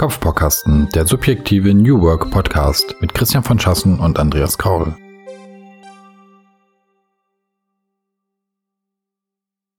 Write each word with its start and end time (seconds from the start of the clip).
Kopfbaukasten, 0.00 0.88
der 0.94 1.06
subjektive 1.06 1.74
New 1.74 2.00
Work 2.00 2.30
Podcast 2.30 2.96
mit 3.00 3.12
Christian 3.12 3.44
von 3.44 3.60
Schassen 3.60 4.00
und 4.00 4.18
Andreas 4.18 4.56
Kaul. 4.56 4.96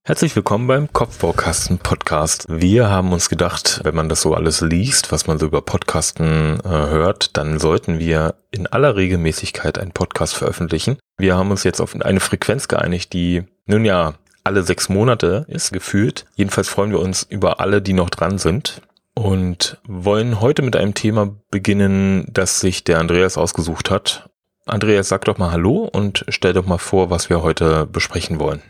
Herzlich 0.04 0.36
willkommen 0.36 0.68
beim 0.68 0.94
Kopfbaukasten 0.94 1.80
Podcast. 1.80 2.46
Wir 2.48 2.88
haben 2.88 3.14
uns 3.14 3.30
gedacht, 3.30 3.82
wenn 3.84 3.96
man 3.96 4.10
das 4.10 4.22
so 4.22 4.36
alles 4.36 4.62
liest, 4.62 5.12
was 5.12 5.26
man 5.26 5.40
so 5.40 5.48
über 5.48 5.64
Podcasten 5.64 6.60
äh, 6.60 6.70
hört, 6.70 7.36
dann 7.36 7.58
sollten 7.58 7.98
wir 7.98 8.36
in 8.52 8.68
aller 8.68 8.96
Regelmäßigkeit 8.96 9.80
einen 9.80 9.92
Podcast 9.92 10.36
veröffentlichen. 10.36 11.00
Wir 11.18 11.36
haben 11.36 11.50
uns 11.50 11.64
jetzt 11.64 11.82
auf 11.82 12.00
eine 12.00 12.20
Frequenz 12.20 12.68
geeinigt, 12.68 13.14
die 13.14 13.46
nun 13.66 13.86
ja 13.86 14.14
alle 14.44 14.62
sechs 14.62 14.88
Monate 14.88 15.48
ist 15.48 15.74
gefühlt. 15.74 16.28
Jedenfalls 16.36 16.70
freuen 16.70 16.92
wir 16.92 17.00
uns 17.00 17.24
über 17.24 17.60
alle, 17.60 17.82
die 17.82 17.94
noch 17.94 18.12
dran 18.12 18.38
sind 18.38 18.84
und 19.14 19.78
wollen 19.88 20.40
heute 20.42 20.62
mit 20.62 20.76
einem 20.76 20.94
Thema 20.94 21.36
beginnen, 21.50 22.28
das 22.32 22.60
sich 22.60 22.84
der 22.84 23.00
Andreas 23.00 23.38
ausgesucht 23.38 23.92
hat. 23.92 24.30
Andreas, 24.66 25.10
sag 25.10 25.26
doch 25.26 25.38
mal 25.38 25.52
Hallo 25.52 25.90
und 25.92 26.26
stell 26.30 26.54
doch 26.54 26.66
mal 26.66 26.78
vor, 26.78 27.10
was 27.10 27.30
wir 27.30 27.42
heute 27.42 27.86
besprechen 27.86 28.40
wollen. 28.40 28.62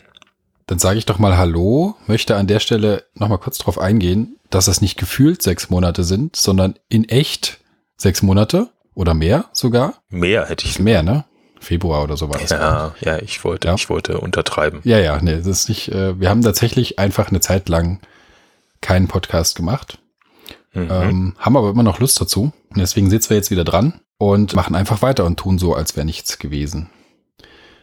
Dann 0.67 0.79
sage 0.79 0.97
ich 0.97 1.05
doch 1.05 1.19
mal 1.19 1.37
Hallo, 1.37 1.95
möchte 2.07 2.35
an 2.35 2.47
der 2.47 2.59
Stelle 2.59 3.03
noch 3.13 3.27
mal 3.27 3.37
kurz 3.37 3.57
darauf 3.57 3.77
eingehen, 3.77 4.37
dass 4.49 4.65
das 4.65 4.81
nicht 4.81 4.97
gefühlt 4.97 5.41
sechs 5.41 5.69
Monate 5.69 6.03
sind, 6.03 6.35
sondern 6.35 6.75
in 6.87 7.07
echt 7.09 7.59
sechs 7.97 8.21
Monate 8.21 8.69
oder 8.93 9.13
mehr 9.13 9.45
sogar. 9.51 9.95
Mehr 10.09 10.45
hätte 10.47 10.65
ich. 10.65 10.79
Mehr, 10.79 11.03
ne? 11.03 11.25
Februar 11.59 12.03
oder 12.03 12.17
so 12.17 12.29
war 12.29 12.39
das. 12.39 12.49
Ja, 12.49 12.95
ja, 13.01 13.19
ich 13.19 13.43
wollte, 13.43 13.67
ja. 13.67 13.75
ich 13.75 13.89
wollte 13.89 14.19
untertreiben. 14.19 14.79
Ja, 14.83 14.97
ja, 14.97 15.19
nee, 15.21 15.37
das 15.37 15.45
ist 15.45 15.69
nicht, 15.69 15.89
äh, 15.89 16.19
wir 16.19 16.29
haben 16.29 16.41
tatsächlich 16.41 16.97
einfach 16.97 17.29
eine 17.29 17.39
Zeit 17.39 17.69
lang 17.69 17.99
keinen 18.81 19.07
Podcast 19.07 19.55
gemacht. 19.55 19.99
Mhm. 20.73 20.87
Ähm, 20.89 21.33
haben 21.37 21.57
aber 21.57 21.69
immer 21.69 21.83
noch 21.83 21.99
Lust 21.99 22.19
dazu. 22.19 22.51
Und 22.69 22.77
deswegen 22.77 23.09
sitzen 23.09 23.31
wir 23.31 23.37
jetzt 23.37 23.51
wieder 23.51 23.63
dran 23.63 23.99
und 24.17 24.55
machen 24.55 24.75
einfach 24.75 25.01
weiter 25.01 25.25
und 25.25 25.37
tun 25.37 25.59
so, 25.59 25.73
als 25.75 25.95
wäre 25.95 26.05
nichts 26.05 26.39
gewesen. 26.39 26.89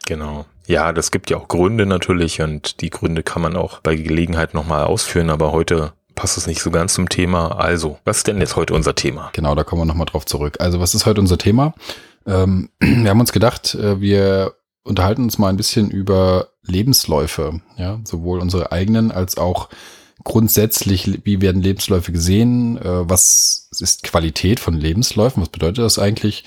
Genau. 0.05 0.45
Ja, 0.65 0.93
das 0.93 1.11
gibt 1.11 1.29
ja 1.29 1.37
auch 1.37 1.47
Gründe 1.47 1.85
natürlich 1.85 2.41
und 2.41 2.81
die 2.81 2.89
Gründe 2.89 3.23
kann 3.23 3.41
man 3.41 3.55
auch 3.55 3.79
bei 3.79 3.95
Gelegenheit 3.95 4.53
nochmal 4.53 4.85
ausführen, 4.85 5.29
aber 5.29 5.51
heute 5.51 5.93
passt 6.15 6.37
es 6.37 6.47
nicht 6.47 6.61
so 6.61 6.71
ganz 6.71 6.93
zum 6.93 7.09
Thema. 7.09 7.59
Also, 7.59 7.97
was 8.05 8.17
ist 8.17 8.27
denn 8.27 8.39
jetzt 8.39 8.55
heute 8.55 8.73
unser 8.73 8.95
Thema? 8.95 9.29
Genau, 9.33 9.55
da 9.55 9.63
kommen 9.63 9.81
wir 9.81 9.85
nochmal 9.85 10.05
drauf 10.05 10.25
zurück. 10.25 10.57
Also, 10.59 10.79
was 10.79 10.93
ist 10.93 11.05
heute 11.05 11.21
unser 11.21 11.37
Thema? 11.37 11.73
Ähm, 12.25 12.69
wir 12.79 13.09
haben 13.09 13.19
uns 13.19 13.31
gedacht, 13.31 13.75
äh, 13.75 14.01
wir 14.01 14.53
unterhalten 14.83 15.23
uns 15.23 15.37
mal 15.37 15.49
ein 15.49 15.57
bisschen 15.57 15.89
über 15.89 16.49
Lebensläufe, 16.63 17.61
ja, 17.77 17.99
sowohl 18.03 18.39
unsere 18.39 18.71
eigenen 18.71 19.11
als 19.11 19.37
auch 19.37 19.69
grundsätzlich, 20.23 21.21
wie 21.23 21.41
werden 21.41 21.61
Lebensläufe 21.61 22.11
gesehen? 22.11 22.77
Äh, 22.77 23.09
was 23.09 23.69
ist 23.79 24.03
Qualität 24.03 24.59
von 24.59 24.75
Lebensläufen? 24.75 25.41
Was 25.41 25.49
bedeutet 25.49 25.83
das 25.83 25.99
eigentlich? 25.99 26.43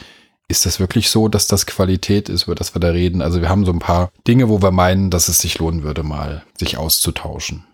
Ist 0.49 0.67
das 0.67 0.81
wirklich 0.81 1.09
so, 1.09 1.29
dass 1.29 1.47
das 1.47 1.67
Qualität 1.67 2.29
ist, 2.29 2.45
über 2.45 2.55
das 2.55 2.75
wir 2.75 2.81
da 2.81 2.91
reden? 2.91 3.23
Also 3.23 3.41
wir 3.41 3.49
haben 3.49 3.65
so 3.65 3.73
ein 3.73 3.79
paar 3.79 4.11
Dinge, 4.27 4.49
wo 4.49 4.61
wir 4.61 4.71
meinen, 4.71 5.11
dass 5.11 5.29
es 5.29 5.39
sich 5.39 5.59
lohnen 5.59 5.83
würde, 5.83 6.03
mal 6.03 6.45
sich 6.59 6.77
auszutauschen. 6.77 7.65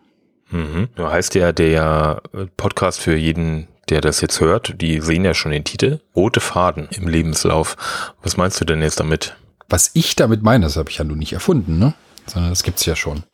Mhm. 0.50 0.88
Du 0.94 1.08
heißt 1.08 1.34
ja 1.34 1.52
der 1.52 2.22
Podcast 2.56 3.00
für 3.00 3.16
jeden, 3.16 3.68
der 3.88 4.00
das 4.00 4.20
jetzt 4.20 4.40
hört, 4.40 4.80
die 4.80 5.00
sehen 5.00 5.24
ja 5.24 5.34
schon 5.34 5.52
den 5.52 5.64
Titel, 5.64 6.00
Rote 6.14 6.40
Faden 6.40 6.88
im 6.90 7.08
Lebenslauf. 7.08 7.76
Was 8.22 8.36
meinst 8.36 8.60
du 8.60 8.64
denn 8.64 8.82
jetzt 8.82 9.00
damit? 9.00 9.36
Was 9.68 9.90
ich 9.94 10.16
damit 10.16 10.42
meine, 10.42 10.66
das 10.66 10.76
habe 10.76 10.90
ich 10.90 10.98
ja 10.98 11.04
nun 11.04 11.18
nicht 11.18 11.32
erfunden, 11.32 11.78
ne? 11.78 11.94
Sondern 12.26 12.50
das 12.50 12.62
gibt's 12.62 12.84
ja 12.86 12.94
schon. 12.96 13.24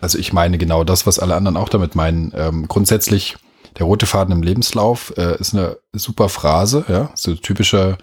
Also 0.00 0.18
ich 0.18 0.32
meine 0.32 0.58
genau 0.58 0.84
das, 0.84 1.06
was 1.06 1.18
alle 1.18 1.34
anderen 1.34 1.56
auch 1.56 1.68
damit 1.68 1.94
meinen. 1.94 2.32
Ähm, 2.34 2.68
grundsätzlich, 2.68 3.36
der 3.78 3.86
rote 3.86 4.06
Faden 4.06 4.32
im 4.32 4.42
Lebenslauf 4.42 5.12
äh, 5.16 5.38
ist 5.38 5.54
eine 5.54 5.78
super 5.92 6.28
Phrase, 6.28 6.84
ja, 6.88 7.10
so 7.14 7.34
typischer 7.34 7.98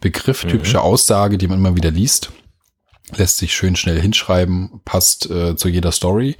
Begriff, 0.00 0.44
mhm. 0.44 0.48
typische 0.50 0.80
Aussage, 0.80 1.38
die 1.38 1.48
man 1.48 1.58
immer 1.58 1.76
wieder 1.76 1.90
liest. 1.90 2.32
Lässt 3.16 3.38
sich 3.38 3.54
schön 3.54 3.74
schnell 3.74 4.00
hinschreiben, 4.00 4.80
passt 4.84 5.28
äh, 5.30 5.56
zu 5.56 5.68
jeder 5.68 5.92
Story. 5.92 6.36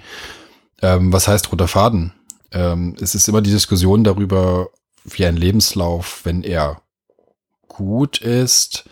Ähm, 0.82 1.12
was 1.12 1.26
heißt 1.28 1.50
roter 1.50 1.68
Faden? 1.68 2.12
Ähm, 2.52 2.96
es 3.00 3.14
ist 3.14 3.28
immer 3.28 3.42
die 3.42 3.50
Diskussion 3.50 4.04
darüber, 4.04 4.68
wie 5.04 5.26
ein 5.26 5.36
Lebenslauf, 5.36 6.20
wenn 6.24 6.42
er 6.42 6.82
gut 7.68 8.18
ist, 8.18 8.84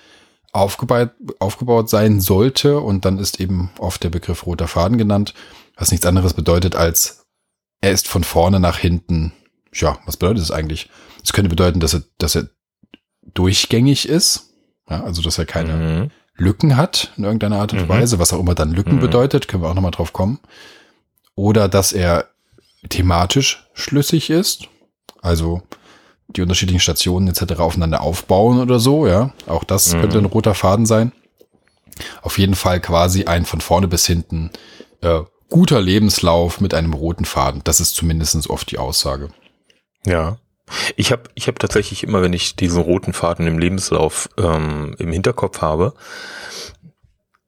aufgebaut, 0.53 1.11
aufgebaut 1.38 1.88
sein 1.88 2.21
sollte. 2.21 2.81
Und 2.81 3.05
dann 3.05 3.19
ist 3.19 3.41
eben 3.41 3.71
oft 3.78 4.03
der 4.03 4.11
Begriff 4.11 4.47
roter 4.47 4.69
Faden 4.69 4.99
genannt 4.99 5.34
was 5.78 5.91
nichts 5.91 6.05
anderes 6.06 6.34
bedeutet 6.34 6.77
als 6.77 7.25
er 7.81 7.93
ist 7.93 8.09
von 8.09 8.25
vorne 8.25 8.61
nach 8.61 8.78
hinten. 8.78 9.33
Ja, 9.72 9.99
was 10.05 10.16
bedeutet 10.16 10.43
das 10.43 10.50
eigentlich? 10.50 10.91
Es 11.22 11.33
könnte 11.33 11.49
bedeuten, 11.49 11.81
dass 11.81 11.94
er, 11.94 12.03
dass 12.19 12.34
er 12.34 12.49
durchgängig 13.34 14.09
ist, 14.09 14.50
ja, 14.91 15.05
also 15.05 15.22
dass 15.22 15.38
er 15.38 15.47
keine 15.47 15.72
mhm. 15.75 16.11
Lücken 16.34 16.77
hat 16.77 17.12
in 17.17 17.25
irgendeiner 17.25 17.61
Art 17.61 17.72
und 17.72 17.83
mhm. 17.83 17.88
Weise, 17.88 18.19
was 18.19 18.33
auch 18.33 18.41
immer 18.41 18.55
dann 18.55 18.72
Lücken 18.72 18.97
mhm. 18.97 19.00
bedeutet, 19.00 19.49
können 19.49 19.62
wir 19.62 19.69
auch 19.69 19.75
nochmal 19.75 19.91
drauf 19.91 20.12
kommen. 20.12 20.41
Oder 21.34 21.69
dass 21.69 21.93
er 21.93 22.28
thematisch 22.88 23.69
schlüssig 23.75 24.31
ist, 24.31 24.69
also 25.21 25.62
die 26.28 26.43
unterschiedlichen 26.43 26.81
Stationen 26.81 27.28
etc. 27.28 27.61
aufeinander 27.61 28.00
aufbauen 28.00 28.61
oder 28.61 28.81
so, 28.81 29.06
ja. 29.06 29.33
Auch 29.47 29.65
das 29.65 29.94
mhm. 29.94 30.00
könnte 30.00 30.19
ein 30.19 30.25
roter 30.25 30.55
Faden 30.55 30.87
sein. 30.87 31.12
Auf 32.22 32.38
jeden 32.38 32.55
Fall 32.55 32.81
quasi 32.81 33.25
ein 33.25 33.44
von 33.44 33.61
vorne 33.61 33.88
bis 33.88 34.06
hinten 34.06 34.50
äh, 35.00 35.21
guter 35.48 35.81
Lebenslauf 35.81 36.60
mit 36.60 36.75
einem 36.75 36.92
roten 36.92 37.25
Faden. 37.25 37.62
Das 37.64 37.81
ist 37.81 37.94
zumindest 37.94 38.48
oft 38.50 38.70
die 38.70 38.78
Aussage. 38.78 39.31
Ja. 40.04 40.38
Ich 40.97 41.12
habe 41.12 41.22
ich 41.34 41.48
hab 41.48 41.59
tatsächlich 41.59 42.04
immer, 42.04 42.20
wenn 42.20 42.34
ich 42.34 42.54
diesen 42.54 42.82
roten 42.82 43.14
Faden 43.14 43.47
im 43.47 43.58
Lebenslauf 43.58 44.28
ähm, 44.37 44.94
im 44.98 45.12
Hinterkopf 45.12 45.62
habe, 45.62 45.94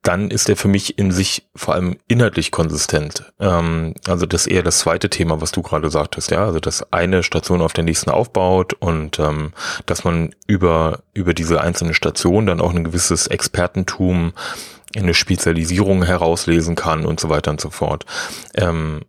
dann 0.02 0.30
ist 0.30 0.48
er 0.48 0.56
für 0.56 0.68
mich 0.68 0.98
in 0.98 1.12
sich 1.12 1.46
vor 1.54 1.74
allem 1.74 1.98
inhaltlich 2.08 2.50
konsistent. 2.50 3.30
Ähm, 3.38 3.94
also 4.08 4.24
das 4.24 4.46
eher 4.46 4.62
das 4.62 4.78
zweite 4.78 5.10
Thema, 5.10 5.42
was 5.42 5.52
du 5.52 5.60
gerade 5.60 5.90
sagtest, 5.90 6.30
ja. 6.30 6.44
Also 6.44 6.58
dass 6.58 6.90
eine 6.92 7.22
Station 7.22 7.60
auf 7.60 7.74
der 7.74 7.84
nächsten 7.84 8.10
aufbaut 8.10 8.72
und 8.72 9.18
ähm, 9.18 9.52
dass 9.84 10.04
man 10.04 10.34
über, 10.46 11.00
über 11.12 11.34
diese 11.34 11.60
einzelne 11.60 11.92
Station 11.92 12.46
dann 12.46 12.62
auch 12.62 12.74
ein 12.74 12.84
gewisses 12.84 13.26
Expertentum 13.26 14.32
eine 14.96 15.14
Spezialisierung 15.14 16.02
herauslesen 16.02 16.74
kann 16.74 17.06
und 17.06 17.20
so 17.20 17.28
weiter 17.28 17.50
und 17.50 17.60
so 17.60 17.70
fort. 17.70 18.06
Ähm, 18.54 19.02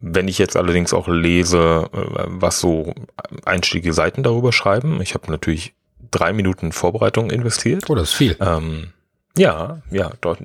wenn 0.00 0.28
ich 0.28 0.38
jetzt 0.38 0.56
allerdings 0.56 0.92
auch 0.94 1.08
lese, 1.08 1.90
äh, 1.92 2.24
was 2.26 2.60
so 2.60 2.94
einstiegige 3.44 3.92
Seiten 3.92 4.22
darüber 4.22 4.52
schreiben, 4.52 5.00
ich 5.02 5.14
habe 5.14 5.30
natürlich 5.30 5.74
drei 6.10 6.32
Minuten 6.32 6.72
Vorbereitung 6.72 7.30
investiert. 7.30 7.90
Oh, 7.90 7.94
das 7.94 8.10
ist 8.10 8.14
viel. 8.14 8.36
Ähm, 8.40 8.92
ja, 9.36 9.82
ja, 9.90 10.12
dort, 10.20 10.40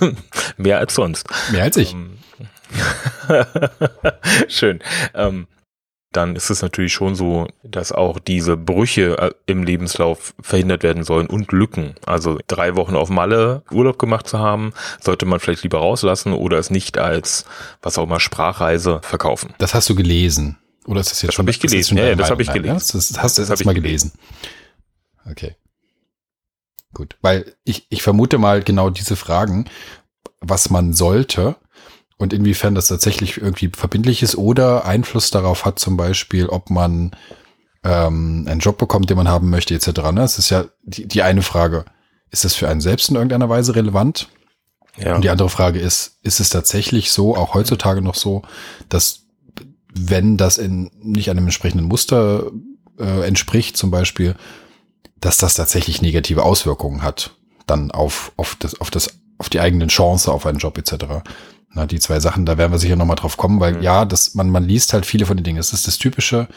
mehr 0.56 0.78
als 0.78 0.94
sonst. 0.94 1.28
Mehr 1.50 1.64
als 1.64 1.76
ich. 1.76 1.92
Ähm, 1.92 2.18
schön. 4.48 4.80
Ähm, 5.14 5.46
dann 6.12 6.36
ist 6.36 6.48
es 6.50 6.62
natürlich 6.62 6.92
schon 6.92 7.14
so, 7.14 7.48
dass 7.62 7.92
auch 7.92 8.18
diese 8.18 8.56
Brüche 8.56 9.18
äh, 9.18 9.30
im 9.46 9.62
Lebenslauf 9.62 10.34
verhindert 10.40 10.82
werden 10.82 11.04
sollen 11.04 11.26
und 11.26 11.52
Lücken. 11.52 11.94
Also 12.06 12.38
drei 12.46 12.76
Wochen 12.76 12.96
auf 12.96 13.10
Malle 13.10 13.62
Urlaub 13.70 13.98
gemacht 13.98 14.26
zu 14.26 14.38
haben, 14.38 14.72
sollte 15.00 15.26
man 15.26 15.38
vielleicht 15.38 15.64
lieber 15.64 15.78
rauslassen 15.78 16.32
oder 16.32 16.58
es 16.58 16.70
nicht 16.70 16.98
als, 16.98 17.44
was 17.82 17.98
auch 17.98 18.04
immer, 18.04 18.20
Sprachreise 18.20 19.00
verkaufen. 19.02 19.52
Das 19.58 19.74
hast 19.74 19.88
du 19.90 19.94
gelesen. 19.94 20.58
Oder 20.86 21.00
ist 21.00 21.10
das 21.10 21.20
jetzt 21.20 21.28
das 21.28 21.34
schon? 21.34 21.42
Habe 21.42 21.50
ich 21.50 21.60
gelesen. 21.60 21.98
Ja, 21.98 22.14
das 22.14 22.30
habe 22.30 22.42
ich 22.42 22.52
gelesen. 22.52 22.74
Das, 22.74 22.88
das 22.88 23.22
hast 23.22 23.38
du 23.38 23.44
das 23.44 23.64
mal 23.64 23.74
gelesen. 23.74 24.12
gelesen. 24.12 25.30
Okay. 25.30 25.56
Gut. 26.94 27.18
Weil 27.20 27.54
ich, 27.64 27.86
ich 27.90 28.02
vermute 28.02 28.38
mal 28.38 28.62
genau 28.62 28.88
diese 28.88 29.14
Fragen, 29.14 29.66
was 30.40 30.70
man 30.70 30.94
sollte, 30.94 31.56
und 32.18 32.32
inwiefern 32.32 32.74
das 32.74 32.88
tatsächlich 32.88 33.38
irgendwie 33.38 33.70
verbindlich 33.74 34.22
ist 34.22 34.36
oder 34.36 34.84
Einfluss 34.84 35.30
darauf 35.30 35.64
hat, 35.64 35.78
zum 35.78 35.96
Beispiel, 35.96 36.46
ob 36.46 36.68
man 36.68 37.12
ähm, 37.84 38.46
einen 38.48 38.60
Job 38.60 38.76
bekommt, 38.76 39.08
den 39.08 39.16
man 39.16 39.28
haben 39.28 39.50
möchte, 39.50 39.74
etc. 39.74 39.86
Ne? 39.86 40.16
Das 40.16 40.38
ist 40.38 40.50
ja 40.50 40.66
die, 40.82 41.06
die 41.06 41.22
eine 41.22 41.42
Frage. 41.42 41.84
Ist 42.30 42.44
das 42.44 42.54
für 42.54 42.68
einen 42.68 42.80
selbst 42.80 43.08
in 43.08 43.16
irgendeiner 43.16 43.48
Weise 43.48 43.74
relevant? 43.74 44.28
Ja. 44.96 45.14
Und 45.14 45.22
die 45.22 45.30
andere 45.30 45.48
Frage 45.48 45.78
ist, 45.78 46.18
ist 46.22 46.40
es 46.40 46.50
tatsächlich 46.50 47.12
so, 47.12 47.36
auch 47.36 47.54
heutzutage 47.54 48.02
noch 48.02 48.16
so, 48.16 48.42
dass 48.88 49.22
wenn 49.94 50.36
das 50.36 50.58
in 50.58 50.90
nicht 51.00 51.30
einem 51.30 51.44
entsprechenden 51.44 51.86
Muster 51.86 52.50
äh, 52.98 53.26
entspricht, 53.26 53.76
zum 53.76 53.90
Beispiel, 53.90 54.34
dass 55.20 55.38
das 55.38 55.54
tatsächlich 55.54 56.02
negative 56.02 56.42
Auswirkungen 56.42 57.02
hat, 57.02 57.36
dann 57.66 57.90
auf, 57.90 58.32
auf 58.36 58.56
das, 58.58 58.80
auf 58.80 58.90
das, 58.90 59.20
auf 59.38 59.48
die 59.48 59.60
eigenen 59.60 59.88
Chance 59.88 60.32
auf 60.32 60.46
einen 60.46 60.58
Job 60.58 60.76
etc. 60.78 61.22
Na, 61.74 61.86
die 61.86 61.98
zwei 61.98 62.18
Sachen, 62.18 62.46
da 62.46 62.56
werden 62.56 62.72
wir 62.72 62.78
sicher 62.78 62.96
nochmal 62.96 63.16
drauf 63.16 63.36
kommen, 63.36 63.60
weil 63.60 63.74
mhm. 63.74 63.82
ja, 63.82 64.04
das, 64.04 64.34
man, 64.34 64.48
man 64.48 64.64
liest 64.64 64.92
halt 64.92 65.04
viele 65.04 65.26
von 65.26 65.36
den 65.36 65.44
Dingen. 65.44 65.58
Das 65.58 65.72
ist 65.72 65.86
das 65.86 65.98
Typische, 65.98 66.48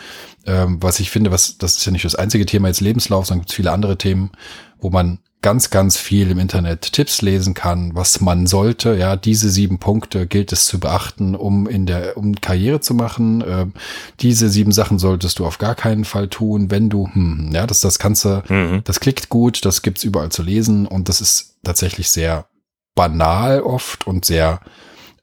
ähm, 0.45 0.81
was 0.81 0.99
ich 0.99 1.11
finde, 1.11 1.31
was, 1.31 1.57
das 1.57 1.77
ist 1.77 1.85
ja 1.85 1.91
nicht 1.91 2.05
das 2.05 2.15
einzige 2.15 2.45
Thema 2.45 2.69
jetzt 2.69 2.81
Lebenslauf, 2.81 3.25
sondern 3.25 3.41
gibt 3.41 3.51
es 3.51 3.55
viele 3.55 3.71
andere 3.71 3.97
Themen, 3.97 4.31
wo 4.79 4.89
man 4.89 5.19
ganz, 5.41 5.71
ganz 5.71 5.97
viel 5.97 6.29
im 6.29 6.39
Internet 6.39 6.93
Tipps 6.93 7.21
lesen 7.21 7.53
kann, 7.53 7.95
was 7.95 8.21
man 8.21 8.45
sollte. 8.45 8.95
Ja, 8.95 9.15
diese 9.15 9.49
sieben 9.49 9.79
Punkte 9.79 10.27
gilt 10.27 10.51
es 10.51 10.65
zu 10.65 10.79
beachten, 10.79 11.35
um 11.35 11.67
in 11.67 11.85
der, 11.85 12.15
um 12.15 12.35
Karriere 12.39 12.79
zu 12.79 12.93
machen. 12.93 13.43
Ähm, 13.45 13.73
diese 14.19 14.49
sieben 14.49 14.71
Sachen 14.71 14.99
solltest 14.99 15.39
du 15.39 15.45
auf 15.45 15.57
gar 15.57 15.75
keinen 15.75 16.05
Fall 16.05 16.27
tun, 16.27 16.69
wenn 16.69 16.89
du, 16.89 17.09
hm, 17.11 17.49
ja, 17.53 17.65
das, 17.65 17.81
das 17.81 17.97
kannst 17.97 18.25
du, 18.25 18.43
mhm. 18.47 18.81
das 18.83 18.99
klickt 18.99 19.29
gut, 19.29 19.65
das 19.65 19.81
gibt's 19.81 20.03
überall 20.03 20.29
zu 20.29 20.43
lesen 20.43 20.85
und 20.85 21.09
das 21.09 21.21
ist 21.21 21.55
tatsächlich 21.63 22.11
sehr 22.11 22.45
banal 22.93 23.61
oft 23.61 24.05
und 24.05 24.25
sehr, 24.25 24.59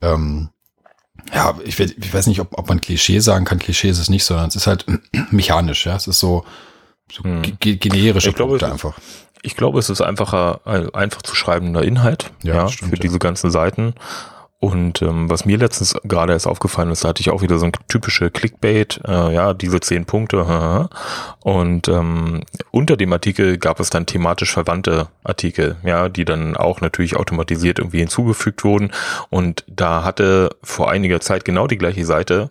ähm, 0.00 0.50
ja, 1.34 1.54
ich, 1.64 1.78
ich 1.78 2.14
weiß 2.14 2.26
nicht, 2.26 2.40
ob, 2.40 2.56
ob 2.56 2.68
man 2.68 2.80
Klischee 2.80 3.18
sagen 3.20 3.44
kann. 3.44 3.58
Klischee 3.58 3.90
ist 3.90 3.98
es 3.98 4.08
nicht, 4.08 4.24
sondern 4.24 4.48
es 4.48 4.56
ist 4.56 4.66
halt 4.66 4.86
mechanisch, 5.30 5.86
ja. 5.86 5.96
Es 5.96 6.06
ist 6.06 6.20
so, 6.20 6.44
so 7.10 7.24
hm. 7.24 7.42
generische 7.60 8.30
ich 8.30 8.34
glaube, 8.34 8.52
Punkte 8.52 8.70
einfach. 8.70 8.98
Ich 9.42 9.56
glaube, 9.56 9.78
es 9.78 9.88
ist 9.88 10.00
einfacher, 10.00 10.60
einfach 10.94 11.22
zu 11.22 11.34
schreibender 11.34 11.82
Inhalt, 11.82 12.32
ja, 12.42 12.54
ja 12.54 12.68
stimmt, 12.68 12.90
für 12.90 12.96
ja. 12.96 13.02
diese 13.02 13.18
ganzen 13.18 13.50
Seiten. 13.50 13.94
Und 14.60 15.02
ähm, 15.02 15.30
was 15.30 15.44
mir 15.44 15.56
letztens 15.56 15.94
gerade 16.02 16.32
erst 16.32 16.48
aufgefallen 16.48 16.90
ist, 16.90 17.04
da 17.04 17.10
hatte 17.10 17.20
ich 17.20 17.30
auch 17.30 17.42
wieder 17.42 17.58
so 17.60 17.66
ein 17.66 17.72
typische 17.86 18.30
Clickbait, 18.30 19.00
äh, 19.06 19.32
ja, 19.32 19.54
diese 19.54 19.78
zehn 19.78 20.04
Punkte. 20.04 20.38
Und 21.40 21.86
ähm, 21.88 22.42
unter 22.72 22.96
dem 22.96 23.12
Artikel 23.12 23.58
gab 23.58 23.78
es 23.78 23.90
dann 23.90 24.06
thematisch 24.06 24.52
verwandte 24.52 25.08
Artikel, 25.22 25.76
ja, 25.84 26.08
die 26.08 26.24
dann 26.24 26.56
auch 26.56 26.80
natürlich 26.80 27.16
automatisiert 27.16 27.78
irgendwie 27.78 28.00
hinzugefügt 28.00 28.64
wurden. 28.64 28.90
Und 29.30 29.64
da 29.68 30.02
hatte 30.02 30.50
vor 30.62 30.90
einiger 30.90 31.20
Zeit 31.20 31.44
genau 31.44 31.68
die 31.68 31.78
gleiche 31.78 32.04
Seite 32.04 32.48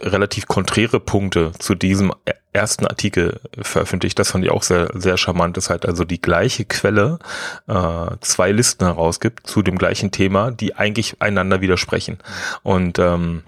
relativ 0.00 0.46
konträre 0.48 1.00
Punkte 1.00 1.52
zu 1.58 1.74
diesem 1.74 2.12
ersten 2.52 2.86
Artikel 2.86 3.40
veröffentlicht. 3.60 4.18
Das 4.18 4.30
fand 4.30 4.44
ich 4.44 4.50
auch 4.50 4.62
sehr, 4.62 4.90
sehr 4.94 5.16
charmant, 5.16 5.56
dass 5.56 5.70
halt 5.70 5.86
also 5.86 6.04
die 6.04 6.20
gleiche 6.20 6.64
Quelle 6.64 7.18
äh, 7.66 8.06
zwei 8.20 8.52
Listen 8.52 8.84
herausgibt 8.84 9.46
zu 9.46 9.62
dem 9.62 9.78
gleichen 9.78 10.10
Thema, 10.10 10.50
die 10.50 10.74
eigentlich 10.76 11.16
einander 11.20 11.60
widersprechen. 11.60 12.18
Und 12.62 12.98
ähm, 12.98 13.42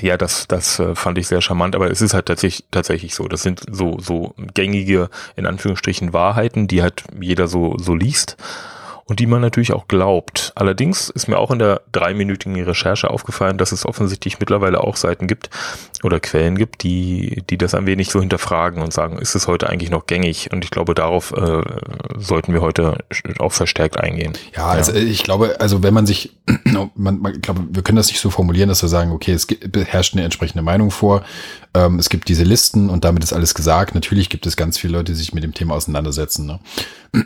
ja, 0.00 0.16
das, 0.16 0.46
das 0.46 0.78
äh, 0.78 0.94
fand 0.94 1.18
ich 1.18 1.26
sehr 1.28 1.40
charmant, 1.40 1.74
aber 1.74 1.90
es 1.90 2.02
ist 2.02 2.14
halt 2.14 2.26
tatsächlich, 2.26 2.66
tatsächlich 2.70 3.14
so. 3.14 3.26
Das 3.26 3.42
sind 3.42 3.62
so, 3.70 3.98
so 3.98 4.34
gängige, 4.54 5.08
in 5.34 5.46
Anführungsstrichen, 5.46 6.12
Wahrheiten, 6.12 6.68
die 6.68 6.82
halt 6.82 7.04
jeder 7.18 7.48
so, 7.48 7.76
so 7.78 7.94
liest 7.94 8.36
und 9.08 9.20
die 9.20 9.26
man 9.26 9.40
natürlich 9.40 9.72
auch 9.72 9.88
glaubt. 9.88 10.52
Allerdings 10.54 11.08
ist 11.08 11.28
mir 11.28 11.38
auch 11.38 11.50
in 11.50 11.58
der 11.58 11.80
dreiminütigen 11.92 12.62
Recherche 12.62 13.08
aufgefallen, 13.08 13.56
dass 13.56 13.72
es 13.72 13.86
offensichtlich 13.86 14.38
mittlerweile 14.38 14.84
auch 14.84 14.96
Seiten 14.96 15.26
gibt 15.26 15.48
oder 16.04 16.20
Quellen 16.20 16.56
gibt, 16.56 16.82
die, 16.82 17.42
die 17.48 17.56
das 17.56 17.74
ein 17.74 17.86
wenig 17.86 18.10
so 18.10 18.20
hinterfragen 18.20 18.82
und 18.82 18.92
sagen, 18.92 19.18
ist 19.18 19.34
es 19.34 19.48
heute 19.48 19.70
eigentlich 19.70 19.90
noch 19.90 20.06
gängig? 20.06 20.52
Und 20.52 20.62
ich 20.62 20.70
glaube, 20.70 20.94
darauf 20.94 21.32
äh, 21.32 21.62
sollten 22.18 22.52
wir 22.52 22.60
heute 22.60 22.98
auch 23.38 23.52
verstärkt 23.52 23.98
eingehen. 23.98 24.34
Ja, 24.54 24.66
also 24.66 24.92
ja. 24.92 24.98
ich 24.98 25.22
glaube, 25.24 25.56
also 25.58 25.82
wenn 25.82 25.94
man 25.94 26.06
sich, 26.06 26.36
man, 26.64 26.90
man, 26.94 27.34
ich 27.34 27.42
glaube, 27.42 27.62
wir 27.70 27.82
können 27.82 27.96
das 27.96 28.08
nicht 28.08 28.20
so 28.20 28.28
formulieren, 28.28 28.68
dass 28.68 28.82
wir 28.82 28.90
sagen, 28.90 29.12
okay, 29.12 29.32
es 29.32 29.46
herrscht 29.86 30.14
eine 30.14 30.24
entsprechende 30.24 30.62
Meinung 30.62 30.90
vor. 30.90 31.24
Ähm, 31.72 31.98
es 31.98 32.10
gibt 32.10 32.28
diese 32.28 32.44
Listen 32.44 32.90
und 32.90 33.04
damit 33.04 33.24
ist 33.24 33.32
alles 33.32 33.54
gesagt. 33.54 33.94
Natürlich 33.94 34.28
gibt 34.28 34.46
es 34.46 34.56
ganz 34.56 34.76
viele 34.76 34.92
Leute, 34.98 35.12
die 35.12 35.18
sich 35.18 35.32
mit 35.32 35.44
dem 35.44 35.54
Thema 35.54 35.74
auseinandersetzen. 35.74 36.44
Ne? 36.46 36.60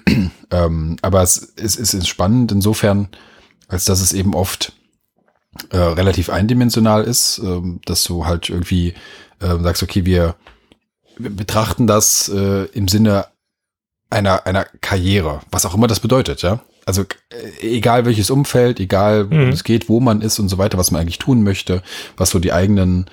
ähm, 0.51 0.97
aber 1.03 1.23
es, 1.23 1.53
es, 1.57 1.79
es 1.79 1.95
ist 1.95 2.09
spannend 2.09 2.53
insofern, 2.53 3.09
als 3.69 3.85
dass 3.85 4.01
es 4.01 4.13
eben 4.13 4.35
oft 4.35 4.73
äh, 5.71 5.77
relativ 5.77 6.31
eindimensional 6.31 7.05
ist, 7.05 7.39
äh, 7.39 7.61
dass 7.85 8.05
du 8.05 8.27
halt 8.27 8.49
irgendwie 8.49 8.95
äh, 9.41 9.59
sagst, 9.61 9.83
okay, 9.83 10.05
wir, 10.05 10.37
wir 11.19 11.31
betrachten 11.31 11.87
das 11.87 12.29
äh, 12.29 12.65
im 12.73 12.89
Sinne 12.89 13.27
einer, 14.11 14.47
einer 14.47 14.67
Karriere, 14.81 15.41
was 15.51 15.67
auch 15.67 15.75
immer 15.75 15.87
das 15.87 16.01
bedeutet, 16.01 16.43
ja. 16.43 16.61
Also 16.85 17.03
äh, 17.03 17.67
egal 17.67 18.05
welches 18.05 18.31
Umfeld, 18.31 18.81
egal 18.81 19.31
wo 19.31 19.35
mhm. 19.35 19.49
es 19.51 19.65
geht, 19.65 19.89
wo 19.89 20.01
man 20.01 20.21
ist 20.21 20.39
und 20.39 20.49
so 20.49 20.59
weiter, 20.59 20.79
was 20.79 20.91
man 20.91 21.01
eigentlich 21.01 21.19
tun 21.19 21.43
möchte, 21.43 21.83
was 22.17 22.31
so 22.31 22.39
die 22.39 22.53
eigenen 22.53 23.07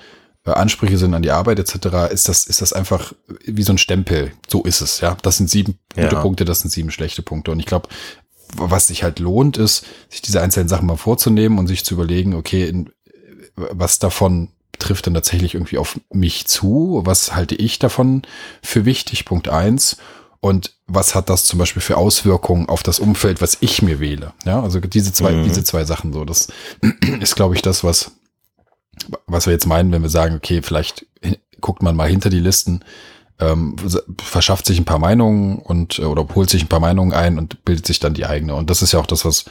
Ansprüche 0.44 0.98
sind 0.98 1.14
an 1.14 1.22
die 1.22 1.30
Arbeit 1.30 1.58
etc., 1.58 2.12
ist 2.12 2.28
das, 2.28 2.46
ist 2.46 2.62
das 2.62 2.72
einfach 2.72 3.12
wie 3.44 3.62
so 3.62 3.72
ein 3.72 3.78
Stempel. 3.78 4.32
So 4.48 4.62
ist 4.62 4.80
es, 4.80 5.00
ja. 5.00 5.16
Das 5.22 5.36
sind 5.36 5.50
sieben 5.50 5.78
gute 5.94 6.16
ja. 6.16 6.20
Punkte, 6.22 6.44
das 6.44 6.60
sind 6.60 6.70
sieben 6.70 6.90
schlechte 6.90 7.22
Punkte. 7.22 7.50
Und 7.50 7.60
ich 7.60 7.66
glaube, 7.66 7.88
was 8.56 8.88
sich 8.88 9.02
halt 9.02 9.18
lohnt, 9.18 9.58
ist, 9.58 9.84
sich 10.08 10.22
diese 10.22 10.40
einzelnen 10.40 10.68
Sachen 10.68 10.86
mal 10.86 10.96
vorzunehmen 10.96 11.58
und 11.58 11.66
sich 11.66 11.84
zu 11.84 11.94
überlegen, 11.94 12.34
okay, 12.34 12.66
in, 12.68 12.90
was 13.54 13.98
davon 13.98 14.48
trifft 14.78 15.06
dann 15.06 15.14
tatsächlich 15.14 15.54
irgendwie 15.54 15.78
auf 15.78 16.00
mich 16.12 16.46
zu? 16.46 17.02
Was 17.04 17.34
halte 17.34 17.54
ich 17.54 17.78
davon 17.78 18.22
für 18.62 18.84
wichtig? 18.84 19.24
Punkt 19.26 19.48
eins. 19.48 19.98
Und 20.40 20.74
was 20.86 21.14
hat 21.14 21.28
das 21.28 21.44
zum 21.44 21.58
Beispiel 21.58 21.82
für 21.82 21.98
Auswirkungen 21.98 22.68
auf 22.68 22.82
das 22.82 22.98
Umfeld, 22.98 23.42
was 23.42 23.58
ich 23.60 23.82
mir 23.82 24.00
wähle? 24.00 24.32
Ja, 24.46 24.62
also 24.62 24.80
diese 24.80 25.12
zwei, 25.12 25.32
mhm. 25.32 25.44
diese 25.44 25.62
zwei 25.64 25.84
Sachen 25.84 26.14
so. 26.14 26.24
Das 26.24 26.48
ist, 27.20 27.36
glaube 27.36 27.54
ich, 27.54 27.62
das, 27.62 27.84
was, 27.84 28.12
was 29.26 29.46
wir 29.46 29.52
jetzt 29.52 29.66
meinen, 29.66 29.92
wenn 29.92 30.02
wir 30.02 30.08
sagen, 30.08 30.36
okay, 30.36 30.62
vielleicht 30.62 31.06
guckt 31.60 31.82
man 31.82 31.96
mal 31.96 32.08
hinter 32.08 32.30
die 32.30 32.40
Listen, 32.40 32.84
ähm, 33.38 33.76
verschafft 34.18 34.66
sich 34.66 34.78
ein 34.78 34.84
paar 34.84 34.98
Meinungen 34.98 35.58
und 35.58 35.98
äh, 35.98 36.04
oder 36.04 36.26
holt 36.34 36.50
sich 36.50 36.62
ein 36.62 36.68
paar 36.68 36.80
Meinungen 36.80 37.12
ein 37.12 37.38
und 37.38 37.64
bildet 37.64 37.86
sich 37.86 37.98
dann 37.98 38.14
die 38.14 38.26
eigene. 38.26 38.54
Und 38.54 38.70
das 38.70 38.82
ist 38.82 38.92
ja 38.92 39.00
auch 39.00 39.06
das, 39.06 39.24
was 39.24 39.46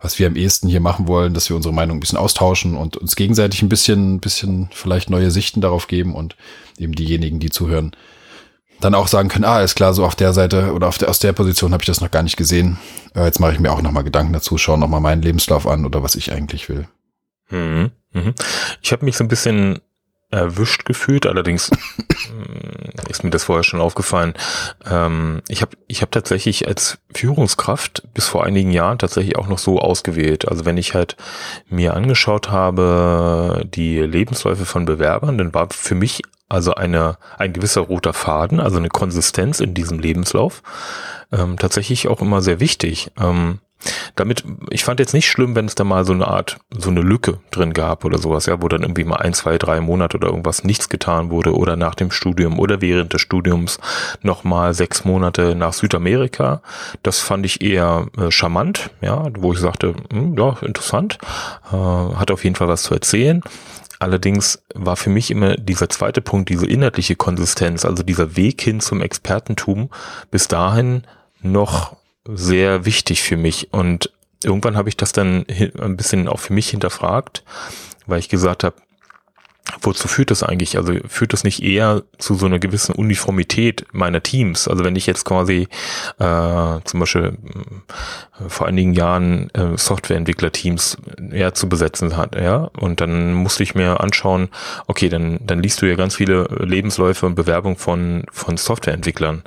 was 0.00 0.18
wir 0.18 0.28
am 0.28 0.36
ehesten 0.36 0.68
hier 0.68 0.80
machen 0.80 1.08
wollen, 1.08 1.34
dass 1.34 1.48
wir 1.48 1.56
unsere 1.56 1.74
Meinung 1.74 1.96
ein 1.96 2.00
bisschen 2.00 2.18
austauschen 2.18 2.76
und 2.76 2.96
uns 2.96 3.16
gegenseitig 3.16 3.62
ein 3.62 3.68
bisschen, 3.68 4.20
bisschen 4.20 4.70
vielleicht 4.72 5.10
neue 5.10 5.30
Sichten 5.30 5.60
darauf 5.60 5.88
geben 5.88 6.14
und 6.14 6.36
eben 6.78 6.94
diejenigen, 6.94 7.40
die 7.40 7.50
zuhören, 7.50 7.92
dann 8.80 8.94
auch 8.94 9.08
sagen 9.08 9.28
können, 9.28 9.44
ah, 9.44 9.60
ist 9.60 9.74
klar, 9.74 9.92
so 9.92 10.04
auf 10.04 10.14
der 10.14 10.32
Seite 10.32 10.72
oder 10.72 10.86
auf 10.86 10.98
der, 10.98 11.08
aus 11.08 11.18
der 11.18 11.32
Position 11.32 11.72
habe 11.72 11.82
ich 11.82 11.88
das 11.88 12.00
noch 12.00 12.12
gar 12.12 12.22
nicht 12.22 12.36
gesehen. 12.36 12.78
Äh, 13.16 13.24
jetzt 13.24 13.40
mache 13.40 13.52
ich 13.52 13.58
mir 13.58 13.72
auch 13.72 13.82
nochmal 13.82 14.04
Gedanken 14.04 14.32
dazu, 14.32 14.56
schaue 14.56 14.78
nochmal 14.78 15.00
meinen 15.00 15.22
Lebenslauf 15.22 15.66
an 15.66 15.84
oder 15.84 16.00
was 16.00 16.14
ich 16.14 16.30
eigentlich 16.30 16.68
will. 16.68 16.86
Mhm. 17.50 17.90
Mhm. 18.12 18.34
Ich 18.82 18.92
habe 18.92 19.04
mich 19.04 19.16
so 19.16 19.24
ein 19.24 19.28
bisschen 19.28 19.80
erwischt 20.30 20.84
gefühlt, 20.84 21.26
allerdings 21.26 21.70
äh, 21.70 23.08
ist 23.08 23.24
mir 23.24 23.30
das 23.30 23.44
vorher 23.44 23.64
schon 23.64 23.80
aufgefallen. 23.80 24.34
Ähm, 24.88 25.40
ich 25.48 25.62
habe 25.62 25.76
ich 25.86 26.02
hab 26.02 26.10
tatsächlich 26.10 26.68
als 26.68 26.98
Führungskraft 27.14 28.02
bis 28.12 28.28
vor 28.28 28.44
einigen 28.44 28.70
Jahren 28.70 28.98
tatsächlich 28.98 29.36
auch 29.36 29.48
noch 29.48 29.58
so 29.58 29.78
ausgewählt. 29.78 30.46
Also 30.46 30.64
wenn 30.66 30.76
ich 30.76 30.94
halt 30.94 31.16
mir 31.68 31.94
angeschaut 31.94 32.50
habe, 32.50 33.64
die 33.72 34.00
Lebensläufe 34.00 34.66
von 34.66 34.84
Bewerbern, 34.84 35.38
dann 35.38 35.54
war 35.54 35.68
für 35.70 35.94
mich 35.94 36.22
also 36.48 36.74
eine, 36.74 37.18
ein 37.36 37.52
gewisser 37.52 37.82
roter 37.82 38.12
Faden, 38.12 38.60
also 38.60 38.78
eine 38.78 38.88
Konsistenz 38.88 39.60
in 39.60 39.74
diesem 39.74 39.98
Lebenslauf, 39.98 40.62
ähm, 41.30 41.58
tatsächlich 41.58 42.08
auch 42.08 42.22
immer 42.22 42.40
sehr 42.40 42.60
wichtig. 42.60 43.10
Ähm, 43.18 43.60
damit, 44.16 44.44
ich 44.70 44.84
fand 44.84 45.00
jetzt 45.00 45.14
nicht 45.14 45.28
schlimm, 45.28 45.54
wenn 45.54 45.66
es 45.66 45.74
da 45.74 45.84
mal 45.84 46.04
so 46.04 46.12
eine 46.12 46.26
Art, 46.26 46.58
so 46.76 46.90
eine 46.90 47.00
Lücke 47.00 47.38
drin 47.50 47.72
gab 47.72 48.04
oder 48.04 48.18
sowas, 48.18 48.46
ja, 48.46 48.60
wo 48.60 48.68
dann 48.68 48.82
irgendwie 48.82 49.04
mal 49.04 49.16
ein, 49.16 49.34
zwei, 49.34 49.58
drei 49.58 49.80
Monate 49.80 50.16
oder 50.16 50.28
irgendwas 50.28 50.64
nichts 50.64 50.88
getan 50.88 51.30
wurde 51.30 51.54
oder 51.54 51.76
nach 51.76 51.94
dem 51.94 52.10
Studium 52.10 52.58
oder 52.58 52.80
während 52.80 53.12
des 53.12 53.20
Studiums 53.20 53.78
nochmal 54.22 54.74
sechs 54.74 55.04
Monate 55.04 55.54
nach 55.54 55.72
Südamerika. 55.72 56.62
Das 57.02 57.20
fand 57.20 57.46
ich 57.46 57.60
eher 57.60 58.06
äh, 58.18 58.30
charmant, 58.30 58.90
ja, 59.00 59.28
wo 59.38 59.52
ich 59.52 59.60
sagte, 59.60 59.94
hm, 60.10 60.36
ja, 60.36 60.56
interessant, 60.62 61.18
äh, 61.72 61.76
hat 61.76 62.30
auf 62.30 62.44
jeden 62.44 62.56
Fall 62.56 62.68
was 62.68 62.82
zu 62.82 62.94
erzählen. 62.94 63.42
Allerdings 64.00 64.62
war 64.74 64.96
für 64.96 65.10
mich 65.10 65.30
immer 65.30 65.56
dieser 65.56 65.88
zweite 65.88 66.20
Punkt, 66.20 66.48
diese 66.50 66.66
inhaltliche 66.66 67.16
Konsistenz, 67.16 67.84
also 67.84 68.02
dieser 68.04 68.36
Weg 68.36 68.62
hin 68.62 68.80
zum 68.80 69.02
Expertentum, 69.02 69.90
bis 70.30 70.46
dahin 70.46 71.02
noch 71.42 71.96
sehr 72.28 72.84
wichtig 72.84 73.22
für 73.22 73.36
mich. 73.36 73.72
Und 73.72 74.10
irgendwann 74.44 74.76
habe 74.76 74.88
ich 74.88 74.96
das 74.96 75.12
dann 75.12 75.46
ein 75.48 75.96
bisschen 75.96 76.28
auch 76.28 76.40
für 76.40 76.52
mich 76.52 76.70
hinterfragt, 76.70 77.42
weil 78.06 78.18
ich 78.20 78.28
gesagt 78.28 78.64
habe, 78.64 78.76
wozu 79.82 80.08
führt 80.08 80.30
das 80.30 80.42
eigentlich? 80.42 80.76
Also 80.76 80.94
führt 81.08 81.32
das 81.32 81.44
nicht 81.44 81.62
eher 81.62 82.02
zu 82.18 82.34
so 82.34 82.46
einer 82.46 82.58
gewissen 82.58 82.94
Uniformität 82.94 83.86
meiner 83.92 84.22
Teams? 84.22 84.66
Also 84.68 84.84
wenn 84.84 84.96
ich 84.96 85.06
jetzt 85.06 85.24
quasi 85.24 85.68
äh, 86.18 86.80
zum 86.84 87.00
Beispiel 87.00 87.36
äh, 88.40 88.48
vor 88.48 88.66
einigen 88.66 88.94
Jahren 88.94 89.50
äh, 89.50 89.76
Softwareentwicklerteams 89.76 90.98
ja 91.32 91.52
zu 91.52 91.68
besetzen 91.68 92.16
hat, 92.16 92.34
ja, 92.34 92.70
und 92.78 93.00
dann 93.00 93.34
musste 93.34 93.62
ich 93.62 93.74
mir 93.74 94.00
anschauen, 94.00 94.48
okay, 94.86 95.08
dann 95.08 95.38
dann 95.44 95.62
liest 95.62 95.82
du 95.82 95.86
ja 95.86 95.96
ganz 95.96 96.16
viele 96.16 96.44
Lebensläufe 96.60 97.26
und 97.26 97.34
Bewerbungen 97.34 97.76
von 97.76 98.24
von 98.32 98.56
Softwareentwicklern. 98.56 99.42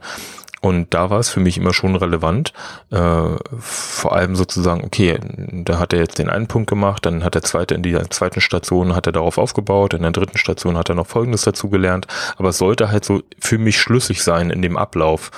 Und 0.62 0.94
da 0.94 1.10
war 1.10 1.20
es 1.20 1.30
für 1.30 1.40
mich 1.40 1.58
immer 1.58 1.74
schon 1.74 1.96
relevant, 1.96 2.54
äh, 2.92 3.36
vor 3.60 4.14
allem 4.14 4.36
sozusagen, 4.36 4.84
okay, 4.84 5.20
da 5.66 5.80
hat 5.80 5.92
er 5.92 6.00
jetzt 6.00 6.20
den 6.20 6.30
einen 6.30 6.46
Punkt 6.46 6.70
gemacht, 6.70 7.04
dann 7.06 7.24
hat 7.24 7.34
der 7.34 7.42
zweite 7.42 7.74
in 7.74 7.82
der 7.82 8.10
zweiten 8.12 8.42
Station 8.42 8.96
hat 8.96 9.08
er 9.08 9.12
darauf 9.12 9.40
aufgebaut, 9.40 9.96
in 9.96 10.04
der 10.04 10.12
dritten 10.12 10.38
Station 10.38 10.78
hat 10.78 10.90
er 10.90 10.96
noch 10.96 11.08
Folgendes 11.08 11.42
dazu 11.42 11.70
gelernt, 11.70 12.06
aber 12.38 12.50
es 12.50 12.60
sollte 12.60 12.92
halt 12.92 13.04
so 13.04 13.24
für 13.40 13.58
mich 13.58 13.80
schlüssig 13.80 14.24
sein 14.24 14.52
in 14.52 14.62
dem 14.62 14.78
Ablauf. 14.78 15.32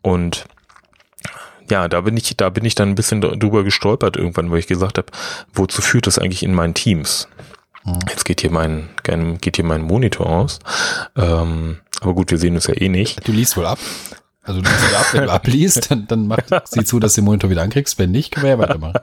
Und 0.00 0.46
ja, 1.68 1.86
da 1.88 2.00
bin 2.00 2.16
ich, 2.16 2.34
da 2.36 2.48
bin 2.48 2.64
ich 2.64 2.74
dann 2.74 2.88
ein 2.88 2.94
bisschen 2.94 3.20
drüber 3.20 3.62
gestolpert 3.62 4.16
irgendwann, 4.16 4.50
wo 4.50 4.56
ich 4.56 4.66
gesagt 4.66 4.96
habe, 4.96 5.08
wozu 5.52 5.82
führt 5.82 6.06
das 6.06 6.18
eigentlich 6.18 6.42
in 6.42 6.54
meinen 6.54 6.72
Teams? 6.72 7.28
Mhm. 7.84 7.98
Jetzt 8.08 8.24
geht 8.24 8.40
hier 8.40 8.50
mein, 8.50 8.88
geht 9.40 9.56
hier 9.56 9.66
mein 9.66 9.82
Monitor 9.82 10.26
aus. 10.26 10.60
Ähm, 11.14 11.78
aber 12.00 12.14
gut, 12.14 12.30
wir 12.30 12.38
sehen 12.38 12.54
uns 12.54 12.66
ja 12.66 12.74
eh 12.74 12.88
nicht. 12.88 13.26
Du 13.28 13.32
liest 13.32 13.58
wohl 13.58 13.66
ab? 13.66 13.78
Also 14.42 14.62
du 14.62 14.68
ab, 14.68 15.06
wenn 15.12 15.24
du 15.24 15.30
abliest, 15.30 15.90
dann, 15.90 16.06
dann 16.06 16.26
mach 16.26 16.38
sie 16.64 16.82
zu, 16.82 16.98
dass 16.98 17.12
du 17.12 17.20
den 17.20 17.26
Monitor 17.26 17.50
wieder 17.50 17.60
ankriegst. 17.60 17.98
Wenn 17.98 18.10
nicht, 18.10 18.30
können 18.30 18.44
wir 18.44 18.50
ja 18.50 18.58
weitermachen. 18.58 19.00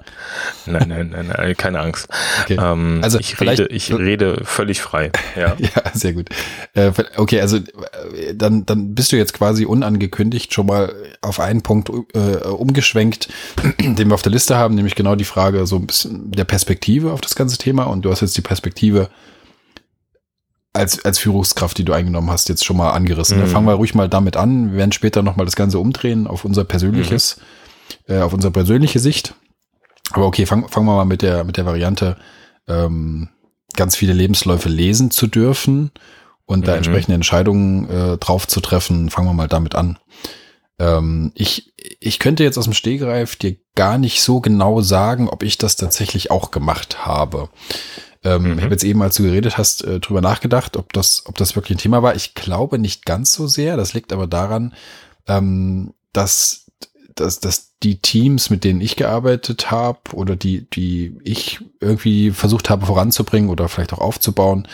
Nein, 0.66 0.88
nein, 0.90 1.10
nein, 1.12 1.28
nein 1.28 1.56
keine 1.56 1.80
Angst. 1.80 2.10
Okay. 2.42 2.58
Ähm, 2.60 3.02
also 3.04 3.20
ich 3.20 3.40
rede, 3.40 3.68
ich 3.68 3.94
rede 3.94 4.42
völlig 4.44 4.82
frei. 4.82 5.12
Ja, 5.36 5.56
ja 5.60 5.70
sehr 5.94 6.14
gut. 6.14 6.30
Äh, 6.74 6.92
okay, 7.18 7.40
also 7.40 7.58
äh, 7.58 8.34
dann, 8.34 8.66
dann 8.66 8.96
bist 8.96 9.12
du 9.12 9.16
jetzt 9.16 9.34
quasi 9.34 9.66
unangekündigt 9.66 10.54
schon 10.54 10.66
mal 10.66 10.94
auf 11.22 11.40
einen 11.40 11.62
Punkt 11.62 11.92
äh, 12.14 12.48
umgeschwenkt, 12.48 13.30
den 13.80 14.08
wir 14.08 14.16
auf 14.16 14.24
der 14.24 14.32
Liste 14.32 14.58
haben, 14.58 14.74
nämlich 14.74 14.96
genau 14.96 15.16
die 15.16 15.24
Frage 15.24 15.68
so 15.68 15.76
ein 15.76 15.86
bisschen 15.86 16.32
der 16.32 16.46
Perspektive 16.46 17.12
auf 17.12 17.22
das 17.22 17.36
ganze 17.36 17.60
Thema. 17.60 17.84
Und 17.84 18.02
du 18.04 18.12
hast 18.12 18.22
jetzt 18.22 18.38
die 18.38 18.42
Perspektive 18.42 19.10
als, 20.78 21.04
als 21.04 21.20
Führungskraft, 21.20 21.78
die 21.78 21.84
du 21.84 21.94
eingenommen 21.94 22.30
hast, 22.30 22.50
jetzt 22.50 22.66
schon 22.66 22.78
mal 22.78 22.92
angerissen. 22.92 23.40
Mhm. 23.40 23.48
Fangen 23.48 23.68
wir 23.68 23.74
ruhig 23.74 23.96
mal 23.96 24.08
damit 24.08 24.38
an. 24.38 24.72
Wir 24.72 24.78
werden 24.78 24.92
später 24.92 25.24
nochmal 25.24 25.46
das 25.46 25.56
Ganze 25.56 25.80
umdrehen 25.80 26.28
auf 26.28 26.46
unser 26.46 26.64
persönliches, 26.64 27.40
mhm. 28.08 28.16
äh, 28.16 28.22
auf 28.22 28.34
unsere 28.34 28.52
persönliche 28.52 29.00
Sicht. 29.00 29.36
Aber 30.12 30.26
okay, 30.26 30.46
fangen 30.46 30.70
fangen 30.70 30.86
wir 30.86 30.96
mal 30.96 31.06
mit 31.06 31.22
der, 31.22 31.44
mit 31.44 31.58
der 31.58 31.66
Variante, 31.66 32.18
ähm, 32.68 33.30
ganz 33.76 33.96
viele 33.96 34.14
Lebensläufe 34.14 34.70
lesen 34.70 35.12
zu 35.12 35.28
dürfen 35.28 35.92
und 36.46 36.62
mhm. 36.62 36.64
da 36.64 36.76
entsprechende 36.76 37.16
Entscheidungen 37.16 37.90
äh, 37.90 38.18
drauf 38.18 38.48
zu 38.48 38.62
treffen. 38.62 39.10
Fangen 39.10 39.28
wir 39.28 39.34
mal 39.34 39.48
damit 39.48 39.76
an. 39.76 40.00
Ähm, 40.80 41.32
ich, 41.36 41.74
ich 42.00 42.20
könnte 42.20 42.44
jetzt 42.44 42.58
aus 42.58 42.66
dem 42.66 42.74
Stehgreif 42.74 43.36
dir 43.36 43.58
gar 43.76 43.98
nicht 43.98 44.22
so 44.22 44.42
genau 44.42 44.82
sagen, 44.82 45.28
ob 45.28 45.44
ich 45.44 45.58
das 45.58 45.76
tatsächlich 45.76 46.32
auch 46.32 46.52
gemacht 46.52 47.06
habe. 47.06 47.50
Ähm, 48.28 48.44
mhm. 48.44 48.58
Ich 48.58 48.64
habe 48.64 48.74
jetzt 48.74 48.84
eben, 48.84 49.02
als 49.02 49.16
du 49.16 49.24
geredet 49.24 49.58
hast, 49.58 49.84
äh, 49.86 50.00
drüber 50.00 50.22
nachgedacht, 50.22 50.76
ob 50.76 50.92
das, 50.92 51.24
ob 51.26 51.38
das 51.38 51.56
wirklich 51.56 51.78
ein 51.78 51.82
Thema 51.82 52.04
war. 52.04 52.16
Ich 52.16 52.34
glaube 52.34 52.78
nicht 52.78 53.06
ganz 53.06 53.34
so 53.34 53.48
sehr. 53.48 53.78
Das 53.78 53.94
liegt 53.94 54.12
aber 54.12 54.28
daran, 54.28 54.74
ähm, 55.28 55.94
dass, 56.12 56.66
dass, 57.16 57.40
dass 57.40 57.78
die 57.84 58.00
Teams, 58.02 58.50
mit 58.50 58.66
denen 58.66 58.82
ich 58.82 58.98
gearbeitet 58.98 59.72
habe 59.72 60.00
oder 60.14 60.36
die, 60.36 60.70
die 60.70 61.18
ich 61.24 61.60
irgendwie 61.80 62.32
versucht 62.32 62.70
habe 62.70 62.86
voranzubringen 62.86 63.50
oder 63.50 63.70
vielleicht 63.70 63.94
auch 63.94 64.00
aufzubauen, 64.00 64.68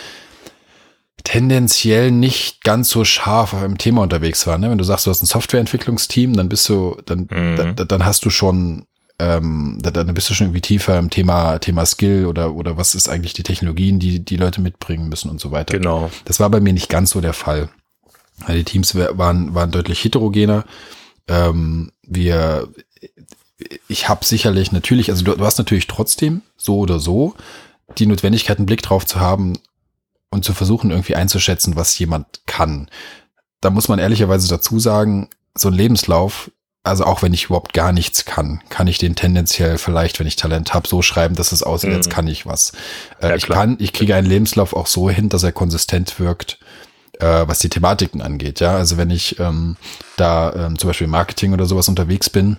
tendenziell 1.24 2.12
nicht 2.12 2.64
ganz 2.64 2.90
so 2.90 3.06
scharf 3.06 3.54
auf 3.54 3.62
einem 3.62 3.78
Thema 3.78 4.02
unterwegs 4.02 4.48
waren. 4.48 4.62
Ne? 4.62 4.72
Wenn 4.72 4.78
du 4.80 4.84
sagst, 4.84 5.06
du 5.06 5.12
hast 5.12 5.22
ein 5.22 5.28
Softwareentwicklungsteam, 5.28 6.34
dann 6.34 6.50
bist 6.50 6.68
du, 6.68 6.98
dann, 7.06 7.28
mhm. 7.30 7.76
da, 7.76 7.86
dann 7.86 8.04
hast 8.04 8.26
du 8.26 8.32
schon 8.32 8.88
ähm, 9.20 9.78
da, 9.82 9.92
dann 9.92 10.14
bist 10.14 10.30
du 10.30 10.34
schon 10.34 10.48
irgendwie 10.48 10.62
tiefer 10.62 10.98
im 10.98 11.10
Thema, 11.10 11.60
Thema 11.60 11.86
Skill 11.86 12.26
oder, 12.26 12.54
oder 12.56 12.78
was 12.78 12.96
ist 12.96 13.08
eigentlich 13.08 13.34
die 13.34 13.44
Technologien, 13.44 14.00
die 14.00 14.24
die 14.24 14.38
Leute 14.38 14.62
mitbringen 14.62 15.08
müssen 15.10 15.30
und 15.30 15.40
so 15.40 15.52
weiter. 15.52 15.78
Genau. 15.78 16.10
Das 16.26 16.40
war 16.40 16.50
bei 16.50 16.60
mir 16.60 16.74
nicht 16.74 16.90
ganz 16.90 17.12
so 17.12 17.22
der 17.22 17.34
Fall. 17.34 17.70
Die 18.48 18.64
Teams 18.64 18.96
waren, 18.96 19.54
waren 19.54 19.72
deutlich 19.72 20.04
heterogener. 20.04 20.66
Ähm, 21.28 21.92
wir, 22.02 22.70
ich 23.88 24.10
habe 24.10 24.26
sicherlich 24.26 24.72
natürlich, 24.72 25.10
also 25.12 25.24
du, 25.24 25.36
du 25.36 25.46
hast 25.46 25.60
natürlich 25.60 25.88
trotzdem 25.88 26.42
so 26.58 26.80
oder 26.80 27.00
so 27.00 27.36
die 27.98 28.08
Notwendigkeit, 28.08 28.58
einen 28.58 28.66
Blick 28.66 28.82
drauf 28.82 29.06
zu 29.06 29.20
haben 29.20 29.60
und 30.32 30.44
zu 30.44 30.54
versuchen, 30.54 30.90
irgendwie 30.90 31.16
einzuschätzen, 31.16 31.76
was 31.76 31.98
jemand 32.00 32.42
kann. 32.48 32.90
Da 33.62 33.70
muss 33.70 33.88
man 33.88 34.00
ehrlicherweise 34.00 34.48
dazu 34.48 34.80
sagen, 34.80 35.30
so 35.56 35.70
ein 35.70 35.76
Lebenslauf 35.76 36.52
also 36.84 37.06
auch 37.06 37.22
wenn 37.22 37.34
ich 37.34 37.46
überhaupt 37.46 37.74
gar 37.74 37.94
nichts 37.94 38.26
kann, 38.26 38.62
kann 38.70 38.88
ich 38.88 38.98
den 38.98 39.16
tendenziell 39.16 39.78
vielleicht, 39.78 40.20
wenn 40.20 40.28
ich 40.28 40.36
Talent 40.36 40.74
habe, 40.74 40.88
so 40.88 41.02
schreiben, 41.02 41.36
dass 41.36 41.54
es 41.54 41.64
aussieht, 41.64 41.92
mhm. 41.92 41.96
jetzt 41.96 42.10
kann 42.10 42.28
ich 42.28 42.46
was. 42.46 42.74
Äh, 43.22 43.30
ja, 43.30 43.36
ich 43.36 43.48
kann, 43.48 43.78
ich 43.80 43.94
kriege 43.94 44.16
einen 44.16 44.28
Lebenslauf 44.28 44.74
auch 44.74 44.88
so 44.88 45.10
hin, 45.10 45.30
dass 45.30 45.44
er 45.44 45.54
konsistent 45.54 46.20
wirkt, 46.20 46.60
äh, 47.20 47.48
was 47.48 47.60
die 47.60 47.70
Thematiken 47.70 48.22
angeht. 48.22 48.60
Ja, 48.60 48.76
also 48.76 48.98
wenn 48.98 49.12
ich 49.12 49.40
ähm, 49.40 49.78
da 50.18 50.54
ähm, 50.54 50.78
zum 50.78 50.90
Beispiel 50.90 51.08
Marketing 51.08 51.54
oder 51.54 51.66
sowas 51.66 51.88
unterwegs 51.88 52.30
bin, 52.30 52.58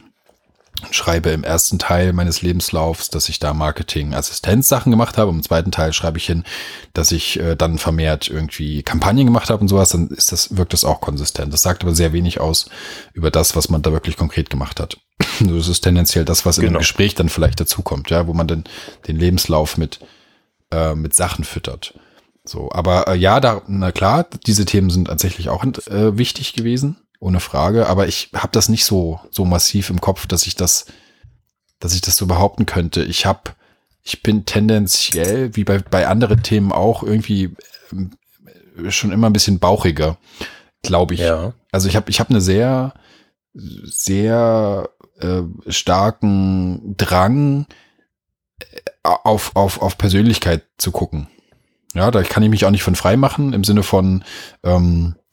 schreibe 0.91 1.31
im 1.31 1.45
ersten 1.45 1.79
Teil 1.79 2.13
meines 2.13 2.43
Lebenslaufs, 2.43 3.09
dass 3.09 3.29
ich 3.29 3.39
da 3.39 3.55
Marketing-Assistenzsachen 3.55 4.91
gemacht 4.91 5.19
habe. 5.19 5.31
Im 5.31 5.43
zweiten 5.43 5.71
Teil 5.71 5.93
schreibe 5.93 6.19
ich 6.19 6.27
hin, 6.27 6.45
dass 6.93 7.13
ich 7.13 7.39
äh, 7.39 7.57
dann 7.57 7.79
vermehrt 7.79 8.29
irgendwie 8.29 8.83
Kampagnen 8.83 9.27
gemacht 9.27 9.51
habe 9.51 9.61
und 9.61 9.69
sowas. 9.69 9.91
Dann 9.91 10.09
ist 10.09 10.33
das, 10.33 10.57
wirkt 10.57 10.73
das 10.73 10.85
auch 10.85 11.01
konsistent. 11.01 11.53
Das 11.53 11.63
sagt 11.63 11.83
aber 11.83 11.95
sehr 11.95 12.13
wenig 12.13 12.41
aus 12.41 12.69
über 13.13 13.31
das, 13.31 13.57
was 13.57 13.69
man 13.69 13.83
da 13.83 13.93
wirklich 13.93 14.17
konkret 14.17 14.51
gemacht 14.51 14.81
hat. 14.81 14.99
das 15.41 15.69
ist 15.69 15.83
tendenziell 15.83 16.25
das, 16.25 16.45
was 16.45 16.57
genau. 16.57 16.67
in 16.67 16.75
einem 16.75 16.81
Gespräch 16.81 17.15
dann 17.15 17.29
vielleicht 17.29 17.61
dazukommt, 17.61 18.11
ja, 18.11 18.27
wo 18.27 18.33
man 18.33 18.49
dann 18.49 18.65
den 19.07 19.17
Lebenslauf 19.17 19.77
mit, 19.79 20.01
äh, 20.71 20.95
mit 20.95 21.15
Sachen 21.15 21.45
füttert. 21.45 21.95
So, 22.45 22.71
aber 22.73 23.09
äh, 23.09 23.17
ja, 23.17 23.41
da, 23.41 23.63
na 23.69 23.91
klar, 23.91 24.27
diese 24.47 24.67
Themen 24.67 24.91
sind 24.91 25.07
tatsächlich 25.07 25.49
auch 25.49 25.65
äh, 25.65 26.19
wichtig 26.19 26.53
gewesen 26.53 26.99
ohne 27.25 27.41
Frage. 27.41 27.87
Aber 27.87 28.07
ich 28.07 28.31
habe 28.35 28.53
das 28.53 28.69
nicht 28.69 28.85
so, 28.85 29.19
so 29.31 29.45
massiv 29.45 29.91
im 29.91 30.01
Kopf, 30.01 30.27
dass 30.27 30.47
ich 30.47 30.55
das, 30.55 30.87
dass 31.81 31.95
ich 31.95 32.03
das 32.03 32.17
so 32.17 32.27
behaupten 32.27 32.67
könnte. 32.67 33.03
Ich 33.03 33.25
habe, 33.25 33.53
ich 34.03 34.23
bin 34.23 34.45
tendenziell, 34.45 35.57
wie 35.57 35.65
bei, 35.65 35.79
bei 35.79 36.07
anderen 36.07 36.43
Themen 36.43 36.71
auch, 36.71 37.03
irgendwie 37.03 37.57
äh, 38.77 38.91
schon 38.91 39.11
immer 39.11 39.29
ein 39.29 39.33
bisschen 39.33 39.59
bauchiger, 39.59 40.19
glaube 40.83 41.15
ich. 41.15 41.21
Ja. 41.21 41.55
Also 41.73 41.89
ich 41.89 41.97
habe 41.97 42.11
ich 42.11 42.21
hab 42.21 42.29
eine 42.29 42.43
sehr, 42.43 42.93
sehr 43.55 44.91
äh, 45.19 45.43
starken 45.69 46.95
Drang 46.99 47.67
äh, 48.59 48.67
auf, 49.03 49.57
auf, 49.57 49.81
auf 49.81 49.97
Persönlichkeit 49.97 50.65
zu 50.77 50.93
gucken. 50.93 51.29
Ja, 51.95 52.11
da 52.11 52.23
kann 52.23 52.43
ich 52.43 52.51
mich 52.51 52.67
auch 52.67 52.71
nicht 52.71 52.83
von 52.83 52.97
frei 52.97 53.17
machen, 53.17 53.55
im 53.55 53.65
Sinne 53.65 53.83
von, 53.85 54.25
ähm, 54.63 55.15
äh, 55.17 55.24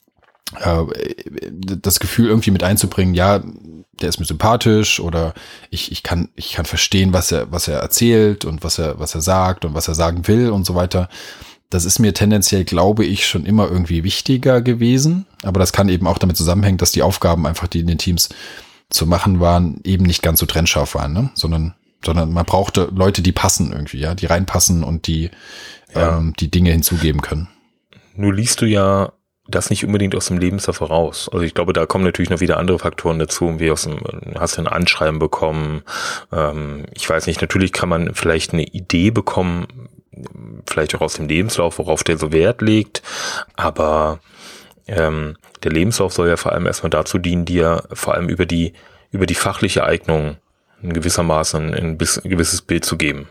das 1.65 1.99
Gefühl 1.99 2.27
irgendwie 2.27 2.51
mit 2.51 2.63
einzubringen, 2.63 3.13
ja, 3.13 3.41
der 4.01 4.09
ist 4.09 4.19
mir 4.19 4.25
sympathisch 4.25 4.99
oder 4.99 5.33
ich, 5.69 5.91
ich 5.91 6.03
kann, 6.03 6.29
ich 6.35 6.53
kann 6.53 6.65
verstehen, 6.65 7.13
was 7.13 7.31
er, 7.31 7.51
was 7.51 7.67
er 7.67 7.79
erzählt 7.79 8.45
und 8.45 8.63
was 8.63 8.79
er, 8.79 8.99
was 8.99 9.15
er 9.15 9.21
sagt 9.21 9.65
und 9.65 9.73
was 9.73 9.87
er 9.87 9.95
sagen 9.95 10.27
will 10.27 10.49
und 10.49 10.65
so 10.65 10.75
weiter. 10.75 11.09
Das 11.69 11.85
ist 11.85 11.99
mir 11.99 12.13
tendenziell, 12.13 12.65
glaube 12.65 13.05
ich, 13.05 13.25
schon 13.25 13.45
immer 13.45 13.69
irgendwie 13.69 14.03
wichtiger 14.03 14.61
gewesen. 14.61 15.25
Aber 15.43 15.59
das 15.59 15.71
kann 15.71 15.87
eben 15.87 16.07
auch 16.07 16.17
damit 16.17 16.35
zusammenhängen, 16.35 16.77
dass 16.77 16.91
die 16.91 17.03
Aufgaben 17.03 17.47
einfach, 17.47 17.67
die 17.67 17.79
in 17.79 17.87
den 17.87 17.97
Teams 17.97 18.29
zu 18.89 19.07
machen 19.07 19.39
waren, 19.39 19.79
eben 19.85 20.05
nicht 20.05 20.21
ganz 20.21 20.39
so 20.39 20.45
trennscharf 20.45 20.95
waren, 20.95 21.13
ne? 21.13 21.31
sondern, 21.33 21.75
sondern 22.03 22.33
man 22.33 22.45
brauchte 22.45 22.89
Leute, 22.93 23.21
die 23.21 23.31
passen 23.31 23.71
irgendwie, 23.71 23.99
ja, 23.99 24.15
die 24.15 24.25
reinpassen 24.25 24.83
und 24.83 25.07
die, 25.07 25.29
ja. 25.95 26.17
ähm, 26.17 26.33
die 26.37 26.51
Dinge 26.51 26.71
hinzugeben 26.71 27.21
können. 27.21 27.47
Nur 28.15 28.33
liest 28.33 28.59
du 28.59 28.65
ja 28.65 29.13
das 29.51 29.69
nicht 29.69 29.85
unbedingt 29.85 30.15
aus 30.15 30.27
dem 30.27 30.37
Lebenslauf 30.37 30.81
raus. 30.81 31.29
Also 31.31 31.45
ich 31.45 31.53
glaube, 31.53 31.73
da 31.73 31.85
kommen 31.85 32.03
natürlich 32.03 32.29
noch 32.29 32.39
wieder 32.39 32.57
andere 32.57 32.79
Faktoren 32.79 33.19
dazu, 33.19 33.59
wie 33.59 33.71
aus 33.71 33.83
dem, 33.83 33.99
hast 34.37 34.57
du 34.57 34.61
ein 34.61 34.67
Anschreiben 34.67 35.19
bekommen. 35.19 35.83
Ähm, 36.31 36.85
ich 36.93 37.09
weiß 37.09 37.27
nicht, 37.27 37.41
natürlich 37.41 37.71
kann 37.71 37.89
man 37.89 38.13
vielleicht 38.13 38.53
eine 38.53 38.63
Idee 38.63 39.11
bekommen, 39.11 39.67
vielleicht 40.67 40.95
auch 40.95 41.01
aus 41.01 41.13
dem 41.13 41.27
Lebenslauf, 41.27 41.77
worauf 41.79 42.03
der 42.03 42.17
so 42.17 42.31
Wert 42.31 42.61
legt, 42.61 43.01
aber 43.55 44.19
ähm, 44.87 45.37
der 45.63 45.71
Lebenslauf 45.71 46.13
soll 46.13 46.27
ja 46.27 46.37
vor 46.37 46.51
allem 46.51 46.65
erstmal 46.65 46.89
dazu 46.89 47.17
dienen, 47.17 47.45
dir 47.45 47.83
vor 47.93 48.15
allem 48.15 48.29
über 48.29 48.45
die, 48.45 48.73
über 49.11 49.25
die 49.25 49.35
fachliche 49.35 49.83
Eignung 49.83 50.37
in 50.81 50.93
gewissermaßen 50.93 51.73
ein, 51.73 51.97
ein 51.97 51.97
gewisses 51.97 52.61
Bild 52.61 52.85
zu 52.85 52.97
geben. 52.97 53.27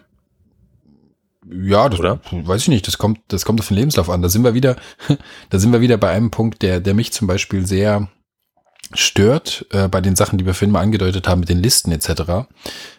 Ja, 1.48 1.88
das 1.88 2.00
Oder? 2.00 2.20
weiß 2.30 2.62
ich 2.62 2.68
nicht. 2.68 2.86
Das 2.86 2.98
kommt, 2.98 3.20
das 3.28 3.44
kommt 3.44 3.60
auf 3.60 3.68
den 3.68 3.76
Lebenslauf 3.76 4.10
an. 4.10 4.22
Da 4.22 4.28
sind 4.28 4.44
wir 4.44 4.54
wieder, 4.54 4.76
da 5.50 5.58
sind 5.58 5.72
wir 5.72 5.80
wieder 5.80 5.96
bei 5.96 6.10
einem 6.10 6.30
Punkt, 6.30 6.62
der, 6.62 6.80
der 6.80 6.94
mich 6.94 7.12
zum 7.12 7.26
Beispiel 7.26 7.66
sehr 7.66 8.08
stört 8.92 9.66
äh, 9.70 9.88
bei 9.88 10.00
den 10.00 10.16
Sachen, 10.16 10.38
die 10.38 10.46
wir 10.46 10.54
vorhin 10.54 10.72
mal 10.72 10.80
angedeutet 10.80 11.28
haben 11.28 11.40
mit 11.40 11.48
den 11.48 11.62
Listen 11.62 11.92
etc. 11.92 12.48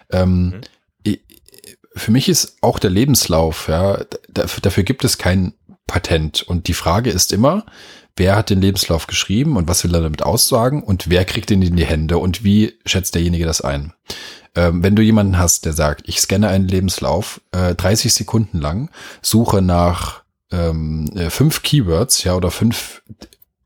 Ähm, 0.09 0.61
mhm. 1.05 1.17
für 1.95 2.11
mich 2.11 2.29
ist 2.29 2.57
auch 2.61 2.79
der 2.79 2.89
Lebenslauf, 2.89 3.67
ja, 3.67 4.03
dafür, 4.29 4.61
dafür 4.61 4.83
gibt 4.83 5.03
es 5.03 5.17
kein 5.17 5.53
Patent. 5.87 6.41
Und 6.43 6.67
die 6.67 6.73
Frage 6.73 7.09
ist 7.09 7.33
immer, 7.33 7.65
wer 8.15 8.35
hat 8.35 8.49
den 8.49 8.61
Lebenslauf 8.61 9.07
geschrieben 9.07 9.57
und 9.57 9.67
was 9.67 9.83
will 9.83 9.93
er 9.93 10.01
damit 10.01 10.23
aussagen 10.23 10.83
und 10.83 11.09
wer 11.09 11.25
kriegt 11.25 11.51
ihn 11.51 11.61
in 11.61 11.75
die 11.75 11.85
Hände 11.85 12.17
und 12.17 12.43
wie 12.43 12.79
schätzt 12.85 13.15
derjenige 13.15 13.45
das 13.45 13.61
ein? 13.61 13.93
Ähm, 14.55 14.83
wenn 14.83 14.95
du 14.95 15.01
jemanden 15.01 15.37
hast, 15.37 15.65
der 15.65 15.73
sagt, 15.73 16.03
ich 16.05 16.19
scanne 16.19 16.49
einen 16.49 16.67
Lebenslauf 16.67 17.41
äh, 17.51 17.73
30 17.75 18.13
Sekunden 18.13 18.59
lang, 18.59 18.89
suche 19.21 19.61
nach 19.61 20.23
ähm, 20.51 21.09
äh, 21.15 21.29
fünf 21.29 21.61
Keywords, 21.63 22.23
ja, 22.23 22.35
oder 22.35 22.51
fünf 22.51 23.01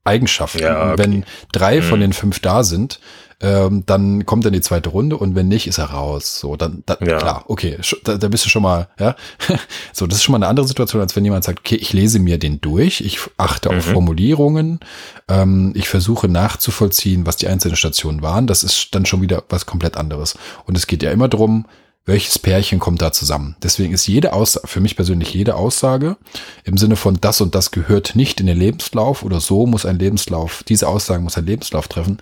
Eigenschaften. 0.04 0.60
Ja, 0.60 0.94
okay. 0.94 1.04
Wenn 1.04 1.26
drei 1.52 1.78
mhm. 1.78 1.84
von 1.84 2.00
den 2.00 2.14
fünf 2.14 2.40
da 2.40 2.64
sind, 2.64 3.00
ähm, 3.42 3.84
dann 3.86 4.26
kommt 4.26 4.46
er 4.46 4.48
in 4.48 4.54
die 4.54 4.62
zweite 4.62 4.90
Runde 4.90 5.18
und 5.18 5.36
wenn 5.36 5.48
nicht, 5.48 5.68
ist 5.68 5.78
er 5.78 5.92
raus. 5.92 6.40
So, 6.40 6.56
dann, 6.56 6.84
dann 6.86 6.98
ja. 7.06 7.18
klar, 7.18 7.46
okay, 7.48 7.78
da, 8.04 8.18
da 8.18 8.28
bist 8.28 8.46
du 8.46 8.50
schon 8.50 8.62
mal, 8.62 8.88
ja. 9.00 9.16
so, 9.94 10.08
das 10.08 10.20
ist 10.20 10.24
schon 10.24 10.32
mal 10.32 10.38
eine 10.38 10.48
andere 10.48 10.68
Situation, 10.68 11.02
als 11.02 11.16
wenn 11.16 11.26
jemand 11.26 11.44
sagt, 11.44 11.60
okay, 11.60 11.76
ich 11.76 11.94
lese 11.94 12.20
mir 12.20 12.38
den 12.38 12.62
durch, 12.62 13.02
ich 13.02 13.20
achte 13.38 13.72
mhm. 13.72 13.78
auf 13.78 13.86
Formulierungen, 13.86 14.80
ähm, 15.28 15.74
ich 15.76 15.90
versuche 15.90 16.28
nachzuvollziehen, 16.28 17.26
was 17.26 17.38
die 17.38 17.48
einzelnen 17.48 17.76
Stationen 17.76 18.22
waren. 18.22 18.48
Das 18.48 18.64
ist 18.64 18.90
dann 18.96 19.06
schon 19.06 19.22
wieder 19.22 19.44
was 19.50 19.66
komplett 19.66 19.98
anderes. 19.98 20.38
Und 20.66 20.78
es 20.78 20.88
geht 20.88 21.04
ja 21.04 21.12
immer 21.12 21.28
drum, 21.28 21.66
welches 22.06 22.38
Pärchen 22.38 22.80
kommt 22.80 23.02
da 23.02 23.12
zusammen. 23.12 23.56
Deswegen 23.64 23.94
ist 23.94 24.08
jede 24.08 24.34
Aussage, 24.34 24.68
für 24.68 24.80
mich 24.80 24.96
persönlich 24.96 25.34
jede 25.34 25.56
Aussage 25.56 26.18
im 26.64 26.78
Sinne 26.78 26.96
von 26.96 27.18
das 27.20 27.42
und 27.42 27.56
das 27.56 27.72
gehört 27.72 28.16
nicht 28.16 28.40
in 28.40 28.46
den 28.46 28.60
Lebenslauf 28.60 29.24
oder 29.24 29.42
so 29.42 29.66
muss 29.66 29.86
ein 29.86 29.98
Lebenslauf, 29.98 30.64
diese 30.64 30.88
Aussagen 30.88 31.24
muss 31.24 31.38
ein 31.38 31.48
Lebenslauf 31.48 31.88
treffen, 31.88 32.20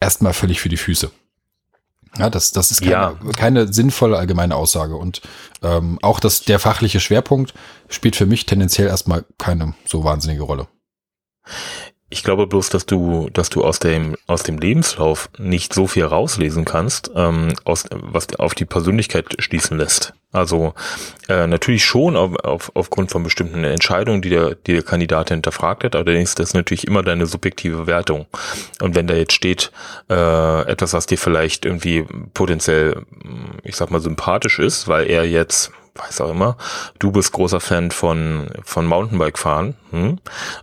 erstmal 0.00 0.32
völlig 0.32 0.60
für 0.60 0.68
die 0.68 0.76
Füße. 0.76 1.10
Ja, 2.16 2.30
das, 2.30 2.52
das 2.52 2.70
ist 2.70 2.80
keine, 2.80 2.90
Ja. 2.92 3.18
keine 3.36 3.72
sinnvolle 3.72 4.16
allgemeine 4.16 4.56
Aussage. 4.56 4.96
Und 4.96 5.20
ähm, 5.62 5.98
auch 6.02 6.20
das, 6.20 6.40
der 6.42 6.58
fachliche 6.58 7.00
Schwerpunkt 7.00 7.54
spielt 7.88 8.16
für 8.16 8.26
mich 8.26 8.46
tendenziell 8.46 8.88
erstmal 8.88 9.24
keine 9.36 9.74
so 9.84 10.04
wahnsinnige 10.04 10.42
Rolle. 10.42 10.68
Ich 12.10 12.24
glaube 12.24 12.46
bloß, 12.46 12.70
dass 12.70 12.86
du, 12.86 13.28
dass 13.30 13.50
du 13.50 13.62
aus 13.62 13.78
dem, 13.78 14.16
aus 14.26 14.42
dem 14.42 14.58
Lebenslauf 14.58 15.28
nicht 15.38 15.74
so 15.74 15.86
viel 15.86 16.04
rauslesen 16.04 16.64
kannst, 16.64 17.10
ähm, 17.14 17.52
aus, 17.64 17.84
was 17.90 18.34
auf 18.38 18.54
die 18.54 18.64
Persönlichkeit 18.64 19.36
schließen 19.38 19.76
lässt. 19.76 20.14
Also 20.30 20.74
äh, 21.28 21.46
natürlich 21.46 21.84
schon 21.86 22.14
auf, 22.14 22.36
auf, 22.44 22.70
aufgrund 22.74 23.10
von 23.10 23.22
bestimmten 23.22 23.64
Entscheidungen, 23.64 24.20
die 24.20 24.28
der, 24.28 24.56
die 24.56 24.74
der 24.74 24.82
Kandidat 24.82 25.30
hinterfragt 25.30 25.84
hat, 25.84 25.96
allerdings 25.96 26.34
das 26.34 26.50
ist 26.50 26.54
natürlich 26.54 26.86
immer 26.86 27.02
deine 27.02 27.24
subjektive 27.24 27.86
Wertung. 27.86 28.26
Und 28.82 28.94
wenn 28.94 29.06
da 29.06 29.14
jetzt 29.14 29.32
steht, 29.32 29.72
äh, 30.10 30.62
etwas, 30.68 30.92
was 30.92 31.06
dir 31.06 31.16
vielleicht 31.16 31.64
irgendwie 31.64 32.04
potenziell, 32.34 33.06
ich 33.62 33.76
sag 33.76 33.90
mal, 33.90 34.00
sympathisch 34.00 34.58
ist, 34.58 34.86
weil 34.86 35.08
er 35.08 35.24
jetzt 35.24 35.72
weiß 35.94 36.20
auch 36.20 36.30
immer, 36.30 36.56
du 36.98 37.12
bist 37.12 37.32
großer 37.32 37.60
Fan 37.60 37.90
von, 37.90 38.48
von 38.64 38.86
Mountainbike 38.86 39.38
fahren, 39.38 39.74
hm? 39.90 40.18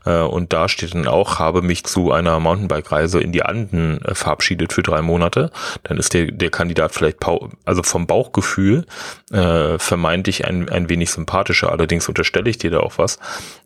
äh, 0.06 0.22
und 0.22 0.54
da 0.54 0.70
steht 0.70 0.94
dann 0.94 1.08
auch, 1.08 1.40
habe 1.40 1.62
mich 1.62 1.84
zu 1.84 2.12
einer 2.12 2.40
Mountainbike-Reise 2.40 3.20
in 3.20 3.32
die 3.32 3.44
Anden 3.44 4.02
äh, 4.04 4.16
verabschiedet 4.16 4.74
für 4.74 4.84
drei 4.84 5.02
Monate, 5.02 5.52
dann 5.84 5.98
ist 5.98 6.14
der, 6.14 6.32
der 6.32 6.50
Kandidat 6.50 6.94
vielleicht, 6.94 7.18
also 7.66 7.84
vom 7.84 8.08
Bauchgefühl, 8.08 8.86
äh, 9.32 9.78
vermeintlich 9.80 10.46
ein, 10.46 10.70
ein 10.70 10.90
wenig 10.90 11.12
sympathischer, 11.12 11.72
allerdings 11.72 12.08
unterstelle 12.08 12.50
ich 12.50 12.58
dir 12.58 12.72
da 12.72 12.80
auch 12.80 12.98
was. 12.98 13.20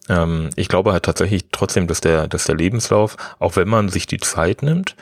Ähm, 0.10 0.50
ich 0.56 0.68
glaube 0.68 0.92
halt 0.94 1.04
tatsächlich 1.04 1.46
trotzdem, 1.52 1.88
dass 1.88 2.02
der, 2.02 2.28
dass 2.28 2.46
der 2.46 2.56
Lebenslauf, 2.56 3.16
auch 3.40 3.56
wenn 3.56 3.70
man 3.70 3.90
sich 3.90 4.08
die 4.08 4.20
Zeit 4.20 4.64
nimmt, 4.64 4.96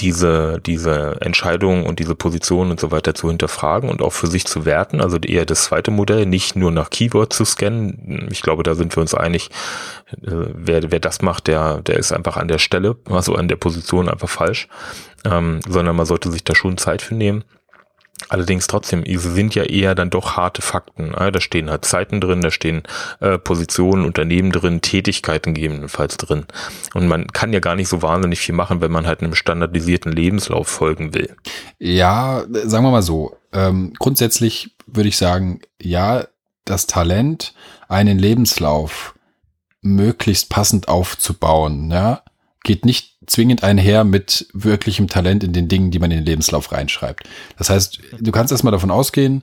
diese, 0.00 0.60
diese 0.64 1.18
Entscheidungen 1.20 1.86
und 1.86 1.98
diese 1.98 2.14
Positionen 2.14 2.70
und 2.70 2.80
so 2.80 2.90
weiter 2.90 3.14
zu 3.14 3.28
hinterfragen 3.28 3.90
und 3.90 4.02
auch 4.02 4.12
für 4.12 4.26
sich 4.26 4.46
zu 4.46 4.64
werten. 4.64 5.00
Also 5.00 5.18
eher 5.18 5.46
das 5.46 5.64
zweite 5.64 5.90
Modell, 5.90 6.26
nicht 6.26 6.56
nur 6.56 6.70
nach 6.70 6.90
Keyword 6.90 7.32
zu 7.32 7.44
scannen. 7.44 8.28
Ich 8.30 8.42
glaube, 8.42 8.62
da 8.62 8.74
sind 8.74 8.96
wir 8.96 9.00
uns 9.00 9.14
einig. 9.14 9.50
Äh, 10.22 10.30
wer, 10.54 10.90
wer 10.90 11.00
das 11.00 11.22
macht, 11.22 11.46
der, 11.46 11.82
der 11.82 11.98
ist 11.98 12.12
einfach 12.12 12.36
an 12.36 12.48
der 12.48 12.58
Stelle, 12.58 12.96
also 13.08 13.34
an 13.34 13.48
der 13.48 13.56
Position 13.56 14.08
einfach 14.08 14.28
falsch. 14.28 14.68
Ähm, 15.24 15.60
sondern 15.68 15.96
man 15.96 16.06
sollte 16.06 16.30
sich 16.30 16.44
da 16.44 16.54
schon 16.54 16.78
Zeit 16.78 17.02
für 17.02 17.14
nehmen. 17.14 17.44
Allerdings 18.28 18.66
trotzdem, 18.66 19.04
sie 19.04 19.16
sind 19.16 19.54
ja 19.54 19.62
eher 19.62 19.94
dann 19.94 20.10
doch 20.10 20.36
harte 20.36 20.60
Fakten. 20.60 21.12
Ja, 21.18 21.30
da 21.30 21.40
stehen 21.40 21.70
halt 21.70 21.84
Zeiten 21.84 22.20
drin, 22.20 22.40
da 22.40 22.50
stehen 22.50 22.82
äh, 23.20 23.38
Positionen, 23.38 24.04
Unternehmen 24.04 24.52
drin, 24.52 24.80
Tätigkeiten 24.80 25.54
gegebenenfalls 25.54 26.16
drin. 26.16 26.46
Und 26.94 27.08
man 27.08 27.26
kann 27.28 27.52
ja 27.52 27.60
gar 27.60 27.76
nicht 27.76 27.88
so 27.88 28.02
wahnsinnig 28.02 28.40
viel 28.40 28.54
machen, 28.54 28.80
wenn 28.80 28.90
man 28.90 29.06
halt 29.06 29.22
einem 29.22 29.34
standardisierten 29.34 30.12
Lebenslauf 30.12 30.68
folgen 30.68 31.14
will. 31.14 31.34
Ja, 31.78 32.44
sagen 32.64 32.84
wir 32.84 32.90
mal 32.90 33.02
so. 33.02 33.36
Ähm, 33.52 33.92
grundsätzlich 33.98 34.74
würde 34.86 35.08
ich 35.08 35.16
sagen, 35.16 35.60
ja, 35.80 36.26
das 36.64 36.86
Talent, 36.86 37.54
einen 37.88 38.18
Lebenslauf 38.18 39.14
möglichst 39.80 40.50
passend 40.50 40.88
aufzubauen, 40.88 41.90
ja, 41.90 42.22
geht 42.64 42.84
nicht 42.84 43.16
zwingend 43.26 43.62
einher 43.62 44.04
mit 44.04 44.48
wirklichem 44.52 45.08
Talent 45.08 45.44
in 45.44 45.52
den 45.52 45.68
Dingen, 45.68 45.90
die 45.90 45.98
man 45.98 46.10
in 46.10 46.18
den 46.18 46.26
Lebenslauf 46.26 46.72
reinschreibt. 46.72 47.28
Das 47.56 47.70
heißt, 47.70 48.00
du 48.20 48.32
kannst 48.32 48.52
erstmal 48.52 48.72
davon 48.72 48.90
ausgehen, 48.90 49.42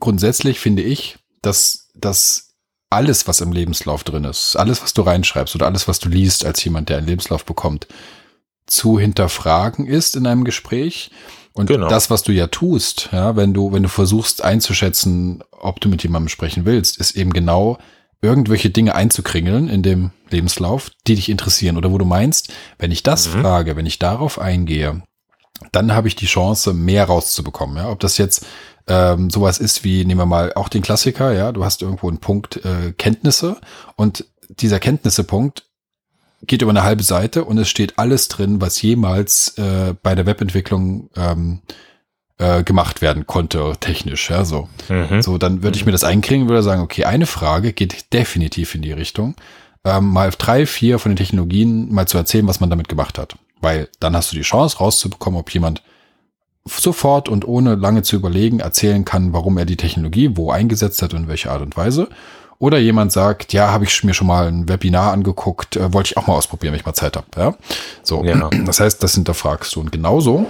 grundsätzlich 0.00 0.58
finde 0.60 0.82
ich, 0.82 1.18
dass, 1.42 1.88
dass 1.94 2.54
alles, 2.90 3.26
was 3.26 3.40
im 3.40 3.52
Lebenslauf 3.52 4.04
drin 4.04 4.24
ist, 4.24 4.56
alles, 4.56 4.82
was 4.82 4.94
du 4.94 5.02
reinschreibst 5.02 5.54
oder 5.54 5.66
alles, 5.66 5.88
was 5.88 5.98
du 5.98 6.08
liest 6.08 6.44
als 6.44 6.62
jemand, 6.64 6.88
der 6.88 6.98
einen 6.98 7.06
Lebenslauf 7.06 7.44
bekommt, 7.44 7.86
zu 8.66 8.98
hinterfragen 8.98 9.86
ist 9.86 10.16
in 10.16 10.26
einem 10.26 10.44
Gespräch. 10.44 11.10
Und 11.52 11.66
Genau. 11.66 11.88
das, 11.88 12.10
was 12.10 12.22
du 12.22 12.32
ja 12.32 12.48
tust, 12.48 13.10
ja, 13.12 13.36
wenn 13.36 13.54
du, 13.54 13.72
wenn 13.72 13.82
du 13.82 13.88
versuchst 13.88 14.44
einzuschätzen, 14.44 15.42
ob 15.52 15.80
du 15.80 15.88
mit 15.88 16.02
jemandem 16.02 16.28
sprechen 16.28 16.64
willst, 16.64 16.98
ist 16.98 17.16
eben 17.16 17.32
genau 17.32 17.78
irgendwelche 18.22 18.70
Dinge 18.70 18.94
einzukringeln 18.94 19.68
in 19.68 19.82
dem 19.82 20.10
Lebenslauf, 20.30 20.90
die 21.06 21.14
dich 21.14 21.28
interessieren 21.28 21.76
oder 21.76 21.92
wo 21.92 21.98
du 21.98 22.04
meinst, 22.04 22.52
wenn 22.78 22.90
ich 22.90 23.02
das 23.02 23.32
Mhm. 23.32 23.42
frage, 23.42 23.76
wenn 23.76 23.86
ich 23.86 23.98
darauf 23.98 24.38
eingehe, 24.38 25.02
dann 25.72 25.92
habe 25.92 26.08
ich 26.08 26.16
die 26.16 26.26
Chance, 26.26 26.72
mehr 26.74 27.04
rauszubekommen. 27.04 27.76
Ja, 27.76 27.90
ob 27.90 28.00
das 28.00 28.18
jetzt 28.18 28.44
ähm, 28.88 29.30
sowas 29.30 29.58
ist 29.58 29.84
wie, 29.84 30.04
nehmen 30.04 30.20
wir 30.20 30.26
mal 30.26 30.52
auch 30.54 30.68
den 30.68 30.82
Klassiker, 30.82 31.32
ja, 31.32 31.50
du 31.52 31.64
hast 31.64 31.82
irgendwo 31.82 32.08
einen 32.08 32.18
Punkt 32.18 32.64
äh, 32.64 32.92
Kenntnisse 32.92 33.56
und 33.96 34.24
dieser 34.48 34.78
Kenntnissepunkt 34.78 35.64
geht 36.46 36.62
über 36.62 36.70
eine 36.70 36.84
halbe 36.84 37.02
Seite 37.02 37.44
und 37.44 37.58
es 37.58 37.68
steht 37.68 37.98
alles 37.98 38.28
drin, 38.28 38.60
was 38.60 38.80
jemals 38.80 39.56
äh, 39.58 39.94
bei 40.02 40.14
der 40.14 40.26
Webentwicklung 40.26 41.10
ähm, 41.16 41.62
äh, 42.38 42.62
gemacht 42.62 43.02
werden 43.02 43.26
konnte, 43.26 43.72
technisch, 43.80 44.30
ja, 44.30 44.44
so. 44.44 44.68
Mhm. 44.88 45.22
So, 45.22 45.38
dann 45.38 45.62
würde 45.62 45.76
ich 45.76 45.86
mir 45.86 45.92
das 45.92 46.04
einkriegen, 46.04 46.48
würde 46.48 46.62
sagen, 46.62 46.82
okay, 46.82 47.04
eine 47.04 47.26
Frage 47.26 47.72
geht 47.72 48.12
definitiv 48.12 48.74
in 48.74 48.82
die 48.82 48.92
Richtung, 48.92 49.34
ähm, 49.84 50.08
mal 50.08 50.30
drei, 50.36 50.66
vier 50.66 50.98
von 50.98 51.12
den 51.12 51.16
Technologien 51.16 51.92
mal 51.92 52.06
zu 52.06 52.18
erzählen, 52.18 52.46
was 52.46 52.60
man 52.60 52.70
damit 52.70 52.88
gemacht 52.88 53.18
hat. 53.18 53.36
Weil 53.60 53.88
dann 54.00 54.14
hast 54.14 54.32
du 54.32 54.36
die 54.36 54.42
Chance 54.42 54.78
rauszubekommen, 54.78 55.40
ob 55.40 55.50
jemand 55.50 55.82
sofort 56.66 57.28
und 57.28 57.46
ohne 57.46 57.76
lange 57.76 58.02
zu 58.02 58.16
überlegen 58.16 58.60
erzählen 58.60 59.04
kann, 59.04 59.32
warum 59.32 59.56
er 59.56 59.64
die 59.64 59.76
Technologie 59.76 60.36
wo 60.36 60.50
eingesetzt 60.50 61.00
hat 61.00 61.14
und 61.14 61.22
in 61.22 61.28
welcher 61.28 61.52
Art 61.52 61.62
und 61.62 61.76
Weise. 61.76 62.08
Oder 62.58 62.78
jemand 62.78 63.12
sagt, 63.12 63.52
ja, 63.52 63.70
habe 63.70 63.84
ich 63.84 64.02
mir 64.02 64.14
schon 64.14 64.26
mal 64.26 64.48
ein 64.48 64.68
Webinar 64.68 65.12
angeguckt, 65.12 65.76
äh, 65.76 65.92
wollte 65.92 66.08
ich 66.08 66.16
auch 66.16 66.26
mal 66.26 66.34
ausprobieren, 66.34 66.72
wenn 66.72 66.80
ich 66.80 66.86
mal 66.86 66.94
Zeit 66.94 67.16
habe. 67.16 67.26
Ja? 67.36 67.54
So, 68.02 68.24
Ja. 68.24 68.50
das 68.64 68.80
heißt, 68.80 69.02
das 69.02 69.14
hinterfragst 69.14 69.74
du. 69.74 69.80
Und 69.80 69.92
genauso 69.92 70.46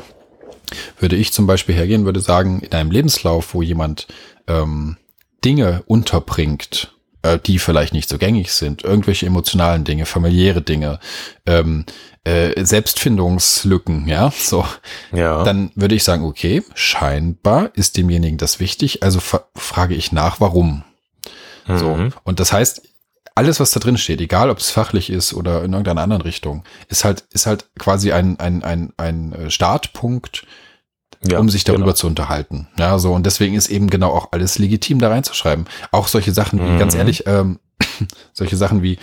würde 0.99 1.17
ich 1.17 1.33
zum 1.33 1.47
Beispiel 1.47 1.75
hergehen, 1.75 2.05
würde 2.05 2.21
sagen, 2.21 2.61
in 2.61 2.73
einem 2.73 2.91
Lebenslauf, 2.91 3.55
wo 3.55 3.63
jemand 3.63 4.07
ähm, 4.49 4.97
Dinge 5.45 5.83
unterbringt, 5.87 6.93
äh, 7.23 7.39
die 7.39 7.59
vielleicht 7.59 7.93
nicht 7.93 8.09
so 8.09 8.19
gängig 8.19 8.53
sind, 8.53 8.83
irgendwelche 8.85 9.27
emotionalen 9.27 9.85
Dinge, 9.85 10.07
familiäre 10.07 10.63
Dinge, 10.63 10.99
ähm, 11.47 11.85
äh, 12.25 12.65
Selbstfindungslücken, 12.65 14.09
ja, 14.09 14.33
so, 14.37 14.65
Ja. 15.13 15.45
dann 15.45 15.71
würde 15.75 15.95
ich 15.95 16.03
sagen, 16.05 16.25
okay, 16.25 16.63
scheinbar 16.75 17.71
ist 17.75 17.97
demjenigen 17.97 18.39
das 18.39 18.59
wichtig, 18.61 19.03
also 19.03 19.21
fra- 19.21 19.47
frage 19.55 19.95
ich 19.95 20.11
nach, 20.13 20.41
warum. 20.41 20.83
So. 21.69 21.97
Mhm. 21.97 22.13
Und 22.25 22.39
das 22.41 22.53
heißt, 22.53 22.83
alles, 23.37 23.61
was 23.61 23.71
da 23.71 23.81
drin 23.81 23.99
steht, 23.99 24.21
egal 24.21 24.51
ob 24.51 24.59
es 24.59 24.71
fachlich 24.71 25.11
ist 25.11 25.35
oder 25.35 25.63
in 25.63 25.73
irgendeiner 25.73 26.01
anderen 26.01 26.23
Richtung, 26.23 26.65
ist 26.89 27.05
halt, 27.05 27.25
ist 27.31 27.47
halt 27.47 27.67
quasi 27.79 28.11
ein, 28.11 28.41
ein, 28.41 28.65
ein, 28.65 28.93
ein 28.97 29.33
äh, 29.33 29.51
Startpunkt, 29.51 30.47
ja, 31.23 31.39
um 31.39 31.51
sich 31.51 31.65
darüber 31.65 31.85
genau. 31.85 31.95
zu 31.95 32.07
unterhalten. 32.07 32.69
Ja, 32.79 32.99
so. 32.99 33.13
Und 33.13 33.27
deswegen 33.27 33.55
ist 33.55 33.69
eben 33.69 33.91
genau 33.91 34.11
auch 34.11 34.33
alles 34.33 34.59
legitim 34.59 35.01
da 35.01 35.11
reinzuschreiben. 35.11 35.67
Auch 35.93 36.09
solche 36.09 36.33
Sachen 36.33 36.59
wie, 36.61 36.71
Mhm. 36.71 36.79
ganz 36.79 36.95
ehrlich, 36.95 37.27
ähm, 37.27 37.59
solche 38.33 38.57
Sachen 38.57 38.83
wie, 38.83 38.99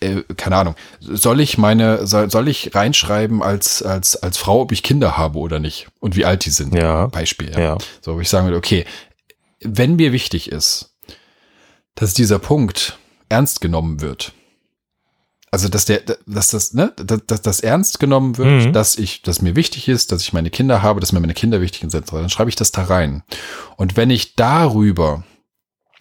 äh, 0.00 0.22
keine 0.36 0.56
Ahnung, 0.56 0.74
soll 1.00 1.40
ich 1.40 1.56
meine, 1.56 2.06
soll, 2.06 2.30
soll 2.30 2.48
ich 2.48 2.74
reinschreiben 2.74 3.42
als, 3.42 3.82
als, 3.82 4.16
als 4.16 4.36
Frau, 4.36 4.60
ob 4.60 4.72
ich 4.72 4.82
Kinder 4.82 5.16
habe 5.16 5.38
oder 5.38 5.60
nicht 5.60 5.88
und 6.00 6.14
wie 6.14 6.26
alt 6.26 6.44
die 6.44 6.50
sind? 6.50 6.74
Ja. 6.74 7.06
Beispiel. 7.06 7.58
Ja. 7.58 7.78
So, 8.02 8.16
wo 8.16 8.20
ich 8.20 8.28
sagen 8.28 8.46
würde, 8.46 8.58
okay, 8.58 8.84
wenn 9.62 9.96
mir 9.96 10.12
wichtig 10.12 10.52
ist, 10.52 10.90
dass 11.94 12.12
dieser 12.12 12.38
Punkt 12.38 12.98
ernst 13.28 13.60
genommen 13.60 14.00
wird, 14.00 14.32
also 15.50 15.68
dass 15.68 15.84
der, 15.84 16.02
dass 16.26 16.48
das, 16.48 16.74
ne, 16.74 16.92
dass, 16.96 17.24
dass 17.26 17.42
das 17.42 17.60
ernst 17.60 18.00
genommen 18.00 18.36
wird, 18.36 18.66
Mhm. 18.66 18.72
dass 18.72 18.96
ich, 18.98 19.22
dass 19.22 19.40
mir 19.42 19.56
wichtig 19.56 19.88
ist, 19.88 20.12
dass 20.12 20.22
ich 20.22 20.32
meine 20.32 20.50
Kinder 20.50 20.82
habe, 20.82 21.00
dass 21.00 21.12
mir 21.12 21.20
meine 21.20 21.34
Kinder 21.34 21.60
wichtig 21.60 21.90
sind, 21.90 22.12
dann 22.12 22.28
schreibe 22.28 22.50
ich 22.50 22.56
das 22.56 22.72
da 22.72 22.84
rein. 22.84 23.22
Und 23.76 23.96
wenn 23.96 24.10
ich 24.10 24.34
darüber 24.34 25.24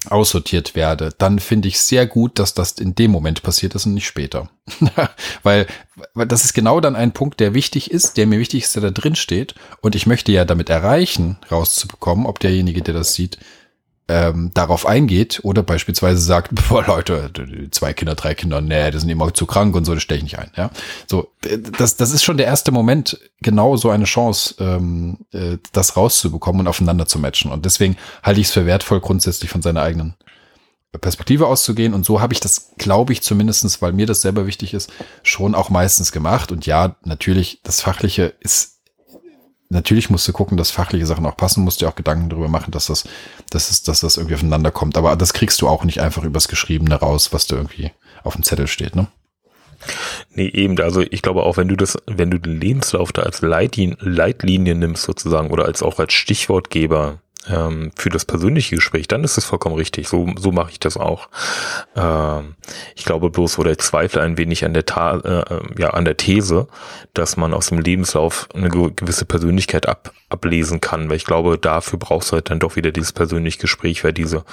aussortiert 0.10 0.76
werde, 0.76 1.10
dann 1.18 1.40
finde 1.40 1.68
ich 1.68 1.80
sehr 1.80 2.06
gut, 2.06 2.38
dass 2.38 2.54
das 2.54 2.74
in 2.74 2.96
dem 2.96 3.12
Moment 3.12 3.44
passiert 3.44 3.76
ist 3.76 3.86
und 3.86 3.94
nicht 3.94 4.06
später. 4.08 4.50
weil, 5.44 5.68
weil 6.14 6.28
das 6.28 6.46
ist 6.46 6.54
genau 6.54 6.80
dann 6.80 6.96
ein 6.96 7.12
Punkt, 7.12 7.40
der 7.40 7.54
wichtig 7.54 7.92
ist, 7.92 8.18
der 8.18 8.28
mir 8.28 8.40
wichtig 8.40 8.64
ist, 8.64 8.76
der 8.76 8.84
da 8.84 8.92
drin 8.92 9.16
steht. 9.16 9.56
Und 9.82 9.96
ich 9.96 10.06
möchte 10.06 10.32
ja 10.32 10.46
damit 10.46 10.70
erreichen, 10.70 11.38
rauszubekommen, 11.50 12.26
ob 12.26 12.40
derjenige, 12.40 12.82
der 12.82 12.94
das 12.94 13.14
sieht, 13.14 13.40
ähm, 14.08 14.52
darauf 14.54 14.86
eingeht 14.86 15.40
oder 15.44 15.64
beispielsweise 15.64 16.22
sagt, 16.22 16.52
boah 16.70 16.86
Leute, 16.86 17.32
zwei 17.72 17.94
Kinder, 17.94 18.16
drei 18.16 18.36
Kinder, 18.36 18.62
nee, 18.62 18.92
die 18.92 19.00
sind 19.00 19.10
immer 19.10 19.34
zu 19.34 19.46
krank 19.46 19.76
und 19.76 19.86
so, 19.86 19.94
das 19.94 20.04
stelle 20.04 20.20
ich 20.20 20.24
nicht 20.24 20.40
ein. 20.40 20.52
Ja, 20.56 20.70
so 21.08 21.32
äh, 21.46 21.58
das, 21.58 21.96
das 21.96 22.12
ist 22.12 22.24
schon 22.24 22.38
der 22.38 22.46
erste 22.46 22.72
Moment, 22.72 23.20
genau 23.42 23.78
so 23.78 23.90
eine 23.90 24.06
Chance, 24.06 24.56
ähm, 24.60 25.18
äh, 25.32 25.58
das 25.72 25.98
rauszubekommen 25.98 26.62
und 26.62 26.68
aufeinander 26.68 27.08
zu 27.08 27.20
matchen. 27.20 27.52
Und 27.52 27.66
deswegen 27.66 27.98
halte 28.22 28.42
ich 28.42 28.48
es 28.48 28.54
für 28.54 28.66
wertvoll, 28.66 29.00
grundsätzlich 29.00 29.50
von 29.50 29.62
seiner 29.62 29.82
eigenen 29.82 30.16
Perspektive 30.98 31.48
auszugehen. 31.48 31.94
Und 31.94 32.06
so 32.06 32.22
habe 32.22 32.34
ich 32.34 32.40
das, 32.40 32.72
glaube 32.78 33.14
ich, 33.14 33.22
zumindestens, 33.22 33.82
weil 33.82 33.94
mir 33.94 34.06
das 34.06 34.22
selber 34.22 34.48
wichtig 34.48 34.74
ist, 34.74 34.92
schon 35.24 35.56
auch 35.56 35.70
meistens 35.70 36.12
gemacht. 36.12 36.52
Und 36.52 36.66
ja, 36.66 36.96
natürlich, 37.04 37.60
das 37.64 37.82
Fachliche 37.82 38.34
ist 38.40 38.75
natürlich 39.70 40.10
musst 40.10 40.28
du 40.28 40.34
gucken, 40.34 40.58
dass 40.58 40.72
fachliche 40.72 41.06
Sachen 41.06 41.26
auch 41.26 41.38
passen, 41.38 41.64
musst 41.64 41.82
dir 41.82 41.88
auch 41.88 41.96
Gedanken 41.96 42.30
darüber 42.30 42.48
machen, 42.48 42.72
dass 42.72 42.88
das, 42.88 43.06
dass 43.50 43.72
es, 43.72 43.84
dass 43.84 44.02
das 44.02 44.18
irgendwie 44.18 44.36
aufeinander 44.36 44.72
kommt. 44.72 44.98
Aber 44.98 45.16
das 45.16 45.34
kriegst 45.34 45.62
du 45.62 45.68
auch 45.68 45.84
nicht 45.84 46.02
einfach 46.02 46.24
übers 46.24 46.48
Geschriebene 46.48 46.96
raus, 46.96 47.34
was 47.34 47.48
da 47.48 47.56
irgendwie 47.56 47.92
auf 48.24 48.36
dem 48.36 48.44
Zettel 48.44 48.68
steht, 48.68 48.96
ne? 48.96 49.08
Nee, 50.32 50.48
eben, 50.48 50.80
also 50.80 51.02
ich 51.02 51.22
glaube 51.22 51.44
auch, 51.44 51.58
wenn 51.58 51.68
du 51.68 51.76
das, 51.76 51.98
wenn 52.08 52.32
du 52.32 52.40
den 52.40 52.60
Lebenslauf 52.60 53.12
da 53.12 53.24
als 53.24 53.42
Leitlinie, 53.42 53.98
Leitlinie 54.00 54.74
nimmst 54.74 55.04
sozusagen 55.04 55.52
oder 55.52 55.66
als 55.66 55.84
auch 55.84 56.00
als 56.00 56.14
Stichwortgeber 56.14 57.20
ähm, 57.50 57.92
für 57.96 58.10
das 58.10 58.26
persönliche 58.26 58.76
Gespräch, 58.76 59.08
dann 59.08 59.24
ist 59.24 59.38
es 59.38 59.46
vollkommen 59.46 59.76
richtig. 59.76 60.08
So, 60.08 60.28
so 60.38 60.52
mache 60.52 60.72
ich 60.72 60.80
das 60.80 60.98
auch. 60.98 61.30
Ähm, 61.96 62.56
ich 62.96 63.06
glaube 63.06 63.30
bloß 63.30 63.60
oder 63.60 63.72
ich 63.72 63.80
zweifle 63.80 64.22
ein 64.22 64.38
wenig 64.38 64.66
an 64.66 64.74
der, 64.74 64.86
Ta 64.86 65.18
äh, 65.18 65.82
ja, 65.82 65.92
an 65.92 66.06
der 66.06 66.18
These, 66.18 66.68
dass 67.14 67.38
man 67.38 67.54
aus 67.54 67.68
dem 67.68 67.80
Lebenslauf 67.80 68.48
eine 68.54 68.70
gewisse 68.70 69.26
Persönlichkeit 69.26 69.88
ab, 69.88 70.12
ablesen 70.30 70.82
kann, 70.82 71.10
weil 71.10 71.18
ich 71.18 71.26
glaube, 71.26 71.58
dafür 71.58 72.00
brauchst 72.00 72.32
du 72.32 72.34
halt 72.34 72.50
dann 72.50 72.60
doch 72.60 72.76
wieder 72.76 72.92
dieses 72.92 73.14
persönliche 73.14 73.60
Gespräch, 73.60 74.04
weil 74.04 74.14
diese 74.14 74.44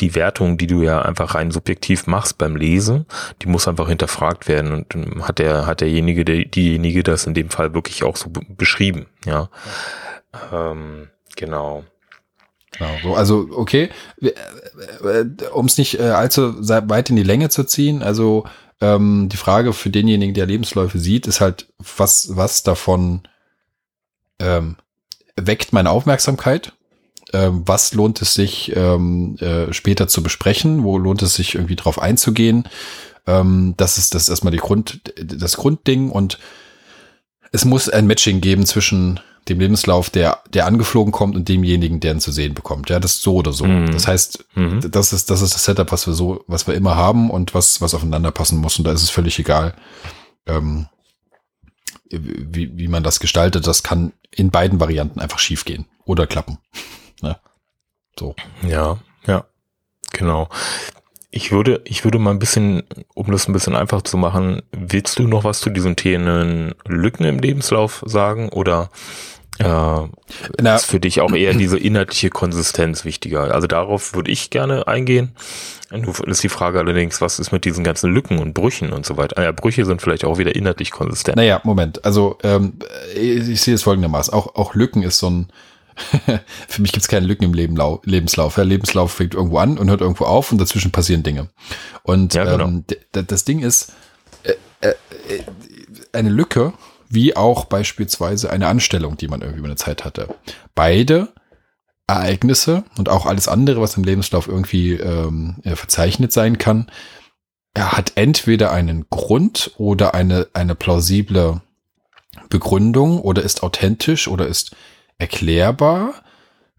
die 0.00 0.14
Wertung, 0.14 0.56
die 0.56 0.66
du 0.66 0.82
ja 0.82 1.02
einfach 1.02 1.34
rein 1.34 1.50
subjektiv 1.50 2.06
machst 2.06 2.38
beim 2.38 2.56
Lesen, 2.56 3.06
die 3.42 3.46
muss 3.46 3.68
einfach 3.68 3.88
hinterfragt 3.88 4.48
werden 4.48 4.72
und 4.72 5.28
hat 5.28 5.38
der 5.38 5.66
hat 5.66 5.82
derjenige 5.82 6.24
der, 6.24 6.44
diejenige 6.46 7.02
das 7.02 7.26
in 7.26 7.34
dem 7.34 7.50
Fall 7.50 7.74
wirklich 7.74 8.02
auch 8.02 8.16
so 8.16 8.30
beschrieben, 8.48 9.06
ja. 9.26 9.48
Ähm, 10.50 11.10
genau. 11.36 11.84
Genau, 12.72 12.90
so, 13.02 13.14
also 13.14 13.48
okay, 13.52 13.90
äh, 14.20 14.28
äh, 14.28 15.26
um 15.52 15.66
es 15.66 15.78
nicht 15.78 15.98
äh, 15.98 16.04
allzu 16.04 16.54
weit 16.68 17.10
in 17.10 17.16
die 17.16 17.22
Länge 17.22 17.48
zu 17.50 17.64
ziehen, 17.64 18.02
also 18.02 18.44
ähm, 18.80 19.28
die 19.30 19.36
Frage 19.36 19.72
für 19.72 19.90
denjenigen, 19.90 20.34
der 20.34 20.46
Lebensläufe 20.46 20.98
sieht, 20.98 21.26
ist 21.26 21.40
halt, 21.40 21.68
was, 21.78 22.36
was 22.36 22.62
davon 22.62 23.22
ähm, 24.40 24.76
weckt 25.36 25.72
meine 25.72 25.90
Aufmerksamkeit? 25.90 26.72
Ähm, 27.32 27.62
was 27.64 27.94
lohnt 27.94 28.20
es 28.20 28.34
sich 28.34 28.74
ähm, 28.74 29.36
äh, 29.38 29.72
später 29.72 30.08
zu 30.08 30.22
besprechen? 30.22 30.82
Wo 30.82 30.98
lohnt 30.98 31.22
es 31.22 31.34
sich 31.34 31.54
irgendwie 31.54 31.76
drauf 31.76 32.00
einzugehen? 32.00 32.68
Ähm, 33.26 33.74
das 33.76 33.98
ist 33.98 34.14
das 34.14 34.24
ist 34.24 34.28
erstmal 34.30 34.52
die 34.52 34.58
Grund, 34.58 35.00
das 35.16 35.56
Grundding 35.56 36.10
und 36.10 36.38
es 37.52 37.64
muss 37.64 37.88
ein 37.88 38.06
Matching 38.06 38.40
geben 38.40 38.66
zwischen 38.66 39.20
dem 39.48 39.58
Lebenslauf, 39.58 40.10
der, 40.10 40.40
der 40.52 40.66
angeflogen 40.66 41.12
kommt 41.12 41.34
und 41.34 41.48
demjenigen, 41.48 42.00
der 42.00 42.12
ihn 42.12 42.20
zu 42.20 42.30
sehen 42.30 42.54
bekommt. 42.54 42.90
Ja, 42.90 43.00
das 43.00 43.14
ist 43.14 43.22
so 43.22 43.36
oder 43.36 43.52
so. 43.52 43.64
Mhm. 43.64 43.90
Das 43.90 44.06
heißt, 44.06 44.44
mhm. 44.54 44.90
das 44.90 45.12
ist, 45.12 45.30
das 45.30 45.42
ist 45.42 45.54
das 45.54 45.64
Setup, 45.64 45.90
was 45.90 46.06
wir 46.06 46.14
so, 46.14 46.44
was 46.46 46.66
wir 46.66 46.74
immer 46.74 46.96
haben 46.96 47.30
und 47.30 47.54
was, 47.54 47.80
was 47.80 47.94
aufeinander 47.94 48.30
passen 48.30 48.58
muss. 48.58 48.78
Und 48.78 48.84
da 48.84 48.92
ist 48.92 49.02
es 49.02 49.10
völlig 49.10 49.38
egal, 49.38 49.74
ähm, 50.46 50.86
wie, 52.08 52.76
wie 52.76 52.88
man 52.88 53.02
das 53.02 53.20
gestaltet. 53.20 53.66
Das 53.66 53.82
kann 53.82 54.12
in 54.30 54.50
beiden 54.50 54.80
Varianten 54.80 55.20
einfach 55.20 55.38
schiefgehen 55.38 55.86
oder 56.04 56.26
klappen. 56.26 56.58
ne? 57.20 57.36
So. 58.18 58.34
Ja, 58.66 58.98
ja, 59.26 59.44
genau. 60.12 60.48
Ich 61.34 61.50
würde, 61.50 61.80
ich 61.84 62.04
würde 62.04 62.18
mal 62.18 62.30
ein 62.30 62.38
bisschen, 62.38 62.82
um 63.14 63.30
das 63.32 63.48
ein 63.48 63.54
bisschen 63.54 63.74
einfach 63.74 64.02
zu 64.02 64.18
machen, 64.18 64.60
willst 64.70 65.18
du 65.18 65.26
noch 65.26 65.44
was 65.44 65.60
zu 65.60 65.70
diesen 65.70 65.96
Themen 65.96 66.74
Lücken 66.86 67.24
im 67.24 67.38
Lebenslauf 67.38 68.04
sagen 68.06 68.50
oder 68.50 68.90
äh, 69.58 69.64
Na, 70.60 70.76
ist 70.76 70.84
für 70.84 71.00
dich 71.00 71.22
auch 71.22 71.32
eher 71.32 71.54
diese 71.54 71.78
inhaltliche 71.78 72.28
Konsistenz 72.28 73.06
wichtiger. 73.06 73.54
Also 73.54 73.66
darauf 73.66 74.14
würde 74.14 74.30
ich 74.30 74.50
gerne 74.50 74.86
eingehen. 74.86 75.32
Nur 75.90 76.26
ist 76.26 76.42
die 76.42 76.48
Frage 76.50 76.78
allerdings, 76.78 77.20
was 77.20 77.38
ist 77.38 77.50
mit 77.50 77.64
diesen 77.64 77.82
ganzen 77.82 78.12
Lücken 78.12 78.38
und 78.38 78.54
Brüchen 78.54 78.92
und 78.92 79.04
so 79.04 79.16
weiter? 79.16 79.38
Ah 79.38 79.44
ja, 79.44 79.52
Brüche 79.52 79.84
sind 79.84 80.02
vielleicht 80.02 80.24
auch 80.24 80.38
wieder 80.38 80.54
inhaltlich 80.54 80.90
konsistent. 80.90 81.36
Naja, 81.36 81.60
Moment. 81.64 82.04
Also 82.04 82.38
ähm, 82.42 82.74
ich, 83.14 83.48
ich 83.48 83.60
sehe 83.60 83.74
es 83.74 83.82
folgendermaßen. 83.82 84.34
Auch, 84.34 84.54
auch 84.54 84.74
Lücken 84.74 85.02
ist 85.02 85.18
so 85.18 85.30
ein 85.30 85.48
für 86.68 86.82
mich 86.82 86.92
gibt 86.92 87.02
es 87.02 87.08
keine 87.08 87.26
Lücken 87.26 87.44
im 87.44 87.54
Leben, 87.54 87.76
Lebenslauf. 88.04 88.54
Der 88.54 88.64
Lebenslauf 88.64 89.12
fängt 89.12 89.34
irgendwo 89.34 89.58
an 89.58 89.78
und 89.78 89.90
hört 89.90 90.00
irgendwo 90.00 90.24
auf 90.24 90.52
und 90.52 90.58
dazwischen 90.58 90.92
passieren 90.92 91.22
Dinge. 91.22 91.50
Und 92.02 92.34
ja, 92.34 92.44
genau. 92.44 92.64
ähm, 92.64 92.84
das 93.12 93.44
Ding 93.44 93.60
ist, 93.60 93.92
äh, 94.42 94.54
äh, 94.80 94.94
eine 96.12 96.30
Lücke 96.30 96.72
wie 97.08 97.36
auch 97.36 97.66
beispielsweise 97.66 98.50
eine 98.50 98.68
Anstellung, 98.68 99.18
die 99.18 99.28
man 99.28 99.42
irgendwie 99.42 99.58
über 99.58 99.68
eine 99.68 99.76
Zeit 99.76 100.04
hatte. 100.04 100.34
Beide 100.74 101.28
Ereignisse 102.06 102.84
und 102.96 103.10
auch 103.10 103.26
alles 103.26 103.48
andere, 103.48 103.80
was 103.80 103.96
im 103.96 104.04
Lebenslauf 104.04 104.48
irgendwie 104.48 104.94
ähm, 104.94 105.56
verzeichnet 105.62 106.32
sein 106.32 106.56
kann, 106.56 106.90
er 107.74 107.92
hat 107.92 108.12
entweder 108.16 108.72
einen 108.72 109.06
Grund 109.10 109.72
oder 109.76 110.14
eine, 110.14 110.48
eine 110.52 110.74
plausible 110.74 111.62
Begründung 112.48 113.20
oder 113.20 113.42
ist 113.42 113.62
authentisch 113.62 114.28
oder 114.28 114.46
ist 114.46 114.76
erklärbar, 115.22 116.14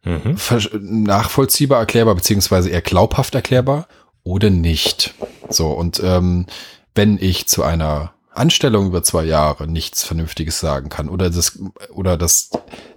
mhm. 0.03 0.35
nachvollziehbar 0.79 1.79
erklärbar, 1.79 2.15
beziehungsweise 2.15 2.69
eher 2.69 2.81
glaubhaft 2.81 3.33
erklärbar 3.33 3.87
oder 4.23 4.49
nicht. 4.49 5.15
So, 5.49 5.71
und 5.71 6.01
ähm, 6.03 6.45
wenn 6.93 7.17
ich 7.17 7.47
zu 7.47 7.63
einer 7.63 8.13
Anstellung 8.31 8.87
über 8.87 9.01
zwei 9.03 9.23
Jahre 9.23 9.67
nichts 9.67 10.03
Vernünftiges 10.03 10.59
sagen 10.59 10.89
kann 10.89 11.07
oder 11.07 11.29
das 11.29 11.59
oder 11.93 12.17
das 12.17 12.49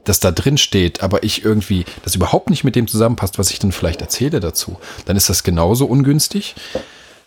das 0.04 0.20
da 0.20 0.30
drin 0.30 0.56
steht, 0.56 1.02
aber 1.02 1.24
ich 1.24 1.44
irgendwie 1.44 1.85
das 2.04 2.14
überhaupt 2.14 2.50
nicht 2.50 2.64
mit 2.64 2.74
dem 2.74 2.88
zusammenpasst, 2.88 3.38
was 3.38 3.50
ich 3.50 3.59
dann 3.59 3.72
vielleicht 3.72 4.00
erzähle 4.00 4.40
dazu, 4.40 4.78
dann 5.04 5.16
ist 5.16 5.28
das 5.28 5.42
genauso 5.42 5.87
ungünstig, 5.87 6.54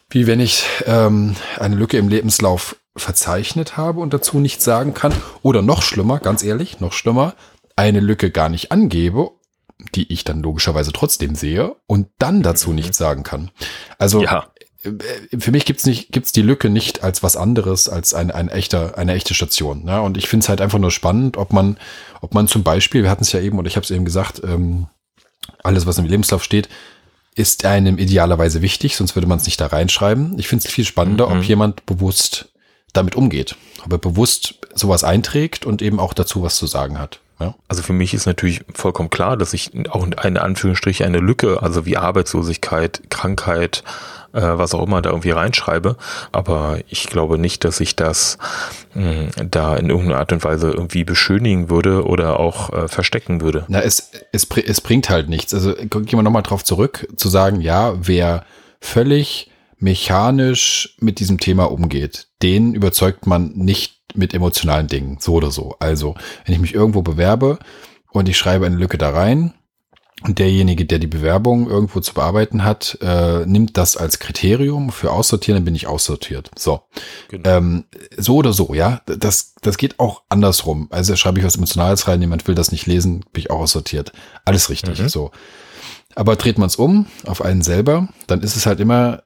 wie 0.10 0.28
wenn 0.28 0.40
ich 0.40 0.66
ähm, 0.86 1.36
eine 1.58 1.76
Lücke 1.76 1.98
im 1.98 2.10
Lebenslauf 2.10 2.78
verzeichnet 2.98 3.78
habe 3.78 4.00
und 4.00 4.14
dazu 4.14 4.40
nichts 4.40 4.64
sagen 4.64 4.94
kann 4.94 5.14
oder 5.42 5.62
noch 5.62 5.84
schlimmer, 5.84 6.20
ganz 6.20 6.44
ehrlich, 6.44 6.80
noch 6.80 6.94
schlimmer, 6.94 7.34
eine 7.80 8.02
Lücke 8.02 8.30
gar 8.30 8.50
nicht 8.50 8.74
angebe, 8.74 9.32
die 9.96 10.12
ich 10.12 10.26
dann 10.26 10.44
logischerweise 10.44 10.92
trotzdem 10.92 11.36
sehe 11.36 11.78
und 11.88 12.08
dann 12.20 12.44
dazu 12.44 12.70
mhm. 12.70 12.76
nichts 12.76 12.98
sagen 12.98 13.24
kann. 13.24 13.52
Also 13.98 14.22
ja. 14.22 14.48
Äh, 14.84 15.40
für 15.40 15.52
mich 15.52 15.64
gibt's 15.64 15.86
nicht, 15.86 16.12
gibt's 16.12 16.34
die 16.34 16.42
Lücke 16.42 16.70
nicht 16.70 17.04
als 17.04 17.24
was 17.24 17.38
anderes 17.38 17.88
als 17.88 18.14
ein, 18.14 18.32
ein 18.32 18.50
echter, 18.50 18.98
eine 18.98 19.14
echte 19.14 19.34
Station. 19.34 19.86
Ne? 19.86 20.02
Und 20.02 20.18
ich 20.18 20.28
finde 20.28 20.44
es 20.44 20.50
halt 20.50 20.60
einfach 20.60 20.78
nur 20.78 20.92
spannend, 20.92 21.38
ob 21.38 21.54
man, 21.54 21.78
ob 22.20 22.34
man 22.34 22.50
zum 22.50 22.64
Beispiel, 22.64 23.04
wir 23.04 23.10
hatten 23.10 23.24
es 23.24 23.32
ja 23.32 23.40
eben, 23.40 23.58
oder 23.58 23.68
ich 23.68 23.78
habe 23.78 23.86
es 23.86 23.92
eben 23.92 24.04
gesagt, 24.04 24.42
ähm, 24.44 24.88
alles, 25.64 25.86
was 25.86 25.98
im 25.98 26.06
Lebenslauf 26.06 26.44
steht, 26.44 26.68
ist 27.36 27.64
einem 27.64 27.98
idealerweise 27.98 28.62
wichtig, 28.62 28.98
sonst 28.98 29.16
würde 29.16 29.28
man 29.28 29.38
es 29.38 29.46
nicht 29.46 29.62
da 29.62 29.68
reinschreiben. 29.68 30.38
Ich 30.38 30.50
finde 30.50 30.68
es 30.68 30.74
viel 30.74 30.84
spannender, 30.84 31.30
mhm. 31.30 31.38
ob 31.38 31.44
jemand 31.46 31.86
bewusst 31.86 32.50
damit 32.92 33.16
umgeht, 33.16 33.56
ob 33.86 33.94
er 33.94 34.00
bewusst 34.00 34.56
sowas 34.76 35.06
einträgt 35.06 35.66
und 35.66 35.82
eben 35.82 36.00
auch 36.02 36.14
dazu 36.14 36.44
was 36.44 36.58
zu 36.58 36.68
sagen 36.68 37.00
hat. 37.00 37.22
Ja. 37.40 37.56
Also 37.68 37.84
für 37.84 37.94
mich 37.94 38.14
ist 38.14 38.26
natürlich 38.26 38.62
vollkommen 38.74 39.10
klar, 39.10 39.38
dass 39.38 39.54
ich 39.54 39.72
auch 39.90 40.06
in 40.06 40.38
Anführungsstrich 40.38 41.04
eine 41.04 41.20
Lücke, 41.20 41.62
also 41.64 41.86
wie 41.86 41.98
Arbeitslosigkeit, 41.98 43.10
Krankheit, 43.10 43.84
äh, 44.34 44.42
was 44.42 44.74
auch 44.74 44.86
immer 44.86 45.02
da 45.02 45.10
irgendwie 45.10 45.32
reinschreibe. 45.32 45.96
Aber 46.32 46.80
ich 46.88 47.08
glaube 47.08 47.38
nicht, 47.38 47.64
dass 47.64 47.80
ich 47.80 47.96
das 47.96 48.38
mh, 48.94 49.04
hm, 49.38 49.52
da 49.52 49.76
in 49.76 49.90
irgendeiner 49.90 50.20
Art 50.20 50.34
und 50.34 50.44
Weise 50.44 50.72
irgendwie 50.72 51.04
beschönigen 51.04 51.70
würde 51.70 52.06
oder 52.06 52.40
auch 52.40 52.74
äh, 52.74 52.88
verstecken 52.88 53.42
würde. 53.42 53.66
Na, 53.70 53.82
es, 53.82 54.12
es, 54.32 54.48
es 54.66 54.82
bringt 54.82 55.10
halt 55.10 55.30
nichts. 55.30 55.54
Also 55.54 55.74
gehen 55.76 56.12
wir 56.12 56.24
nochmal 56.24 56.44
drauf 56.44 56.64
zurück, 56.64 57.08
zu 57.16 57.30
sagen, 57.30 57.62
ja, 57.62 57.94
wer 58.00 58.46
völlig 58.82 59.50
mechanisch 59.80 60.96
mit 61.00 61.20
diesem 61.20 61.40
Thema 61.40 61.72
umgeht, 61.72 62.28
den 62.42 62.74
überzeugt 62.74 63.28
man 63.28 63.52
nicht 63.56 63.99
mit 64.16 64.34
emotionalen 64.34 64.88
Dingen, 64.88 65.18
so 65.20 65.34
oder 65.34 65.52
so. 65.52 65.76
Also, 65.80 66.16
wenn 66.46 66.56
ich 66.56 66.62
mich 66.62 66.74
irgendwo 66.74 67.02
bewerbe 67.02 67.60
und 68.12 68.30
ich 68.30 68.38
schreibe 68.38 68.66
eine 68.66 68.76
Lücke 68.76 68.98
da 68.98 69.10
rein, 69.10 69.54
und 70.24 70.38
derjenige, 70.40 70.86
der 70.86 71.00
die 71.00 71.08
Bewerbung 71.08 71.70
irgendwo 71.70 72.02
zu 72.02 72.14
bearbeiten 72.14 72.66
hat, 72.66 72.98
äh, 73.02 73.46
nimmt 73.46 73.78
das 73.78 73.96
als 73.96 74.20
Kriterium 74.20 74.92
für 74.92 75.12
aussortieren, 75.12 75.58
dann 75.58 75.66
bin 75.66 75.76
ich 75.76 75.88
aussortiert. 75.88 76.52
So. 76.58 76.82
Genau. 77.30 77.50
Ähm, 77.50 77.86
so 78.18 78.36
oder 78.36 78.52
so, 78.52 78.74
ja. 78.74 79.02
Das, 79.06 79.54
das 79.62 79.78
geht 79.78 79.98
auch 80.00 80.24
andersrum. 80.28 80.88
Also 80.92 81.16
schreibe 81.16 81.40
ich 81.40 81.46
was 81.46 81.56
Emotionales 81.56 82.08
rein, 82.10 82.20
jemand 82.20 82.48
will 82.48 82.56
das 82.56 82.74
nicht 82.74 82.86
lesen, 82.86 83.22
bin 83.32 83.44
ich 83.44 83.50
auch 83.50 83.62
aussortiert. 83.62 84.12
Alles 84.44 84.70
richtig. 84.70 85.00
Mhm. 85.00 85.08
So. 85.08 85.32
Aber 86.16 86.36
dreht 86.36 86.58
man 86.58 86.68
es 86.68 86.76
um 86.76 87.06
auf 87.26 87.42
einen 87.42 87.62
selber, 87.62 88.10
dann 88.28 88.42
ist 88.42 88.58
es 88.58 88.66
halt 88.66 88.82
immer 88.82 89.24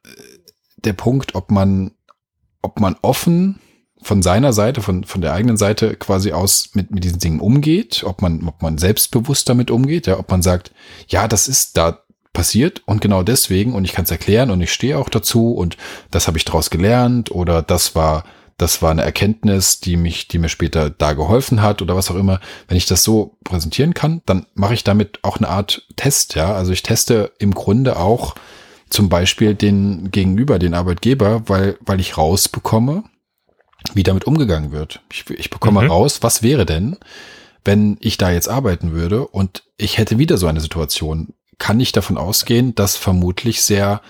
der 0.78 0.93
Punkt, 0.93 1.34
ob 1.34 1.50
man, 1.50 1.91
ob 2.62 2.80
man 2.80 2.96
offen 3.02 3.60
von 4.03 4.21
seiner 4.21 4.53
Seite, 4.53 4.81
von, 4.81 5.03
von 5.03 5.21
der 5.21 5.33
eigenen 5.33 5.57
Seite 5.57 5.95
quasi 5.95 6.31
aus 6.31 6.69
mit, 6.73 6.91
mit 6.91 7.03
diesen 7.03 7.19
Dingen 7.19 7.39
umgeht, 7.39 8.03
ob 8.05 8.21
man, 8.21 8.47
ob 8.47 8.61
man 8.61 8.77
selbstbewusst 8.77 9.49
damit 9.49 9.71
umgeht, 9.71 10.07
ja, 10.07 10.19
ob 10.19 10.29
man 10.29 10.41
sagt, 10.41 10.71
ja, 11.07 11.27
das 11.27 11.47
ist 11.47 11.77
da 11.77 11.99
passiert 12.33 12.81
und 12.85 12.99
genau 12.99 13.23
deswegen 13.23 13.73
und 13.73 13.85
ich 13.85 13.93
kann 13.93 14.05
es 14.05 14.11
erklären 14.11 14.49
und 14.49 14.59
ich 14.61 14.73
stehe 14.73 14.97
auch 14.97 15.09
dazu 15.09 15.53
und 15.53 15.77
das 16.11 16.27
habe 16.27 16.37
ich 16.37 16.45
daraus 16.45 16.69
gelernt 16.69 17.31
oder 17.31 17.61
das 17.61 17.95
war 17.95 18.23
das 18.57 18.81
war 18.81 18.91
eine 18.91 19.01
Erkenntnis, 19.01 19.79
die 19.79 19.97
mich, 19.97 20.27
die 20.27 20.37
mir 20.37 20.49
später 20.49 20.89
da 20.89 21.13
geholfen 21.13 21.61
hat 21.61 21.81
oder 21.81 21.95
was 21.95 22.11
auch 22.11 22.15
immer. 22.15 22.39
Wenn 22.67 22.77
ich 22.77 22.85
das 22.85 23.03
so 23.03 23.35
präsentieren 23.43 23.93
kann, 23.95 24.21
dann 24.25 24.45
mache 24.53 24.75
ich 24.75 24.83
damit 24.83 25.19
auch 25.23 25.37
eine 25.37 25.49
Art 25.49 25.87
Test, 25.95 26.35
ja. 26.35 26.53
Also 26.53 26.71
ich 26.71 26.83
teste 26.83 27.31
im 27.39 27.53
Grunde 27.53 27.97
auch 27.97 28.35
zum 28.89 29.09
Beispiel 29.09 29.55
den 29.55 30.11
Gegenüber, 30.11 30.59
den 30.59 30.75
Arbeitgeber, 30.75 31.49
weil, 31.49 31.77
weil 31.81 31.99
ich 31.99 32.17
rausbekomme, 32.17 33.03
wie 33.95 34.03
damit 34.03 34.25
umgegangen 34.25 34.71
wird. 34.71 35.01
Ich, 35.12 35.29
ich 35.29 35.49
bekomme 35.49 35.82
mhm. 35.82 35.91
raus, 35.91 36.21
was 36.21 36.43
wäre 36.43 36.65
denn, 36.65 36.97
wenn 37.65 37.97
ich 37.99 38.17
da 38.17 38.32
jetzt 38.32 38.49
arbeiten 38.49 38.91
würde 38.91 39.27
und 39.27 39.63
ich 39.77 39.97
hätte 39.97 40.17
wieder 40.17 40.38
so 40.38 40.47
eine 40.47 40.62
Situation. 40.62 41.34
Kann 41.60 41.79
ich 41.79 41.91
davon 41.91 42.17
ausgehen, 42.17 42.75
dass 42.75 42.97
vermutlich 42.97 43.62
sehr 43.62 44.01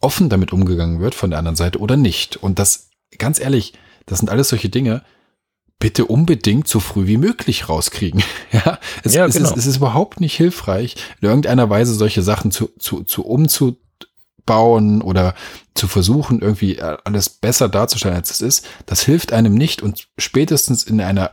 offen 0.00 0.28
damit 0.28 0.52
umgegangen 0.52 1.00
wird 1.00 1.14
von 1.14 1.30
der 1.30 1.38
anderen 1.38 1.56
Seite 1.56 1.78
oder 1.80 1.96
nicht? 1.96 2.36
Und 2.36 2.58
das, 2.58 2.90
ganz 3.18 3.40
ehrlich, 3.40 3.74
Das 4.06 4.18
sind 4.18 4.28
alles 4.28 4.50
solche 4.50 4.68
Dinge, 4.68 5.02
bitte 5.78 6.06
unbedingt 6.06 6.68
so 6.68 6.80
früh 6.80 7.06
wie 7.06 7.16
möglich 7.16 7.68
rauskriegen. 7.68 8.22
Ja, 8.52 8.78
es, 9.02 9.14
Ja, 9.14 9.26
es, 9.26 9.34
genau. 9.34 9.50
ist, 9.50 9.56
es 9.56 9.66
ist 9.66 9.76
überhaupt 9.78 10.20
nicht 10.20 10.36
hilfreich, 10.36 10.94
in 11.20 11.28
irgendeiner 11.28 11.68
Weise 11.68 11.92
solche 11.94 12.22
Sachen 12.22 12.52
zu, 12.52 12.70
zu, 12.78 13.02
zu 13.02 13.24
umzubauen 14.44 15.02
oder 15.02 15.34
zu 15.74 15.88
versuchen, 15.88 16.40
irgendwie 16.40 16.76
äh, 16.76 16.96
alles 17.04 17.28
besser 17.28 17.68
darzustellen, 17.68 18.16
als 18.16 18.30
es 18.30 18.40
ist. 18.40 18.66
Das 18.86 19.02
hilft 19.02 19.32
einem 19.32 19.54
nicht 19.54 19.82
und 19.82 20.08
spätestens 20.18 20.84
in 20.84 21.00
einer 21.00 21.32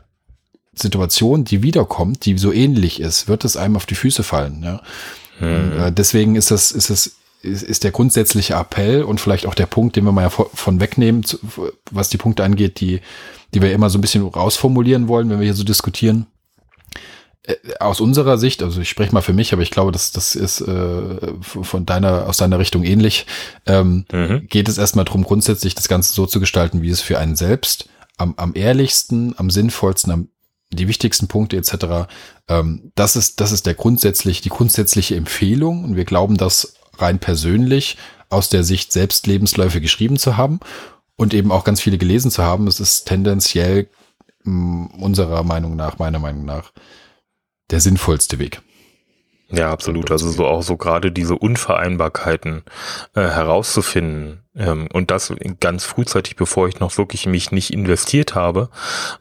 Situation, 0.74 1.44
die 1.44 1.64
wiederkommt, 1.64 2.26
die 2.26 2.38
so 2.38 2.52
ähnlich 2.52 3.00
ist, 3.00 3.28
wird 3.28 3.46
es 3.46 3.58
einem 3.58 3.76
auf 3.76 3.86
die 3.86 3.96
Füße 3.96 4.24
fallen. 4.24 4.64
Ja? 4.64 4.82
Und, 5.40 5.80
äh, 5.80 5.92
deswegen 5.92 6.36
ist 6.36 6.50
das, 6.50 6.72
ist 6.72 6.90
es, 6.90 7.16
ist, 7.42 7.64
ist 7.64 7.84
der 7.84 7.92
grundsätzliche 7.92 8.54
Appell 8.54 9.04
und 9.04 9.20
vielleicht 9.20 9.46
auch 9.46 9.56
der 9.56 9.66
Punkt, 9.66 9.96
den 9.96 10.06
wir 10.06 10.12
mal 10.12 10.24
ja 10.24 10.30
von, 10.30 10.48
von 10.54 10.80
wegnehmen, 10.80 11.24
zu, 11.24 11.40
was 11.92 12.10
die 12.10 12.18
Punkte 12.18 12.44
angeht, 12.44 12.80
die, 12.80 13.02
die 13.54 13.62
wir 13.62 13.74
immer 13.74 13.90
so 13.90 13.98
ein 13.98 14.02
bisschen 14.02 14.26
rausformulieren 14.26 15.08
wollen, 15.08 15.30
wenn 15.30 15.40
wir 15.40 15.46
hier 15.46 15.54
so 15.54 15.64
diskutieren. 15.64 16.28
Äh, 17.44 17.56
Aus 17.80 18.00
unserer 18.02 18.38
Sicht, 18.38 18.62
also 18.64 18.82
ich 18.82 18.90
spreche 18.90 19.14
mal 19.14 19.22
für 19.22 19.34
mich, 19.34 19.54
aber 19.54 19.62
ich 19.64 19.72
glaube, 19.72 19.92
das, 19.92 20.12
das 20.12 20.36
ist 20.36 20.62
äh, 20.62 21.18
von 21.42 21.86
deiner, 21.86 22.28
aus 22.28 22.38
deiner 22.38 22.60
Richtung 22.60 22.84
ähnlich, 22.84 23.26
ähm, 23.66 24.06
Mhm. 24.12 24.48
geht 24.48 24.70
es 24.70 24.78
erstmal 24.78 25.06
darum, 25.06 25.24
grundsätzlich 25.24 25.74
das 25.76 25.88
Ganze 25.88 26.14
so 26.14 26.26
zu 26.26 26.40
gestalten, 26.40 26.82
wie 26.82 26.90
es 26.90 27.02
für 27.02 27.18
einen 27.20 27.36
selbst 27.36 27.90
am, 28.18 28.34
am 28.38 28.54
ehrlichsten, 28.56 29.34
am 29.38 29.50
sinnvollsten, 29.50 30.12
am 30.12 30.28
die 30.74 30.88
wichtigsten 30.88 31.28
Punkte 31.28 31.58
etc. 31.58 32.08
Ähm, 32.48 32.92
das 32.96 33.16
ist 33.18 33.42
das 33.42 33.52
ist 33.52 33.66
der 33.66 33.74
grundsätzlich 33.74 34.40
die 34.42 34.50
grundsätzliche 34.50 35.16
Empfehlung 35.18 35.84
und 35.84 35.96
wir 35.98 36.06
glauben, 36.06 36.38
das 36.38 36.76
rein 36.98 37.20
persönlich 37.20 37.98
aus 38.30 38.48
der 38.48 38.64
Sicht 38.64 38.94
selbst 38.94 39.28
Lebensläufe 39.28 39.82
geschrieben 39.82 40.16
zu 40.18 40.38
haben 40.38 40.62
und 41.18 41.34
eben 41.34 41.52
auch 41.52 41.66
ganz 41.66 41.82
viele 41.82 41.98
gelesen 41.98 42.32
zu 42.32 42.44
haben. 42.44 42.68
Es 42.68 42.80
ist 42.80 43.04
tendenziell 43.06 43.90
mh, 44.44 44.92
unserer 45.00 45.44
Meinung 45.44 45.76
nach, 45.76 46.00
meiner 46.00 46.20
Meinung 46.20 46.46
nach, 46.46 46.72
der 47.72 47.80
sinnvollste 47.80 48.40
Weg. 48.40 48.62
Ja, 49.50 49.72
absolut. 49.72 50.12
Also 50.12 50.30
so 50.30 50.46
auch 50.46 50.64
so 50.64 50.78
gerade 50.78 51.12
diese 51.12 51.36
Unvereinbarkeiten 51.36 52.64
äh, 53.16 53.22
herauszufinden 53.22 54.41
und 54.54 55.12
das 55.12 55.34
ganz 55.62 55.86
frühzeitig, 55.86 56.36
bevor 56.36 56.68
ich 56.68 56.82
noch 56.82 56.98
wirklich 56.98 57.26
mich 57.26 57.52
nicht 57.52 57.72
investiert 57.72 58.36
habe. 58.36 58.70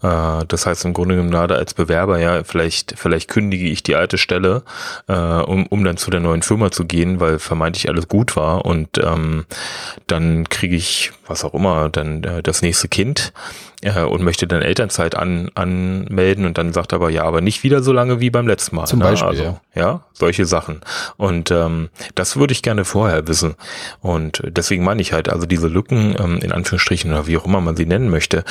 Äh, 0.03 0.45
das 0.49 0.67
heißt 0.67 0.85
im 0.85 0.93
Grunde 0.93 1.15
genommen 1.15 1.31
gerade 1.31 1.55
als 1.55 1.73
Bewerber, 1.75 2.19
ja, 2.19 2.43
vielleicht 2.43 2.95
vielleicht 2.97 3.29
kündige 3.29 3.69
ich 3.69 3.85
die 3.85 3.95
alte 3.95 4.19
Stelle, 4.19 4.65
äh, 5.07 5.15
um 5.15 5.67
um 5.69 5.85
dann 5.85 5.97
zu 5.97 6.11
der 6.11 6.19
neuen 6.19 6.43
Firma 6.43 6.73
zu 6.73 6.85
gehen, 6.85 7.21
weil 7.21 7.39
vermeintlich 7.39 7.89
alles 7.89 8.09
gut 8.09 8.35
war 8.35 8.65
und 8.65 8.99
ähm, 8.99 9.47
dann 10.09 10.49
kriege 10.49 10.75
ich 10.75 11.13
was 11.29 11.45
auch 11.45 11.55
immer 11.55 11.89
dann 11.89 12.25
äh, 12.25 12.43
das 12.43 12.61
nächste 12.61 12.89
Kind 12.89 13.33
äh, 13.83 14.03
und 14.03 14.23
möchte 14.23 14.47
dann 14.47 14.63
Elternzeit 14.63 15.15
an, 15.15 15.51
anmelden 15.55 16.45
und 16.45 16.59
dann 16.59 16.73
sagt 16.73 16.93
er 16.93 16.97
aber 16.97 17.11
ja, 17.11 17.25
aber 17.25 17.41
nicht 17.41 17.63
wieder 17.63 17.83
so 17.83 17.93
lange 17.93 18.21
wie 18.21 18.31
beim 18.31 18.47
letzten 18.47 18.77
Mal. 18.77 18.87
Zum 18.87 18.99
ne? 18.99 19.07
Beispiel, 19.07 19.29
also, 19.29 19.43
ja. 19.45 19.61
ja, 19.75 20.05
solche 20.13 20.45
Sachen. 20.45 20.81
Und 21.17 21.51
ähm, 21.51 21.89
das 22.15 22.37
würde 22.37 22.53
ich 22.53 22.63
gerne 22.63 22.85
vorher 22.85 23.27
wissen. 23.29 23.55
Und 24.01 24.43
deswegen 24.45 24.85
meine 24.85 25.01
ich 25.01 25.13
halt, 25.13 25.20
also 25.29 25.47
diese 25.47 25.69
Lücken, 25.69 26.17
ähm, 26.19 26.39
in 26.39 26.53
Anführungsstrichen 26.53 27.13
oder 27.13 27.27
wie 27.27 27.37
auch 27.37 27.45
immer 27.45 27.61
man 27.61 27.77
sie 27.77 27.87
nennen 27.87 28.09
möchte, 28.09 28.45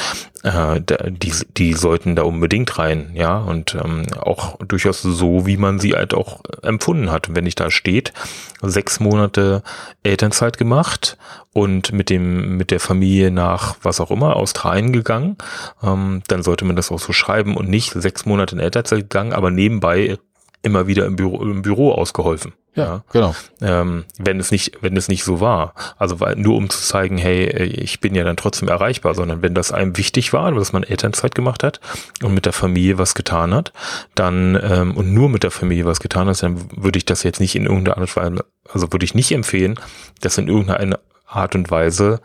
äh, 0.43 0.79
die, 0.81 1.33
die 1.57 1.73
sollten 1.73 2.15
da 2.15 2.23
unbedingt 2.23 2.77
rein, 2.77 3.11
ja. 3.13 3.37
Und 3.37 3.75
ähm, 3.75 4.05
auch 4.19 4.57
durchaus 4.59 5.01
so, 5.01 5.45
wie 5.45 5.57
man 5.57 5.79
sie 5.79 5.93
halt 5.93 6.13
auch 6.13 6.41
empfunden 6.61 7.11
hat. 7.11 7.35
Wenn 7.35 7.45
ich 7.45 7.55
da 7.55 7.71
steht, 7.71 8.13
sechs 8.61 8.99
Monate 8.99 9.63
Elternzeit 10.03 10.57
gemacht 10.57 11.17
und 11.53 11.91
mit 11.91 12.09
dem 12.09 12.57
mit 12.57 12.71
der 12.71 12.79
Familie 12.79 13.31
nach 13.31 13.77
was 13.81 13.99
auch 13.99 14.11
immer 14.11 14.35
Australien 14.35 14.93
gegangen, 14.93 15.37
ähm, 15.81 16.21
dann 16.27 16.43
sollte 16.43 16.65
man 16.65 16.75
das 16.75 16.91
auch 16.91 16.99
so 16.99 17.13
schreiben 17.13 17.57
und 17.57 17.69
nicht 17.69 17.93
sechs 17.93 18.25
Monate 18.25 18.55
in 18.55 18.61
Elternzeit 18.61 18.99
gegangen, 19.01 19.33
aber 19.33 19.51
nebenbei 19.51 20.17
immer 20.61 20.87
wieder 20.87 21.05
im 21.05 21.15
Büro, 21.15 21.41
im 21.41 21.61
Büro 21.61 21.91
ausgeholfen. 21.91 22.53
Ja, 22.79 23.03
genau. 23.11 23.35
Ähm, 23.61 24.05
wenn 24.17 24.39
es 24.39 24.51
nicht, 24.51 24.77
wenn 24.81 24.95
es 24.95 25.07
nicht 25.09 25.23
so 25.23 25.41
war. 25.41 25.73
Also 25.97 26.19
weil, 26.19 26.35
nur 26.35 26.55
um 26.55 26.69
zu 26.69 26.79
zeigen, 26.81 27.17
hey, 27.17 27.45
ich 27.45 27.99
bin 27.99 28.15
ja 28.15 28.23
dann 28.23 28.37
trotzdem 28.37 28.69
erreichbar, 28.69 29.15
sondern 29.15 29.41
wenn 29.41 29.53
das 29.53 29.71
einem 29.71 29.97
wichtig 29.97 30.31
war, 30.33 30.51
dass 30.51 30.71
man 30.71 30.83
Elternzeit 30.83 31.35
gemacht 31.35 31.63
hat 31.63 31.79
und 32.23 32.33
mit 32.33 32.45
der 32.45 32.53
Familie 32.53 32.97
was 32.97 33.15
getan 33.15 33.53
hat, 33.53 33.73
dann 34.15 34.57
ähm, 34.61 34.95
und 34.95 35.13
nur 35.13 35.29
mit 35.29 35.43
der 35.43 35.51
Familie 35.51 35.85
was 35.85 35.99
getan 35.99 36.27
hat, 36.27 36.41
dann 36.41 36.69
würde 36.75 36.97
ich 36.97 37.05
das 37.05 37.23
jetzt 37.23 37.39
nicht 37.39 37.55
in 37.55 37.65
irgendeiner 37.65 37.97
Art 37.97 38.07
und 38.09 38.15
Weise, 38.15 38.45
also 38.71 38.91
würde 38.91 39.05
ich 39.05 39.13
nicht 39.13 39.31
empfehlen, 39.31 39.79
das 40.21 40.37
in 40.37 40.47
irgendeiner 40.47 40.99
Art 41.27 41.55
und 41.55 41.69
Weise 41.69 42.21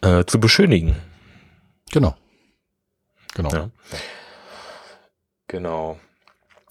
äh, 0.00 0.24
zu 0.24 0.38
beschönigen. 0.38 0.96
Genau. 1.90 2.16
Genau. 3.34 3.50
Ja. 3.52 3.70
Genau. 5.48 5.98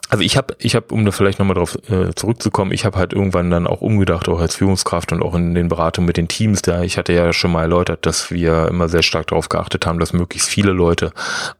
Also 0.09 0.23
ich 0.23 0.37
habe, 0.37 0.55
ich 0.59 0.73
habe, 0.75 0.93
um 0.93 1.03
da 1.03 1.11
vielleicht 1.11 1.37
nochmal 1.39 1.55
drauf 1.55 1.77
äh, 1.89 2.13
zurückzukommen, 2.15 2.71
ich 2.71 2.85
habe 2.85 2.97
halt 2.97 3.11
irgendwann 3.11 3.51
dann 3.51 3.67
auch 3.67 3.81
umgedacht, 3.81 4.29
auch 4.29 4.39
als 4.39 4.55
Führungskraft 4.55 5.11
und 5.11 5.21
auch 5.21 5.35
in 5.35 5.53
den 5.53 5.67
Beratungen 5.67 6.05
mit 6.07 6.15
den 6.15 6.29
Teams, 6.29 6.61
da. 6.61 6.81
Ich 6.83 6.97
hatte 6.97 7.11
ja 7.11 7.33
schon 7.33 7.51
mal 7.51 7.63
erläutert, 7.63 8.05
dass 8.05 8.31
wir 8.31 8.67
immer 8.69 8.87
sehr 8.87 9.03
stark 9.03 9.27
darauf 9.27 9.49
geachtet 9.49 9.85
haben, 9.85 9.99
dass 9.99 10.13
möglichst 10.13 10.47
viele 10.49 10.71
Leute 10.71 11.11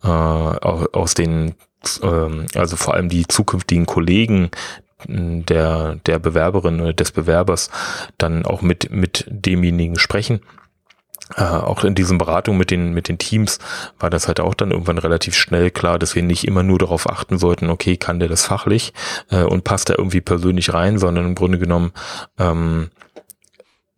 äh, 0.04 0.08
au- 0.08 0.88
aus 0.94 1.14
den, 1.14 1.56
ähm, 2.02 2.46
also 2.56 2.78
vor 2.78 2.94
allem 2.94 3.10
die 3.10 3.28
zukünftigen 3.28 3.86
Kollegen 3.86 4.50
der 5.06 5.96
der 6.08 6.18
Bewerberin 6.18 6.82
oder 6.82 6.94
des 6.94 7.12
Bewerbers 7.12 7.70
dann 8.18 8.46
auch 8.48 8.64
mit 8.64 8.90
mit 8.92 9.26
demjenigen 9.30 10.00
sprechen 10.00 10.42
äh, 11.36 11.44
auch 11.44 11.84
in 11.84 11.96
diesen 11.96 12.18
Beratungen 12.18 12.58
mit 12.58 12.72
den, 12.72 12.94
mit 12.94 13.10
den 13.10 13.18
Teams 13.18 13.60
war 14.00 14.10
das 14.10 14.28
halt 14.28 14.40
auch 14.40 14.54
dann 14.54 14.72
irgendwann 14.72 14.98
relativ 14.98 15.36
schnell 15.36 15.72
klar, 15.72 16.00
dass 16.00 16.16
wir 16.16 16.24
nicht 16.24 16.48
immer 16.48 16.64
nur 16.64 16.80
darauf 16.80 17.10
achten 17.10 17.38
sollten, 17.38 17.70
okay, 17.70 17.98
kann 17.98 18.20
der 18.20 18.30
das 18.30 18.46
fachlich 18.46 18.94
äh, 19.30 19.44
und 19.44 19.64
passt 19.64 19.90
er 19.90 20.00
irgendwie 20.00 20.22
persönlich 20.22 20.74
rein, 20.74 20.98
sondern 20.98 21.26
im 21.26 21.36
Grunde 21.36 21.60
genommen 21.60 21.92
ähm, 22.40 22.90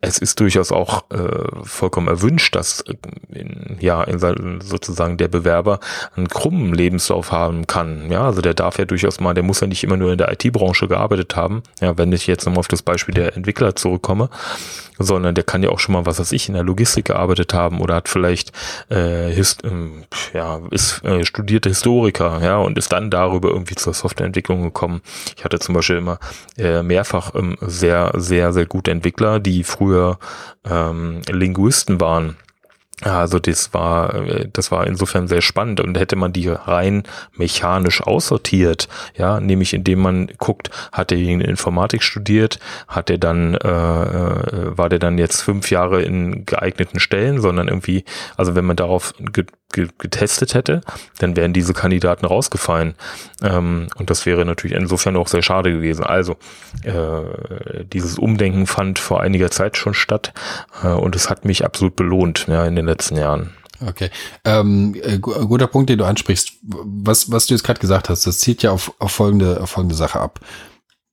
es 0.02 0.18
ist 0.18 0.40
durchaus 0.40 0.72
auch 0.72 1.04
äh, 1.10 1.64
vollkommen 1.64 2.08
erwünscht, 2.08 2.54
dass 2.56 2.80
äh, 2.82 2.94
in, 3.32 3.76
ja 3.80 4.02
in, 4.02 4.60
sozusagen 4.60 5.18
der 5.18 5.28
Bewerber 5.28 5.80
einen 6.16 6.28
krummen 6.28 6.72
Lebenslauf 6.72 7.32
haben 7.32 7.66
kann. 7.66 8.10
Ja, 8.10 8.24
also 8.24 8.40
der 8.40 8.54
darf 8.54 8.78
ja 8.78 8.86
durchaus 8.86 9.20
mal, 9.20 9.34
der 9.34 9.44
muss 9.44 9.60
ja 9.60 9.66
nicht 9.66 9.84
immer 9.84 9.98
nur 9.98 10.12
in 10.12 10.18
der 10.18 10.32
IT-Branche 10.32 10.88
gearbeitet 10.88 11.36
haben. 11.36 11.62
Ja, 11.80 11.98
wenn 11.98 12.12
ich 12.12 12.26
jetzt 12.26 12.46
nochmal 12.46 12.60
auf 12.60 12.68
das 12.68 12.82
Beispiel 12.82 13.14
der 13.14 13.36
Entwickler 13.36 13.76
zurückkomme, 13.76 14.30
sondern 14.98 15.34
der 15.34 15.44
kann 15.44 15.62
ja 15.62 15.70
auch 15.70 15.78
schon 15.78 15.94
mal, 15.94 16.06
was 16.06 16.18
weiß 16.18 16.32
ich, 16.32 16.48
in 16.48 16.54
der 16.54 16.62
Logistik 16.62 17.06
gearbeitet 17.06 17.52
haben 17.54 17.80
oder 17.80 17.96
hat 17.96 18.08
vielleicht 18.08 18.52
äh, 18.90 19.30
hist 19.30 19.64
ähm, 19.64 20.04
ja, 20.32 20.60
ist 20.70 21.02
äh, 21.04 21.24
studierte 21.24 21.70
Historiker, 21.70 22.40
ja, 22.42 22.58
und 22.58 22.78
ist 22.78 22.92
dann 22.92 23.10
darüber 23.10 23.48
irgendwie 23.48 23.74
zur 23.74 23.94
Softwareentwicklung 23.94 24.62
gekommen. 24.62 25.00
Ich 25.36 25.44
hatte 25.44 25.58
zum 25.58 25.74
Beispiel 25.74 25.96
immer 25.96 26.18
äh, 26.58 26.82
mehrfach 26.82 27.34
ähm, 27.34 27.56
sehr, 27.60 28.12
sehr, 28.14 28.52
sehr 28.52 28.66
gute 28.66 28.90
Entwickler, 28.90 29.40
die 29.40 29.64
früher 29.64 29.89
ähm, 30.64 31.22
Linguisten 31.30 32.00
waren. 32.00 32.36
Also 33.02 33.38
das 33.38 33.72
war, 33.72 34.14
äh, 34.14 34.48
das 34.52 34.70
war 34.70 34.86
insofern 34.86 35.26
sehr 35.26 35.40
spannend 35.40 35.80
und 35.80 35.96
hätte 35.96 36.16
man 36.16 36.32
die 36.32 36.48
rein 36.48 37.04
mechanisch 37.34 38.02
aussortiert, 38.02 38.88
ja, 39.16 39.40
nämlich 39.40 39.72
indem 39.72 40.00
man 40.00 40.26
guckt, 40.38 40.70
hat 40.92 41.10
derjenige 41.10 41.48
Informatik 41.48 42.02
studiert, 42.02 42.58
hat 42.88 43.08
er 43.08 43.18
dann, 43.18 43.54
äh, 43.54 43.68
äh, 43.68 44.76
war 44.76 44.88
der 44.88 44.98
dann 44.98 45.16
jetzt 45.16 45.40
fünf 45.40 45.70
Jahre 45.70 46.02
in 46.02 46.44
geeigneten 46.44 47.00
Stellen, 47.00 47.40
sondern 47.40 47.68
irgendwie, 47.68 48.04
also 48.36 48.54
wenn 48.54 48.66
man 48.66 48.76
darauf 48.76 49.14
getestet 49.70 50.54
hätte, 50.54 50.80
dann 51.18 51.36
wären 51.36 51.52
diese 51.52 51.72
Kandidaten 51.72 52.26
rausgefallen. 52.26 52.94
Ähm, 53.42 53.88
und 53.96 54.10
das 54.10 54.26
wäre 54.26 54.44
natürlich 54.44 54.76
insofern 54.76 55.16
auch 55.16 55.28
sehr 55.28 55.42
schade 55.42 55.72
gewesen. 55.72 56.04
Also 56.04 56.36
äh, 56.82 57.84
dieses 57.84 58.18
Umdenken 58.18 58.66
fand 58.66 58.98
vor 58.98 59.20
einiger 59.20 59.50
Zeit 59.50 59.76
schon 59.76 59.94
statt 59.94 60.32
äh, 60.82 60.88
und 60.88 61.16
es 61.16 61.30
hat 61.30 61.44
mich 61.44 61.64
absolut 61.64 61.96
belohnt 61.96 62.46
ja, 62.48 62.64
in 62.64 62.76
den 62.76 62.86
letzten 62.86 63.16
Jahren. 63.16 63.54
Okay. 63.86 64.10
Ähm, 64.44 64.94
äh, 65.02 65.18
gu- 65.18 65.46
guter 65.46 65.66
Punkt, 65.66 65.88
den 65.88 65.98
du 65.98 66.04
ansprichst. 66.04 66.52
Was, 66.62 67.30
was 67.32 67.46
du 67.46 67.54
jetzt 67.54 67.62
gerade 67.64 67.80
gesagt 67.80 68.10
hast, 68.10 68.26
das 68.26 68.38
zielt 68.38 68.62
ja 68.62 68.72
auf, 68.72 68.92
auf, 68.98 69.12
folgende, 69.12 69.60
auf 69.62 69.70
folgende 69.70 69.94
Sache 69.94 70.20
ab. 70.20 70.40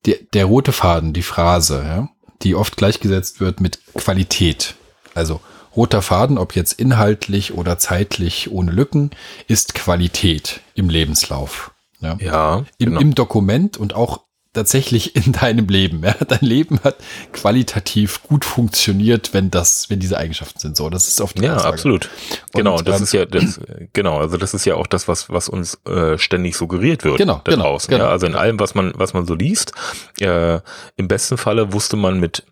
Der, 0.06 0.17
der 0.34 0.46
rote 0.46 0.74
Faden, 0.74 1.13
die 1.13 1.22
Phrase, 1.22 1.82
ja, 1.86 2.10
die 2.41 2.56
oft 2.56 2.76
gleichgesetzt 2.76 3.39
wird 3.39 3.62
mit 3.62 3.80
Qualität. 3.93 4.76
Also 5.15 5.39
roter 5.78 6.02
Faden, 6.02 6.38
ob 6.38 6.56
jetzt 6.56 6.74
inhaltlich 6.74 7.54
oder 7.54 7.78
zeitlich 7.78 8.52
ohne 8.52 8.72
Lücken, 8.72 9.12
ist 9.48 9.76
Qualität 9.76 10.60
im 10.76 10.90
Lebenslauf. 10.90 11.72
Ja. 12.02 12.18
Ja, 12.20 12.58
Im, 12.78 12.90
genau. 12.90 13.00
Im 13.00 13.16
Dokument 13.16 13.78
und 13.78 13.96
auch 13.96 14.22
tatsächlich 14.54 15.16
in 15.28 15.34
deinem 15.34 15.68
Leben. 15.68 16.04
Ja? 16.04 16.13
Dein 16.13 16.40
Leben 16.42 16.80
hat 16.84 16.98
qualitativ 17.32 18.24
gut 18.24 18.44
funktioniert, 18.44 19.34
wenn 19.34 19.52
das, 19.52 19.90
wenn 19.90 20.00
diese 20.00 20.18
Eigenschaften 20.18 20.60
sind. 20.60 20.76
So, 20.76 20.90
das 20.90 21.08
ist 21.08 21.22
oft 21.22 21.38
die 21.38 21.44
ja, 21.44 21.56
Aussage. 21.56 21.74
absolut. 21.74 22.10
Genau, 22.54 22.78
Und, 22.78 22.88
das 22.88 22.98
ähm, 22.98 23.04
ist 23.04 23.13
ja 23.13 23.26
das, 23.26 23.60
genau, 23.94 24.18
also 24.18 24.38
das 24.38 24.54
ist 24.54 24.66
ja 24.66 24.76
auch 24.76 24.88
das, 24.88 25.08
was 25.08 25.30
was 25.30 25.48
uns 25.48 25.76
äh, 25.86 26.18
ständig 26.18 26.56
suggeriert 26.56 27.04
wird 27.04 27.18
Genau, 27.18 27.42
da 27.44 27.52
genau, 27.52 27.63
draußen. 27.66 27.92
genau. 27.92 28.06
Ja, 28.06 28.10
also 28.10 28.26
in 28.26 28.36
allem, 28.36 28.60
was 28.60 28.74
man 28.74 28.94
was 28.96 29.13
man 29.13 29.26
so 29.28 29.36
liest, 29.36 29.74
äh, 30.20 30.60
im 30.96 31.08
besten 31.08 31.38
Falle 31.38 31.72
wusste 31.74 31.96
man 31.96 32.20
mit 32.20 32.44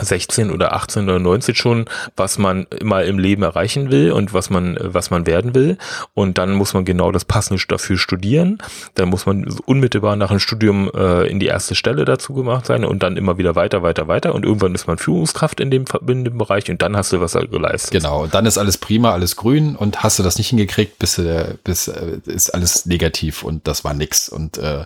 16 0.00 0.50
oder 0.50 0.74
18 0.74 1.04
oder 1.04 1.18
19 1.18 1.54
schon, 1.54 1.84
was 2.16 2.38
man 2.38 2.66
mal 2.82 3.04
im 3.04 3.18
Leben 3.18 3.42
erreichen 3.42 3.90
will 3.90 4.12
und 4.12 4.32
was 4.32 4.50
man, 4.50 4.78
was 4.80 5.10
man 5.10 5.26
werden 5.26 5.54
will. 5.54 5.78
Und 6.14 6.38
dann 6.38 6.52
muss 6.52 6.74
man 6.74 6.84
genau 6.84 7.12
das 7.12 7.24
Passende 7.24 7.62
dafür 7.68 7.98
studieren. 7.98 8.58
Dann 8.94 9.08
muss 9.08 9.26
man 9.26 9.46
unmittelbar 9.66 10.16
nach 10.16 10.28
dem 10.28 10.38
Studium 10.38 10.90
äh, 10.94 11.26
in 11.28 11.40
die 11.40 11.46
erste 11.46 11.74
Stelle 11.74 12.04
dazu 12.04 12.34
gemacht 12.34 12.66
sein 12.66 12.84
und 12.84 13.02
dann 13.02 13.16
immer 13.16 13.38
wieder 13.38 13.56
weiter, 13.56 13.82
weiter, 13.82 14.08
weiter. 14.08 14.34
Und 14.34 14.44
irgendwann 14.44 14.74
ist 14.74 14.86
man 14.86 14.98
Führungskraft 14.98 15.60
in 15.60 15.70
dem, 15.70 15.84
in 16.06 16.24
dem 16.24 16.38
Bereich 16.38 16.70
und 16.70 16.82
dann 16.82 16.96
hast 16.96 17.12
du 17.12 17.20
was 17.20 17.32
geleistet. 17.32 17.90
Genau, 17.90 18.22
und 18.22 18.34
dann 18.34 18.46
ist 18.46 18.58
alles 18.58 18.78
prima, 18.78 19.12
alles 19.12 19.36
grün 19.36 19.76
und 19.76 20.02
hast 20.02 20.18
du 20.18 20.22
das 20.22 20.38
nicht 20.38 20.48
hingekriegt, 20.48 20.98
bis, 20.98 21.20
bis 21.64 21.88
äh, 21.88 22.18
ist 22.26 22.54
alles 22.54 22.86
negativ 22.86 23.42
und 23.42 23.66
das 23.66 23.84
war 23.84 23.94
nix. 23.94 24.28
Und 24.28 24.58
äh, 24.58 24.84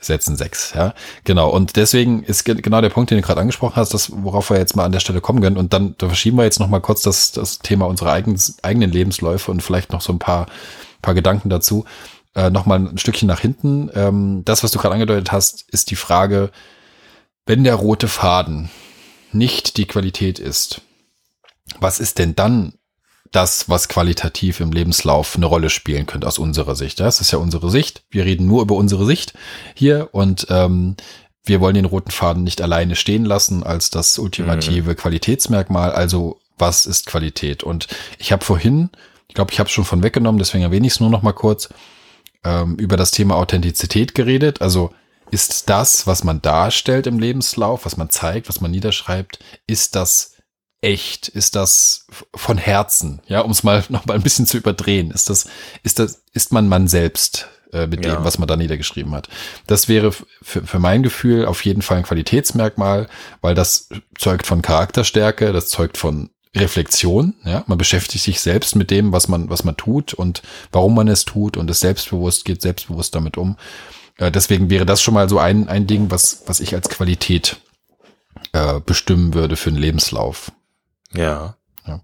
setzen 0.00 0.36
sechs, 0.36 0.72
ja. 0.74 0.94
Genau. 1.24 1.50
Und 1.50 1.76
deswegen 1.76 2.22
ist 2.22 2.44
genau 2.44 2.80
der 2.80 2.90
Punkt, 2.90 3.10
den 3.10 3.18
du 3.18 3.22
gerade 3.26 3.40
angesprochen 3.40 3.76
hast, 3.76 3.94
das, 3.94 4.12
worauf 4.14 4.50
wir 4.50 4.58
jetzt 4.58 4.76
mal 4.76 4.84
an 4.84 4.92
der 4.92 5.00
Stelle 5.00 5.20
kommen 5.20 5.40
können. 5.40 5.56
Und 5.56 5.72
dann 5.72 5.94
da 5.98 6.06
verschieben 6.06 6.36
wir 6.36 6.44
jetzt 6.44 6.60
noch 6.60 6.68
mal 6.68 6.80
kurz 6.80 7.02
das, 7.02 7.32
das 7.32 7.58
Thema 7.58 7.86
unserer 7.86 8.12
eigenen, 8.12 8.40
eigenen 8.62 8.90
Lebensläufe 8.92 9.50
und 9.50 9.62
vielleicht 9.62 9.92
noch 9.92 10.00
so 10.00 10.12
ein 10.12 10.18
paar, 10.18 10.46
paar 11.02 11.14
Gedanken 11.14 11.50
dazu. 11.50 11.84
Äh, 12.34 12.50
noch 12.50 12.66
mal 12.66 12.78
ein 12.78 12.98
Stückchen 12.98 13.26
nach 13.26 13.40
hinten. 13.40 13.90
Ähm, 13.94 14.42
das, 14.44 14.62
was 14.62 14.70
du 14.70 14.78
gerade 14.78 14.94
angedeutet 14.94 15.32
hast, 15.32 15.64
ist 15.68 15.90
die 15.90 15.96
Frage, 15.96 16.50
wenn 17.46 17.64
der 17.64 17.74
rote 17.74 18.08
Faden 18.08 18.70
nicht 19.32 19.76
die 19.76 19.86
Qualität 19.86 20.38
ist, 20.38 20.82
was 21.80 21.98
ist 21.98 22.18
denn 22.18 22.36
dann 22.36 22.74
das, 23.32 23.68
was 23.68 23.88
qualitativ 23.88 24.60
im 24.60 24.72
Lebenslauf 24.72 25.36
eine 25.36 25.46
Rolle 25.46 25.70
spielen 25.70 26.06
könnte 26.06 26.26
aus 26.26 26.38
unserer 26.38 26.74
Sicht. 26.74 27.00
Das 27.00 27.20
ist 27.20 27.30
ja 27.30 27.38
unsere 27.38 27.70
Sicht. 27.70 28.02
Wir 28.10 28.24
reden 28.24 28.46
nur 28.46 28.62
über 28.62 28.74
unsere 28.74 29.04
Sicht 29.06 29.34
hier 29.74 30.08
und 30.12 30.46
ähm, 30.50 30.96
wir 31.44 31.60
wollen 31.60 31.74
den 31.74 31.84
roten 31.84 32.10
Faden 32.10 32.44
nicht 32.44 32.60
alleine 32.60 32.96
stehen 32.96 33.24
lassen 33.24 33.62
als 33.62 33.90
das 33.90 34.18
ultimative 34.18 34.90
mhm. 34.90 34.96
Qualitätsmerkmal. 34.96 35.92
Also 35.92 36.40
was 36.58 36.86
ist 36.86 37.06
Qualität? 37.06 37.62
Und 37.62 37.88
ich 38.18 38.32
habe 38.32 38.44
vorhin, 38.44 38.90
ich 39.28 39.34
glaube, 39.34 39.52
ich 39.52 39.58
habe 39.58 39.68
es 39.68 39.72
schon 39.72 39.84
von 39.84 40.02
weggenommen, 40.02 40.38
deswegen 40.38 40.64
erwähne 40.64 40.86
ich 40.86 40.94
es 40.94 41.00
nur 41.00 41.10
noch 41.10 41.22
mal 41.22 41.32
kurz, 41.32 41.68
ähm, 42.44 42.76
über 42.76 42.96
das 42.96 43.10
Thema 43.10 43.36
Authentizität 43.36 44.14
geredet. 44.14 44.60
Also 44.60 44.92
ist 45.30 45.68
das, 45.68 46.06
was 46.06 46.24
man 46.24 46.40
darstellt 46.42 47.06
im 47.06 47.18
Lebenslauf, 47.18 47.84
was 47.84 47.96
man 47.96 48.10
zeigt, 48.10 48.48
was 48.48 48.60
man 48.60 48.70
niederschreibt, 48.70 49.38
ist 49.66 49.94
das 49.94 50.34
echt? 50.80 51.28
Ist 51.28 51.56
das 51.56 52.06
von 52.34 52.58
Herzen? 52.58 53.20
Ja, 53.26 53.40
um 53.40 53.50
es 53.50 53.62
mal 53.62 53.84
noch 53.88 54.06
mal 54.06 54.14
ein 54.14 54.22
bisschen 54.22 54.46
zu 54.46 54.56
überdrehen. 54.56 55.10
Ist 55.10 55.30
das, 55.30 55.48
ist 55.82 55.98
das, 55.98 56.22
ist 56.32 56.52
man 56.52 56.68
man 56.68 56.88
selbst 56.88 57.48
äh, 57.72 57.86
mit 57.86 58.04
ja. 58.04 58.16
dem, 58.16 58.24
was 58.24 58.38
man 58.38 58.48
da 58.48 58.56
niedergeschrieben 58.56 59.14
hat? 59.14 59.28
Das 59.66 59.88
wäre 59.88 60.12
für, 60.12 60.78
mein 60.78 61.02
Gefühl 61.02 61.46
auf 61.46 61.64
jeden 61.64 61.82
Fall 61.82 61.98
ein 61.98 62.04
Qualitätsmerkmal, 62.04 63.08
weil 63.40 63.54
das 63.54 63.88
zeugt 64.16 64.46
von 64.46 64.62
Charakterstärke, 64.62 65.52
das 65.52 65.68
zeugt 65.68 65.96
von 65.96 66.30
Reflexion, 66.56 67.34
ja, 67.44 67.62
man 67.66 67.78
beschäftigt 67.78 68.24
sich 68.24 68.40
selbst 68.40 68.74
mit 68.74 68.90
dem, 68.90 69.12
was 69.12 69.28
man, 69.28 69.50
was 69.50 69.64
man 69.64 69.76
tut 69.76 70.14
und 70.14 70.42
warum 70.72 70.94
man 70.94 71.06
es 71.06 71.24
tut 71.24 71.56
und 71.56 71.70
ist 71.70 71.80
selbstbewusst, 71.80 72.44
geht 72.44 72.62
selbstbewusst 72.62 73.14
damit 73.14 73.36
um. 73.36 73.56
Äh, 74.16 74.30
deswegen 74.30 74.70
wäre 74.70 74.86
das 74.86 75.02
schon 75.02 75.14
mal 75.14 75.28
so 75.28 75.38
ein, 75.38 75.68
ein 75.68 75.86
Ding, 75.86 76.10
was, 76.10 76.42
was 76.46 76.60
ich 76.60 76.74
als 76.74 76.88
Qualität 76.88 77.58
äh, 78.52 78.80
bestimmen 78.80 79.34
würde 79.34 79.56
für 79.56 79.70
einen 79.70 79.78
Lebenslauf. 79.78 80.50
Ja. 81.14 81.56
ja. 81.86 82.00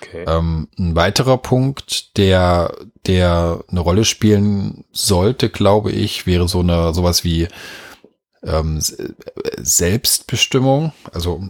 Okay. 0.00 0.24
Ähm, 0.26 0.68
ein 0.78 0.96
weiterer 0.96 1.38
Punkt, 1.38 2.16
der, 2.16 2.74
der 3.06 3.62
eine 3.68 3.80
Rolle 3.80 4.04
spielen 4.04 4.84
sollte, 4.92 5.50
glaube 5.50 5.92
ich, 5.92 6.26
wäre 6.26 6.48
so 6.48 6.60
eine, 6.60 6.94
sowas 6.94 7.22
wie 7.22 7.48
ähm, 8.42 8.80
Selbstbestimmung, 9.58 10.92
also, 11.12 11.48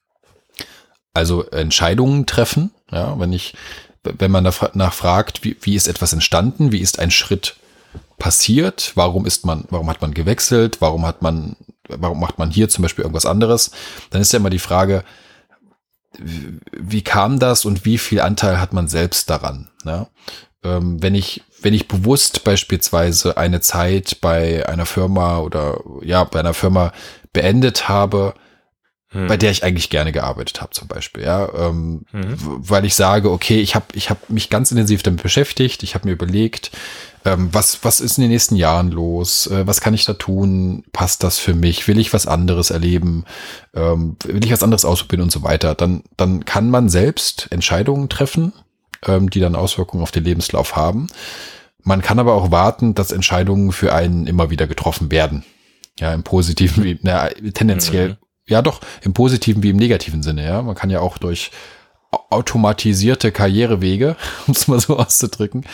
also 1.14 1.44
Entscheidungen 1.44 2.26
treffen. 2.26 2.72
Ja, 2.92 3.18
wenn 3.18 3.32
ich, 3.32 3.54
wenn 4.02 4.30
man 4.30 4.44
danach 4.44 4.92
fragt, 4.92 5.44
wie, 5.44 5.56
wie 5.62 5.76
ist 5.76 5.88
etwas 5.88 6.12
entstanden, 6.12 6.72
wie 6.72 6.80
ist 6.80 6.98
ein 6.98 7.10
Schritt 7.10 7.56
passiert, 8.18 8.92
warum 8.96 9.26
ist 9.26 9.46
man, 9.46 9.64
warum 9.70 9.88
hat 9.88 10.02
man 10.02 10.12
gewechselt, 10.12 10.80
warum 10.80 11.06
hat 11.06 11.22
man, 11.22 11.56
warum 11.88 12.20
macht 12.20 12.38
man 12.38 12.50
hier 12.50 12.68
zum 12.68 12.82
Beispiel 12.82 13.02
irgendwas 13.02 13.26
anderes, 13.26 13.70
dann 14.10 14.20
ist 14.20 14.32
ja 14.32 14.38
immer 14.38 14.50
die 14.50 14.58
Frage, 14.58 15.04
wie 16.20 17.02
kam 17.02 17.38
das 17.38 17.64
und 17.64 17.84
wie 17.84 17.98
viel 17.98 18.20
Anteil 18.20 18.60
hat 18.60 18.72
man 18.72 18.88
selbst 18.88 19.30
daran? 19.30 19.70
Ne? 19.84 20.06
Ähm, 20.62 21.02
wenn 21.02 21.14
ich, 21.14 21.42
wenn 21.62 21.74
ich 21.74 21.88
bewusst 21.88 22.44
beispielsweise 22.44 23.36
eine 23.36 23.60
Zeit 23.60 24.18
bei 24.20 24.68
einer 24.68 24.86
Firma 24.86 25.38
oder 25.38 25.80
ja, 26.02 26.24
bei 26.24 26.40
einer 26.40 26.54
Firma 26.54 26.92
beendet 27.32 27.88
habe, 27.88 28.34
hm. 29.08 29.26
bei 29.26 29.36
der 29.36 29.50
ich 29.50 29.64
eigentlich 29.64 29.90
gerne 29.90 30.12
gearbeitet 30.12 30.60
habe, 30.60 30.72
zum 30.72 30.88
Beispiel, 30.88 31.24
ja, 31.24 31.48
ähm, 31.54 32.04
hm. 32.10 32.36
weil 32.36 32.84
ich 32.84 32.94
sage, 32.94 33.30
okay, 33.30 33.60
ich 33.60 33.74
habe 33.74 33.86
ich 33.94 34.10
hab 34.10 34.30
mich 34.30 34.50
ganz 34.50 34.70
intensiv 34.70 35.02
damit 35.02 35.22
beschäftigt, 35.22 35.82
ich 35.82 35.94
habe 35.94 36.06
mir 36.06 36.12
überlegt, 36.12 36.70
ähm, 37.24 37.50
was, 37.52 37.84
was 37.84 38.00
ist 38.00 38.18
in 38.18 38.22
den 38.22 38.30
nächsten 38.30 38.56
Jahren 38.56 38.90
los? 38.90 39.46
Äh, 39.46 39.66
was 39.66 39.80
kann 39.80 39.94
ich 39.94 40.04
da 40.04 40.14
tun? 40.14 40.84
Passt 40.92 41.22
das 41.22 41.38
für 41.38 41.54
mich? 41.54 41.86
Will 41.86 41.98
ich 41.98 42.12
was 42.12 42.26
anderes 42.26 42.70
erleben? 42.70 43.24
Ähm, 43.74 44.16
will 44.24 44.44
ich 44.44 44.52
was 44.52 44.62
anderes 44.62 44.84
ausprobieren 44.84 45.24
und 45.24 45.32
so 45.32 45.42
weiter? 45.42 45.74
Dann, 45.74 46.02
dann 46.16 46.44
kann 46.44 46.70
man 46.70 46.88
selbst 46.88 47.48
Entscheidungen 47.50 48.08
treffen, 48.08 48.52
ähm, 49.06 49.28
die 49.28 49.40
dann 49.40 49.54
Auswirkungen 49.54 50.02
auf 50.02 50.12
den 50.12 50.24
Lebenslauf 50.24 50.76
haben. 50.76 51.08
Man 51.82 52.02
kann 52.02 52.18
aber 52.18 52.34
auch 52.34 52.50
warten, 52.50 52.94
dass 52.94 53.12
Entscheidungen 53.12 53.72
für 53.72 53.94
einen 53.94 54.26
immer 54.26 54.50
wieder 54.50 54.66
getroffen 54.66 55.10
werden. 55.10 55.44
Ja, 55.98 56.14
im 56.14 56.22
positiven 56.22 56.84
wie, 56.84 56.98
na, 57.02 57.28
tendenziell, 57.28 58.10
mhm. 58.10 58.16
ja 58.46 58.62
doch, 58.62 58.80
im 59.02 59.12
positiven 59.12 59.62
wie 59.62 59.70
im 59.70 59.76
negativen 59.76 60.22
Sinne, 60.22 60.46
ja. 60.46 60.62
Man 60.62 60.74
kann 60.74 60.90
ja 60.90 61.00
auch 61.00 61.18
durch 61.18 61.50
automatisierte 62.10 63.32
Karrierewege, 63.32 64.16
um 64.46 64.52
es 64.52 64.68
mal 64.68 64.80
so 64.80 64.98
auszudrücken, 64.98 65.64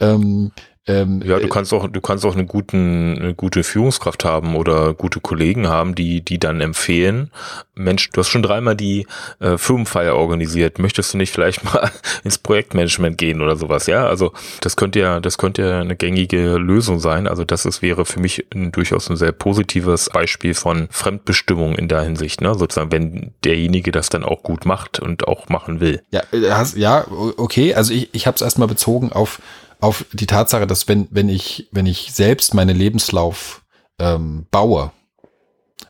ähm, 0.00 0.52
ähm, 0.88 1.20
ja, 1.24 1.38
du 1.38 1.46
äh, 1.46 1.48
kannst 1.48 1.72
auch, 1.74 1.88
du 1.88 2.00
kannst 2.00 2.24
auch 2.24 2.34
eine, 2.34 2.46
guten, 2.46 3.18
eine 3.18 3.34
gute 3.34 3.64
Führungskraft 3.64 4.24
haben 4.24 4.54
oder 4.54 4.94
gute 4.94 5.20
Kollegen 5.20 5.68
haben, 5.68 5.96
die, 5.96 6.20
die 6.20 6.38
dann 6.38 6.60
empfehlen, 6.60 7.30
Mensch, 7.74 8.10
du 8.10 8.20
hast 8.20 8.28
schon 8.28 8.42
dreimal 8.42 8.76
die 8.76 9.06
äh, 9.40 9.58
Firmenfeier 9.58 10.14
organisiert, 10.14 10.78
möchtest 10.78 11.12
du 11.12 11.18
nicht 11.18 11.32
vielleicht 11.32 11.64
mal 11.74 11.90
ins 12.22 12.38
Projektmanagement 12.38 13.18
gehen 13.18 13.42
oder 13.42 13.56
sowas, 13.56 13.86
ja? 13.86 14.06
Also 14.06 14.32
das 14.60 14.76
könnte 14.76 15.00
ja, 15.00 15.20
das 15.20 15.38
könnte 15.38 15.62
ja 15.62 15.80
eine 15.80 15.96
gängige 15.96 16.56
Lösung 16.56 17.00
sein. 17.00 17.26
Also 17.26 17.44
das 17.44 17.66
ist, 17.66 17.82
wäre 17.82 18.06
für 18.06 18.20
mich 18.20 18.46
ein, 18.54 18.70
durchaus 18.70 19.10
ein 19.10 19.16
sehr 19.16 19.32
positives 19.32 20.08
Beispiel 20.10 20.54
von 20.54 20.86
Fremdbestimmung 20.90 21.74
in 21.74 21.88
der 21.88 22.02
Hinsicht, 22.02 22.40
ne? 22.40 22.54
Sozusagen, 22.54 22.92
wenn 22.92 23.32
derjenige 23.44 23.90
das 23.90 24.08
dann 24.08 24.22
auch 24.22 24.44
gut 24.44 24.64
macht 24.64 25.00
und 25.00 25.26
auch 25.26 25.48
machen 25.48 25.80
will. 25.80 26.00
Ja, 26.10 26.22
äh, 26.32 26.50
hast, 26.50 26.76
ja, 26.76 27.04
okay. 27.36 27.74
Also 27.74 27.92
ich, 27.92 28.08
ich 28.12 28.26
habe 28.28 28.36
es 28.36 28.42
erstmal 28.42 28.68
bezogen 28.68 29.12
auf 29.12 29.40
auf 29.80 30.06
die 30.12 30.26
Tatsache, 30.26 30.66
dass 30.66 30.88
wenn, 30.88 31.08
wenn 31.10 31.28
ich, 31.28 31.68
wenn 31.72 31.86
ich 31.86 32.12
selbst 32.12 32.54
meinen 32.54 32.76
Lebenslauf 32.76 33.62
ähm, 33.98 34.46
baue, 34.50 34.92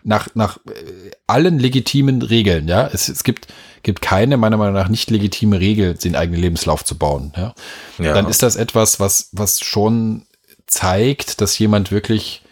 nach, 0.02 0.28
nach 0.34 0.58
äh, 0.66 1.10
allen 1.26 1.58
legitimen 1.58 2.22
Regeln, 2.22 2.68
ja, 2.68 2.88
es, 2.92 3.08
es 3.08 3.24
gibt, 3.24 3.48
gibt 3.82 4.02
keine, 4.02 4.36
meiner 4.36 4.56
Meinung 4.56 4.74
nach, 4.74 4.88
nicht 4.88 5.10
legitime 5.10 5.60
Regel, 5.60 5.94
den 5.94 6.16
eigenen 6.16 6.40
Lebenslauf 6.40 6.84
zu 6.84 6.96
bauen, 6.96 7.32
ja. 7.36 7.54
ja. 7.98 8.14
Dann 8.14 8.28
ist 8.28 8.42
das 8.42 8.56
etwas, 8.56 9.00
was, 9.00 9.30
was 9.32 9.60
schon 9.60 10.22
zeigt, 10.66 11.40
dass 11.40 11.58
jemand 11.58 11.90
wirklich 11.92 12.42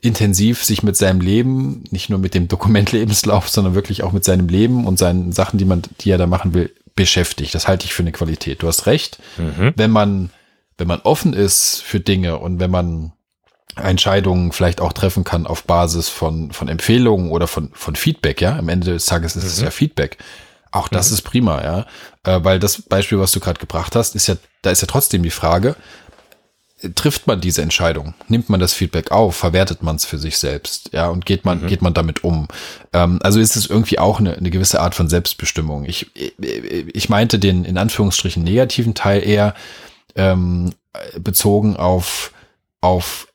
intensiv 0.00 0.64
sich 0.64 0.82
mit 0.82 0.96
seinem 0.96 1.20
Leben, 1.20 1.84
nicht 1.90 2.10
nur 2.10 2.18
mit 2.18 2.34
dem 2.34 2.48
Dokument 2.48 2.90
Lebenslauf, 2.90 3.48
sondern 3.48 3.74
wirklich 3.74 4.02
auch 4.02 4.12
mit 4.12 4.24
seinem 4.24 4.48
Leben 4.48 4.84
und 4.84 4.98
seinen 4.98 5.32
Sachen, 5.32 5.58
die 5.58 5.64
man, 5.64 5.82
die 6.00 6.10
er 6.10 6.18
da 6.18 6.26
machen 6.26 6.54
will, 6.54 6.74
beschäftigt. 6.96 7.54
Das 7.54 7.68
halte 7.68 7.86
ich 7.86 7.94
für 7.94 8.02
eine 8.02 8.12
Qualität. 8.12 8.62
Du 8.62 8.66
hast 8.66 8.86
recht. 8.86 9.18
Mhm. 9.38 9.72
Wenn 9.76 9.90
man 9.92 10.30
wenn 10.82 10.88
man 10.88 11.02
offen 11.02 11.32
ist 11.32 11.80
für 11.80 12.00
Dinge 12.00 12.38
und 12.38 12.58
wenn 12.58 12.72
man 12.72 13.12
Entscheidungen 13.76 14.50
vielleicht 14.50 14.80
auch 14.80 14.92
treffen 14.92 15.22
kann 15.22 15.46
auf 15.46 15.62
Basis 15.62 16.08
von, 16.08 16.50
von 16.50 16.66
Empfehlungen 16.66 17.30
oder 17.30 17.46
von, 17.46 17.70
von 17.72 17.94
Feedback, 17.94 18.40
ja. 18.40 18.58
Am 18.58 18.68
Ende 18.68 18.92
des 18.92 19.06
Tages 19.06 19.36
ist 19.36 19.44
mhm. 19.44 19.48
es 19.48 19.60
ja 19.60 19.70
Feedback. 19.70 20.18
Auch 20.72 20.88
das 20.88 21.10
mhm. 21.10 21.14
ist 21.14 21.22
prima, 21.22 21.62
ja. 21.62 21.86
Äh, 22.24 22.42
weil 22.42 22.58
das 22.58 22.82
Beispiel, 22.82 23.20
was 23.20 23.30
du 23.30 23.38
gerade 23.38 23.60
gebracht 23.60 23.94
hast, 23.94 24.16
ist 24.16 24.26
ja, 24.26 24.34
da 24.62 24.72
ist 24.72 24.80
ja 24.80 24.88
trotzdem 24.88 25.22
die 25.22 25.30
Frage, 25.30 25.76
trifft 26.96 27.28
man 27.28 27.40
diese 27.40 27.62
Entscheidung? 27.62 28.14
Nimmt 28.26 28.48
man 28.48 28.58
das 28.58 28.74
Feedback 28.74 29.12
auf? 29.12 29.36
Verwertet 29.36 29.84
man 29.84 29.94
es 29.94 30.04
für 30.04 30.18
sich 30.18 30.36
selbst? 30.36 30.90
Ja, 30.92 31.10
und 31.10 31.26
geht 31.26 31.44
man, 31.44 31.62
mhm. 31.62 31.68
geht 31.68 31.80
man 31.80 31.94
damit 31.94 32.24
um? 32.24 32.48
Ähm, 32.92 33.20
also 33.22 33.38
ist 33.38 33.54
es 33.54 33.66
irgendwie 33.66 34.00
auch 34.00 34.18
eine, 34.18 34.36
eine 34.36 34.50
gewisse 34.50 34.80
Art 34.80 34.96
von 34.96 35.08
Selbstbestimmung. 35.08 35.84
Ich, 35.84 36.10
ich 36.12 37.08
meinte 37.08 37.38
den 37.38 37.64
in 37.64 37.78
Anführungsstrichen 37.78 38.42
negativen 38.42 38.94
Teil 38.94 39.24
eher, 39.24 39.54
ähm, 40.16 40.72
bezogen 41.18 41.76
auf, 41.76 42.32
auf 42.80 43.28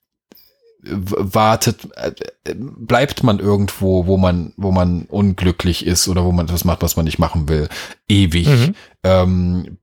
wartet, 0.90 1.88
äh, 1.96 2.12
bleibt 2.56 3.24
man 3.24 3.40
irgendwo, 3.40 4.06
wo 4.06 4.18
man, 4.18 4.54
wo 4.58 4.72
man 4.72 5.04
unglücklich 5.04 5.86
ist 5.86 6.08
oder 6.08 6.24
wo 6.24 6.32
man 6.32 6.46
etwas 6.46 6.66
macht, 6.66 6.82
was 6.82 6.96
man 6.96 7.06
nicht 7.06 7.20
machen 7.20 7.50
will, 7.50 7.68
ewig. 8.08 8.48
Mhm. 8.48 8.76
Ähm, 9.04 9.78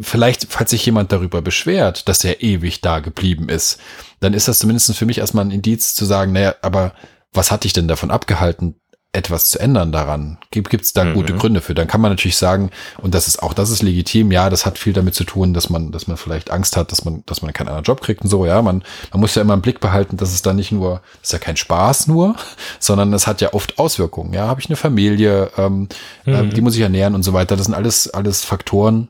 vielleicht, 0.00 0.46
falls 0.48 0.70
sich 0.70 0.86
jemand 0.86 1.12
darüber 1.12 1.42
beschwert, 1.42 2.08
dass 2.08 2.24
er 2.24 2.42
ewig 2.42 2.80
da 2.80 3.00
geblieben 3.00 3.48
ist, 3.48 3.78
dann 4.20 4.34
ist 4.34 4.48
das 4.48 4.58
zumindest 4.58 4.94
für 4.96 5.06
mich 5.06 5.18
erstmal 5.18 5.44
ein 5.44 5.50
Indiz 5.50 5.94
zu 5.94 6.04
sagen, 6.04 6.32
naja, 6.32 6.54
aber 6.62 6.94
was 7.32 7.50
hat 7.50 7.64
dich 7.64 7.72
denn 7.72 7.88
davon 7.88 8.10
abgehalten, 8.10 8.76
etwas 9.14 9.50
zu 9.50 9.58
ändern 9.58 9.92
daran? 9.92 10.38
Gibt 10.50 10.72
es 10.72 10.94
da 10.94 11.04
Mhm. 11.04 11.14
gute 11.14 11.34
Gründe 11.34 11.60
für? 11.60 11.74
Dann 11.74 11.86
kann 11.86 12.00
man 12.00 12.10
natürlich 12.10 12.38
sagen, 12.38 12.70
und 12.98 13.14
das 13.14 13.28
ist 13.28 13.42
auch, 13.42 13.52
das 13.52 13.68
ist 13.70 13.82
legitim, 13.82 14.32
ja, 14.32 14.48
das 14.48 14.64
hat 14.64 14.78
viel 14.78 14.94
damit 14.94 15.14
zu 15.14 15.24
tun, 15.24 15.52
dass 15.52 15.68
man, 15.68 15.92
dass 15.92 16.06
man 16.06 16.16
vielleicht 16.16 16.50
Angst 16.50 16.76
hat, 16.78 16.92
dass 16.92 17.04
man, 17.04 17.22
dass 17.26 17.42
man 17.42 17.52
keinen 17.52 17.68
anderen 17.68 17.84
Job 17.84 18.00
kriegt 18.00 18.22
und 18.22 18.30
so, 18.30 18.46
ja. 18.46 18.62
Man, 18.62 18.82
man 19.12 19.20
muss 19.20 19.34
ja 19.34 19.42
immer 19.42 19.52
im 19.54 19.60
Blick 19.60 19.80
behalten, 19.80 20.16
dass 20.16 20.32
es 20.32 20.40
da 20.40 20.54
nicht 20.54 20.72
nur, 20.72 21.02
das 21.20 21.28
ist 21.28 21.32
ja 21.32 21.38
kein 21.38 21.56
Spaß 21.58 22.06
nur, 22.06 22.36
sondern 22.78 23.12
es 23.12 23.26
hat 23.26 23.42
ja 23.42 23.52
oft 23.52 23.78
Auswirkungen. 23.78 24.32
Ja, 24.32 24.46
habe 24.46 24.60
ich 24.60 24.68
eine 24.68 24.76
Familie, 24.76 25.50
ähm, 25.58 25.88
ähm, 26.26 26.50
die 26.50 26.60
muss 26.62 26.74
ich 26.74 26.80
ernähren 26.80 27.14
und 27.14 27.22
so 27.22 27.34
weiter. 27.34 27.56
Das 27.56 27.66
sind 27.66 27.74
alles, 27.74 28.08
alles 28.08 28.44
Faktoren, 28.44 29.08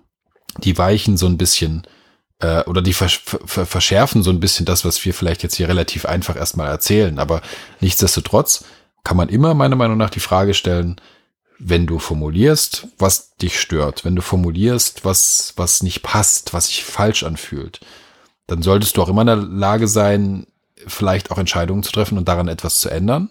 die 0.58 0.76
weichen 0.76 1.16
so 1.16 1.26
ein 1.26 1.38
bisschen 1.38 1.84
äh, 2.40 2.64
oder 2.64 2.82
die 2.82 2.92
versch 2.92 3.22
ver 3.24 3.66
verschärfen 3.66 4.24
so 4.24 4.30
ein 4.30 4.40
bisschen 4.40 4.66
das, 4.66 4.84
was 4.84 5.04
wir 5.04 5.14
vielleicht 5.14 5.44
jetzt 5.44 5.54
hier 5.54 5.68
relativ 5.68 6.06
einfach 6.06 6.34
erstmal 6.34 6.66
erzählen. 6.68 7.20
Aber 7.20 7.40
nichtsdestotrotz 7.80 8.64
kann 9.04 9.16
man 9.16 9.28
immer 9.28 9.54
meiner 9.54 9.76
Meinung 9.76 9.96
nach 9.96 10.10
die 10.10 10.20
Frage 10.20 10.54
stellen, 10.54 11.00
wenn 11.58 11.86
du 11.86 11.98
formulierst, 11.98 12.88
was 12.98 13.36
dich 13.36 13.60
stört, 13.60 14.04
wenn 14.04 14.16
du 14.16 14.22
formulierst, 14.22 15.04
was, 15.04 15.52
was 15.56 15.82
nicht 15.82 16.02
passt, 16.02 16.52
was 16.54 16.66
sich 16.66 16.84
falsch 16.84 17.22
anfühlt, 17.22 17.80
dann 18.46 18.62
solltest 18.62 18.96
du 18.96 19.02
auch 19.02 19.08
immer 19.08 19.22
in 19.22 19.28
der 19.28 19.36
Lage 19.36 19.86
sein, 19.86 20.46
vielleicht 20.86 21.30
auch 21.30 21.38
Entscheidungen 21.38 21.84
zu 21.84 21.92
treffen 21.92 22.18
und 22.18 22.26
daran 22.26 22.48
etwas 22.48 22.80
zu 22.80 22.88
ändern, 22.88 23.30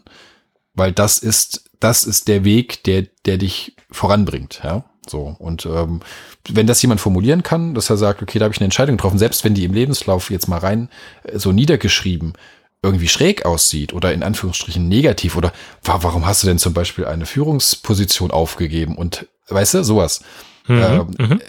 weil 0.74 0.93
das 0.93 1.19
ist, 1.19 1.69
das 1.80 2.05
ist 2.05 2.30
der 2.30 2.45
Weg, 2.45 2.84
der, 2.86 3.07
der 3.26 3.38
dich 3.38 3.76
voranbringt, 3.89 4.61
ja. 4.63 4.86
So. 5.07 5.36
Und 5.39 5.65
ähm, 5.65 6.01
wenn 6.47 6.67
das 6.67 6.82
jemand 6.82 7.01
formulieren 7.01 7.43
kann, 7.43 7.74
dass 7.74 7.89
er 7.89 7.97
sagt, 7.97 8.22
okay, 8.22 8.39
da 8.39 8.45
habe 8.45 8.53
ich 8.53 8.59
eine 8.59 8.65
Entscheidung 8.65 8.97
getroffen, 8.97 9.17
selbst 9.17 9.43
wenn 9.43 9.55
die 9.55 9.65
im 9.65 9.74
Lebenslauf 9.74 10.30
jetzt 10.30 10.47
mal 10.47 10.59
rein 10.59 10.89
äh, 11.24 11.39
so 11.39 11.51
niedergeschrieben 11.51 12.34
irgendwie 12.84 13.07
schräg 13.07 13.45
aussieht 13.45 13.93
oder 13.93 14.11
in 14.13 14.23
Anführungsstrichen 14.23 14.88
negativ 14.88 15.36
oder 15.36 15.53
wa 15.84 15.99
warum 16.01 16.25
hast 16.25 16.41
du 16.43 16.47
denn 16.47 16.57
zum 16.57 16.73
Beispiel 16.73 17.05
eine 17.05 17.25
Führungsposition 17.25 18.32
aufgegeben 18.32 18.95
und 18.95 19.27
weißt 19.49 19.75
du, 19.75 19.84
sowas. 19.84 20.21
Ähm, 20.69 21.07
Mhm. 21.17 21.41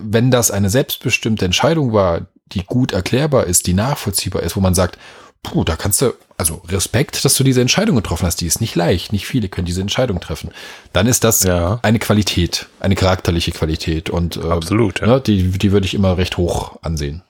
wenn 0.00 0.30
das 0.30 0.50
eine 0.50 0.68
selbstbestimmte 0.68 1.44
Entscheidung 1.44 1.92
war, 1.92 2.26
die 2.52 2.64
gut 2.64 2.92
erklärbar 2.92 3.44
ist, 3.44 3.66
die 3.66 3.72
nachvollziehbar 3.74 4.42
ist, 4.42 4.56
wo 4.56 4.60
man 4.60 4.74
sagt, 4.74 4.98
puh, 5.42 5.62
da 5.64 5.76
kannst 5.76 6.02
du, 6.02 6.12
also 6.36 6.60
Respekt, 6.68 7.24
dass 7.24 7.36
du 7.36 7.44
diese 7.44 7.60
Entscheidung 7.60 7.96
getroffen 7.96 8.26
hast, 8.26 8.40
die 8.40 8.46
ist 8.46 8.60
nicht 8.60 8.74
leicht, 8.74 9.12
nicht 9.12 9.26
viele 9.26 9.48
können 9.48 9.64
diese 9.66 9.80
Entscheidung 9.80 10.20
treffen, 10.20 10.50
dann 10.92 11.06
ist 11.06 11.22
das 11.24 11.44
Ja. 11.44 11.78
eine 11.82 11.98
Qualität, 12.00 12.66
eine 12.80 12.96
charakterliche 12.96 13.52
Qualität 13.52 14.10
und 14.10 14.36
äh, 14.36 14.40
Absolut, 14.40 15.00
ja. 15.00 15.06
ne, 15.06 15.20
die, 15.20 15.50
die 15.50 15.70
würde 15.72 15.86
ich 15.86 15.94
immer 15.94 16.18
recht 16.18 16.36
hoch 16.36 16.76
ansehen. 16.82 17.22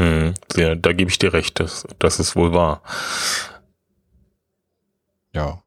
Hm, 0.00 0.32
ja, 0.56 0.74
da 0.76 0.94
gebe 0.94 1.10
ich 1.10 1.18
dir 1.18 1.34
recht, 1.34 1.60
das, 1.60 1.84
das 1.98 2.18
ist 2.20 2.34
wohl 2.34 2.54
wahr. 2.54 2.80
Ja. 5.34 5.62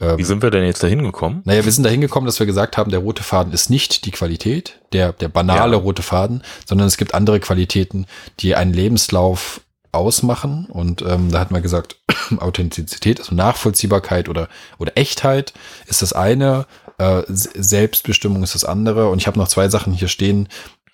Ähm, 0.00 0.16
Wie 0.16 0.22
sind 0.22 0.42
wir 0.42 0.50
denn 0.50 0.64
jetzt 0.64 0.82
da 0.84 0.86
hingekommen? 0.86 1.42
Naja, 1.44 1.64
wir 1.64 1.72
sind 1.72 1.82
da 1.82 1.90
hingekommen, 1.90 2.26
dass 2.26 2.38
wir 2.38 2.46
gesagt 2.46 2.76
haben, 2.76 2.92
der 2.92 3.00
rote 3.00 3.24
Faden 3.24 3.52
ist 3.52 3.70
nicht 3.70 4.04
die 4.06 4.12
Qualität, 4.12 4.78
der, 4.92 5.12
der 5.12 5.26
banale 5.28 5.72
Ja. 5.72 5.78
rote 5.82 6.02
Faden, 6.02 6.42
sondern 6.66 6.86
es 6.86 6.96
gibt 6.96 7.14
andere 7.14 7.40
Qualitäten, 7.40 8.06
die 8.38 8.54
einen 8.54 8.72
Lebenslauf 8.72 9.60
ausmachen. 9.90 10.66
Und 10.66 11.02
ähm, 11.02 11.32
da 11.32 11.40
hat 11.40 11.50
man 11.50 11.62
gesagt, 11.62 11.96
Authentizität, 12.38 13.18
also 13.18 13.34
Nachvollziehbarkeit 13.34 14.28
oder, 14.28 14.48
oder 14.78 14.92
Echtheit 14.96 15.52
ist 15.86 16.00
das 16.00 16.12
eine, 16.12 16.66
äh, 16.98 17.22
Selbstbestimmung 17.28 18.44
ist 18.44 18.54
das 18.54 18.64
andere. 18.64 19.08
Und 19.08 19.18
ich 19.18 19.26
habe 19.26 19.38
noch 19.38 19.48
zwei 19.48 19.68
Sachen 19.68 19.92
hier 19.92 20.08
stehen. 20.08 20.48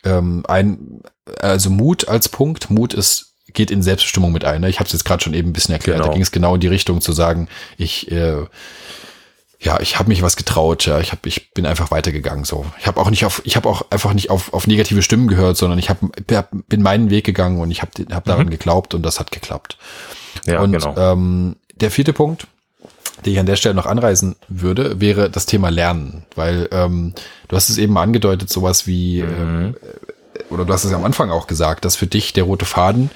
Ähm, 0.04 0.44
ein, 0.48 1.02
also 1.40 1.70
Mut 1.70 2.08
als 2.08 2.28
Punkt. 2.28 2.70
Mut 2.70 2.94
ist 2.94 3.26
geht 3.52 3.70
in 3.70 3.82
Selbstbestimmung 3.82 4.32
mit 4.32 4.44
ein. 4.44 4.60
Ne? 4.60 4.68
Ich 4.68 4.78
habe 4.78 4.86
es 4.86 4.92
jetzt 4.92 5.04
gerade 5.04 5.22
schon 5.22 5.34
eben 5.34 5.50
ein 5.50 5.52
bisschen 5.52 5.72
erklärt. 5.72 5.98
Da 5.98 6.04
Genau. 6.04 6.14
ging 6.14 6.22
es 6.22 6.30
genau 6.30 6.54
in 6.54 6.60
die 6.60 6.68
Richtung 6.68 7.00
zu 7.00 7.12
sagen, 7.12 7.48
ich 7.78 8.10
äh, 8.10 8.44
ja, 9.62 9.78
ich 9.80 9.98
habe 9.98 10.08
mich 10.08 10.22
was 10.22 10.36
getraut, 10.36 10.86
ja, 10.86 11.00
ich 11.00 11.12
habe 11.12 11.28
ich 11.28 11.52
bin 11.52 11.66
einfach 11.66 11.90
weitergegangen 11.90 12.44
so. 12.44 12.64
Ich 12.78 12.86
habe 12.86 12.98
auch 12.98 13.10
nicht 13.10 13.26
auf 13.26 13.42
ich 13.44 13.56
habe 13.56 13.68
auch 13.68 13.90
einfach 13.90 14.14
nicht 14.14 14.30
auf 14.30 14.54
auf 14.54 14.66
negative 14.66 15.02
Stimmen 15.02 15.28
gehört, 15.28 15.58
sondern 15.58 15.78
ich 15.78 15.90
habe 15.90 16.08
bin 16.68 16.80
meinen 16.82 17.10
Weg 17.10 17.26
gegangen 17.26 17.60
und 17.60 17.70
ich 17.70 17.82
habe 17.82 17.90
hab 18.10 18.24
daran 18.24 18.48
geglaubt 18.50 18.94
und 18.94 19.02
das 19.02 19.20
hat 19.20 19.30
geklappt. 19.30 19.76
Ja, 20.46 20.60
und 20.60 20.72
genau. 20.72 20.96
ähm, 20.96 21.56
der 21.74 21.90
vierte 21.90 22.14
Punkt, 22.14 22.46
den 23.24 23.32
ich 23.32 23.38
an 23.38 23.46
der 23.46 23.56
Stelle 23.56 23.74
noch 23.74 23.86
anreißen 23.86 24.36
würde, 24.48 25.00
wäre 25.00 25.30
das 25.30 25.46
Thema 25.46 25.68
Lernen, 25.70 26.24
weil 26.34 26.68
ähm, 26.72 27.12
du 27.48 27.56
hast 27.56 27.68
es 27.68 27.78
eben 27.78 27.96
angedeutet, 27.98 28.50
sowas 28.50 28.86
wie 28.86 29.20
ähm, 29.20 29.74
oder 30.50 30.64
du 30.64 30.72
hast 30.72 30.84
es 30.84 30.90
ja 30.90 30.96
am 30.96 31.04
Anfang 31.04 31.30
auch 31.30 31.46
gesagt, 31.46 31.84
dass 31.84 31.96
für 31.96 32.06
dich 32.06 32.32
der 32.32 32.44
rote 32.44 32.64
Faden 32.64 33.10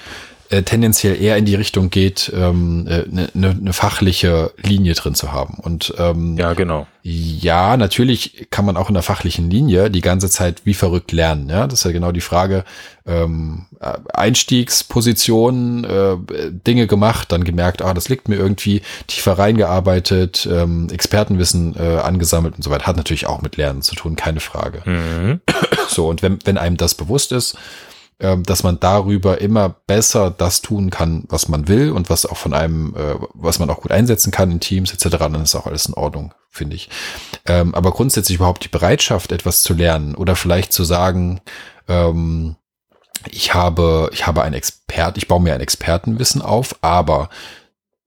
äh, 0.49 0.61
tendenziell 0.61 1.19
eher 1.19 1.37
in 1.37 1.45
die 1.45 1.55
Richtung 1.55 1.89
geht, 1.89 2.31
ähm, 2.35 2.85
eine 2.87 3.23
äh, 3.23 3.27
ne, 3.33 3.57
ne 3.59 3.73
fachliche 3.73 4.51
Linie 4.61 4.93
drin 4.93 5.15
zu 5.15 5.31
haben. 5.31 5.55
Und 5.55 5.93
ähm, 5.97 6.37
ja, 6.37 6.53
genau. 6.53 6.85
ja, 7.01 7.77
natürlich 7.77 8.47
kann 8.51 8.65
man 8.65 8.77
auch 8.77 8.89
in 8.89 8.93
der 8.93 9.03
fachlichen 9.03 9.49
Linie 9.49 9.89
die 9.89 10.01
ganze 10.01 10.29
Zeit 10.29 10.61
wie 10.63 10.75
verrückt 10.75 11.11
lernen. 11.11 11.49
Ja, 11.49 11.65
das 11.65 11.79
ist 11.79 11.85
ja 11.85 11.91
genau 11.91 12.11
die 12.11 12.21
Frage. 12.21 12.63
Ähm, 13.07 13.65
äh, 13.79 13.93
Einstiegsposition, 14.13 15.83
äh, 15.83 16.17
Dinge 16.51 16.85
gemacht, 16.85 17.31
dann 17.31 17.43
gemerkt, 17.43 17.81
ah, 17.81 17.93
das 17.93 18.09
liegt 18.09 18.29
mir 18.29 18.35
irgendwie 18.35 18.81
tiefer 19.07 19.39
reingearbeitet, 19.39 20.47
ähm, 20.51 20.89
Expertenwissen 20.91 21.75
äh, 21.75 21.97
angesammelt 21.97 22.55
und 22.55 22.63
so 22.63 22.69
weiter. 22.69 22.85
Hat 22.85 22.97
natürlich 22.97 23.25
auch 23.25 23.41
mit 23.41 23.57
Lernen 23.57 23.81
zu 23.81 23.95
tun, 23.95 24.15
keine 24.15 24.39
Frage. 24.39 24.83
Mhm. 24.85 25.41
So, 25.87 26.07
und 26.07 26.21
wenn, 26.23 26.39
wenn 26.45 26.57
einem 26.57 26.77
das 26.77 26.95
bewusst 26.95 27.31
ist, 27.31 27.55
ähm, 27.55 27.59
dass 28.17 28.63
man 28.63 28.79
darüber 28.79 29.41
immer 29.41 29.69
besser 29.87 30.31
das 30.31 30.61
tun 30.61 30.89
kann, 30.89 31.25
was 31.27 31.49
man 31.49 31.67
will 31.67 31.91
und 31.91 32.09
was 32.09 32.25
auch 32.25 32.37
von 32.37 32.53
einem, 32.53 32.95
äh, 32.95 33.15
was 33.33 33.59
man 33.59 33.69
auch 33.69 33.81
gut 33.81 33.91
einsetzen 33.91 34.31
kann 34.31 34.51
in 34.51 34.59
Teams 34.59 34.93
etc., 34.93 35.17
dann 35.17 35.35
ist 35.35 35.55
auch 35.55 35.67
alles 35.67 35.87
in 35.87 35.93
Ordnung, 35.93 36.33
finde 36.49 36.77
ich. 36.77 36.89
Ähm, 37.45 37.75
aber 37.75 37.91
grundsätzlich 37.91 38.37
überhaupt 38.37 38.63
die 38.63 38.69
Bereitschaft, 38.69 39.31
etwas 39.31 39.63
zu 39.63 39.73
lernen 39.73 40.15
oder 40.15 40.35
vielleicht 40.35 40.71
zu 40.71 40.85
sagen, 40.85 41.41
ähm, 41.89 42.55
ich 43.29 43.53
habe, 43.53 44.09
ich 44.13 44.27
habe 44.27 44.43
ein 44.43 44.53
Expert, 44.53 45.17
ich 45.17 45.27
baue 45.27 45.41
mir 45.41 45.53
ein 45.53 45.61
Expertenwissen 45.61 46.41
auf, 46.41 46.75
aber 46.81 47.29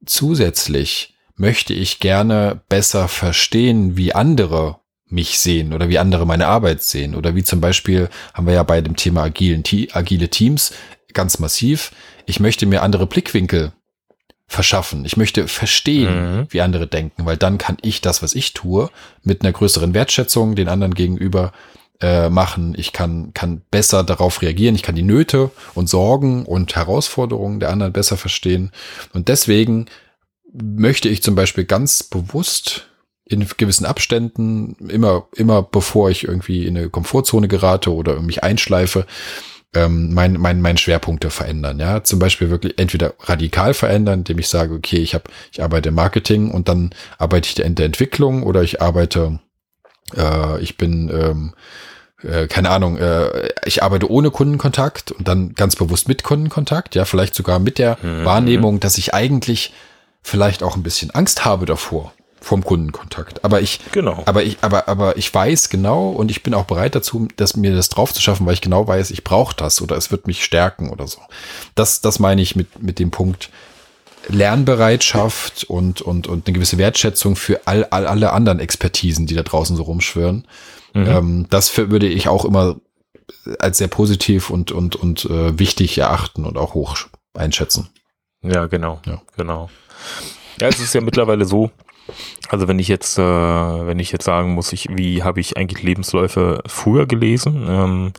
zusätzlich 0.07 1.15
möchte 1.37 1.75
ich 1.75 2.01
gerne 2.01 2.61
besser 2.69 3.09
verstehen, 3.09 3.97
wie 3.97 4.15
andere 4.15 4.79
mich 5.11 5.39
sehen 5.39 5.73
oder 5.73 5.89
wie 5.89 5.99
andere 5.99 6.27
meine 6.27 6.47
Arbeit 6.47 6.83
sehen 6.83 7.15
oder 7.15 7.35
wie 7.35 7.45
zum 7.45 7.61
Beispiel 7.61 8.09
haben 8.35 8.47
wir 8.47 8.55
ja 8.55 8.63
bei 8.63 8.81
dem 8.81 8.97
Thema 8.97 9.23
agilen, 9.25 9.63
agile 9.93 10.29
Teams 10.29 10.73
ganz 11.15 11.39
massiv. 11.39 11.93
Ich 12.27 12.41
möchte 12.41 12.67
mir 12.67 12.83
andere 12.83 13.07
Blickwinkel 13.07 13.73
verschaffen. 14.47 15.05
Ich 15.05 15.17
möchte 15.17 15.47
verstehen, 15.49 16.39
Mhm. 16.39 16.47
wie 16.51 16.61
andere 16.63 16.87
denken, 16.87 17.27
weil 17.27 17.37
dann 17.37 17.59
kann 17.59 17.77
ich 17.83 18.01
das, 18.01 18.23
was 18.23 18.35
ich 18.35 18.55
tue, 18.55 18.91
mit 19.23 19.43
einer 19.43 19.53
größeren 19.53 19.93
Wertschätzung 19.95 20.55
den 20.55 20.69
anderen 20.69 20.95
gegenüber 20.95 21.53
äh, 22.01 22.31
machen. 22.31 22.75
Ich 22.79 22.93
kann, 22.93 23.33
kann 23.35 23.63
besser 23.71 24.05
darauf 24.05 24.41
reagieren. 24.41 24.75
Ich 24.75 24.83
kann 24.83 24.95
die 24.95 25.03
Nöte 25.03 25.51
und 25.75 25.89
Sorgen 25.89 26.47
und 26.47 26.77
Herausforderungen 26.77 27.61
der 27.61 27.71
anderen 27.71 27.93
besser 27.93 28.17
verstehen. 28.17 28.71
Und 29.13 29.29
deswegen 29.29 29.87
möchte 30.53 31.09
ich 31.09 31.23
zum 31.23 31.35
Beispiel 31.35 31.65
ganz 31.65 32.05
bewusst 32.05 32.87
in 33.29 33.47
gewissen 33.57 33.87
Abständen, 33.87 34.77
immer, 34.89 35.27
immer 35.35 35.63
bevor 35.63 36.11
ich 36.11 36.25
irgendwie 36.25 36.67
in 36.67 36.77
eine 36.77 36.89
Komfortzone 36.89 37.49
gerate 37.49 37.93
oder 37.93 38.21
mich 38.21 38.43
einschleife, 38.43 39.07
ähm, 39.75 40.15
mein, 40.15 40.35
mein, 40.35 40.61
meine 40.61 40.79
Schwerpunkte 40.79 41.31
verändern. 41.31 41.79
Ja, 41.79 42.03
zum 42.03 42.19
Beispiel 42.19 42.51
wirklich 42.51 42.79
entweder 42.79 43.15
radikal 43.21 43.75
verändern, 43.75 44.21
indem 44.21 44.39
ich 44.39 44.49
sage, 44.49 44.75
okay, 44.75 44.97
ich 44.99 45.15
habe, 45.15 45.25
ich 45.53 45.63
arbeite 45.63 45.91
im 45.91 45.95
Marketing 45.95 46.51
und 46.51 46.69
dann 46.69 46.91
arbeite 47.19 47.49
ich 47.49 47.65
in 47.65 47.75
der 47.75 47.87
Entwicklung 47.87 48.43
oder 48.43 48.63
ich 48.63 48.81
arbeite, 48.81 49.41
äh, 50.17 50.61
ich 50.63 50.79
bin 50.79 51.11
ähm, 51.11 51.53
äh, 52.23 52.47
keine 52.49 52.71
Ahnung, 52.71 52.97
äh, 52.97 53.51
ich 53.67 53.83
arbeite 53.83 54.11
ohne 54.11 54.31
Kundenkontakt 54.31 55.13
und 55.13 55.29
dann 55.29 55.55
ganz 55.55 55.77
bewusst 55.77 56.09
mit 56.09 56.25
Kundenkontakt, 56.25 56.95
ja, 56.95 57.05
vielleicht 57.05 57.35
sogar 57.35 57.59
mit 57.59 57.79
der 57.79 57.99
Mhm. 58.03 58.25
Wahrnehmung, 58.25 58.81
dass 58.81 58.99
ich 58.99 59.13
eigentlich 59.15 59.73
vielleicht 60.23 60.63
auch 60.63 60.77
ein 60.77 60.83
bisschen 60.83 61.11
Angst 61.11 61.45
habe 61.45 61.67
davor 61.67 62.13
vom 62.41 62.65
Kundenkontakt. 62.65 63.45
Aber 63.45 63.61
ich, 63.61 63.81
Genau. 63.93 64.23
aber 64.27 64.43
ich, 64.43 64.59
aber, 64.61 64.89
aber 64.89 65.17
ich 65.17 65.33
weiß 65.33 65.69
genau 65.69 66.11
und 66.11 66.31
ich 66.31 66.43
bin 66.43 66.55
auch 66.55 66.65
bereit 66.65 66.95
dazu, 66.95 67.29
dass 67.37 67.57
mir 67.57 67.75
das 67.75 67.89
drauf 67.89 68.13
zu 68.13 68.21
schaffen, 68.21 68.47
weil 68.47 68.55
ich 68.55 68.61
genau 68.61 68.87
weiß, 68.87 69.11
ich 69.11 69.25
brauche 69.25 69.57
das 69.57 69.83
oder 69.83 69.97
es 69.97 70.11
wird 70.11 70.27
mich 70.27 70.45
stärken 70.45 70.91
oder 70.91 71.07
so. 71.07 71.21
Das, 71.75 72.01
das 72.01 72.19
meine 72.19 72.43
ich 72.43 72.57
mit, 72.57 72.83
mit 72.83 72.99
dem 72.99 73.11
Punkt 73.11 73.51
Lernbereitschaft 74.29 75.65
und, 75.65 76.03
und, 76.03 76.27
und 76.27 76.47
eine 76.47 76.55
gewisse 76.55 76.79
Wertschätzung 76.79 77.37
für 77.37 77.67
all, 77.67 77.85
all, 77.85 78.07
alle 78.07 78.33
anderen 78.33 78.61
Expertisen, 78.61 79.27
die 79.27 79.35
da 79.35 79.43
draußen 79.43 79.77
so 79.77 79.85
rumschwören. 79.85 80.47
Mhm. 80.95 81.07
Ähm, 81.07 81.47
das 81.51 81.69
für, 81.69 81.91
würde 81.91 82.07
ich 82.07 82.29
auch 82.29 82.45
immer 82.45 82.77
als 83.59 83.79
sehr 83.79 83.89
positiv 83.89 84.51
und, 84.51 84.73
und, 84.73 84.97
und 84.97 85.25
äh, 85.27 85.59
wichtig 85.59 85.99
erachten 85.99 86.45
und 86.45 86.59
auch 86.59 86.75
hoch 86.75 86.97
einschätzen. 87.35 87.89
Ja, 88.43 88.67
genau. 88.67 89.01
Ja. 89.07 89.23
Genau. 89.37 89.71
Ja, 90.61 90.69
es 90.69 90.81
ist 90.81 90.95
ja 90.95 91.01
mittlerweile 91.01 91.45
so, 91.45 91.71
also 92.49 92.69
wenn 92.69 92.79
ich 92.79 92.89
jetzt, 92.89 93.19
äh, 93.19 93.23
wenn 93.23 93.99
ich 93.99 94.13
jetzt 94.13 94.25
sagen 94.25 94.55
muss, 94.55 94.73
ich, 94.73 94.89
wie 94.91 95.23
habe 95.23 95.41
ich 95.41 95.57
eigentlich 95.57 95.83
Lebensläufe 95.83 96.63
früher 96.67 97.07
gelesen, 97.07 97.67
ähm, 97.69 98.13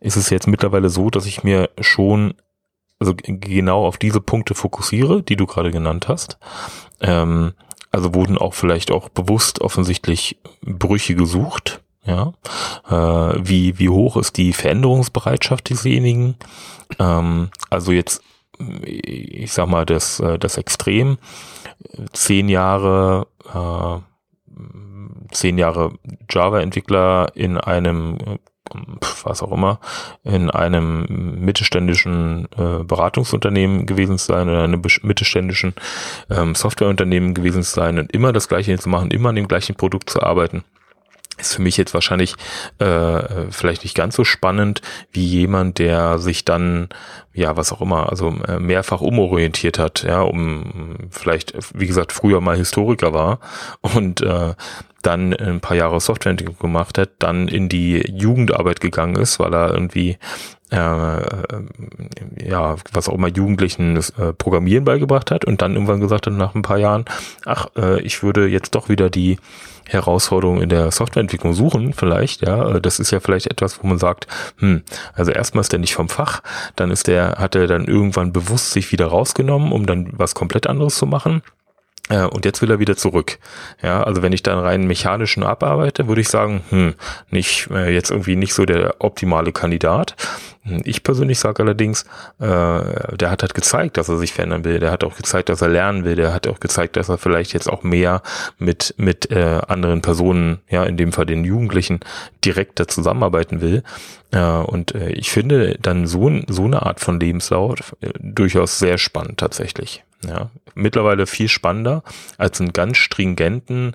ist 0.00 0.16
es 0.16 0.30
jetzt 0.30 0.46
mittlerweile 0.46 0.88
so, 0.88 1.10
dass 1.10 1.26
ich 1.26 1.44
mir 1.44 1.70
schon 1.80 2.34
also 2.98 3.14
genau 3.16 3.86
auf 3.86 3.98
diese 3.98 4.20
Punkte 4.20 4.54
fokussiere, 4.54 5.22
die 5.22 5.36
du 5.36 5.46
gerade 5.46 5.70
genannt 5.70 6.08
hast. 6.08 6.38
Ähm, 7.00 7.52
Also 7.92 8.12
wurden 8.14 8.36
auch 8.36 8.52
vielleicht 8.52 8.90
auch 8.90 9.08
bewusst 9.08 9.60
offensichtlich 9.60 10.36
Brüche 10.62 11.14
gesucht. 11.14 11.80
Ja, 12.04 12.32
äh, 12.88 13.38
wie 13.42 13.78
wie 13.78 13.88
hoch 13.88 14.16
ist 14.16 14.36
die 14.36 14.52
Veränderungsbereitschaft 14.52 15.70
desjenigen? 15.70 16.36
Ähm, 16.98 17.48
also 17.70 17.92
jetzt, 17.92 18.22
ich 18.84 19.52
sag 19.52 19.68
mal 19.68 19.84
das 19.86 20.20
äh, 20.20 20.38
das 20.38 20.56
Extrem 20.56 21.18
zehn 22.12 22.48
Jahre 22.48 23.26
äh, 23.52 24.00
zehn 25.32 25.58
Jahre 25.58 25.92
Java-Entwickler 26.30 27.28
in 27.34 27.58
einem 27.58 28.18
was 29.24 29.42
auch 29.42 29.52
immer, 29.52 29.78
in 30.24 30.50
einem 30.50 31.06
mittelständischen 31.44 32.48
äh, 32.56 32.82
Beratungsunternehmen 32.82 33.86
gewesen 33.86 34.18
sein 34.18 34.48
oder 34.48 34.64
einem 34.64 34.82
mittelständischen 35.02 35.74
ähm, 36.30 36.54
Softwareunternehmen 36.54 37.34
gewesen 37.34 37.62
sein 37.62 37.98
und 37.98 38.12
immer 38.12 38.32
das 38.32 38.48
Gleiche 38.48 38.76
zu 38.78 38.88
machen, 38.88 39.10
immer 39.10 39.28
an 39.28 39.36
dem 39.36 39.48
gleichen 39.48 39.76
Produkt 39.76 40.10
zu 40.10 40.22
arbeiten 40.22 40.64
ist 41.38 41.54
für 41.54 41.62
mich 41.62 41.76
jetzt 41.76 41.94
wahrscheinlich 41.94 42.34
äh, 42.78 43.50
vielleicht 43.50 43.84
nicht 43.84 43.94
ganz 43.94 44.16
so 44.16 44.24
spannend 44.24 44.82
wie 45.12 45.24
jemand, 45.24 45.78
der 45.78 46.18
sich 46.18 46.44
dann 46.44 46.88
ja 47.32 47.56
was 47.56 47.72
auch 47.72 47.82
immer, 47.82 48.08
also 48.10 48.34
äh, 48.48 48.58
mehrfach 48.58 49.00
umorientiert 49.00 49.78
hat, 49.78 50.02
ja, 50.02 50.22
um 50.22 50.96
vielleicht 51.10 51.54
wie 51.74 51.86
gesagt 51.86 52.12
früher 52.12 52.40
mal 52.40 52.56
Historiker 52.56 53.12
war 53.12 53.40
und 53.80 54.22
äh, 54.22 54.54
dann 55.02 55.34
ein 55.34 55.60
paar 55.60 55.76
Jahre 55.76 56.00
Softwareentwicklung 56.00 56.58
gemacht 56.58 56.98
hat, 56.98 57.10
dann 57.20 57.46
in 57.46 57.68
die 57.68 58.00
Jugendarbeit 58.10 58.80
gegangen 58.80 59.16
ist, 59.16 59.38
weil 59.38 59.54
er 59.54 59.72
irgendwie 59.72 60.18
äh, 60.70 60.76
ja, 62.44 62.76
was 62.92 63.08
auch 63.08 63.14
immer 63.14 63.28
Jugendlichen 63.28 63.94
das 63.94 64.10
äh, 64.10 64.32
Programmieren 64.32 64.84
beigebracht 64.84 65.30
hat 65.30 65.44
und 65.44 65.62
dann 65.62 65.74
irgendwann 65.74 66.00
gesagt 66.00 66.26
hat 66.26 66.32
nach 66.32 66.56
ein 66.56 66.62
paar 66.62 66.78
Jahren, 66.78 67.04
ach, 67.44 67.68
äh, 67.76 68.00
ich 68.02 68.22
würde 68.24 68.48
jetzt 68.48 68.74
doch 68.74 68.88
wieder 68.88 69.08
die 69.08 69.38
Herausforderungen 69.88 70.62
in 70.62 70.68
der 70.68 70.90
Softwareentwicklung 70.90 71.54
suchen, 71.54 71.92
vielleicht, 71.92 72.46
ja. 72.46 72.76
Äh, 72.76 72.80
das 72.80 72.98
ist 72.98 73.10
ja 73.10 73.20
vielleicht 73.20 73.50
etwas, 73.50 73.82
wo 73.82 73.86
man 73.86 73.98
sagt, 73.98 74.26
hm, 74.58 74.82
also 75.14 75.30
erstmal 75.30 75.62
ist 75.62 75.72
der 75.72 75.78
nicht 75.78 75.94
vom 75.94 76.08
Fach, 76.08 76.42
dann 76.76 76.90
ist 76.90 77.06
der, 77.06 77.36
hat 77.38 77.54
er 77.54 77.66
dann 77.66 77.86
irgendwann 77.86 78.32
bewusst 78.32 78.72
sich 78.72 78.92
wieder 78.92 79.06
rausgenommen, 79.06 79.72
um 79.72 79.86
dann 79.86 80.10
was 80.12 80.34
komplett 80.34 80.66
anderes 80.66 80.96
zu 80.96 81.06
machen. 81.06 81.42
Äh, 82.08 82.24
und 82.24 82.44
jetzt 82.44 82.62
will 82.62 82.70
er 82.70 82.78
wieder 82.78 82.96
zurück. 82.96 83.38
Ja, 83.82 84.02
also 84.02 84.22
wenn 84.22 84.32
ich 84.32 84.42
dann 84.42 84.58
rein 84.58 84.86
mechanischen 84.86 85.42
abarbeite, 85.42 86.06
würde 86.06 86.20
ich 86.20 86.28
sagen, 86.28 86.62
hm, 86.70 86.94
nicht 87.30 87.68
äh, 87.70 87.92
jetzt 87.92 88.10
irgendwie 88.10 88.36
nicht 88.36 88.54
so 88.54 88.64
der 88.64 88.96
optimale 89.00 89.52
Kandidat. 89.52 90.14
Hm, 90.62 90.82
ich 90.84 91.02
persönlich 91.02 91.40
sage 91.40 91.62
allerdings, 91.62 92.04
äh, 92.38 93.16
der 93.16 93.30
hat 93.30 93.42
halt 93.42 93.54
gezeigt, 93.54 93.96
dass 93.96 94.08
er 94.08 94.18
sich 94.18 94.32
verändern 94.32 94.64
will. 94.64 94.78
Der 94.78 94.92
hat 94.92 95.02
auch 95.02 95.16
gezeigt, 95.16 95.48
dass 95.48 95.62
er 95.62 95.68
lernen 95.68 96.04
will. 96.04 96.14
Der 96.14 96.32
hat 96.32 96.46
auch 96.46 96.60
gezeigt, 96.60 96.96
dass 96.96 97.08
er 97.08 97.18
vielleicht 97.18 97.52
jetzt 97.52 97.68
auch 97.68 97.82
mehr 97.82 98.22
mit 98.58 98.94
mit 98.98 99.30
äh, 99.32 99.60
anderen 99.66 100.00
Personen, 100.00 100.58
ja, 100.68 100.84
in 100.84 100.96
dem 100.96 101.12
Fall 101.12 101.26
den 101.26 101.44
Jugendlichen, 101.44 102.00
direkter 102.44 102.86
zusammenarbeiten 102.86 103.60
will. 103.60 103.82
Äh, 104.30 104.40
und 104.40 104.94
äh, 104.94 105.10
ich 105.10 105.30
finde 105.30 105.76
dann 105.82 106.06
so, 106.06 106.30
so 106.46 106.64
eine 106.64 106.82
Art 106.82 107.00
von 107.00 107.18
Lebenslauf 107.18 107.96
äh, 108.00 108.10
durchaus 108.20 108.78
sehr 108.78 108.98
spannend 108.98 109.38
tatsächlich. 109.38 110.04
Ja, 110.26 110.50
mittlerweile 110.74 111.26
viel 111.26 111.48
spannender 111.48 112.02
als 112.38 112.60
einen 112.60 112.72
ganz 112.72 112.98
stringenten 112.98 113.94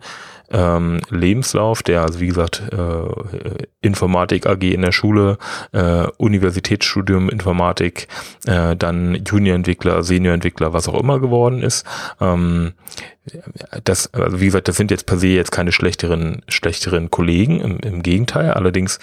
ähm, 0.51 0.99
Lebenslauf, 1.09 1.81
der, 1.83 2.01
also 2.01 2.19
wie 2.19 2.27
gesagt, 2.27 2.61
äh, 2.71 3.65
Informatik 3.81 4.45
AG 4.45 4.63
in 4.63 4.81
der 4.81 4.91
Schule, 4.91 5.37
äh, 5.71 6.07
Universitätsstudium 6.17 7.29
Informatik, 7.29 8.07
äh, 8.45 8.75
dann 8.75 9.23
Juniorentwickler, 9.25 10.03
Seniorentwickler, 10.03 10.73
was 10.73 10.87
auch 10.87 10.99
immer 10.99 11.19
geworden 11.19 11.61
ist. 11.61 11.85
Ähm, 12.19 12.73
das, 13.83 14.13
also 14.13 14.41
wie 14.41 14.45
gesagt, 14.45 14.67
das 14.67 14.75
sind 14.75 14.91
jetzt 14.91 15.05
per 15.05 15.17
se 15.17 15.27
jetzt 15.27 15.51
keine 15.51 15.71
schlechteren, 15.71 16.41
schlechteren 16.49 17.11
Kollegen, 17.11 17.61
im, 17.61 17.79
im 17.79 18.03
Gegenteil. 18.03 18.51
Allerdings 18.51 18.99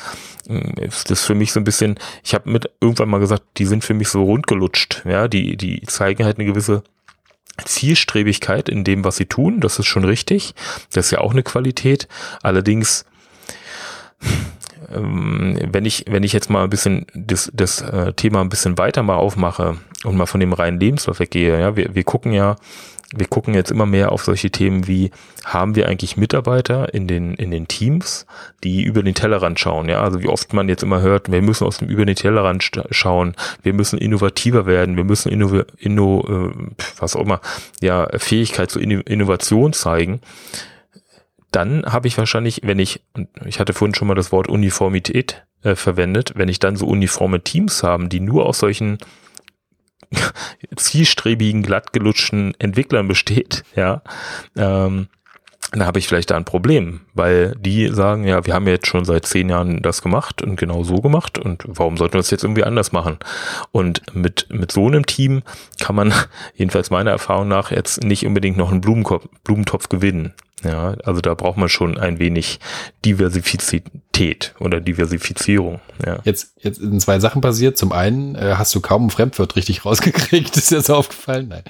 äh, 0.48 0.84
ist 0.84 1.10
das 1.10 1.24
für 1.24 1.34
mich 1.34 1.52
so 1.52 1.60
ein 1.60 1.64
bisschen, 1.64 1.98
ich 2.22 2.34
habe 2.34 2.50
mit 2.50 2.70
irgendwann 2.80 3.08
mal 3.08 3.20
gesagt, 3.20 3.44
die 3.56 3.66
sind 3.66 3.84
für 3.84 3.94
mich 3.94 4.08
so 4.08 4.22
rundgelutscht. 4.24 5.02
Ja, 5.06 5.28
die, 5.28 5.56
die 5.56 5.82
zeigen 5.82 6.24
halt 6.24 6.38
eine 6.38 6.46
gewisse 6.46 6.82
Zielstrebigkeit 7.64 8.68
in 8.68 8.84
dem, 8.84 9.04
was 9.04 9.16
sie 9.16 9.26
tun. 9.26 9.60
Das 9.60 9.78
ist 9.78 9.86
schon 9.86 10.04
richtig. 10.04 10.54
Das 10.92 11.06
ist 11.06 11.10
ja 11.12 11.20
auch 11.20 11.32
eine 11.32 11.42
Qualität. 11.42 12.08
Allerdings, 12.42 13.04
ähm, 14.92 15.58
wenn 15.70 15.84
ich, 15.84 16.04
wenn 16.08 16.22
ich 16.22 16.32
jetzt 16.32 16.50
mal 16.50 16.64
ein 16.64 16.70
bisschen 16.70 17.06
das, 17.14 17.50
das 17.52 17.80
äh, 17.80 18.12
Thema 18.12 18.40
ein 18.40 18.48
bisschen 18.48 18.78
weiter 18.78 19.02
mal 19.02 19.16
aufmache 19.16 19.76
und 20.04 20.16
mal 20.16 20.26
von 20.26 20.40
dem 20.40 20.52
reinen 20.52 20.80
Lebenslauf 20.80 21.20
weggehe, 21.20 21.60
ja, 21.60 21.76
wir, 21.76 21.94
wir 21.94 22.04
gucken 22.04 22.32
ja, 22.32 22.56
wir 23.14 23.26
gucken 23.26 23.54
jetzt 23.54 23.70
immer 23.70 23.86
mehr 23.86 24.12
auf 24.12 24.22
solche 24.22 24.50
Themen 24.50 24.86
wie, 24.86 25.10
haben 25.44 25.74
wir 25.76 25.88
eigentlich 25.88 26.18
Mitarbeiter 26.18 26.92
in 26.92 27.06
den, 27.06 27.34
in 27.34 27.50
den 27.50 27.66
Teams, 27.66 28.26
die 28.62 28.82
über 28.82 29.02
den 29.02 29.14
Tellerrand 29.14 29.58
schauen? 29.58 29.88
Ja, 29.88 30.02
also 30.02 30.20
wie 30.20 30.28
oft 30.28 30.52
man 30.52 30.68
jetzt 30.68 30.82
immer 30.82 31.00
hört, 31.00 31.32
wir 31.32 31.40
müssen 31.40 31.66
aus 31.66 31.78
dem 31.78 31.88
über 31.88 32.04
den 32.04 32.16
Tellerrand 32.16 32.70
schauen, 32.90 33.34
wir 33.62 33.72
müssen 33.72 33.98
innovativer 33.98 34.66
werden, 34.66 34.96
wir 34.96 35.04
müssen 35.04 35.32
inno, 35.32 35.62
inno 35.78 36.50
äh, 36.50 36.52
was 36.98 37.16
auch 37.16 37.22
immer, 37.22 37.40
ja, 37.80 38.08
Fähigkeit 38.18 38.70
zur 38.70 38.82
Innovation 38.82 39.72
zeigen. 39.72 40.20
Dann 41.50 41.86
habe 41.86 42.08
ich 42.08 42.18
wahrscheinlich, 42.18 42.60
wenn 42.64 42.78
ich, 42.78 43.00
ich 43.46 43.58
hatte 43.58 43.72
vorhin 43.72 43.94
schon 43.94 44.08
mal 44.08 44.14
das 44.14 44.32
Wort 44.32 44.48
Uniformität 44.48 45.46
äh, 45.62 45.76
verwendet, 45.76 46.34
wenn 46.36 46.50
ich 46.50 46.58
dann 46.58 46.76
so 46.76 46.86
uniforme 46.86 47.42
Teams 47.42 47.82
haben, 47.82 48.10
die 48.10 48.20
nur 48.20 48.44
aus 48.44 48.58
solchen 48.58 48.98
zielstrebigen, 50.76 51.62
glattgelutschten 51.62 52.54
Entwicklern 52.58 53.08
besteht, 53.08 53.64
ja, 53.74 54.02
ähm, 54.56 55.08
dann 55.72 55.84
habe 55.84 55.98
ich 55.98 56.08
vielleicht 56.08 56.30
da 56.30 56.36
ein 56.36 56.46
Problem, 56.46 57.00
weil 57.12 57.54
die 57.60 57.88
sagen, 57.88 58.24
ja, 58.24 58.46
wir 58.46 58.54
haben 58.54 58.66
jetzt 58.66 58.86
schon 58.86 59.04
seit 59.04 59.26
zehn 59.26 59.50
Jahren 59.50 59.82
das 59.82 60.00
gemacht 60.00 60.40
und 60.40 60.56
genau 60.56 60.82
so 60.82 60.96
gemacht 60.96 61.38
und 61.38 61.62
warum 61.66 61.98
sollten 61.98 62.14
wir 62.14 62.20
es 62.20 62.30
jetzt 62.30 62.42
irgendwie 62.42 62.64
anders 62.64 62.92
machen? 62.92 63.18
Und 63.70 64.02
mit, 64.14 64.46
mit 64.50 64.72
so 64.72 64.86
einem 64.86 65.04
Team 65.04 65.42
kann 65.78 65.94
man, 65.94 66.14
jedenfalls 66.54 66.90
meiner 66.90 67.10
Erfahrung 67.10 67.48
nach, 67.48 67.70
jetzt 67.70 68.02
nicht 68.02 68.24
unbedingt 68.24 68.56
noch 68.56 68.70
einen 68.70 68.80
Blumentopf, 68.80 69.28
Blumentopf 69.44 69.88
gewinnen. 69.90 70.32
Ja, 70.64 70.96
also 71.04 71.20
da 71.20 71.34
braucht 71.34 71.56
man 71.56 71.68
schon 71.68 71.98
ein 71.98 72.18
wenig 72.18 72.58
Diversifizität 73.04 74.54
oder 74.58 74.80
Diversifizierung. 74.80 75.80
Ja. 76.04 76.18
Jetzt, 76.24 76.54
jetzt 76.62 76.80
sind 76.80 77.00
zwei 77.00 77.20
Sachen 77.20 77.40
passiert. 77.40 77.78
Zum 77.78 77.92
einen 77.92 78.34
äh, 78.34 78.54
hast 78.56 78.74
du 78.74 78.80
kaum 78.80 79.06
ein 79.06 79.10
Fremdwort 79.10 79.54
richtig 79.54 79.84
rausgekriegt. 79.84 80.56
Ist 80.56 80.72
dir 80.72 80.76
das 80.76 80.90
aufgefallen? 80.90 81.48
Nein. 81.48 81.62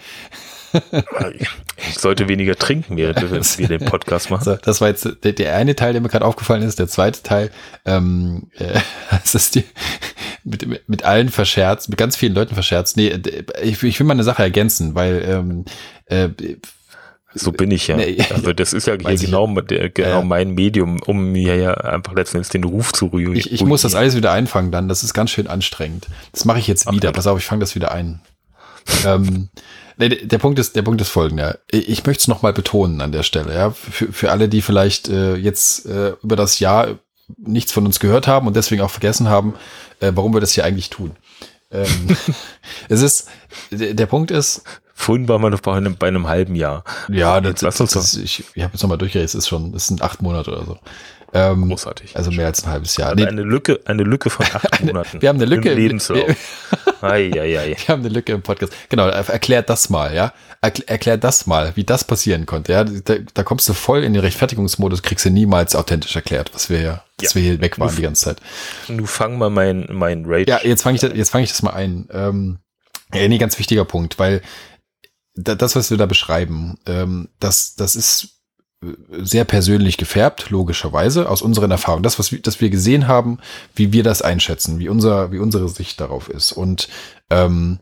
Ich 1.89 1.99
sollte 1.99 2.29
weniger 2.29 2.57
trinken, 2.57 2.97
während 2.97 3.59
wir 3.59 3.69
den 3.69 3.85
Podcast 3.85 4.31
machen. 4.31 4.45
So, 4.45 4.57
das 4.57 4.81
war 4.81 4.89
jetzt 4.89 5.09
der, 5.25 5.33
der, 5.33 5.57
eine 5.57 5.77
Teil, 5.77 5.93
der 5.93 6.03
mir 6.03 6.09
gerade 6.09 6.25
aufgefallen 6.25 6.63
ist. 6.63 6.79
Der 6.79 6.89
zweite 6.89 7.23
Teil, 7.23 7.51
ähm, 7.85 8.51
äh, 8.57 8.81
das 9.11 9.35
ist 9.35 9.55
die, 9.55 9.65
mit, 10.45 10.89
mit 10.89 11.05
allen 11.05 11.29
verscherzt, 11.29 11.89
mit 11.89 11.99
ganz 11.99 12.17
vielen 12.17 12.35
Leuten 12.35 12.55
verscherzt. 12.55 12.97
Nee, 12.97 13.19
ich, 13.63 13.83
ich 13.83 13.99
will 13.99 14.07
mal 14.07 14.15
eine 14.15 14.25
Sache 14.25 14.43
ergänzen, 14.43 14.95
weil 14.95 15.23
ähm, 15.27 15.65
äh, 16.07 16.29
so 17.35 17.53
bin 17.53 17.71
ich 17.71 17.87
ja. 17.89 17.97
Nee, 17.97 18.19
also 18.31 18.53
das 18.53 18.73
ist 18.73 18.87
ja 18.87 18.95
hier 18.95 19.17
genau, 19.17 19.47
der, 19.61 19.91
genau 19.91 20.21
ja. 20.21 20.23
mein 20.23 20.53
Medium, 20.53 20.99
um 21.07 21.33
mir 21.33 21.57
ja 21.57 21.75
einfach 21.75 22.15
letztendlich 22.15 22.49
den 22.49 22.65
Ruf 22.65 22.93
zu 22.93 23.07
rühren. 23.07 23.37
Ich, 23.37 23.53
ich 23.53 23.65
muss 23.65 23.83
das 23.83 23.95
alles 23.95 24.17
wieder 24.17 24.33
einfangen 24.33 24.73
dann. 24.73 24.89
Das 24.89 25.03
ist 25.03 25.13
ganz 25.13 25.31
schön 25.31 25.47
anstrengend. 25.47 26.07
Das 26.33 26.45
mache 26.45 26.59
ich 26.59 26.67
jetzt 26.67 26.91
wieder. 26.91 27.11
Ach, 27.11 27.13
Pass 27.13 27.27
auf, 27.27 27.39
ich 27.39 27.45
fange 27.45 27.61
das 27.61 27.75
wieder 27.75 27.93
ein. 27.93 28.21
ähm, 29.05 29.51
nee, 29.99 30.09
der 30.09 30.39
Punkt 30.39 30.59
ist, 30.59 30.77
der 30.77 30.83
Punkt 30.83 31.01
ist 31.01 31.09
folgender. 31.09 31.59
Ich 31.71 32.05
möchte 32.07 32.23
es 32.23 32.29
nochmal 32.29 32.53
betonen 32.53 33.01
an 33.01 33.13
der 33.13 33.23
Stelle. 33.23 33.55
Ja, 33.55 33.71
für, 33.71 34.13
für 34.13 34.31
alle, 34.31 34.49
die 34.49 34.63
vielleicht 34.63 35.09
äh, 35.09 35.37
jetzt 35.37 35.87
äh, 35.87 36.15
über 36.23 36.37
das 36.37 36.61
Jahr 36.61 36.99
nichts 37.37 37.73
von 37.73 37.85
uns 37.85 38.01
gehört 38.01 38.27
haben 38.27 38.47
und 38.47 38.57
deswegen 38.57 38.83
auch 38.83 38.91
vergessen 38.91 39.29
haben, 39.29 39.55
äh, 40.01 40.13
warum 40.15 40.33
wir 40.33 40.41
das 40.41 40.53
hier 40.53 40.65
eigentlich 40.65 40.91
tun. 40.91 41.13
Ähm, 41.71 42.17
es 42.89 43.03
ist, 43.03 43.29
der 43.71 44.07
Punkt 44.07 44.31
ist, 44.31 44.63
Vorhin 45.01 45.29
waren 45.29 45.41
wir 45.43 45.51
noch 45.51 45.61
bei 45.61 45.77
einem, 45.77 45.97
bei 45.97 46.09
einem 46.09 46.27
halben 46.27 46.57
Jahr. 46.57 46.83
Ja, 47.09 47.41
das, 47.41 47.61
das, 47.61 47.77
das 47.77 47.95
ist, 47.95 48.17
ich, 48.17 48.45
ich 48.55 48.63
habe 48.65 48.73
jetzt 48.73 48.83
nochmal 48.83 48.99
durchgerechnet, 48.99 49.29
es 49.29 49.35
ist 49.37 49.47
schon, 49.47 49.73
es 49.73 49.87
sind 49.87 50.03
acht 50.03 50.23
Monate 50.23 50.51
oder 50.51 50.67
so. 50.67 50.79
Ähm, 51.35 51.69
Großartig. 51.69 52.17
Also 52.17 52.31
mehr 52.31 52.47
als 52.47 52.65
ein 52.65 52.71
halbes 52.71 52.97
Jahr. 52.97 53.11
Also 53.11 53.27
eine 53.27 53.43
Lücke, 53.43 53.81
eine 53.85 54.03
Lücke 54.03 54.31
von 54.31 54.47
acht 54.47 54.81
Monaten. 54.85 55.21
wir 55.21 55.29
haben 55.29 55.37
eine 55.37 55.45
Lücke 55.45 55.73
im 55.73 55.79
Lebenslauf. 55.79 56.27
Wir, 56.27 57.03
ei, 57.03 57.31
ei, 57.33 57.59
ei. 57.59 57.77
wir 57.87 57.89
haben 57.89 58.01
eine 58.01 58.09
Lücke 58.09 58.33
im 58.33 58.43
Podcast. 58.43 58.73
Genau, 58.89 59.09
erklärt 59.09 59.69
das 59.69 59.91
mal, 59.91 60.15
ja. 60.15 60.33
erklärt 60.61 61.25
das 61.25 61.47
mal, 61.47 61.73
wie 61.77 61.85
das 61.85 62.05
passieren 62.05 62.47
konnte. 62.47 62.73
Ja, 62.73 62.85
da, 62.85 63.17
da 63.35 63.43
kommst 63.43 63.69
du 63.69 63.75
voll 63.75 64.05
in 64.05 64.15
den 64.15 64.23
Rechtfertigungsmodus, 64.23 65.03
kriegst 65.03 65.27
du 65.27 65.31
niemals 65.31 65.77
authentisch 65.77 66.17
erklärt, 66.17 66.51
was 66.55 66.71
wir, 66.71 66.81
ja. 66.81 67.05
dass 67.19 67.35
wir 67.35 67.43
hier 67.43 67.61
weg 67.61 67.79
waren 67.79 67.95
die 67.95 68.03
ganze 68.03 68.25
Zeit. 68.25 68.41
Du 68.89 69.05
fang 69.05 69.37
mal 69.37 69.51
mein, 69.51 69.87
mein 69.91 70.25
Rage. 70.27 70.49
Ja, 70.49 70.61
jetzt 70.63 70.83
fange 70.83 70.97
ich, 70.97 71.03
das, 71.03 71.13
jetzt 71.15 71.31
fange 71.31 71.45
ich 71.45 71.51
das 71.51 71.63
mal 71.63 71.75
ein. 71.75 72.09
Ähm, 72.11 72.59
ja, 73.13 73.27
nee, 73.29 73.39
ganz 73.39 73.59
wichtiger 73.59 73.85
Punkt, 73.85 74.19
weil 74.19 74.43
das, 75.35 75.77
was 75.77 75.91
wir 75.91 75.99
da 75.99 76.07
beschreiben, 76.07 76.79
ähm, 76.87 77.29
das, 77.39 77.75
das 77.77 77.97
ist 77.97 78.38
sehr 79.11 79.45
persönlich 79.45 79.97
gefärbt, 79.97 80.51
logischerweise, 80.51 81.29
aus 81.29 81.43
unseren 81.43 81.71
Erfahrungen. 81.71 82.05
Das, 82.05 82.19
was 82.19 82.31
wir, 82.31 82.41
das 82.41 82.61
wir 82.61 82.71
gesehen 82.71 83.09
haben, 83.09 83.39
wie 83.75 83.93
wir 83.93 84.05
das 84.05 84.23
einschätzen, 84.23 84.79
wie 84.79 84.89
unser, 84.89 85.33
wie 85.33 85.39
unsere 85.39 85.69
Sicht 85.69 86.01
darauf 86.01 86.29
ist. 86.29 86.53
Und 86.53 86.89
ähm, 87.29 87.81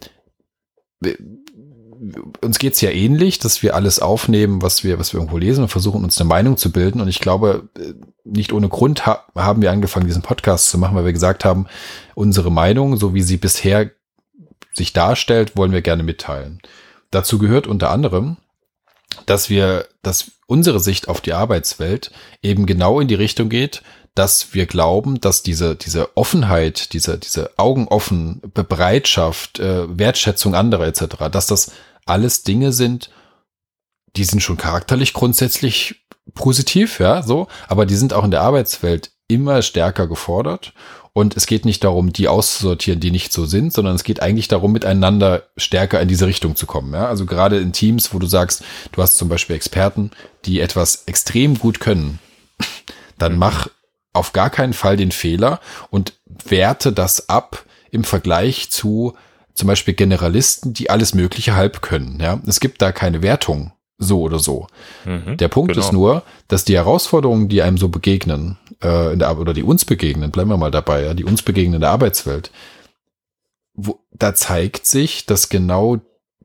uns 2.40 2.58
geht's 2.58 2.80
ja 2.80 2.90
ähnlich, 2.90 3.38
dass 3.38 3.62
wir 3.62 3.74
alles 3.74 3.98
aufnehmen, 3.98 4.62
was 4.62 4.84
wir, 4.84 4.98
was 4.98 5.12
wir 5.12 5.20
irgendwo 5.20 5.38
lesen 5.38 5.62
und 5.62 5.68
versuchen 5.68 6.02
uns 6.02 6.18
eine 6.20 6.28
Meinung 6.28 6.56
zu 6.56 6.72
bilden. 6.72 7.00
Und 7.00 7.08
ich 7.08 7.20
glaube, 7.20 7.68
äh, 7.78 7.92
nicht 8.24 8.52
ohne 8.52 8.68
Grund 8.68 9.06
ha 9.06 9.24
haben 9.34 9.60
wir 9.62 9.70
angefangen, 9.70 10.06
diesen 10.06 10.22
Podcast 10.22 10.70
zu 10.70 10.78
machen, 10.78 10.96
weil 10.96 11.04
wir 11.04 11.12
gesagt 11.12 11.44
haben, 11.44 11.66
unsere 12.14 12.50
Meinung, 12.50 12.96
so 12.96 13.14
wie 13.14 13.22
sie 13.22 13.36
bisher 13.36 13.90
sich 14.72 14.92
darstellt, 14.92 15.56
wollen 15.56 15.72
wir 15.72 15.82
gerne 15.82 16.02
mitteilen. 16.02 16.60
Dazu 17.10 17.38
gehört 17.38 17.66
unter 17.66 17.90
anderem, 17.90 18.36
dass 19.24 19.48
wir, 19.48 19.86
dass 20.02 20.32
unsere 20.46 20.80
Sicht 20.80 21.08
auf 21.08 21.20
die 21.20 21.32
Arbeitswelt 21.32 22.10
eben 22.42 22.66
genau 22.66 23.00
in 23.00 23.08
die 23.08 23.14
Richtung 23.14 23.48
geht, 23.48 23.82
dass 24.14 24.54
wir 24.54 24.66
glauben, 24.66 25.20
dass 25.20 25.42
diese, 25.42 25.76
diese 25.76 26.16
Offenheit, 26.16 26.92
diese, 26.94 27.18
diese 27.18 27.50
Augenoffen, 27.58 28.40
Bereitschaft, 28.54 29.58
äh, 29.60 29.98
Wertschätzung 29.98 30.54
anderer 30.54 30.86
etc., 30.86 31.28
dass 31.30 31.46
das 31.46 31.72
alles 32.06 32.42
Dinge 32.42 32.72
sind, 32.72 33.10
die 34.16 34.24
sind 34.24 34.42
schon 34.42 34.56
charakterlich 34.56 35.12
grundsätzlich 35.12 36.06
positiv, 36.34 36.98
ja, 36.98 37.22
so, 37.22 37.48
aber 37.68 37.84
die 37.84 37.96
sind 37.96 38.14
auch 38.14 38.24
in 38.24 38.30
der 38.30 38.40
Arbeitswelt 38.40 39.10
immer 39.28 39.60
stärker 39.62 40.06
gefordert. 40.06 40.72
Und 41.16 41.34
es 41.34 41.46
geht 41.46 41.64
nicht 41.64 41.82
darum, 41.82 42.12
die 42.12 42.28
auszusortieren, 42.28 43.00
die 43.00 43.10
nicht 43.10 43.32
so 43.32 43.46
sind, 43.46 43.72
sondern 43.72 43.94
es 43.94 44.04
geht 44.04 44.20
eigentlich 44.20 44.48
darum, 44.48 44.70
miteinander 44.72 45.44
stärker 45.56 45.98
in 45.98 46.08
diese 46.08 46.26
Richtung 46.26 46.56
zu 46.56 46.66
kommen. 46.66 46.92
Ja? 46.92 47.06
Also 47.06 47.24
gerade 47.24 47.56
in 47.56 47.72
Teams, 47.72 48.12
wo 48.12 48.18
du 48.18 48.26
sagst, 48.26 48.62
du 48.92 49.00
hast 49.00 49.16
zum 49.16 49.30
Beispiel 49.30 49.56
Experten, 49.56 50.10
die 50.44 50.60
etwas 50.60 51.04
extrem 51.06 51.58
gut 51.58 51.80
können, 51.80 52.18
dann 53.18 53.32
mhm. 53.32 53.38
mach 53.38 53.68
auf 54.12 54.34
gar 54.34 54.50
keinen 54.50 54.74
Fall 54.74 54.98
den 54.98 55.10
Fehler 55.10 55.60
und 55.88 56.12
werte 56.26 56.92
das 56.92 57.30
ab 57.30 57.64
im 57.90 58.04
Vergleich 58.04 58.70
zu 58.70 59.14
zum 59.54 59.68
Beispiel 59.68 59.94
Generalisten, 59.94 60.74
die 60.74 60.90
alles 60.90 61.14
Mögliche 61.14 61.54
halb 61.54 61.80
können. 61.80 62.20
Ja, 62.20 62.42
es 62.46 62.60
gibt 62.60 62.82
da 62.82 62.92
keine 62.92 63.22
Wertung, 63.22 63.72
so 63.98 64.20
oder 64.20 64.38
so. 64.38 64.66
Mhm, 65.04 65.36
der 65.36 65.48
Punkt 65.48 65.72
genau. 65.72 65.84
ist 65.84 65.92
nur, 65.92 66.22
dass 66.48 66.64
die 66.64 66.76
Herausforderungen, 66.76 67.48
die 67.48 67.62
einem 67.62 67.78
so 67.78 67.88
begegnen, 67.88 68.58
äh, 68.82 69.12
in 69.12 69.18
der, 69.18 69.38
oder 69.38 69.54
die 69.54 69.62
uns 69.62 69.84
begegnen, 69.84 70.30
bleiben 70.30 70.50
wir 70.50 70.56
mal 70.56 70.70
dabei, 70.70 71.04
ja, 71.04 71.14
die 71.14 71.24
uns 71.24 71.42
begegnen 71.42 71.74
in 71.74 71.80
der 71.80 71.90
Arbeitswelt, 71.90 72.50
wo, 73.74 74.00
da 74.12 74.34
zeigt 74.34 74.86
sich, 74.86 75.26
dass 75.26 75.48
genau 75.48 76.00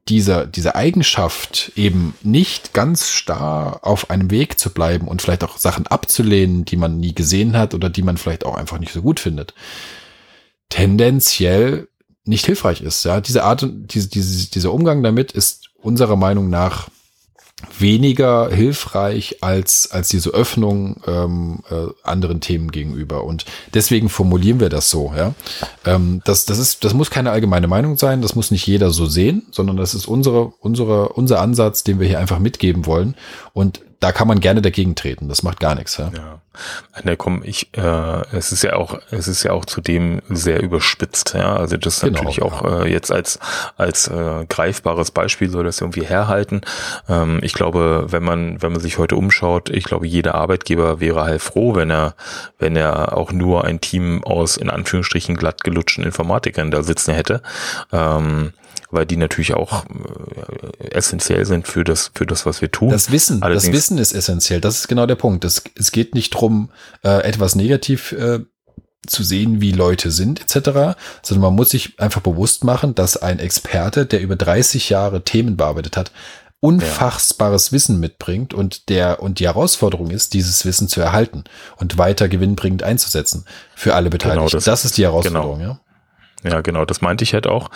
dieser, 0.07 0.45
diese 0.47 0.75
Eigenschaft 0.75 1.73
eben 1.75 2.15
nicht 2.23 2.73
ganz 2.73 3.09
starr 3.09 3.79
auf 3.83 4.09
einem 4.09 4.31
Weg 4.31 4.57
zu 4.57 4.71
bleiben 4.71 5.07
und 5.07 5.21
vielleicht 5.21 5.43
auch 5.43 5.57
Sachen 5.57 5.87
abzulehnen, 5.87 6.65
die 6.65 6.75
man 6.75 6.99
nie 6.99 7.13
gesehen 7.13 7.55
hat 7.55 7.73
oder 7.73 7.89
die 7.89 8.01
man 8.01 8.17
vielleicht 8.17 8.45
auch 8.45 8.55
einfach 8.55 8.79
nicht 8.79 8.93
so 8.93 9.01
gut 9.01 9.19
findet, 9.19 9.53
tendenziell 10.69 11.87
nicht 12.25 12.45
hilfreich 12.45 12.81
ist. 12.81 13.03
Ja, 13.03 13.21
diese 13.21 13.43
Art, 13.43 13.67
diese, 13.69 14.09
diese, 14.09 14.49
dieser 14.49 14.73
Umgang 14.73 15.03
damit 15.03 15.31
ist 15.31 15.69
unserer 15.81 16.15
Meinung 16.15 16.49
nach 16.49 16.89
weniger 17.79 18.49
hilfreich 18.49 19.37
als, 19.41 19.91
als 19.91 20.09
diese 20.09 20.31
Öffnung 20.31 21.01
ähm, 21.07 21.59
äh, 21.69 21.87
anderen 22.03 22.41
Themen 22.41 22.71
gegenüber. 22.71 23.23
Und 23.23 23.45
deswegen 23.73 24.09
formulieren 24.09 24.59
wir 24.59 24.69
das 24.69 24.89
so. 24.89 25.13
Ja? 25.15 25.33
Ähm, 25.85 26.21
das, 26.25 26.45
das, 26.45 26.59
ist, 26.59 26.83
das 26.83 26.93
muss 26.93 27.11
keine 27.11 27.31
allgemeine 27.31 27.67
Meinung 27.67 27.97
sein, 27.97 28.21
das 28.21 28.35
muss 28.35 28.51
nicht 28.51 28.67
jeder 28.67 28.91
so 28.91 29.05
sehen, 29.05 29.47
sondern 29.51 29.77
das 29.77 29.93
ist 29.93 30.07
unsere, 30.07 30.53
unsere, 30.59 31.09
unser 31.09 31.39
Ansatz, 31.41 31.83
den 31.83 31.99
wir 31.99 32.07
hier 32.07 32.19
einfach 32.19 32.39
mitgeben 32.39 32.85
wollen. 32.85 33.15
Und 33.53 33.81
da 34.01 34.11
kann 34.11 34.27
man 34.27 34.39
gerne 34.39 34.63
dagegen 34.63 34.95
treten. 34.95 35.29
Das 35.29 35.43
macht 35.43 35.59
gar 35.59 35.75
nichts. 35.75 35.97
Ja. 35.97 36.11
ja. 36.13 36.39
Ne, 37.03 37.15
komm, 37.15 37.43
ich, 37.45 37.69
äh, 37.77 38.35
es 38.35 38.51
ist 38.51 38.63
ja 38.63 38.73
auch, 38.73 38.99
es 39.11 39.27
ist 39.27 39.43
ja 39.43 39.51
auch 39.51 39.63
zudem 39.63 40.21
sehr 40.27 40.61
überspitzt. 40.61 41.35
Ja, 41.35 41.55
also 41.55 41.77
das 41.77 42.01
genau, 42.01 42.13
natürlich 42.13 42.41
auch 42.41 42.65
äh, 42.83 42.91
jetzt 42.91 43.11
als 43.11 43.39
als 43.77 44.07
äh, 44.07 44.45
greifbares 44.49 45.11
Beispiel 45.11 45.49
soll 45.49 45.65
das 45.65 45.79
irgendwie 45.79 46.03
herhalten. 46.03 46.61
Ähm, 47.07 47.39
ich 47.43 47.53
glaube, 47.53 48.07
wenn 48.09 48.23
man 48.23 48.61
wenn 48.61 48.71
man 48.71 48.81
sich 48.81 48.97
heute 48.97 49.15
umschaut, 49.15 49.69
ich 49.69 49.83
glaube, 49.83 50.07
jeder 50.07 50.33
Arbeitgeber 50.33 50.99
wäre 50.99 51.21
halt 51.21 51.41
froh, 51.41 51.75
wenn 51.75 51.91
er 51.91 52.15
wenn 52.57 52.75
er 52.75 53.15
auch 53.15 53.31
nur 53.31 53.65
ein 53.65 53.81
Team 53.81 54.23
aus 54.23 54.57
in 54.57 54.71
Anführungsstrichen 54.71 55.37
glatt 55.37 55.63
gelutschten 55.63 56.03
Informatikern 56.03 56.71
da 56.71 56.81
sitzen 56.81 57.13
hätte. 57.13 57.43
Ähm, 57.93 58.53
weil 58.91 59.05
die 59.05 59.17
natürlich 59.17 59.53
auch 59.53 59.85
äh, 59.85 60.89
essentiell 60.89 61.45
sind 61.45 61.67
für 61.67 61.83
das, 61.83 62.11
für 62.13 62.25
das, 62.25 62.45
was 62.45 62.61
wir 62.61 62.71
tun. 62.71 62.89
Das 62.89 63.11
Wissen, 63.11 63.41
Allerdings, 63.41 63.65
das 63.65 63.73
Wissen 63.73 63.97
ist 63.97 64.13
essentiell. 64.13 64.61
Das 64.61 64.79
ist 64.79 64.87
genau 64.87 65.05
der 65.05 65.15
Punkt. 65.15 65.45
Es, 65.45 65.63
es 65.77 65.91
geht 65.91 66.13
nicht 66.13 66.31
drum, 66.31 66.69
äh, 67.03 67.23
etwas 67.23 67.55
negativ 67.55 68.11
äh, 68.11 68.39
zu 69.07 69.23
sehen, 69.23 69.61
wie 69.61 69.71
Leute 69.71 70.11
sind, 70.11 70.41
etc., 70.41 70.95
sondern 71.23 71.41
man 71.41 71.55
muss 71.55 71.71
sich 71.71 71.99
einfach 71.99 72.21
bewusst 72.21 72.63
machen, 72.63 72.93
dass 72.93 73.17
ein 73.17 73.39
Experte, 73.39 74.05
der 74.05 74.21
über 74.21 74.35
30 74.35 74.89
Jahre 74.89 75.23
Themen 75.23 75.57
bearbeitet 75.57 75.97
hat, 75.97 76.11
unfassbares 76.59 77.67
ja. 77.67 77.71
Wissen 77.73 77.99
mitbringt 77.99 78.53
und 78.53 78.89
der 78.89 79.21
und 79.21 79.39
die 79.39 79.45
Herausforderung 79.45 80.11
ist, 80.11 80.33
dieses 80.33 80.63
Wissen 80.63 80.87
zu 80.87 81.01
erhalten 81.01 81.43
und 81.77 81.97
weiter 81.97 82.29
gewinnbringend 82.29 82.83
einzusetzen 82.83 83.45
für 83.75 83.95
alle 83.95 84.11
Beteiligten. 84.11 84.45
Genau, 84.45 84.51
das, 84.51 84.65
das 84.65 84.85
ist 84.85 84.97
die 84.97 85.03
Herausforderung, 85.03 85.57
genau. 85.57 85.71
ja. 85.71 85.80
Ja, 86.43 86.61
genau, 86.61 86.85
das 86.85 87.01
meinte 87.01 87.23
ich 87.23 87.33
halt 87.33 87.45
auch. 87.45 87.69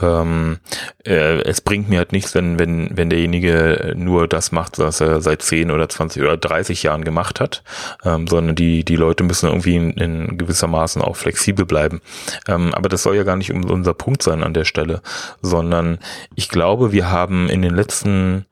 Ähm, 0.00 0.58
äh, 1.04 1.40
es 1.42 1.60
bringt 1.60 1.88
mir 1.88 1.98
halt 1.98 2.12
nichts, 2.12 2.34
wenn, 2.34 2.58
wenn, 2.58 2.96
wenn 2.96 3.10
derjenige 3.10 3.94
nur 3.96 4.28
das 4.28 4.52
macht, 4.52 4.78
was 4.78 5.00
er 5.00 5.20
seit 5.20 5.42
10 5.42 5.72
oder 5.72 5.88
20 5.88 6.22
oder 6.22 6.36
30 6.36 6.84
Jahren 6.84 7.02
gemacht 7.04 7.40
hat, 7.40 7.64
ähm, 8.04 8.28
sondern 8.28 8.54
die, 8.54 8.84
die 8.84 8.96
Leute 8.96 9.24
müssen 9.24 9.48
irgendwie 9.48 9.74
in, 9.74 9.90
in 9.92 10.38
gewissermaßen 10.38 11.02
auch 11.02 11.16
flexibel 11.16 11.66
bleiben. 11.66 12.00
Ähm, 12.46 12.72
aber 12.74 12.88
das 12.88 13.02
soll 13.02 13.16
ja 13.16 13.24
gar 13.24 13.36
nicht 13.36 13.52
unser 13.52 13.94
Punkt 13.94 14.22
sein 14.22 14.44
an 14.44 14.54
der 14.54 14.64
Stelle, 14.64 15.02
sondern 15.40 15.98
ich 16.36 16.48
glaube, 16.48 16.92
wir 16.92 17.10
haben 17.10 17.48
in 17.48 17.62
den 17.62 17.74
letzten 17.74 18.46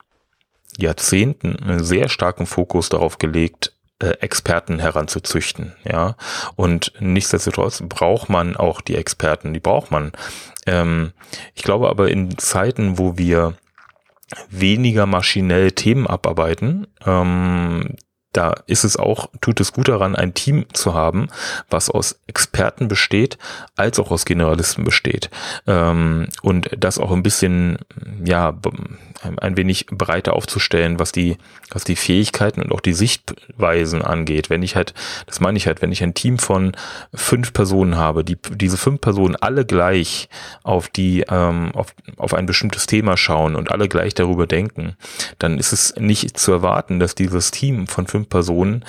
Jahrzehnten 0.78 1.56
einen 1.56 1.84
sehr 1.84 2.08
starken 2.08 2.46
Fokus 2.46 2.88
darauf 2.88 3.18
gelegt, 3.18 3.72
Experten 4.00 4.78
heranzuzüchten, 4.78 5.74
ja. 5.84 6.16
Und 6.56 6.92
nichtsdestotrotz 7.00 7.82
braucht 7.86 8.28
man 8.28 8.56
auch 8.56 8.80
die 8.80 8.96
Experten, 8.96 9.52
die 9.52 9.60
braucht 9.60 9.90
man. 9.90 10.12
Ähm, 10.66 11.12
ich 11.54 11.62
glaube 11.62 11.88
aber 11.88 12.10
in 12.10 12.36
Zeiten, 12.38 12.98
wo 12.98 13.18
wir 13.18 13.54
weniger 14.48 15.06
maschinell 15.06 15.72
Themen 15.72 16.06
abarbeiten, 16.06 16.86
ähm, 17.04 17.96
da 18.32 18.54
ist 18.66 18.84
es 18.84 18.96
auch, 18.96 19.28
tut 19.40 19.60
es 19.60 19.72
gut 19.72 19.88
daran, 19.88 20.14
ein 20.14 20.34
Team 20.34 20.66
zu 20.72 20.94
haben, 20.94 21.28
was 21.68 21.90
aus 21.90 22.20
Experten 22.28 22.86
besteht, 22.86 23.38
als 23.74 23.98
auch 23.98 24.12
aus 24.12 24.24
Generalisten 24.24 24.84
besteht. 24.84 25.30
Ähm, 25.66 26.28
und 26.42 26.70
das 26.78 26.98
auch 26.98 27.10
ein 27.10 27.24
bisschen, 27.24 27.78
ja, 28.24 28.56
ein 29.22 29.56
wenig 29.56 29.86
breiter 29.86 30.34
aufzustellen, 30.34 30.98
was 30.98 31.12
die, 31.12 31.36
was 31.70 31.84
die 31.84 31.96
Fähigkeiten 31.96 32.62
und 32.62 32.72
auch 32.72 32.80
die 32.80 32.92
Sichtweisen 32.92 34.02
angeht. 34.02 34.50
Wenn 34.50 34.62
ich 34.62 34.76
halt, 34.76 34.94
das 35.26 35.40
meine 35.40 35.58
ich 35.58 35.66
halt, 35.66 35.82
wenn 35.82 35.92
ich 35.92 36.02
ein 36.02 36.14
Team 36.14 36.38
von 36.38 36.72
fünf 37.12 37.52
Personen 37.52 37.96
habe, 37.96 38.24
die 38.24 38.38
diese 38.50 38.78
fünf 38.78 39.00
Personen 39.00 39.36
alle 39.36 39.64
gleich 39.66 40.28
auf 40.62 40.88
die, 40.88 41.24
ähm, 41.28 41.72
auf, 41.74 41.94
auf 42.16 42.34
ein 42.34 42.46
bestimmtes 42.46 42.86
Thema 42.86 43.16
schauen 43.16 43.56
und 43.56 43.70
alle 43.70 43.88
gleich 43.88 44.14
darüber 44.14 44.46
denken, 44.46 44.96
dann 45.38 45.58
ist 45.58 45.72
es 45.72 45.94
nicht 45.96 46.38
zu 46.38 46.52
erwarten, 46.52 46.98
dass 46.98 47.14
dieses 47.14 47.50
Team 47.50 47.86
von 47.86 48.06
fünf 48.06 48.28
Personen 48.28 48.84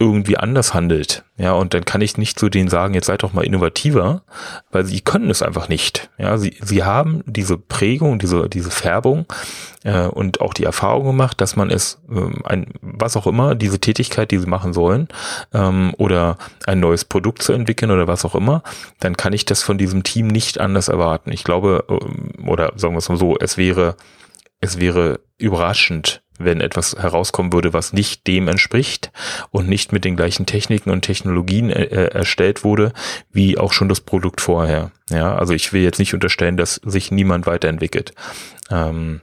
irgendwie 0.00 0.36
anders 0.36 0.74
handelt. 0.74 1.24
Ja, 1.36 1.52
und 1.52 1.74
dann 1.74 1.84
kann 1.84 2.00
ich 2.00 2.16
nicht 2.16 2.38
zu 2.38 2.48
denen 2.48 2.68
sagen, 2.68 2.94
jetzt 2.94 3.06
seid 3.06 3.24
doch 3.24 3.32
mal 3.32 3.44
innovativer, 3.44 4.22
weil 4.70 4.84
sie 4.84 5.00
können 5.00 5.28
es 5.28 5.42
einfach 5.42 5.68
nicht. 5.68 6.08
Ja, 6.18 6.38
sie, 6.38 6.56
sie 6.60 6.84
haben 6.84 7.24
diese 7.26 7.58
Prägung, 7.58 8.20
diese, 8.20 8.48
diese 8.48 8.70
Färbung 8.70 9.26
äh, 9.82 10.06
und 10.06 10.40
auch 10.40 10.54
die 10.54 10.62
Erfahrung 10.64 11.06
gemacht, 11.06 11.40
dass 11.40 11.56
man 11.56 11.70
es, 11.70 12.00
ähm, 12.08 12.42
ein, 12.44 12.66
was 12.80 13.16
auch 13.16 13.26
immer, 13.26 13.56
diese 13.56 13.80
Tätigkeit, 13.80 14.30
die 14.30 14.38
sie 14.38 14.46
machen 14.46 14.72
sollen, 14.72 15.08
ähm, 15.52 15.92
oder 15.98 16.38
ein 16.66 16.78
neues 16.78 17.04
Produkt 17.04 17.42
zu 17.42 17.52
entwickeln 17.52 17.90
oder 17.90 18.06
was 18.06 18.24
auch 18.24 18.36
immer, 18.36 18.62
dann 19.00 19.16
kann 19.16 19.32
ich 19.32 19.46
das 19.46 19.64
von 19.64 19.78
diesem 19.78 20.04
Team 20.04 20.28
nicht 20.28 20.60
anders 20.60 20.86
erwarten. 20.86 21.32
Ich 21.32 21.42
glaube, 21.42 21.84
ähm, 21.88 22.46
oder 22.48 22.72
sagen 22.76 22.94
wir 22.94 22.98
es 22.98 23.08
mal 23.08 23.18
so, 23.18 23.36
es 23.40 23.56
wäre, 23.56 23.96
es 24.60 24.78
wäre 24.78 25.18
überraschend, 25.38 26.22
wenn 26.38 26.60
etwas 26.60 26.96
herauskommen 26.98 27.52
würde, 27.52 27.72
was 27.72 27.92
nicht 27.92 28.26
dem 28.26 28.48
entspricht 28.48 29.10
und 29.50 29.68
nicht 29.68 29.92
mit 29.92 30.04
den 30.04 30.16
gleichen 30.16 30.46
Techniken 30.46 30.90
und 30.90 31.02
Technologien 31.02 31.70
äh, 31.70 31.84
äh, 31.84 32.14
erstellt 32.14 32.64
wurde, 32.64 32.92
wie 33.32 33.58
auch 33.58 33.72
schon 33.72 33.88
das 33.88 34.00
Produkt 34.00 34.40
vorher. 34.40 34.90
Ja, 35.10 35.36
also 35.36 35.54
ich 35.54 35.72
will 35.72 35.82
jetzt 35.82 35.98
nicht 35.98 36.14
unterstellen, 36.14 36.56
dass 36.56 36.80
sich 36.84 37.10
niemand 37.10 37.46
weiterentwickelt. 37.46 38.12
Ähm, 38.70 39.20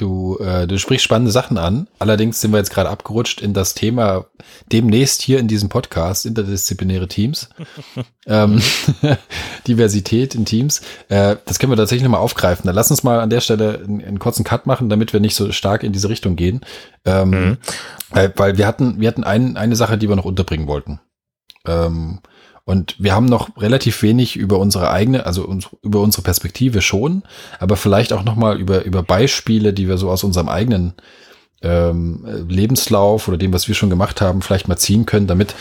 Du, 0.00 0.38
äh, 0.38 0.66
du 0.66 0.78
sprichst 0.78 1.04
spannende 1.04 1.30
Sachen 1.30 1.58
an. 1.58 1.86
Allerdings 1.98 2.40
sind 2.40 2.52
wir 2.52 2.56
jetzt 2.56 2.70
gerade 2.70 2.88
abgerutscht 2.88 3.42
in 3.42 3.52
das 3.52 3.74
Thema 3.74 4.24
demnächst 4.72 5.20
hier 5.20 5.38
in 5.38 5.46
diesem 5.46 5.68
Podcast, 5.68 6.24
interdisziplinäre 6.24 7.06
Teams. 7.06 7.50
ähm, 8.26 8.62
Diversität 9.66 10.34
in 10.34 10.46
Teams. 10.46 10.80
Äh, 11.10 11.36
das 11.44 11.58
können 11.58 11.70
wir 11.70 11.76
tatsächlich 11.76 12.04
nochmal 12.04 12.22
aufgreifen. 12.22 12.64
Dann 12.64 12.74
lass 12.74 12.90
uns 12.90 13.02
mal 13.02 13.20
an 13.20 13.28
der 13.28 13.42
Stelle 13.42 13.82
einen, 13.84 14.02
einen, 14.02 14.18
kurzen 14.18 14.42
Cut 14.42 14.64
machen, 14.64 14.88
damit 14.88 15.12
wir 15.12 15.20
nicht 15.20 15.34
so 15.34 15.52
stark 15.52 15.82
in 15.82 15.92
diese 15.92 16.08
Richtung 16.08 16.34
gehen. 16.34 16.62
Ähm, 17.04 17.28
mhm. 17.28 17.58
äh, 18.14 18.30
weil 18.36 18.56
wir 18.56 18.66
hatten, 18.66 19.00
wir 19.00 19.08
hatten 19.08 19.22
ein, 19.22 19.58
eine 19.58 19.76
Sache, 19.76 19.98
die 19.98 20.08
wir 20.08 20.16
noch 20.16 20.24
unterbringen 20.24 20.66
wollten. 20.66 20.98
Ähm, 21.66 22.20
Und 22.70 22.94
wir 23.00 23.16
haben 23.16 23.26
noch 23.26 23.56
relativ 23.56 24.00
wenig 24.02 24.36
über 24.36 24.60
unsere 24.60 24.90
eigene, 24.90 25.26
also 25.26 25.44
uns, 25.44 25.68
über 25.82 26.00
unsere 26.00 26.22
Perspektive 26.22 26.82
schon, 26.82 27.24
aber 27.58 27.76
vielleicht 27.76 28.12
auch 28.12 28.22
nochmal 28.22 28.60
über, 28.60 28.84
über 28.84 29.02
Beispiele, 29.02 29.72
die 29.72 29.88
wir 29.88 29.98
so 29.98 30.08
aus 30.08 30.22
unserem 30.22 30.48
eigenen 30.48 30.94
ähm, 31.62 32.24
Lebenslauf 32.48 33.26
oder 33.26 33.38
dem, 33.38 33.52
was 33.52 33.66
wir 33.66 33.74
schon 33.74 33.90
gemacht 33.90 34.20
haben, 34.20 34.40
vielleicht 34.40 34.68
mal 34.68 34.76
ziehen 34.76 35.04
können, 35.04 35.26
damit 35.26 35.56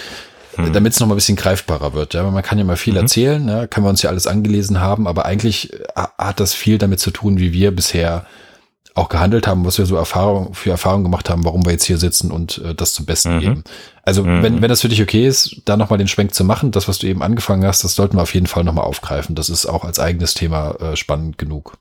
mhm. 0.56 0.72
damit 0.72 0.94
es 0.94 1.00
noch 1.00 1.08
mal 1.08 1.16
ein 1.16 1.18
bisschen 1.18 1.36
greifbarer 1.36 1.96
wird. 1.96 2.14
Ja, 2.14 2.30
man 2.30 2.44
kann 2.44 2.60
ja 2.60 2.64
mal 2.64 2.78
viel 2.78 2.94
mhm. 2.94 3.00
erzählen, 3.00 3.44
ne? 3.44 3.68
können 3.68 3.88
wir 3.88 3.90
uns 3.90 4.04
ja 4.04 4.12
alles 4.12 4.28
angelesen 4.28 4.80
haben, 4.80 5.08
aber 5.08 5.26
eigentlich 5.26 5.74
äh, 5.74 5.78
hat 5.96 6.40
das 6.40 6.54
viel 6.54 6.78
damit 6.78 7.00
zu 7.00 7.10
tun, 7.10 7.40
wie 7.40 7.54
wir 7.54 7.72
bisher 7.72 8.28
auch 8.96 9.10
gehandelt 9.10 9.48
haben, 9.48 9.66
was 9.66 9.78
wir 9.78 9.86
so 9.86 9.96
Erfahrung 9.96 10.54
für 10.54 10.72
Erfahrungen 10.72 11.04
gemacht 11.04 11.30
haben, 11.30 11.46
warum 11.46 11.66
wir 11.66 11.72
jetzt 11.72 11.86
hier 11.86 11.98
sitzen 11.98 12.32
und 12.32 12.58
äh, 12.60 12.76
das 12.76 12.94
zum 12.94 13.06
Besten 13.06 13.36
mhm. 13.36 13.40
geben. 13.40 13.64
Also 14.04 14.24
mhm. 14.24 14.42
wenn, 14.42 14.62
wenn 14.62 14.70
das 14.70 14.82
für 14.82 14.90
dich 14.90 15.02
okay 15.02 15.28
ist, 15.28 15.62
da 15.66 15.78
nochmal 15.78 16.00
den 16.00 16.08
Schwenk 16.08 16.34
zu 16.34 16.44
machen, 16.44 16.72
das, 16.72 16.88
was 16.88 16.98
du 16.98 17.06
eben 17.06 17.22
angefangen 17.22 17.64
hast, 17.66 17.84
das 17.84 17.94
sollten 17.94 18.18
wir 18.18 18.24
auf 18.24 18.34
jeden 18.34 18.48
Fall 18.48 18.64
nochmal 18.64 18.86
aufgreifen. 18.86 19.36
Das 19.36 19.50
ist 19.50 19.68
auch 19.68 19.84
als 19.84 20.00
eigenes 20.00 20.34
Thema 20.34 20.72
äh, 20.82 20.96
spannend 20.96 21.38
genug. 21.38 21.78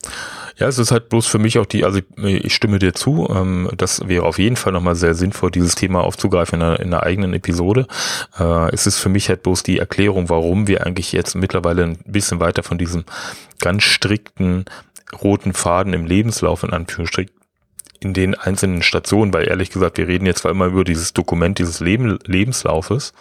Ja, 0.58 0.68
es 0.68 0.78
ist 0.78 0.90
halt 0.90 1.08
bloß 1.08 1.26
für 1.26 1.38
mich 1.38 1.58
auch 1.58 1.66
die, 1.66 1.84
also 1.84 1.98
ich, 1.98 2.44
ich 2.44 2.54
stimme 2.54 2.78
dir 2.78 2.92
zu, 2.92 3.28
ähm, 3.30 3.70
das 3.76 4.06
wäre 4.06 4.24
auf 4.24 4.38
jeden 4.38 4.56
Fall 4.56 4.72
nochmal 4.72 4.96
sehr 4.96 5.14
sinnvoll, 5.14 5.50
dieses 5.50 5.74
Thema 5.74 6.02
aufzugreifen 6.02 6.60
in 6.60 6.66
einer, 6.66 6.80
in 6.80 6.86
einer 6.88 7.02
eigenen 7.02 7.32
Episode. 7.32 7.86
Äh, 8.38 8.74
es 8.74 8.86
ist 8.86 8.98
für 8.98 9.08
mich 9.08 9.30
halt 9.30 9.42
bloß 9.42 9.62
die 9.62 9.78
Erklärung, 9.78 10.28
warum 10.28 10.66
wir 10.66 10.84
eigentlich 10.84 11.12
jetzt 11.12 11.34
mittlerweile 11.34 11.84
ein 11.84 11.98
bisschen 12.04 12.40
weiter 12.40 12.62
von 12.62 12.76
diesem 12.76 13.04
ganz 13.60 13.82
strikten 13.84 14.66
roten 15.22 15.52
Faden 15.52 15.92
im 15.92 16.04
Lebenslauf 16.04 16.62
in 16.62 16.70
Anführungsstrichen 16.70 17.32
in 18.00 18.14
den 18.14 18.34
einzelnen 18.34 18.82
Stationen, 18.82 19.32
weil 19.32 19.48
ehrlich 19.48 19.70
gesagt, 19.70 19.98
wir 19.98 20.06
reden 20.06 20.26
jetzt 20.26 20.42
zwar 20.42 20.52
immer 20.52 20.66
über 20.66 20.84
dieses 20.84 21.14
Dokument 21.14 21.58
dieses 21.58 21.80
Leben, 21.80 22.18
Lebenslaufes, 22.24 23.12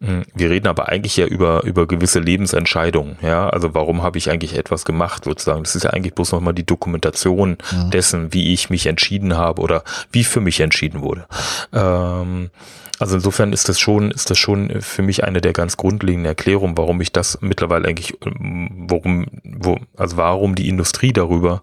hm, 0.00 0.22
wir 0.34 0.50
reden 0.50 0.68
aber 0.68 0.88
eigentlich 0.88 1.16
ja 1.16 1.26
über, 1.26 1.64
über 1.64 1.86
gewisse 1.88 2.20
Lebensentscheidungen, 2.20 3.16
ja, 3.20 3.48
also 3.48 3.74
warum 3.74 4.02
habe 4.02 4.18
ich 4.18 4.30
eigentlich 4.30 4.56
etwas 4.56 4.84
gemacht 4.84 5.24
sozusagen, 5.24 5.64
das 5.64 5.74
ist 5.74 5.82
ja 5.82 5.90
eigentlich 5.90 6.14
bloß 6.14 6.32
nochmal 6.32 6.54
die 6.54 6.66
Dokumentation 6.66 7.58
ja. 7.72 7.84
dessen, 7.88 8.32
wie 8.32 8.52
ich 8.52 8.70
mich 8.70 8.86
entschieden 8.86 9.36
habe 9.36 9.60
oder 9.60 9.82
wie 10.12 10.24
für 10.24 10.40
mich 10.40 10.60
entschieden 10.60 11.02
wurde. 11.02 11.26
Ähm, 11.72 12.50
also 12.98 13.16
insofern 13.16 13.52
ist 13.52 13.68
das 13.68 13.80
schon, 13.80 14.10
ist 14.10 14.30
das 14.30 14.38
schon 14.38 14.80
für 14.80 15.02
mich 15.02 15.24
eine 15.24 15.40
der 15.40 15.52
ganz 15.52 15.76
grundlegenden 15.76 16.26
Erklärungen, 16.26 16.76
warum 16.78 17.00
ich 17.00 17.12
das 17.12 17.38
mittlerweile 17.40 17.88
eigentlich, 17.88 18.16
warum, 18.20 19.26
wo, 19.42 19.78
also 19.96 20.16
warum 20.16 20.54
die 20.54 20.68
Industrie 20.68 21.12
darüber 21.12 21.62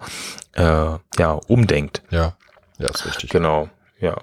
äh, 0.53 0.63
ja 0.63 1.31
umdenkt. 1.47 2.01
Ja, 2.11 2.35
ja, 2.77 2.89
ist 2.89 3.05
richtig. 3.05 3.29
Genau, 3.29 3.69
ja. 3.99 4.17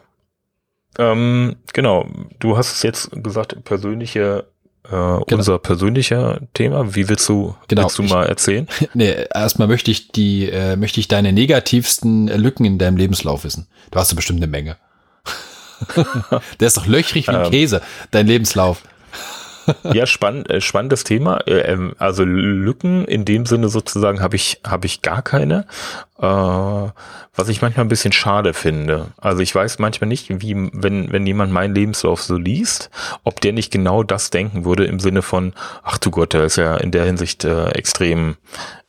Ähm, 0.98 1.56
genau, 1.72 2.08
du 2.38 2.56
hast 2.56 2.72
es 2.72 2.82
jetzt 2.82 3.10
gesagt, 3.22 3.64
persönliche 3.64 4.46
äh, 4.84 4.90
genau. 4.90 5.24
unser 5.30 5.58
persönlicher 5.58 6.40
Thema. 6.54 6.94
Wie 6.94 7.08
willst 7.08 7.28
du, 7.28 7.54
genau. 7.68 7.82
willst 7.82 7.98
du 7.98 8.02
mal 8.02 8.26
erzählen? 8.26 8.68
nee, 8.94 9.14
erstmal 9.34 9.68
möchte 9.68 9.90
ich 9.90 10.08
die, 10.08 10.48
äh, 10.48 10.76
möchte 10.76 11.00
ich 11.00 11.08
deine 11.08 11.32
negativsten 11.32 12.28
Lücken 12.28 12.64
in 12.64 12.78
deinem 12.78 12.96
Lebenslauf 12.96 13.44
wissen. 13.44 13.66
Du 13.90 13.98
hast 13.98 14.10
ja 14.12 14.16
bestimmt 14.16 14.38
eine 14.38 14.46
Menge. 14.46 14.76
Der 16.60 16.66
ist 16.66 16.76
doch 16.76 16.86
löchrig 16.86 17.28
wie 17.28 17.34
ähm, 17.34 17.50
Käse, 17.50 17.82
dein 18.10 18.26
Lebenslauf. 18.26 18.82
ja, 19.92 20.06
spannend, 20.06 20.50
äh, 20.50 20.60
spannendes 20.60 21.04
Thema. 21.04 21.38
Äh, 21.46 21.72
ähm, 21.72 21.94
also 21.98 22.24
Lücken 22.24 23.04
in 23.04 23.24
dem 23.24 23.46
Sinne 23.46 23.68
sozusagen 23.68 24.20
habe 24.20 24.36
ich 24.36 24.60
habe 24.66 24.86
ich 24.86 25.02
gar 25.02 25.22
keine. 25.22 25.66
Äh, 26.18 26.26
was 27.38 27.48
ich 27.48 27.60
manchmal 27.60 27.84
ein 27.84 27.90
bisschen 27.90 28.12
schade 28.12 28.54
finde. 28.54 29.08
Also 29.18 29.42
ich 29.42 29.54
weiß 29.54 29.78
manchmal 29.78 30.08
nicht, 30.08 30.28
wie 30.40 30.70
wenn 30.72 31.12
wenn 31.12 31.26
jemand 31.26 31.52
meinen 31.52 31.74
Lebenslauf 31.74 32.22
so 32.22 32.36
liest, 32.36 32.90
ob 33.24 33.40
der 33.40 33.52
nicht 33.52 33.72
genau 33.72 34.02
das 34.02 34.30
denken 34.30 34.64
würde 34.64 34.86
im 34.86 35.00
Sinne 35.00 35.22
von, 35.22 35.52
ach 35.82 35.98
du 35.98 36.10
Gott, 36.10 36.32
der 36.32 36.44
ist 36.44 36.56
ja 36.56 36.76
in 36.76 36.92
der 36.92 37.04
Hinsicht 37.04 37.44
äh, 37.44 37.68
extrem 37.70 38.36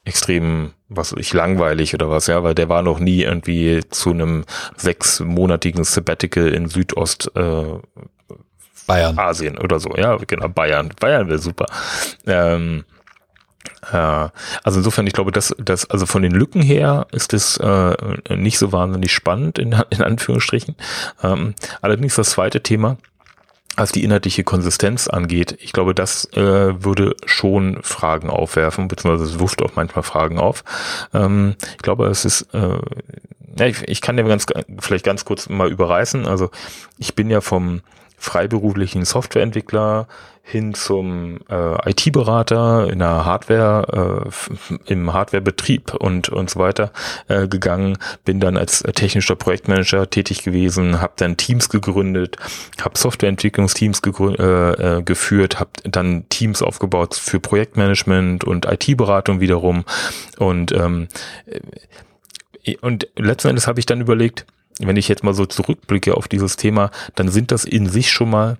extrem, 0.08 0.72
was 0.90 1.14
ich 1.14 1.34
langweilig 1.34 1.94
oder 1.94 2.10
was, 2.10 2.28
ja, 2.28 2.44
weil 2.44 2.56
der 2.56 2.70
war 2.70 2.82
noch 2.82 3.00
nie 3.00 3.24
irgendwie 3.24 3.82
zu 3.90 4.12
einem 4.12 4.46
sechsmonatigen 4.78 5.84
Sabbatical 5.84 6.48
in 6.48 6.70
Südost 6.70 7.32
äh, 7.36 7.80
Bayern. 8.88 9.20
Asien 9.20 9.58
oder 9.58 9.80
so, 9.80 9.94
ja, 9.98 10.16
genau, 10.16 10.48
Bayern. 10.48 10.94
Bayern 11.00 11.28
wäre 11.28 11.40
super. 11.40 11.66
Ähm, 12.26 12.86
äh, 13.92 14.30
also 14.64 14.80
insofern, 14.80 15.06
ich 15.08 15.14
glaube, 15.14 15.32
dass 15.32 15.54
das, 15.58 15.90
also 15.90 16.06
von 16.06 16.22
den 16.22 16.32
Lücken 16.32 16.62
her 16.62 17.06
ist 17.12 17.34
es 17.34 17.58
äh, 17.58 17.96
nicht 18.36 18.58
so 18.58 18.72
wahnsinnig 18.72 19.12
spannend, 19.12 19.60
in, 19.60 19.76
in 19.90 20.02
Anführungsstrichen. 20.02 20.76
Ähm, 21.22 21.54
allerdings 21.82 22.16
das 22.16 22.30
zweite 22.30 22.64
Thema, 22.64 22.98
was 23.78 23.92
die 23.92 24.04
inhaltliche 24.04 24.44
Konsistenz 24.44 25.08
angeht, 25.08 25.58
ich 25.62 25.72
glaube, 25.72 25.94
das 25.94 26.26
äh, 26.34 26.84
würde 26.84 27.16
schon 27.26 27.82
Fragen 27.84 28.30
aufwerfen, 28.30 28.88
beziehungsweise 28.88 29.32
es 29.32 29.40
wirft 29.40 29.62
auch 29.62 29.76
manchmal 29.76 30.04
Fragen 30.04 30.40
auf. 30.40 30.64
Ähm, 31.14 31.56
ich 31.72 31.84
glaube, 31.84 32.08
es 32.08 32.26
ist, 32.26 32.54
äh, 32.54 32.80
ja, 33.58 33.66
ich, 33.68 33.88
ich 33.88 34.02
kann 34.02 34.18
dir 34.18 34.24
ganz, 34.24 34.48
vielleicht 34.80 35.06
ganz 35.06 35.26
kurz 35.26 35.48
mal 35.48 35.72
überreißen. 35.72 36.26
Also 36.26 36.50
ich 36.98 37.16
bin 37.16 37.30
ja 37.30 37.40
vom 37.40 37.82
freiberuflichen 38.18 39.06
Softwareentwickler 39.06 40.08
hin 40.50 40.74
zum 40.74 41.40
äh, 41.50 41.90
IT-Berater 41.90 42.90
in 42.90 43.00
der 43.00 43.26
Hardware, 43.26 44.24
äh, 44.32 44.92
im 44.92 45.12
Hardwarebetrieb 45.12 45.94
und 45.94 46.30
und 46.30 46.50
so 46.50 46.60
weiter 46.62 46.94
äh, 47.28 47.50
gegangen, 47.50 47.98
bin 48.24 48.40
dann 48.40 48.56
als 48.56 48.82
technischer 48.96 49.36
Projektmanager 49.36 50.10
tätig 50.10 50.44
gewesen, 50.44 51.02
habe 51.02 51.14
dann 51.18 51.36
Teams 51.36 51.68
gegründet, 51.68 52.38
habe 52.82 52.98
Softwareentwicklungsteams 52.98 54.02
äh, 54.06 54.42
äh, 54.42 55.02
geführt, 55.04 55.60
habe 55.60 55.72
dann 55.84 56.30
Teams 56.30 56.62
aufgebaut 56.62 57.16
für 57.16 57.42
Projektmanagement 57.42 58.46
und 58.46 58.66
IT-Beratung 58.66 59.42
wiederum. 59.42 59.84
Und 60.38 60.72
ähm, 60.72 61.10
äh, 62.64 62.78
und 62.80 63.08
letzten 63.18 63.50
Endes 63.50 63.68
habe 63.68 63.80
ich 63.80 63.86
dann 63.86 64.00
überlegt, 64.00 64.46
wenn 64.80 64.96
ich 64.96 65.10
jetzt 65.10 65.24
mal 65.24 65.34
so 65.34 65.46
zurückblicke 65.46 66.16
auf 66.16 66.30
dieses 66.30 66.56
Thema, 66.56 66.92
dann 67.16 67.28
sind 67.30 67.52
das 67.52 67.66
in 67.66 67.88
sich 67.88 68.12
schon 68.12 68.30
mal 68.30 68.58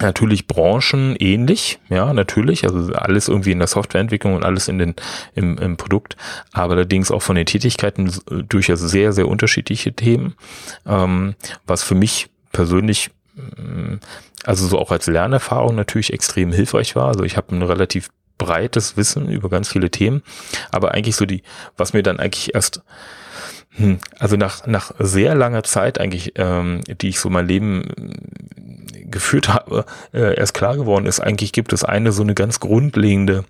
natürlich 0.00 0.46
Branchen 0.46 1.16
ähnlich, 1.16 1.78
ja, 1.88 2.12
natürlich, 2.12 2.64
also 2.64 2.92
alles 2.92 3.28
irgendwie 3.28 3.52
in 3.52 3.58
der 3.58 3.68
Softwareentwicklung 3.68 4.34
und 4.34 4.44
alles 4.44 4.68
in 4.68 4.78
den, 4.78 4.94
im, 5.34 5.58
im 5.58 5.76
Produkt, 5.76 6.16
aber 6.52 6.74
allerdings 6.74 7.10
auch 7.10 7.22
von 7.22 7.36
den 7.36 7.46
Tätigkeiten 7.46 8.12
durchaus 8.48 8.80
sehr, 8.80 9.12
sehr 9.12 9.28
unterschiedliche 9.28 9.92
Themen, 9.92 10.34
ähm, 10.86 11.34
was 11.66 11.82
für 11.82 11.94
mich 11.94 12.28
persönlich 12.52 13.10
mm, 13.34 13.96
also 14.44 14.66
so 14.66 14.78
auch 14.78 14.92
als 14.92 15.06
Lernerfahrung 15.06 15.74
natürlich 15.74 16.12
extrem 16.12 16.52
hilfreich 16.52 16.94
war. 16.94 17.08
Also 17.08 17.24
ich 17.24 17.36
habe 17.36 17.54
ein 17.54 17.62
relativ 17.62 18.10
breites 18.38 18.96
Wissen 18.96 19.28
über 19.28 19.48
ganz 19.48 19.68
viele 19.68 19.90
Themen, 19.90 20.22
aber 20.70 20.92
eigentlich 20.92 21.16
so 21.16 21.26
die, 21.26 21.42
was 21.76 21.92
mir 21.92 22.02
dann 22.02 22.20
eigentlich 22.20 22.54
erst 22.54 22.82
hm, 23.76 23.98
also 24.18 24.36
nach, 24.36 24.66
nach 24.66 24.92
sehr 24.98 25.34
langer 25.34 25.62
Zeit 25.62 26.00
eigentlich, 26.00 26.32
ähm, 26.36 26.80
die 26.86 27.08
ich 27.08 27.20
so 27.20 27.28
mein 27.28 27.46
Leben 27.46 27.84
äh, 28.94 29.04
geführt 29.04 29.48
habe, 29.48 29.84
äh, 30.12 30.36
erst 30.36 30.54
klar 30.54 30.76
geworden 30.76 31.06
ist, 31.06 31.20
eigentlich 31.20 31.52
gibt 31.52 31.72
es 31.72 31.84
eine 31.84 32.12
so 32.12 32.22
eine 32.22 32.34
ganz 32.34 32.60
grundlegende 32.60 33.44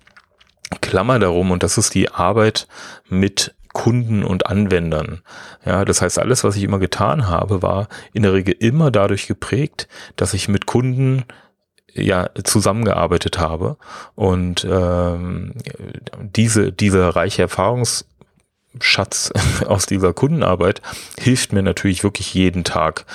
Klammer 0.81 1.17
darum 1.19 1.51
und 1.51 1.63
das 1.63 1.77
ist 1.77 1.95
die 1.95 2.09
Arbeit 2.09 2.67
mit 3.09 3.55
Kunden 3.71 4.23
und 4.23 4.47
Anwendern. 4.47 5.21
Ja, 5.63 5.85
das 5.85 6.01
heißt, 6.01 6.19
alles, 6.19 6.43
was 6.43 6.55
ich 6.55 6.63
immer 6.63 6.79
getan 6.79 7.27
habe, 7.27 7.61
war 7.61 7.87
in 8.11 8.23
der 8.23 8.33
Regel 8.33 8.55
immer 8.57 8.91
dadurch 8.91 9.27
geprägt, 9.27 9.87
dass 10.15 10.33
ich 10.33 10.49
mit 10.49 10.65
Kunden 10.65 11.25
ja 11.93 12.29
zusammengearbeitet 12.43 13.39
habe 13.39 13.77
und 14.15 14.67
ähm, 14.69 15.53
diese 16.21 16.71
diese 16.71 17.15
reiche 17.15 17.43
Erfahrungs 17.43 18.05
Schatz 18.81 19.31
aus 19.67 19.85
dieser 19.85 20.13
Kundenarbeit 20.13 20.81
hilft 21.19 21.53
mir 21.53 21.63
natürlich 21.63 22.03
wirklich 22.03 22.33
jeden 22.33 22.63
Tag. 22.63 23.05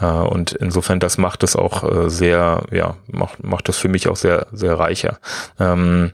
Äh, 0.00 0.06
und 0.06 0.52
insofern, 0.52 1.00
das 1.00 1.18
macht 1.18 1.42
es 1.42 1.56
auch 1.56 1.84
äh, 1.84 2.10
sehr, 2.10 2.64
ja, 2.70 2.96
macht, 3.10 3.42
macht 3.42 3.68
das 3.68 3.76
für 3.76 3.88
mich 3.88 4.08
auch 4.08 4.16
sehr, 4.16 4.46
sehr 4.52 4.78
reicher. 4.78 5.18
Ähm, 5.58 6.12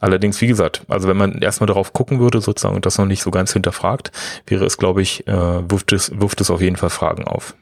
allerdings, 0.00 0.40
wie 0.40 0.46
gesagt, 0.46 0.82
also 0.88 1.08
wenn 1.08 1.16
man 1.16 1.40
erstmal 1.42 1.66
darauf 1.66 1.92
gucken 1.92 2.20
würde 2.20 2.40
sozusagen 2.40 2.76
und 2.76 2.86
das 2.86 2.98
noch 2.98 3.06
nicht 3.06 3.22
so 3.22 3.30
ganz 3.30 3.52
hinterfragt, 3.52 4.12
wäre 4.46 4.64
es, 4.64 4.78
glaube 4.78 5.02
ich, 5.02 5.26
äh, 5.26 5.70
wirft 5.70 5.92
es, 5.92 6.18
wirft 6.20 6.40
es 6.40 6.50
auf 6.50 6.60
jeden 6.60 6.76
Fall 6.76 6.90
Fragen 6.90 7.24
auf. 7.24 7.54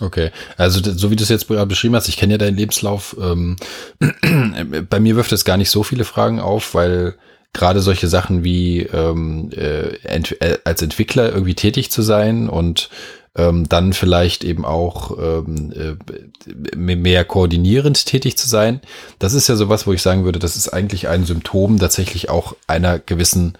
Okay, 0.00 0.30
also 0.56 0.80
so 0.82 1.10
wie 1.10 1.16
du 1.16 1.22
es 1.22 1.28
jetzt 1.28 1.46
beschrieben 1.46 1.94
hast, 1.94 2.08
ich 2.08 2.16
kenne 2.16 2.32
ja 2.32 2.38
deinen 2.38 2.56
Lebenslauf, 2.56 3.14
ähm, 3.20 3.56
bei 4.88 5.00
mir 5.00 5.16
wirft 5.16 5.32
es 5.32 5.44
gar 5.44 5.56
nicht 5.56 5.70
so 5.70 5.82
viele 5.82 6.04
Fragen 6.04 6.40
auf, 6.40 6.74
weil 6.74 7.14
gerade 7.52 7.80
solche 7.80 8.08
Sachen 8.08 8.44
wie 8.44 8.80
ähm, 8.80 9.50
äh, 9.52 9.96
ent 10.04 10.40
äh, 10.40 10.58
als 10.64 10.82
Entwickler 10.82 11.32
irgendwie 11.32 11.54
tätig 11.54 11.90
zu 11.90 12.02
sein 12.02 12.48
und 12.48 12.88
ähm, 13.34 13.68
dann 13.68 13.92
vielleicht 13.92 14.44
eben 14.44 14.64
auch 14.64 15.16
ähm, 15.18 15.72
äh, 15.72 16.76
mehr 16.76 17.24
koordinierend 17.24 18.04
tätig 18.06 18.36
zu 18.36 18.48
sein. 18.48 18.80
Das 19.18 19.32
ist 19.32 19.48
ja 19.48 19.56
sowas, 19.56 19.86
wo 19.86 19.92
ich 19.92 20.02
sagen 20.02 20.24
würde, 20.24 20.38
das 20.38 20.56
ist 20.56 20.68
eigentlich 20.68 21.08
ein 21.08 21.24
Symptom 21.24 21.78
tatsächlich 21.78 22.28
auch 22.28 22.54
einer 22.66 22.98
gewissen 22.98 23.56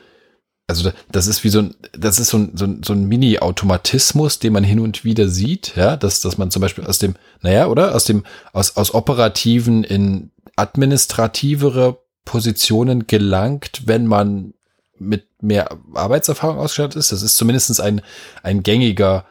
also 0.68 0.90
das 1.10 1.26
ist 1.26 1.44
wie 1.44 1.50
so 1.50 1.58
ein, 1.58 1.74
das 1.92 2.18
ist 2.18 2.28
so 2.28 2.38
ein, 2.38 2.52
so 2.54 2.64
ein, 2.64 2.82
so 2.82 2.94
ein 2.94 3.06
Mini-Automatismus, 3.06 4.38
den 4.38 4.54
man 4.54 4.64
hin 4.64 4.80
und 4.80 5.04
wieder 5.04 5.28
sieht, 5.28 5.74
ja, 5.76 5.96
dass, 5.96 6.20
dass 6.20 6.38
man 6.38 6.50
zum 6.50 6.62
Beispiel 6.62 6.86
aus 6.86 6.98
dem, 6.98 7.14
naja, 7.42 7.66
oder? 7.66 7.94
Aus 7.94 8.04
dem, 8.04 8.24
aus, 8.52 8.76
aus 8.76 8.94
operativen 8.94 9.84
in 9.84 10.30
administrativere 10.56 11.98
Positionen 12.24 13.06
gelangt, 13.06 13.82
wenn 13.86 14.06
man 14.06 14.54
mit 14.98 15.26
mehr 15.42 15.76
Arbeitserfahrung 15.94 16.58
ausgestattet 16.58 16.96
ist. 16.96 17.12
Das 17.12 17.22
ist 17.22 17.36
zumindest 17.36 17.80
ein, 17.80 18.02
ein 18.42 18.62
gängiger 18.62 19.26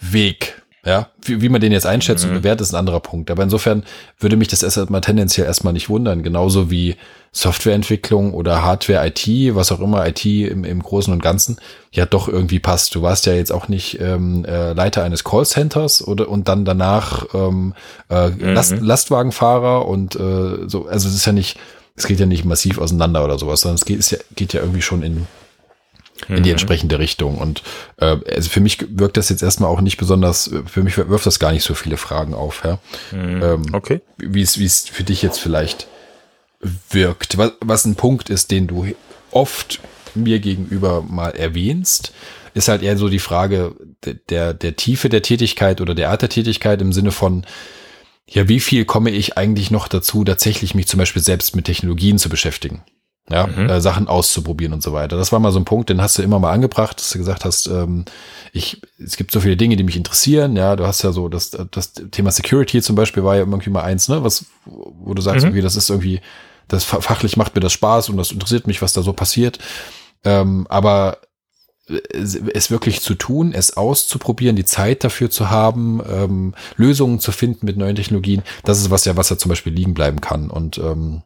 Weg. 0.00 0.62
Ja, 0.84 1.08
wie, 1.20 1.40
wie 1.40 1.48
man 1.48 1.60
den 1.60 1.72
jetzt 1.72 1.84
einschätzt 1.84 2.24
mhm. 2.24 2.30
und 2.30 2.36
bewertet, 2.36 2.60
ist 2.60 2.72
ein 2.72 2.78
anderer 2.78 3.00
Punkt. 3.00 3.32
Aber 3.32 3.42
insofern 3.42 3.82
würde 4.20 4.36
mich 4.36 4.46
das 4.46 4.62
erstmal 4.62 5.00
tendenziell 5.00 5.44
erstmal 5.44 5.72
nicht 5.72 5.88
wundern. 5.88 6.22
Genauso 6.22 6.70
wie 6.70 6.94
Softwareentwicklung 7.32 8.32
oder 8.32 8.62
Hardware, 8.62 9.04
IT, 9.04 9.26
was 9.56 9.72
auch 9.72 9.80
immer, 9.80 10.06
IT 10.06 10.24
im, 10.24 10.62
im 10.62 10.80
Großen 10.80 11.12
und 11.12 11.20
Ganzen, 11.20 11.56
ja 11.90 12.06
doch 12.06 12.28
irgendwie 12.28 12.60
passt. 12.60 12.94
Du 12.94 13.02
warst 13.02 13.26
ja 13.26 13.34
jetzt 13.34 13.52
auch 13.52 13.66
nicht 13.66 14.00
ähm, 14.00 14.44
äh, 14.44 14.74
Leiter 14.74 15.02
eines 15.02 15.24
Callcenters 15.24 16.06
oder 16.06 16.28
und 16.28 16.46
dann 16.46 16.64
danach 16.64 17.34
ähm, 17.34 17.74
äh, 18.08 18.28
mhm. 18.28 18.54
Last, 18.54 18.80
Lastwagenfahrer 18.80 19.88
und 19.88 20.14
äh, 20.14 20.68
so. 20.68 20.86
Also 20.86 21.08
es 21.08 21.16
ist 21.16 21.26
ja 21.26 21.32
nicht, 21.32 21.58
es 21.96 22.06
geht 22.06 22.20
ja 22.20 22.26
nicht 22.26 22.44
massiv 22.44 22.78
auseinander 22.78 23.24
oder 23.24 23.38
sowas, 23.38 23.62
sondern 23.62 23.76
es 23.76 23.84
geht, 23.84 23.98
es 23.98 24.10
ja, 24.10 24.18
geht 24.34 24.52
ja 24.52 24.60
irgendwie 24.60 24.82
schon 24.82 25.02
in 25.02 25.26
in 26.28 26.36
die 26.36 26.42
mhm. 26.44 26.52
entsprechende 26.52 26.98
Richtung. 26.98 27.38
Und 27.38 27.62
äh, 27.98 28.16
also 28.32 28.48
für 28.48 28.60
mich 28.60 28.78
wirkt 28.88 29.16
das 29.16 29.28
jetzt 29.28 29.42
erstmal 29.42 29.70
auch 29.70 29.80
nicht 29.80 29.96
besonders, 29.96 30.50
für 30.66 30.82
mich 30.82 30.96
wirft 30.96 31.26
das 31.26 31.38
gar 31.38 31.52
nicht 31.52 31.62
so 31.62 31.74
viele 31.74 31.96
Fragen 31.96 32.34
auf. 32.34 32.62
Ja? 32.64 32.78
Mhm. 33.12 33.42
Ähm, 33.42 33.62
okay. 33.72 34.00
Wie 34.16 34.40
es, 34.42 34.58
wie 34.58 34.64
es 34.64 34.88
für 34.88 35.04
dich 35.04 35.22
jetzt 35.22 35.38
vielleicht 35.38 35.86
wirkt. 36.90 37.38
Was, 37.38 37.52
was 37.60 37.84
ein 37.84 37.96
Punkt 37.96 38.30
ist, 38.30 38.50
den 38.50 38.66
du 38.66 38.86
oft 39.30 39.80
mir 40.14 40.38
gegenüber 40.38 41.02
mal 41.02 41.30
erwähnst, 41.30 42.12
ist 42.54 42.68
halt 42.68 42.82
eher 42.82 42.96
so 42.96 43.08
die 43.08 43.18
Frage 43.18 43.76
der, 44.30 44.54
der 44.54 44.76
Tiefe 44.76 45.10
der 45.10 45.22
Tätigkeit 45.22 45.80
oder 45.80 45.94
der 45.94 46.10
Art 46.10 46.22
der 46.22 46.30
Tätigkeit 46.30 46.80
im 46.80 46.92
Sinne 46.92 47.12
von, 47.12 47.44
ja, 48.28 48.48
wie 48.48 48.60
viel 48.60 48.84
komme 48.84 49.10
ich 49.10 49.38
eigentlich 49.38 49.70
noch 49.70 49.88
dazu, 49.88 50.24
tatsächlich 50.24 50.74
mich 50.74 50.88
zum 50.88 50.98
Beispiel 50.98 51.22
selbst 51.22 51.54
mit 51.54 51.64
Technologien 51.64 52.18
zu 52.18 52.28
beschäftigen? 52.28 52.82
ja, 53.28 53.46
mhm. 53.46 53.68
äh, 53.68 53.80
Sachen 53.80 54.06
auszuprobieren 54.06 54.72
und 54.72 54.82
so 54.82 54.92
weiter. 54.92 55.16
Das 55.16 55.32
war 55.32 55.40
mal 55.40 55.50
so 55.50 55.58
ein 55.58 55.64
Punkt, 55.64 55.90
den 55.90 56.00
hast 56.00 56.16
du 56.16 56.22
immer 56.22 56.38
mal 56.38 56.52
angebracht, 56.52 56.98
dass 56.98 57.10
du 57.10 57.18
gesagt 57.18 57.44
hast, 57.44 57.66
ähm, 57.66 58.04
ich, 58.52 58.80
es 59.02 59.16
gibt 59.16 59.32
so 59.32 59.40
viele 59.40 59.56
Dinge, 59.56 59.76
die 59.76 59.82
mich 59.82 59.96
interessieren. 59.96 60.56
Ja, 60.56 60.76
du 60.76 60.86
hast 60.86 61.02
ja 61.02 61.10
so 61.10 61.28
das, 61.28 61.50
das 61.70 61.92
Thema 61.92 62.30
Security 62.30 62.80
zum 62.82 62.94
Beispiel 62.94 63.24
war 63.24 63.34
ja 63.34 63.40
irgendwie 63.40 63.70
mal 63.70 63.82
eins, 63.82 64.08
ne, 64.08 64.22
was, 64.22 64.46
wo 64.64 65.12
du 65.12 65.22
sagst, 65.22 65.44
mhm. 65.44 65.52
okay, 65.52 65.60
das 65.60 65.74
ist 65.74 65.90
irgendwie, 65.90 66.20
das 66.68 66.84
fachlich 66.84 67.36
macht 67.36 67.54
mir 67.54 67.60
das 67.60 67.72
Spaß 67.72 68.10
und 68.10 68.16
das 68.16 68.30
interessiert 68.30 68.68
mich, 68.68 68.80
was 68.80 68.92
da 68.92 69.02
so 69.02 69.12
passiert. 69.12 69.58
Ähm, 70.24 70.66
aber 70.68 71.18
es 71.88 72.70
wirklich 72.70 73.00
zu 73.00 73.14
tun, 73.14 73.52
es 73.52 73.76
auszuprobieren, 73.76 74.56
die 74.56 74.64
Zeit 74.64 75.04
dafür 75.04 75.30
zu 75.30 75.50
haben, 75.50 76.00
ähm, 76.08 76.54
Lösungen 76.76 77.20
zu 77.20 77.32
finden 77.32 77.66
mit 77.66 77.76
neuen 77.76 77.96
Technologien, 77.96 78.42
das 78.64 78.80
ist 78.80 78.90
was 78.90 79.04
ja, 79.04 79.16
was 79.16 79.30
ja 79.30 79.38
zum 79.38 79.50
Beispiel 79.50 79.72
liegen 79.72 79.94
bleiben 79.94 80.20
kann. 80.20 80.50
Und 80.50 80.78
ähm, 80.78 81.22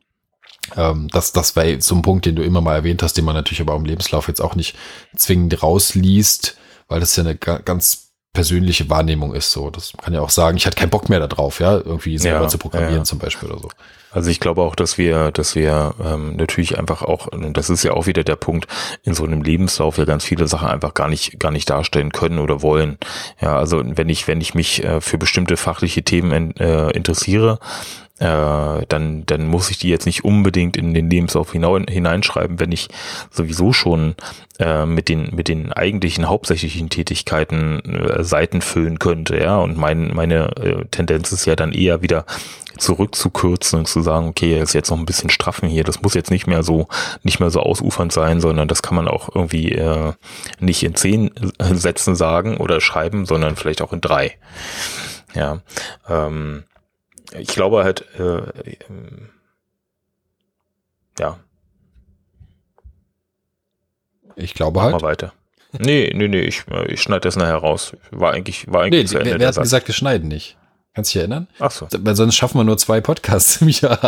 ähm, 0.76 1.08
das, 1.12 1.32
das 1.32 1.56
war 1.56 1.64
so 1.80 1.94
ein 1.94 2.02
Punkt, 2.02 2.26
den 2.26 2.36
du 2.36 2.42
immer 2.42 2.60
mal 2.60 2.74
erwähnt 2.74 3.02
hast, 3.02 3.16
den 3.16 3.24
man 3.24 3.34
natürlich 3.34 3.60
aber 3.60 3.74
im 3.74 3.86
Lebenslauf 3.86 4.28
jetzt 4.28 4.40
auch 4.40 4.54
nicht 4.54 4.76
zwingend 5.16 5.62
rausliest, 5.62 6.58
weil 6.88 7.00
das 7.00 7.16
ja 7.16 7.24
eine 7.24 7.36
ganz 7.36 8.10
persönliche 8.32 8.88
Wahrnehmung 8.90 9.34
ist. 9.34 9.52
So, 9.52 9.70
das 9.70 9.92
kann 10.00 10.14
ja 10.14 10.20
auch 10.20 10.30
sagen, 10.30 10.56
ich 10.56 10.66
hatte 10.66 10.76
keinen 10.76 10.90
Bock 10.90 11.08
mehr 11.08 11.26
darauf, 11.26 11.60
ja, 11.60 11.74
irgendwie 11.74 12.18
selber 12.18 12.42
ja, 12.42 12.48
zu 12.48 12.58
programmieren 12.58 12.98
ja. 12.98 13.04
zum 13.04 13.18
Beispiel 13.18 13.50
oder 13.50 13.60
so. 13.60 13.70
Also 14.10 14.30
ich 14.30 14.40
glaube 14.40 14.62
auch, 14.62 14.74
dass 14.74 14.98
wir, 14.98 15.30
dass 15.30 15.54
wir 15.54 15.94
ähm, 16.04 16.36
natürlich 16.36 16.78
einfach 16.78 17.02
auch, 17.02 17.28
und 17.28 17.56
das 17.56 17.70
ist 17.70 17.84
ja 17.84 17.92
auch 17.92 18.06
wieder 18.06 18.24
der 18.24 18.36
Punkt, 18.36 18.66
in 19.04 19.14
so 19.14 19.24
einem 19.24 19.42
Lebenslauf 19.42 19.98
ja 19.98 20.04
ganz 20.04 20.24
viele 20.24 20.48
Sachen 20.48 20.68
einfach 20.68 20.94
gar 20.94 21.08
nicht, 21.08 21.38
gar 21.38 21.52
nicht 21.52 21.70
darstellen 21.70 22.10
können 22.10 22.38
oder 22.38 22.62
wollen. 22.62 22.98
Ja, 23.40 23.56
also 23.56 23.82
wenn 23.84 24.08
ich, 24.08 24.26
wenn 24.26 24.40
ich 24.40 24.54
mich 24.54 24.84
äh, 24.84 25.00
für 25.00 25.18
bestimmte 25.18 25.56
fachliche 25.56 26.02
Themen 26.02 26.56
äh, 26.56 26.90
interessiere, 26.90 27.60
äh, 28.20 28.84
dann, 28.86 29.24
dann 29.24 29.46
muss 29.48 29.70
ich 29.70 29.78
die 29.78 29.88
jetzt 29.88 30.06
nicht 30.06 30.24
unbedingt 30.24 30.76
in 30.76 30.92
den 30.92 31.08
Lebenslauf 31.08 31.52
hineinschreiben, 31.52 32.60
wenn 32.60 32.70
ich 32.70 32.88
sowieso 33.30 33.72
schon 33.72 34.14
äh, 34.58 34.84
mit 34.84 35.08
den 35.08 35.34
mit 35.34 35.48
den 35.48 35.72
eigentlichen 35.72 36.28
hauptsächlichen 36.28 36.90
Tätigkeiten 36.90 37.80
äh, 37.80 38.22
Seiten 38.22 38.60
füllen 38.60 38.98
könnte, 38.98 39.38
ja. 39.38 39.58
Und 39.58 39.78
mein, 39.78 40.14
meine 40.14 40.54
äh, 40.56 40.84
Tendenz 40.90 41.32
ist 41.32 41.46
ja 41.46 41.56
dann 41.56 41.72
eher 41.72 42.02
wieder 42.02 42.26
zurückzukürzen 42.76 43.80
und 43.80 43.86
zu 43.86 44.02
sagen, 44.02 44.28
okay, 44.28 44.60
ist 44.60 44.74
jetzt 44.74 44.90
noch 44.90 44.98
ein 44.98 45.06
bisschen 45.06 45.30
straffen 45.30 45.68
hier, 45.68 45.84
das 45.84 46.02
muss 46.02 46.14
jetzt 46.14 46.30
nicht 46.30 46.46
mehr 46.46 46.62
so, 46.62 46.88
nicht 47.22 47.40
mehr 47.40 47.50
so 47.50 47.60
ausufernd 47.60 48.12
sein, 48.12 48.40
sondern 48.40 48.68
das 48.68 48.82
kann 48.82 48.96
man 48.96 49.08
auch 49.08 49.34
irgendwie 49.34 49.72
äh, 49.72 50.12
nicht 50.60 50.82
in 50.82 50.94
zehn 50.94 51.30
Sätzen 51.58 52.14
sagen 52.16 52.58
oder 52.58 52.80
schreiben, 52.80 53.24
sondern 53.24 53.56
vielleicht 53.56 53.80
auch 53.80 53.92
in 53.94 54.00
drei. 54.00 54.36
Ja. 55.34 55.60
Ähm, 56.08 56.64
ich 57.38 57.48
glaube 57.48 57.84
halt, 57.84 58.04
äh, 58.18 58.38
äh, 58.38 58.76
ja. 61.18 61.38
Ich 64.36 64.54
glaube 64.54 64.82
halt. 64.82 64.92
Mal 64.92 65.02
weiter. 65.02 65.32
Nee, 65.78 66.12
nee, 66.14 66.28
nee, 66.28 66.40
ich, 66.40 66.64
ich 66.88 67.00
schneide 67.00 67.20
das 67.20 67.36
nachher 67.36 67.56
raus. 67.56 67.96
War 68.10 68.32
eigentlich, 68.32 68.70
war 68.70 68.82
eigentlich 68.82 69.02
nee, 69.02 69.06
zu 69.06 69.18
Ende. 69.18 69.32
Wer, 69.32 69.40
wer 69.40 69.48
hat 69.48 69.56
gesagt, 69.56 69.86
wir 69.86 69.94
schneiden 69.94 70.28
nicht? 70.28 70.56
Kannst 70.94 71.10
du 71.10 71.18
dich 71.18 71.20
erinnern? 71.20 71.46
Ach 71.60 71.70
so. 71.70 71.86
Weil 71.96 72.16
sonst 72.16 72.34
schaffen 72.34 72.58
wir 72.58 72.64
nur 72.64 72.78
zwei 72.78 73.00
Podcasts 73.00 73.60
im 73.62 73.68
Jahr. 73.68 74.00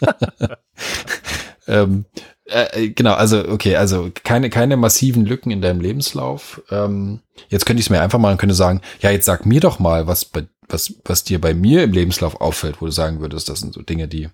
ähm, 1.68 2.06
äh, 2.46 2.88
genau, 2.88 3.14
also 3.14 3.48
okay, 3.48 3.76
also 3.76 4.10
keine, 4.24 4.50
keine 4.50 4.76
massiven 4.76 5.24
Lücken 5.24 5.52
in 5.52 5.62
deinem 5.62 5.80
Lebenslauf. 5.80 6.62
Ähm, 6.70 7.20
jetzt 7.48 7.66
könnte 7.66 7.80
ich 7.80 7.86
es 7.86 7.90
mir 7.90 8.00
einfach 8.00 8.18
mal 8.18 8.32
und 8.32 8.38
könnte 8.38 8.54
sagen, 8.54 8.80
ja, 9.00 9.10
jetzt 9.10 9.26
sag 9.26 9.46
mir 9.46 9.60
doch 9.60 9.78
mal, 9.78 10.08
was 10.08 10.24
bei 10.24 10.44
was, 10.68 10.94
was 11.04 11.24
dir 11.24 11.40
bei 11.40 11.54
mir 11.54 11.84
im 11.84 11.92
Lebenslauf 11.92 12.40
auffällt, 12.40 12.80
wo 12.80 12.86
du 12.86 12.92
sagen 12.92 13.20
würdest, 13.20 13.48
das 13.48 13.60
sind 13.60 13.74
so 13.74 13.82
Dinge, 13.82 14.08
die, 14.08 14.28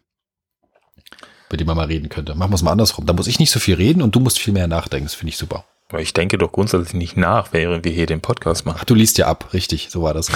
über 1.48 1.56
die 1.56 1.64
man 1.64 1.76
mal 1.76 1.86
reden 1.86 2.08
könnte. 2.08 2.34
Machen 2.34 2.50
wir 2.50 2.56
es 2.56 2.62
mal 2.62 2.72
andersrum. 2.72 3.06
Da 3.06 3.12
muss 3.12 3.26
ich 3.26 3.38
nicht 3.38 3.50
so 3.50 3.60
viel 3.60 3.74
reden 3.74 4.02
und 4.02 4.14
du 4.14 4.20
musst 4.20 4.38
viel 4.38 4.54
mehr 4.54 4.68
nachdenken. 4.68 5.06
Das 5.06 5.14
finde 5.14 5.30
ich 5.30 5.36
super. 5.36 5.64
Ich 5.99 6.14
denke 6.14 6.38
doch 6.38 6.53
grundsätzlich 6.53 6.95
nicht 6.95 7.16
nach, 7.16 7.49
während 7.53 7.84
wir 7.84 7.93
hier 7.93 8.07
den 8.07 8.20
Podcast 8.20 8.66
machen. 8.66 8.78
Ach, 8.80 8.84
du 8.84 8.95
liest 8.95 9.18
ja 9.18 9.26
ab, 9.26 9.51
richtig, 9.53 9.88
so 9.90 10.03
war 10.03 10.14
das. 10.14 10.30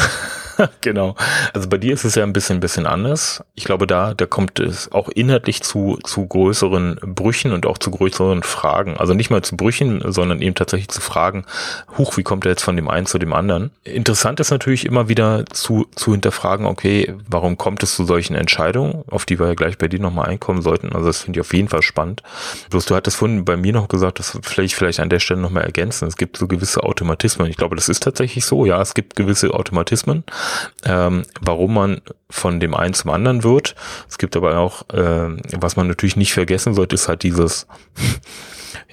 genau. 0.80 1.14
Also 1.52 1.68
bei 1.68 1.78
dir 1.78 1.92
ist 1.92 2.04
es 2.04 2.14
ja 2.14 2.22
ein 2.22 2.32
bisschen, 2.32 2.60
bisschen 2.60 2.86
anders. 2.86 3.42
Ich 3.54 3.64
glaube, 3.64 3.86
da, 3.86 4.14
da 4.14 4.26
kommt 4.26 4.60
es 4.60 4.90
auch 4.92 5.08
inhaltlich 5.08 5.62
zu, 5.62 5.98
zu 6.04 6.26
größeren 6.26 6.98
Brüchen 7.02 7.52
und 7.52 7.66
auch 7.66 7.78
zu 7.78 7.90
größeren 7.90 8.42
Fragen. 8.42 8.96
Also 8.96 9.14
nicht 9.14 9.30
mal 9.30 9.42
zu 9.42 9.56
Brüchen, 9.56 10.02
sondern 10.04 10.42
eben 10.42 10.54
tatsächlich 10.54 10.88
zu 10.88 11.00
Fragen, 11.00 11.44
huch, 11.98 12.16
wie 12.16 12.22
kommt 12.22 12.46
er 12.46 12.50
jetzt 12.50 12.62
von 12.62 12.76
dem 12.76 12.88
einen 12.88 13.06
zu 13.06 13.18
dem 13.18 13.32
anderen? 13.32 13.70
Interessant 13.84 14.40
ist 14.40 14.50
natürlich 14.50 14.84
immer 14.84 15.08
wieder 15.08 15.44
zu, 15.46 15.86
zu 15.94 16.12
hinterfragen, 16.12 16.66
okay, 16.66 17.14
warum 17.28 17.56
kommt 17.56 17.82
es 17.82 17.94
zu 17.94 18.04
solchen 18.04 18.34
Entscheidungen, 18.34 19.04
auf 19.08 19.24
die 19.24 19.38
wir 19.38 19.48
ja 19.48 19.54
gleich 19.54 19.78
bei 19.78 19.88
dir 19.88 20.00
nochmal 20.00 20.28
einkommen 20.28 20.62
sollten. 20.62 20.92
Also 20.92 21.06
das 21.06 21.22
finde 21.22 21.38
ich 21.38 21.46
auf 21.46 21.54
jeden 21.54 21.68
Fall 21.68 21.82
spannend. 21.82 22.22
Bloß 22.70 22.86
du 22.86 22.94
hattest 22.94 23.16
vorhin 23.16 23.44
bei 23.44 23.56
mir 23.56 23.72
noch 23.72 23.88
gesagt, 23.88 24.18
dass 24.18 24.38
vielleicht, 24.42 24.74
vielleicht 24.74 25.00
an 25.00 25.10
der 25.10 25.20
Stelle 25.20 25.40
nochmal 25.46 25.64
ergänzen. 25.64 26.08
Es 26.08 26.16
gibt 26.16 26.36
so 26.36 26.46
gewisse 26.46 26.82
Automatismen. 26.82 27.48
Ich 27.48 27.56
glaube, 27.56 27.76
das 27.76 27.88
ist 27.88 28.02
tatsächlich 28.02 28.44
so. 28.44 28.66
Ja, 28.66 28.80
es 28.80 28.94
gibt 28.94 29.16
gewisse 29.16 29.52
Automatismen, 29.54 30.24
ähm, 30.84 31.22
warum 31.40 31.74
man 31.74 32.00
von 32.28 32.60
dem 32.60 32.74
einen 32.74 32.94
zum 32.94 33.10
anderen 33.10 33.44
wird. 33.44 33.74
Es 34.08 34.18
gibt 34.18 34.36
aber 34.36 34.58
auch, 34.58 34.88
äh, 34.90 35.36
was 35.58 35.76
man 35.76 35.88
natürlich 35.88 36.16
nicht 36.16 36.34
vergessen 36.34 36.74
sollte, 36.74 36.94
ist 36.94 37.08
halt 37.08 37.22
dieses 37.22 37.66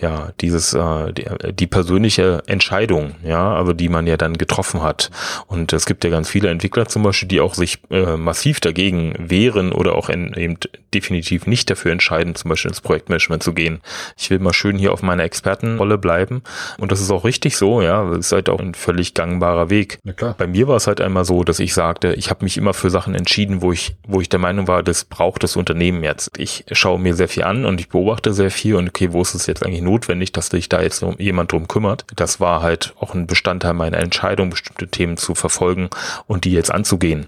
ja, 0.04 0.34
dieses, 0.42 0.74
äh, 0.74 1.14
die, 1.14 1.26
die 1.54 1.68
persönliche 1.68 2.44
Entscheidung, 2.46 3.16
ja, 3.24 3.56
also 3.56 3.72
die 3.72 3.88
man 3.88 4.06
ja 4.06 4.18
dann 4.18 4.38
getroffen 4.38 4.84
hat. 4.84 5.10
Und 5.48 5.72
es 5.72 5.86
gibt 5.86 6.04
ja 6.04 6.10
ganz 6.10 6.30
viele 6.30 6.50
Entwickler 6.50 6.88
zum 6.88 7.04
Beispiel, 7.04 7.30
die 7.30 7.40
auch 7.40 7.54
sich 7.54 7.80
äh, 7.90 8.18
massiv 8.18 8.60
dagegen 8.60 9.16
wehren 9.18 9.72
oder 9.72 9.96
auch 9.96 10.10
in, 10.10 10.34
eben 10.34 10.58
definitiv 10.94 11.48
nicht 11.48 11.70
dafür 11.70 11.94
entscheiden, 11.94 12.36
zum 12.36 12.50
Beispiel 12.50 12.70
ins 12.70 12.82
Projektmanagement 12.82 13.44
zu 13.44 13.54
gehen. 13.54 13.80
Ich 14.18 14.30
will 14.30 14.40
mal 14.40 14.52
schön 14.52 14.78
hier 14.78 14.92
auf 14.92 15.02
meiner 15.04 15.24
Expertenrolle 15.24 15.98
bleiben. 15.98 16.44
Und 16.78 16.92
das 16.92 17.00
ist 17.00 17.10
auch 17.10 17.24
richtig 17.24 17.56
so, 17.56 17.82
ja, 17.82 18.04
das 18.10 18.28
ist 18.28 18.32
halt 18.34 18.50
auch 18.50 18.60
ein 18.60 18.74
völlig 18.74 19.14
gangbarer 19.14 19.70
Weg. 19.70 20.00
Bei 20.38 20.48
mir 20.48 20.68
war 20.68 20.76
es 20.76 20.86
halt 20.86 21.00
einmal 21.00 21.24
so, 21.24 21.46
dass 21.46 21.60
ich 21.60 21.74
sagte, 21.74 22.14
ich 22.14 22.30
habe 22.30 22.44
mich 22.44 22.58
immer 22.58 22.74
für 22.74 22.90
Sachen 22.90 23.16
entschieden, 23.16 23.62
wo 23.62 23.72
ich, 23.72 23.96
wo 24.06 24.20
ich 24.20 24.28
der 24.28 24.40
Meinung 24.40 24.68
war, 24.68 24.84
das 24.84 25.06
braucht 25.06 25.44
das 25.44 25.56
Unternehmen 25.56 26.04
jetzt. 26.04 26.32
Ich 26.38 26.66
schaue 26.74 27.00
mir 27.00 27.16
sehr 27.16 27.30
viel 27.30 27.44
an 27.44 27.64
und 27.64 27.80
ich 27.80 27.88
beobachte 27.88 28.34
sehr 28.34 28.52
viel 28.52 28.76
und 28.76 28.90
okay, 28.90 29.14
wo 29.14 29.22
ist 29.22 29.34
es 29.34 29.48
jetzt 29.48 29.66
eigentlich 29.66 29.82
notwendig, 29.94 30.32
dass 30.32 30.48
sich 30.48 30.70
da 30.70 30.82
jetzt 30.82 31.06
jemand 31.20 31.52
drum 31.52 31.68
kümmert. 31.68 32.06
Das 32.16 32.40
war 32.40 32.62
halt 32.64 32.94
auch 33.00 33.14
ein 33.14 33.28
Bestandteil 33.28 33.74
meiner 33.74 34.00
Entscheidung, 34.00 34.50
bestimmte 34.50 34.88
Themen 34.88 35.18
zu 35.18 35.36
verfolgen 35.36 35.90
und 36.26 36.46
die 36.46 36.52
jetzt 36.52 36.72
anzugehen. 36.72 37.28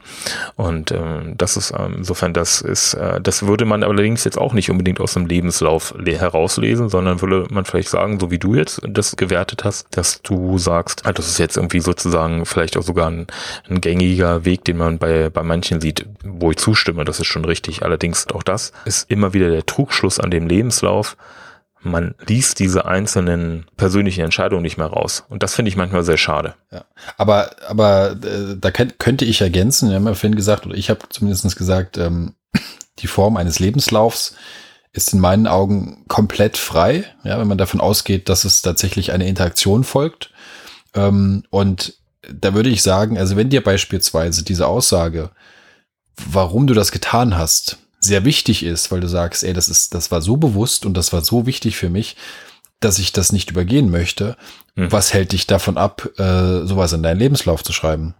Und 0.56 0.92
ähm, 0.92 1.36
das 1.38 1.58
ist 1.58 1.72
ähm, 1.78 1.96
insofern, 1.98 2.34
das 2.34 2.62
ist, 2.62 2.96
äh, 2.96 3.22
das 3.22 3.46
würde 3.46 3.66
man 3.66 3.84
allerdings 3.84 4.24
jetzt 4.24 4.40
auch 4.40 4.54
nicht 4.54 4.72
unbedingt 4.72 5.00
aus 5.00 5.14
dem 5.14 5.28
Lebenslauf 5.28 5.94
herauslesen, 6.04 6.90
sondern 6.90 7.22
würde 7.22 7.46
man 7.52 7.66
vielleicht 7.66 7.90
sagen, 7.90 8.20
so 8.20 8.32
wie 8.32 8.40
du 8.40 8.56
jetzt 8.56 8.82
das 8.88 9.16
gewertet 9.16 9.64
hast, 9.64 9.88
dass 9.96 10.22
du 10.24 10.58
sagst, 10.58 11.06
ah, 11.06 11.14
das 11.14 11.28
ist 11.28 11.38
jetzt 11.38 11.58
irgendwie 11.58 11.82
sozusagen 11.82 12.46
vielleicht 12.46 12.78
auch 12.78 12.84
sogar 12.84 13.12
ein, 13.12 13.28
ein 13.70 13.80
gängiger 13.80 14.44
Weg, 14.46 14.66
den 14.66 14.78
man 14.78 14.98
bei, 14.98 15.30
bei 15.30 15.44
manchen 15.44 15.82
sieht, 15.82 16.06
wo 16.24 16.50
ich 16.50 16.58
zustimme, 16.58 17.06
das 17.06 17.20
ist 17.20 17.28
schon 17.28 17.46
richtig. 17.46 17.84
Allerdings 17.84 18.28
auch 18.30 18.44
das 18.44 18.72
ist 18.86 19.10
immer 19.12 19.34
wieder 19.34 19.50
der 19.50 19.66
Trugschluss 19.66 20.20
an 20.20 20.32
dem 20.32 20.48
Lebenslauf, 20.48 21.16
man 21.86 22.16
liest 22.28 22.60
diese 22.60 22.86
einzelnen 22.86 23.66
persönlichen 23.78 24.24
Entscheidungen 24.24 24.64
nicht 24.64 24.78
mehr 24.78 24.88
raus. 24.88 25.24
Und 25.30 25.44
das 25.44 25.54
finde 25.54 25.70
ich 25.70 25.78
manchmal 25.78 26.04
sehr 26.04 26.18
schade. 26.18 26.56
Ja. 26.72 26.86
Aber, 27.18 27.52
aber 27.68 28.12
äh, 28.12 28.58
da 28.60 28.72
könnte 28.72 29.26
ich 29.26 29.42
ergänzen, 29.42 29.90
wir 29.90 29.96
haben 29.96 30.08
ja 30.08 30.14
vorhin 30.14 30.36
gesagt, 30.36 30.66
oder 30.66 30.76
ich 30.76 30.90
habe 30.90 31.00
zumindest 31.10 31.56
gesagt, 31.56 31.98
ähm, 31.98 32.36
die 33.00 33.08
Form 33.08 33.38
eines 33.38 33.60
Lebenslaufs 33.60 34.36
ist 34.92 35.14
in 35.14 35.20
meinen 35.20 35.48
Augen 35.48 36.06
komplett 36.08 36.58
frei, 36.58 37.06
ja, 37.24 37.38
wenn 37.40 37.48
man 37.48 37.58
davon 37.58 37.82
ausgeht, 37.82 38.30
dass 38.30 38.46
es 38.46 38.62
tatsächlich 38.62 39.12
eine 39.12 39.28
Interaktion 39.28 39.84
folgt. 39.84 40.32
Ähm, 40.94 41.44
und 41.50 41.96
da 42.34 42.54
würde 42.54 42.70
ich 42.70 42.82
sagen, 42.82 43.18
also 43.18 43.36
wenn 43.36 43.50
dir 43.50 43.64
beispielsweise 43.64 44.44
diese 44.44 44.68
Aussage, 44.68 45.32
warum 46.16 46.66
du 46.66 46.74
das 46.74 46.92
getan 46.92 47.38
hast, 47.38 47.78
sehr 48.06 48.26
wichtig 48.26 48.64
ist, 48.64 48.92
weil 48.92 49.02
du 49.02 49.08
sagst, 49.08 49.44
ey, 49.44 49.54
das 49.54 49.70
ist, 49.70 49.94
das 49.94 50.12
war 50.12 50.22
so 50.22 50.38
bewusst 50.38 50.86
und 50.86 50.96
das 50.96 51.14
war 51.14 51.22
so 51.22 51.46
wichtig 51.46 51.78
für 51.78 51.90
mich, 51.90 52.16
dass 52.80 53.00
ich 53.00 53.12
das 53.12 53.32
nicht 53.32 53.52
übergehen 53.52 53.90
möchte. 53.90 54.38
Hm. 54.76 54.92
Was 54.92 55.14
hält 55.14 55.32
dich 55.32 55.48
davon 55.48 55.78
ab, 55.78 56.08
äh, 56.18 56.66
sowas 56.66 56.94
in 56.94 57.04
deinen 57.04 57.20
Lebenslauf 57.20 57.64
zu 57.64 57.74
schreiben? 57.74 58.16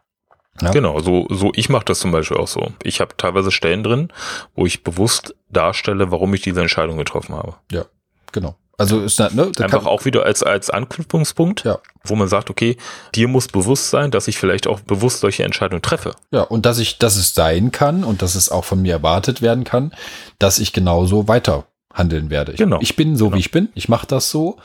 Ja. 0.62 0.72
Genau, 0.72 1.00
so, 1.02 1.28
so 1.30 1.52
ich 1.56 1.68
mache 1.68 1.86
das 1.86 2.00
zum 2.00 2.12
Beispiel 2.12 2.38
auch 2.38 2.48
so. 2.48 2.72
Ich 2.82 3.02
habe 3.02 3.18
teilweise 3.18 3.52
Stellen 3.52 3.84
drin, 3.84 4.08
wo 4.56 4.66
ich 4.66 4.84
bewusst 4.84 5.36
darstelle, 5.50 6.12
warum 6.12 6.34
ich 6.34 6.42
diese 6.42 6.62
Entscheidung 6.62 6.98
getroffen 6.98 7.36
habe. 7.36 7.56
Ja, 7.72 7.86
genau. 8.32 8.56
Also 8.78 9.02
ist 9.02 9.20
da, 9.20 9.30
ne, 9.32 9.52
da 9.56 9.64
einfach 9.64 9.86
auch 9.86 10.06
wieder 10.06 10.26
als 10.26 10.44
als 10.44 10.70
Anknüpfungspunkt, 10.70 11.64
ja. 11.64 11.80
wo 12.04 12.16
man 12.16 12.28
sagt, 12.28 12.50
okay, 12.50 12.78
dir 13.14 13.28
muss 13.28 13.48
bewusst 13.48 13.90
sein, 13.90 14.12
dass 14.12 14.28
ich 14.28 14.38
vielleicht 14.38 14.68
auch 14.68 14.82
bewusst 14.82 15.22
solche 15.22 15.44
Entscheidungen 15.44 15.82
treffe. 15.82 16.16
Ja, 16.32 16.42
und 16.42 16.66
dass 16.66 16.80
ich, 16.80 16.98
dass 16.98 17.16
es 17.16 17.34
sein 17.34 17.72
kann 17.72 18.04
und 18.04 18.22
dass 18.22 18.36
es 18.36 18.50
auch 18.50 18.66
von 18.66 18.82
mir 18.82 18.94
erwartet 18.94 19.42
werden 19.42 19.64
kann, 19.64 19.94
dass 20.40 20.60
ich 20.60 20.74
genauso 20.74 21.28
weiter 21.28 21.66
handeln 21.94 22.30
werde. 22.30 22.52
Ich, 22.52 22.58
genau. 22.58 22.80
ich 22.82 22.96
bin 22.96 23.16
so, 23.16 23.26
genau. 23.26 23.38
wie 23.38 23.40
ich 23.40 23.52
bin. 23.52 23.70
Ich 23.76 23.88
mache 23.88 24.08
das 24.08 24.30
so. 24.30 24.58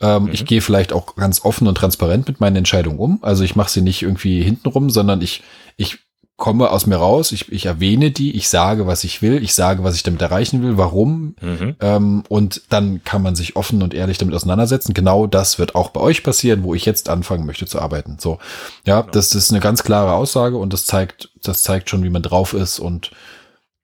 Ähm, 0.00 0.24
mhm. 0.24 0.30
Ich 0.32 0.44
gehe 0.44 0.60
vielleicht 0.60 0.92
auch 0.92 1.16
ganz 1.16 1.44
offen 1.44 1.66
und 1.66 1.74
transparent 1.74 2.28
mit 2.28 2.40
meinen 2.40 2.56
Entscheidungen 2.56 2.98
um. 2.98 3.18
Also 3.22 3.44
ich 3.44 3.56
mache 3.56 3.70
sie 3.70 3.80
nicht 3.80 4.02
irgendwie 4.02 4.42
hintenrum, 4.42 4.90
sondern 4.90 5.22
ich, 5.22 5.42
ich 5.76 6.05
komme 6.36 6.70
aus 6.70 6.86
mir 6.86 6.96
raus, 6.96 7.32
ich, 7.32 7.50
ich 7.50 7.64
erwähne 7.64 8.10
die, 8.10 8.36
ich 8.36 8.50
sage, 8.50 8.86
was 8.86 9.04
ich 9.04 9.22
will, 9.22 9.42
ich 9.42 9.54
sage, 9.54 9.84
was 9.84 9.96
ich 9.96 10.02
damit 10.02 10.20
erreichen 10.20 10.62
will, 10.62 10.76
warum. 10.76 11.34
Mhm. 11.40 11.76
Ähm, 11.80 12.24
und 12.28 12.62
dann 12.68 13.02
kann 13.04 13.22
man 13.22 13.34
sich 13.34 13.56
offen 13.56 13.82
und 13.82 13.94
ehrlich 13.94 14.18
damit 14.18 14.34
auseinandersetzen. 14.34 14.92
Genau 14.92 15.26
das 15.26 15.58
wird 15.58 15.74
auch 15.74 15.90
bei 15.90 16.00
euch 16.00 16.22
passieren, 16.22 16.62
wo 16.62 16.74
ich 16.74 16.84
jetzt 16.84 17.08
anfangen 17.08 17.46
möchte 17.46 17.64
zu 17.64 17.80
arbeiten. 17.80 18.18
So, 18.20 18.38
ja, 18.84 19.00
genau. 19.00 19.12
das, 19.12 19.30
das 19.30 19.44
ist 19.44 19.50
eine 19.50 19.60
ganz 19.60 19.82
klare 19.82 20.12
Aussage 20.12 20.58
und 20.58 20.74
das 20.74 20.84
zeigt, 20.84 21.30
das 21.42 21.62
zeigt 21.62 21.88
schon, 21.88 22.04
wie 22.04 22.10
man 22.10 22.22
drauf 22.22 22.52
ist. 22.52 22.80
Und 22.80 23.12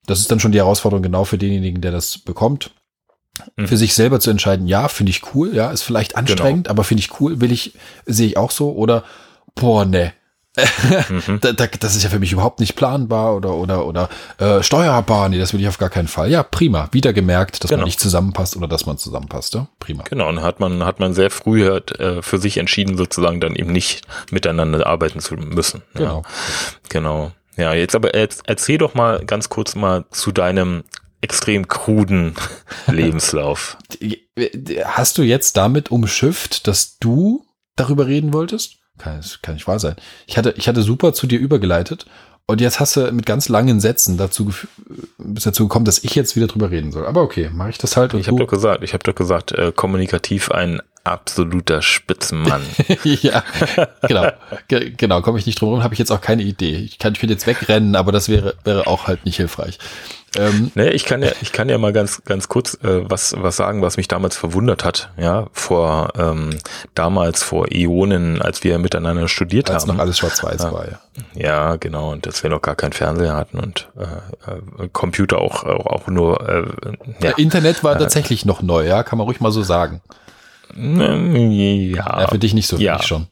das 0.05 0.19
ist 0.19 0.29
dann 0.29 0.39
schon 0.39 0.51
die 0.51 0.59
Herausforderung 0.59 1.01
genau 1.01 1.23
für 1.23 1.39
denjenigen, 1.39 1.81
der 1.81 1.91
das 1.91 2.19
bekommt. 2.19 2.71
Mhm. 3.55 3.67
Für 3.67 3.77
sich 3.77 3.95
selber 3.95 4.19
zu 4.19 4.29
entscheiden, 4.29 4.67
ja, 4.67 4.89
finde 4.89 5.09
ich 5.09 5.33
cool, 5.33 5.55
ja, 5.55 5.71
ist 5.71 5.81
vielleicht 5.81 6.15
anstrengend, 6.15 6.65
genau. 6.65 6.71
aber 6.71 6.83
finde 6.83 7.01
ich 7.01 7.19
cool, 7.19 7.41
will 7.41 7.51
ich, 7.51 7.73
sehe 8.05 8.27
ich 8.27 8.37
auch 8.37 8.51
so, 8.51 8.73
oder 8.73 9.03
boah, 9.55 9.85
ne, 9.85 10.13
mhm. 10.55 11.39
da, 11.41 11.51
da, 11.53 11.67
das 11.67 11.95
ist 11.95 12.03
ja 12.03 12.09
für 12.09 12.19
mich 12.19 12.31
überhaupt 12.31 12.59
nicht 12.59 12.75
planbar 12.75 13.35
oder 13.35 13.53
oder 13.53 13.85
oder 13.85 14.09
äh, 14.37 14.61
steuerbar. 14.61 15.29
Nee, 15.29 15.39
das 15.39 15.53
will 15.53 15.61
ich 15.61 15.67
auf 15.67 15.77
gar 15.77 15.89
keinen 15.89 16.07
Fall. 16.07 16.29
Ja, 16.29 16.43
prima. 16.43 16.89
Wieder 16.91 17.13
gemerkt, 17.13 17.63
dass 17.63 17.69
genau. 17.69 17.81
man 17.81 17.85
nicht 17.87 17.99
zusammenpasst 17.99 18.55
oder 18.55 18.67
dass 18.67 18.85
man 18.85 18.97
zusammenpasst. 18.97 19.53
Ja? 19.55 19.67
Prima. 19.79 20.03
Genau, 20.09 20.29
und 20.29 20.41
hat 20.41 20.59
man 20.59 20.83
hat 20.83 20.99
man 20.99 21.13
sehr 21.13 21.31
früh 21.31 21.67
äh, 21.67 22.21
für 22.21 22.37
sich 22.37 22.57
entschieden, 22.57 22.97
sozusagen 22.97 23.39
dann 23.39 23.55
eben 23.55 23.71
nicht 23.71 24.01
miteinander 24.31 24.85
arbeiten 24.85 25.19
zu 25.19 25.35
müssen. 25.35 25.81
Genau. 25.93 26.17
Ja. 26.17 26.29
Genau. 26.89 27.31
Ja, 27.55 27.73
jetzt 27.73 27.95
aber 27.95 28.13
erzähl 28.13 28.77
doch 28.77 28.95
mal 28.95 29.25
ganz 29.25 29.49
kurz 29.49 29.75
mal 29.75 30.05
zu 30.09 30.31
deinem 30.31 30.83
extrem 31.21 31.67
kruden 31.67 32.35
Lebenslauf. 32.87 33.77
Hast 34.83 35.17
du 35.17 35.23
jetzt 35.23 35.55
damit 35.57 35.91
umschifft, 35.91 36.67
dass 36.67 36.97
du 36.99 37.45
darüber 37.75 38.07
reden 38.07 38.33
wolltest? 38.33 38.77
Kann, 38.97 39.21
kann 39.41 39.55
nicht 39.55 39.67
wahr 39.67 39.79
sein. 39.79 39.95
Ich 40.27 40.37
hatte, 40.37 40.53
ich 40.57 40.67
hatte 40.67 40.81
super 40.81 41.13
zu 41.13 41.27
dir 41.27 41.39
übergeleitet 41.39 42.05
und 42.45 42.59
jetzt 42.59 42.79
hast 42.79 42.97
du 42.97 43.11
mit 43.11 43.25
ganz 43.25 43.47
langen 43.47 43.79
Sätzen 43.79 44.17
dazu 44.17 44.51
bist 45.17 45.45
dazu 45.45 45.63
gekommen, 45.67 45.85
dass 45.85 46.03
ich 46.03 46.13
jetzt 46.13 46.35
wieder 46.35 46.47
drüber 46.47 46.71
reden 46.71 46.91
soll. 46.91 47.05
Aber 47.05 47.21
okay, 47.21 47.49
mache 47.53 47.69
ich 47.69 47.77
das 47.77 47.95
halt. 47.95 48.13
ich 48.13 48.27
habe 48.27 48.37
doch 48.37 48.47
gesagt, 48.47 48.83
ich 48.83 48.93
habe 48.93 49.03
doch 49.03 49.15
gesagt, 49.15 49.53
äh, 49.53 49.71
kommunikativ 49.73 50.51
ein 50.51 50.81
absoluter 51.05 51.81
Spitzenmann. 51.81 52.61
ja, 53.03 53.43
genau, 54.01 54.31
G 54.67 54.91
genau, 54.91 55.21
komme 55.21 55.39
ich 55.39 55.45
nicht 55.45 55.59
drum 55.59 55.69
herum, 55.69 55.83
habe 55.83 55.93
ich 55.93 55.99
jetzt 55.99 56.11
auch 56.11 56.21
keine 56.21 56.43
Idee. 56.43 56.75
Ich 56.75 56.99
kann, 56.99 57.13
ich 57.13 57.19
könnte 57.19 57.33
jetzt 57.33 57.47
wegrennen, 57.47 57.95
aber 57.95 58.11
das 58.11 58.27
wäre 58.27 58.55
wäre 58.63 58.87
auch 58.87 59.07
halt 59.07 59.25
nicht 59.25 59.37
hilfreich. 59.37 59.79
Ähm, 60.37 60.71
nee, 60.75 60.89
ich 60.89 61.05
kann 61.05 61.21
ja, 61.21 61.31
ich 61.41 61.51
kann 61.51 61.69
ja 61.69 61.77
mal 61.77 61.93
ganz, 61.93 62.23
ganz 62.25 62.47
kurz 62.47 62.75
äh, 62.83 63.09
was, 63.09 63.35
was 63.37 63.55
sagen, 63.55 63.81
was 63.81 63.97
mich 63.97 64.07
damals 64.07 64.35
verwundert 64.35 64.83
hat. 64.83 65.11
Ja, 65.17 65.47
vor 65.51 66.09
ähm, 66.17 66.57
damals 66.95 67.43
vor 67.43 67.71
Äonen, 67.71 68.41
als 68.41 68.63
wir 68.63 68.79
miteinander 68.79 69.27
studiert 69.27 69.69
als 69.69 69.83
haben. 69.83 69.91
Als 69.91 69.97
noch 69.97 70.03
alles 70.03 70.17
schwarz-weiß 70.17 70.65
äh, 70.65 70.71
war, 70.71 70.87
ja. 70.89 70.99
Ja, 71.35 71.75
genau. 71.75 72.11
Und 72.11 72.25
dass 72.25 72.41
wir 72.43 72.49
noch 72.49 72.61
gar 72.61 72.75
keinen 72.75 72.93
Fernseher 72.93 73.35
hatten 73.35 73.59
und 73.59 73.89
äh, 73.97 74.83
äh, 74.83 74.89
Computer 74.91 75.39
auch, 75.39 75.63
auch, 75.63 75.85
auch 75.85 76.07
nur. 76.07 76.47
Äh, 76.47 76.65
ja. 77.21 77.31
Internet 77.37 77.83
war 77.83 77.95
äh, 77.95 77.99
tatsächlich 77.99 78.45
noch 78.45 78.61
neu, 78.61 78.87
ja, 78.87 79.03
kann 79.03 79.17
man 79.17 79.25
ruhig 79.27 79.39
mal 79.39 79.51
so 79.51 79.61
sagen. 79.61 80.01
Ja. 80.75 81.15
ja 81.15 82.27
für 82.27 82.39
dich 82.39 82.53
nicht 82.53 82.67
so, 82.67 82.77
ja. 82.77 82.97
ich 82.99 83.05
schon. 83.05 83.27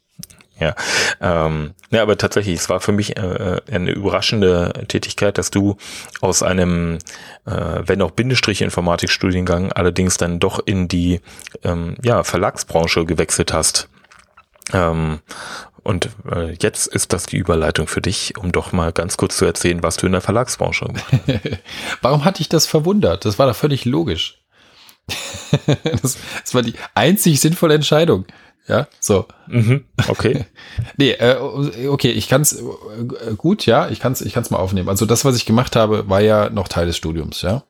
Ja, 0.61 0.75
ähm, 1.19 1.73
ja, 1.89 2.03
aber 2.03 2.19
tatsächlich, 2.19 2.59
es 2.59 2.69
war 2.69 2.81
für 2.81 2.91
mich 2.91 3.17
äh, 3.17 3.59
eine 3.71 3.91
überraschende 3.91 4.85
Tätigkeit, 4.87 5.39
dass 5.39 5.49
du 5.49 5.75
aus 6.21 6.43
einem, 6.43 6.99
äh, 7.47 7.81
wenn 7.83 7.99
auch 8.03 8.11
Bindestrich-Informatik-Studiengang, 8.11 9.71
allerdings 9.71 10.17
dann 10.17 10.39
doch 10.39 10.59
in 10.63 10.87
die 10.87 11.19
ähm, 11.63 11.95
ja, 12.03 12.23
Verlagsbranche 12.23 13.05
gewechselt 13.05 13.53
hast. 13.53 13.89
Ähm, 14.71 15.21
und 15.81 16.09
äh, 16.31 16.55
jetzt 16.61 16.85
ist 16.85 17.11
das 17.11 17.25
die 17.25 17.37
Überleitung 17.37 17.87
für 17.87 18.01
dich, 18.01 18.37
um 18.37 18.51
doch 18.51 18.71
mal 18.71 18.91
ganz 18.91 19.17
kurz 19.17 19.37
zu 19.37 19.45
erzählen, 19.45 19.81
was 19.81 19.97
du 19.97 20.05
in 20.05 20.11
der 20.11 20.21
Verlagsbranche 20.21 20.85
gemacht 20.85 21.05
hast. 21.11 21.59
Warum 22.03 22.23
hatte 22.23 22.41
ich 22.41 22.49
das 22.49 22.67
verwundert? 22.67 23.25
Das 23.25 23.39
war 23.39 23.47
doch 23.47 23.55
völlig 23.55 23.85
logisch. 23.85 24.43
das, 26.03 26.17
das 26.43 26.53
war 26.53 26.61
die 26.61 26.75
einzig 26.93 27.41
sinnvolle 27.41 27.73
Entscheidung. 27.73 28.27
Ja, 28.67 28.87
so. 28.99 29.25
Mhm, 29.47 29.85
okay. 30.07 30.45
nee, 30.97 31.11
äh, 31.11 31.37
okay, 31.87 32.11
ich 32.11 32.29
kann 32.29 32.41
es 32.41 32.53
äh, 32.53 33.33
gut, 33.35 33.65
ja, 33.65 33.89
ich 33.89 33.99
kann 33.99 34.13
es 34.13 34.21
ich 34.21 34.33
kann's 34.33 34.51
mal 34.51 34.59
aufnehmen. 34.59 34.89
Also 34.89 35.05
das, 35.05 35.25
was 35.25 35.35
ich 35.35 35.45
gemacht 35.45 35.75
habe, 35.75 36.07
war 36.09 36.21
ja 36.21 36.49
noch 36.49 36.67
Teil 36.67 36.85
des 36.85 36.97
Studiums, 36.97 37.41
ja. 37.41 37.63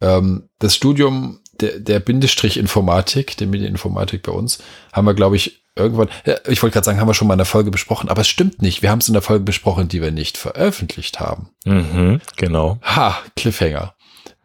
Ähm, 0.00 0.48
das 0.58 0.76
Studium 0.76 1.40
der, 1.60 1.78
der 1.78 2.00
Bindestrich 2.00 2.56
Informatik, 2.56 3.36
der 3.36 3.46
Medieninformatik 3.46 4.22
bei 4.22 4.32
uns, 4.32 4.58
haben 4.92 5.06
wir, 5.06 5.14
glaube 5.14 5.36
ich, 5.36 5.64
irgendwann, 5.76 6.08
ja, 6.26 6.36
ich 6.46 6.62
wollte 6.62 6.74
gerade 6.74 6.84
sagen, 6.84 7.00
haben 7.00 7.08
wir 7.08 7.14
schon 7.14 7.28
mal 7.28 7.34
in 7.34 7.38
der 7.38 7.46
Folge 7.46 7.70
besprochen, 7.70 8.08
aber 8.08 8.20
es 8.20 8.28
stimmt 8.28 8.60
nicht. 8.60 8.82
Wir 8.82 8.90
haben 8.90 8.98
es 8.98 9.08
in 9.08 9.14
der 9.14 9.22
Folge 9.22 9.44
besprochen, 9.44 9.88
die 9.88 10.02
wir 10.02 10.12
nicht 10.12 10.36
veröffentlicht 10.36 11.20
haben. 11.20 11.50
Mhm, 11.64 12.20
genau. 12.36 12.78
Ha, 12.82 13.18
Cliffhanger. 13.36 13.94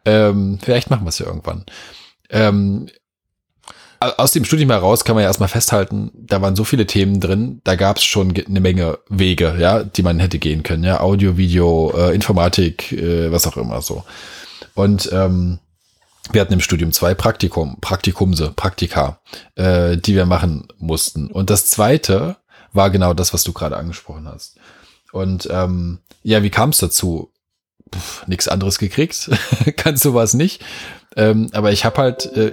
Ähm, 0.04 0.58
vielleicht 0.62 0.90
machen 0.90 1.04
wir 1.04 1.10
es 1.10 1.18
ja 1.18 1.26
irgendwann. 1.26 1.66
Ähm, 2.30 2.88
aus 4.00 4.32
dem 4.32 4.44
Studium 4.44 4.70
heraus 4.70 5.04
kann 5.04 5.14
man 5.14 5.22
ja 5.22 5.28
erstmal 5.28 5.48
festhalten, 5.48 6.10
da 6.14 6.40
waren 6.40 6.56
so 6.56 6.64
viele 6.64 6.86
Themen 6.86 7.20
drin, 7.20 7.60
da 7.64 7.74
gab 7.74 7.98
es 7.98 8.04
schon 8.04 8.34
eine 8.36 8.60
Menge 8.60 8.98
Wege, 9.08 9.56
ja, 9.58 9.82
die 9.82 10.02
man 10.02 10.20
hätte 10.20 10.38
gehen 10.38 10.62
können, 10.62 10.84
ja, 10.84 11.00
Audio, 11.00 11.36
Video, 11.36 11.92
äh, 11.96 12.14
Informatik, 12.14 12.92
äh, 12.92 13.32
was 13.32 13.46
auch 13.46 13.56
immer 13.56 13.82
so. 13.82 14.04
Und 14.74 15.10
ähm, 15.12 15.58
wir 16.30 16.40
hatten 16.40 16.52
im 16.52 16.60
Studium 16.60 16.92
zwei 16.92 17.14
Praktikum, 17.14 17.78
Praktikumse, 17.80 18.52
Praktika, 18.54 19.20
äh, 19.56 19.96
die 19.96 20.14
wir 20.14 20.26
machen 20.26 20.68
mussten. 20.78 21.28
Und 21.28 21.50
das 21.50 21.66
zweite 21.66 22.36
war 22.72 22.90
genau 22.90 23.14
das, 23.14 23.32
was 23.32 23.44
du 23.44 23.52
gerade 23.52 23.76
angesprochen 23.76 24.28
hast. 24.28 24.56
Und 25.12 25.48
ähm, 25.50 25.98
ja, 26.22 26.42
wie 26.42 26.50
kam 26.50 26.70
es 26.70 26.78
dazu? 26.78 27.32
Nichts 28.26 28.48
anderes 28.48 28.78
gekriegt, 28.78 29.30
kannst 29.76 30.04
du 30.04 30.12
was 30.12 30.34
nicht. 30.34 30.62
Ähm, 31.18 31.48
aber 31.52 31.72
ich 31.72 31.84
habe 31.84 32.00
halt, 32.00 32.26
äh, 32.36 32.52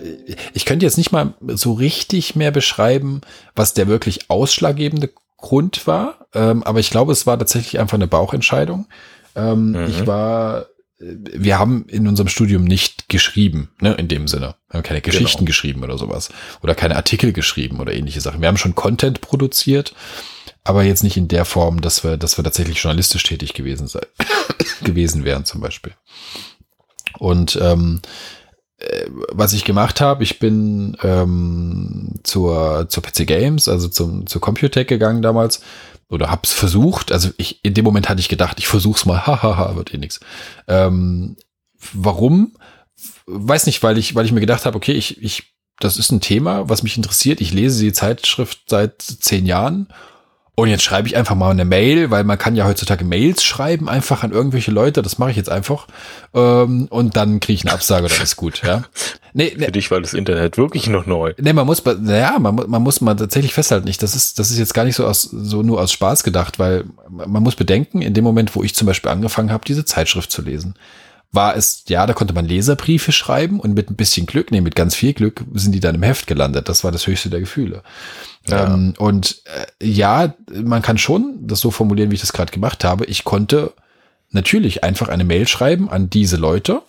ich 0.54 0.66
könnte 0.66 0.88
jetzt 0.88 0.98
nicht 0.98 1.12
mal 1.12 1.36
so 1.50 1.74
richtig 1.74 2.36
mehr 2.36 2.50
beschreiben, 2.50 3.22
was 3.56 3.76
der 3.76 3.88
wirklich 3.88 4.32
ausschlaggebende 4.32 5.12
Grund 5.38 5.86
war. 5.86 6.26
Ähm, 6.34 6.64
aber 6.64 6.80
ich 6.80 6.90
glaube, 6.90 7.12
es 7.12 7.28
war 7.28 7.38
tatsächlich 7.38 7.80
einfach 7.80 7.94
eine 7.94 8.08
Bauchentscheidung. 8.08 8.88
Ähm, 9.36 9.74
mhm. 9.74 9.86
Ich 9.88 10.08
war, 10.08 10.66
äh, 11.00 11.14
wir 11.36 11.60
haben 11.60 11.86
in 11.90 12.08
unserem 12.08 12.28
Studium 12.28 12.64
nicht 12.64 13.08
geschrieben, 13.08 13.70
ne, 13.82 13.94
in 13.94 14.08
dem 14.08 14.28
Sinne. 14.28 14.56
Wir 14.70 14.80
haben 14.80 14.84
keine. 14.84 15.02
Geschichten 15.02 15.40
genau. 15.40 15.48
geschrieben 15.48 15.84
oder 15.84 16.00
sowas. 16.00 16.30
Oder 16.64 16.74
keine 16.74 16.96
Artikel 16.96 17.34
geschrieben 17.34 17.80
oder 17.80 17.94
ähnliche 17.94 18.22
Sachen. 18.22 18.42
Wir 18.42 18.48
haben 18.48 18.58
schon 18.58 18.74
Content 18.74 19.22
produziert, 19.22 19.94
aber 20.64 20.82
jetzt 20.82 21.04
nicht 21.04 21.18
in 21.18 21.28
der 21.28 21.46
Form, 21.46 21.82
dass 21.82 22.04
wir, 22.04 22.18
dass 22.18 22.40
wir 22.40 22.44
tatsächlich 22.44 22.82
journalistisch 22.82 23.22
tätig 23.22 23.54
gewesen 23.54 23.86
sein, 23.86 24.08
gewesen 24.84 25.24
wären 25.24 25.46
zum 25.46 25.62
Beispiel. 25.62 25.94
Und 27.20 27.60
ähm, 27.62 28.02
äh, 28.04 28.10
was 29.32 29.54
ich 29.54 29.64
gemacht 29.64 30.02
habe, 30.02 30.24
ich 30.24 30.40
bin 30.40 30.98
ähm, 31.04 32.20
zur, 32.24 32.88
zur 32.90 33.04
PC 33.04 33.28
Games, 33.28 33.68
also 33.68 33.88
zum, 33.88 34.28
zur 34.28 34.42
Computech 34.42 34.88
gegangen 34.88 35.22
damals 35.22 35.62
oder 36.10 36.30
hab's 36.30 36.54
versucht. 36.54 37.12
Also 37.12 37.30
ich 37.38 37.64
in 37.64 37.74
dem 37.74 37.86
Moment 37.86 38.10
hatte 38.10 38.20
ich 38.20 38.30
gedacht, 38.30 38.60
ich 38.60 38.68
versuch's 38.68 39.06
mal, 39.06 39.26
hahaha, 39.28 39.76
wird 39.76 39.94
eh 39.94 39.98
nix. 39.98 40.20
Ähm, 40.68 41.38
warum? 41.94 42.56
Weiß 43.26 43.66
nicht, 43.66 43.82
weil 43.84 43.98
ich, 43.98 44.16
weil 44.16 44.26
ich 44.26 44.32
mir 44.32 44.40
gedacht 44.40 44.66
habe, 44.66 44.78
okay, 44.78 44.94
ich, 44.94 45.22
ich, 45.22 45.54
das 45.80 45.98
ist 45.98 46.12
ein 46.12 46.22
Thema, 46.22 46.70
was 46.70 46.84
mich 46.84 46.96
interessiert. 46.96 47.42
Ich 47.42 47.54
lese 47.54 47.84
die 47.84 47.94
Zeitschrift 47.94 48.62
seit 48.68 49.02
zehn 49.02 49.46
Jahren 49.46 49.88
Und 50.58 50.70
jetzt 50.70 50.84
schreibe 50.84 51.08
ich 51.10 51.18
einfach 51.18 51.36
mal 51.36 51.52
eine 51.52 51.66
Mail, 51.66 52.12
weil 52.12 52.24
man 52.24 52.38
kann 52.38 52.56
ja 52.56 52.66
heutzutage 52.66 53.04
Mails 53.04 53.44
schreiben, 53.44 53.90
einfach 53.90 54.24
an 54.24 54.32
irgendwelche 54.32 54.72
Leute. 54.72 55.02
Das 55.02 55.18
mache 55.18 55.32
ich 55.32 55.38
jetzt 55.38 55.50
einfach. 55.50 55.88
Ähm, 56.34 56.88
und 56.90 57.18
dann 57.18 57.42
kriege 57.42 57.56
ich 57.56 57.66
eine 57.66 57.74
Absage, 57.74 58.08
das 58.08 58.20
ist 58.20 58.38
gut, 58.38 58.62
ja. 58.64 58.84
Nee, 59.34 59.54
nee. 59.58 59.66
Für 59.66 59.72
dich 59.74 59.92
war 59.92 60.00
das 60.00 60.14
Internet 60.14 60.58
wirklich 60.58 60.88
noch 60.88 61.06
neu. 61.06 61.34
Nee, 61.38 61.52
man 61.52 61.66
muss, 61.66 61.84
naja, 61.84 62.40
man, 62.40 62.56
man 62.56 62.82
muss 62.82 63.02
mal 63.02 63.16
tatsächlich 63.16 63.54
festhalten, 63.54 63.86
nicht. 63.86 64.02
Das 64.02 64.16
ist, 64.16 64.40
das 64.40 64.50
ist 64.50 64.58
jetzt 64.58 64.74
gar 64.74 64.86
nicht 64.86 64.96
so 64.96 65.06
aus, 65.06 65.24
so 65.24 65.62
nur 65.62 65.82
aus 65.82 65.92
Spaß 65.92 66.24
gedacht, 66.24 66.58
weil 66.58 66.86
man 67.10 67.44
muss 67.44 67.58
bedenken, 67.58 68.02
in 68.02 68.14
dem 68.14 68.24
Moment, 68.24 68.56
wo 68.56 68.64
ich 68.64 68.74
zum 68.76 68.86
Beispiel 68.86 69.12
angefangen 69.12 69.52
habe, 69.52 69.66
diese 69.68 69.84
Zeitschrift 69.84 70.32
zu 70.32 70.42
lesen, 70.42 70.76
war 71.36 71.56
es, 71.56 71.84
ja, 71.88 72.06
da 72.08 72.14
konnte 72.14 72.34
man 72.34 72.46
Leserbriefe 72.46 73.12
schreiben 73.12 73.60
und 73.60 73.74
mit 73.74 73.90
ein 73.90 73.96
bisschen 73.96 74.26
Glück, 74.26 74.52
nee, 74.52 74.62
mit 74.62 74.76
ganz 74.76 74.96
viel 74.96 75.14
Glück 75.14 75.44
sind 75.54 75.74
die 75.74 75.80
dann 75.80 75.96
im 75.96 76.04
Heft 76.04 76.28
gelandet. 76.28 76.70
Das 76.70 76.84
war 76.84 76.92
das 76.92 77.06
höchste 77.06 77.30
der 77.30 77.42
Gefühle. 77.42 77.84
Ja. 78.48 78.74
Ähm, 78.74 78.94
und 78.98 79.42
äh, 79.46 79.86
ja, 79.86 80.34
man 80.52 80.82
kann 80.82 80.98
schon 80.98 81.36
das 81.42 81.60
so 81.60 81.72
formulieren, 81.72 82.12
wie 82.12 82.16
ich 82.16 82.22
das 82.22 82.34
gerade 82.34 82.52
gemacht 82.52 82.84
habe. 82.84 83.06
Ich 83.06 83.24
konnte 83.24 83.74
natürlich 84.32 84.84
einfach 84.84 85.10
eine 85.10 85.24
Mail 85.24 85.48
schreiben 85.48 85.90
an 85.90 86.10
diese 86.10 86.38
Leute, 86.38 86.82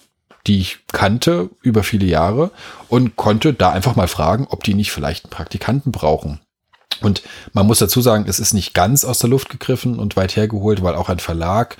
die 0.46 0.60
ich 0.60 0.78
kannte 0.92 1.50
über 1.62 1.82
viele 1.82 2.06
Jahre 2.06 2.50
und 2.88 3.16
konnte 3.16 3.52
da 3.52 3.70
einfach 3.70 3.96
mal 3.96 4.08
fragen, 4.08 4.46
ob 4.48 4.64
die 4.64 4.74
nicht 4.74 4.92
vielleicht 4.92 5.24
einen 5.24 5.30
Praktikanten 5.30 5.92
brauchen. 5.92 6.40
Und 7.00 7.22
man 7.52 7.66
muss 7.66 7.78
dazu 7.78 8.00
sagen, 8.00 8.24
es 8.26 8.38
ist 8.38 8.54
nicht 8.54 8.72
ganz 8.72 9.04
aus 9.04 9.18
der 9.18 9.30
Luft 9.30 9.50
gegriffen 9.50 9.98
und 9.98 10.16
weit 10.16 10.36
hergeholt, 10.36 10.82
weil 10.82 10.94
auch 10.94 11.08
ein 11.08 11.18
Verlag 11.18 11.76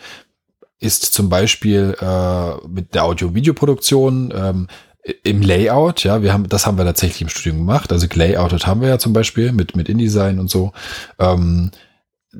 ist 0.78 1.14
zum 1.14 1.28
Beispiel 1.28 1.96
äh, 2.00 2.66
mit 2.68 2.94
der 2.94 3.04
Audio-Videoproduktion 3.04 4.32
ähm, 4.36 4.68
im 5.22 5.40
Layout, 5.40 6.04
ja, 6.04 6.22
wir 6.22 6.32
haben, 6.32 6.48
das 6.48 6.66
haben 6.66 6.78
wir 6.78 6.84
tatsächlich 6.84 7.22
im 7.22 7.28
Studium 7.28 7.58
gemacht. 7.58 7.92
Also 7.92 8.06
Layoutet 8.12 8.66
haben 8.66 8.80
wir 8.80 8.88
ja 8.88 8.98
zum 8.98 9.12
Beispiel 9.12 9.52
mit, 9.52 9.76
mit 9.76 9.88
InDesign 9.88 10.38
und 10.40 10.50
so. 10.50 10.72
Ähm, 11.18 11.70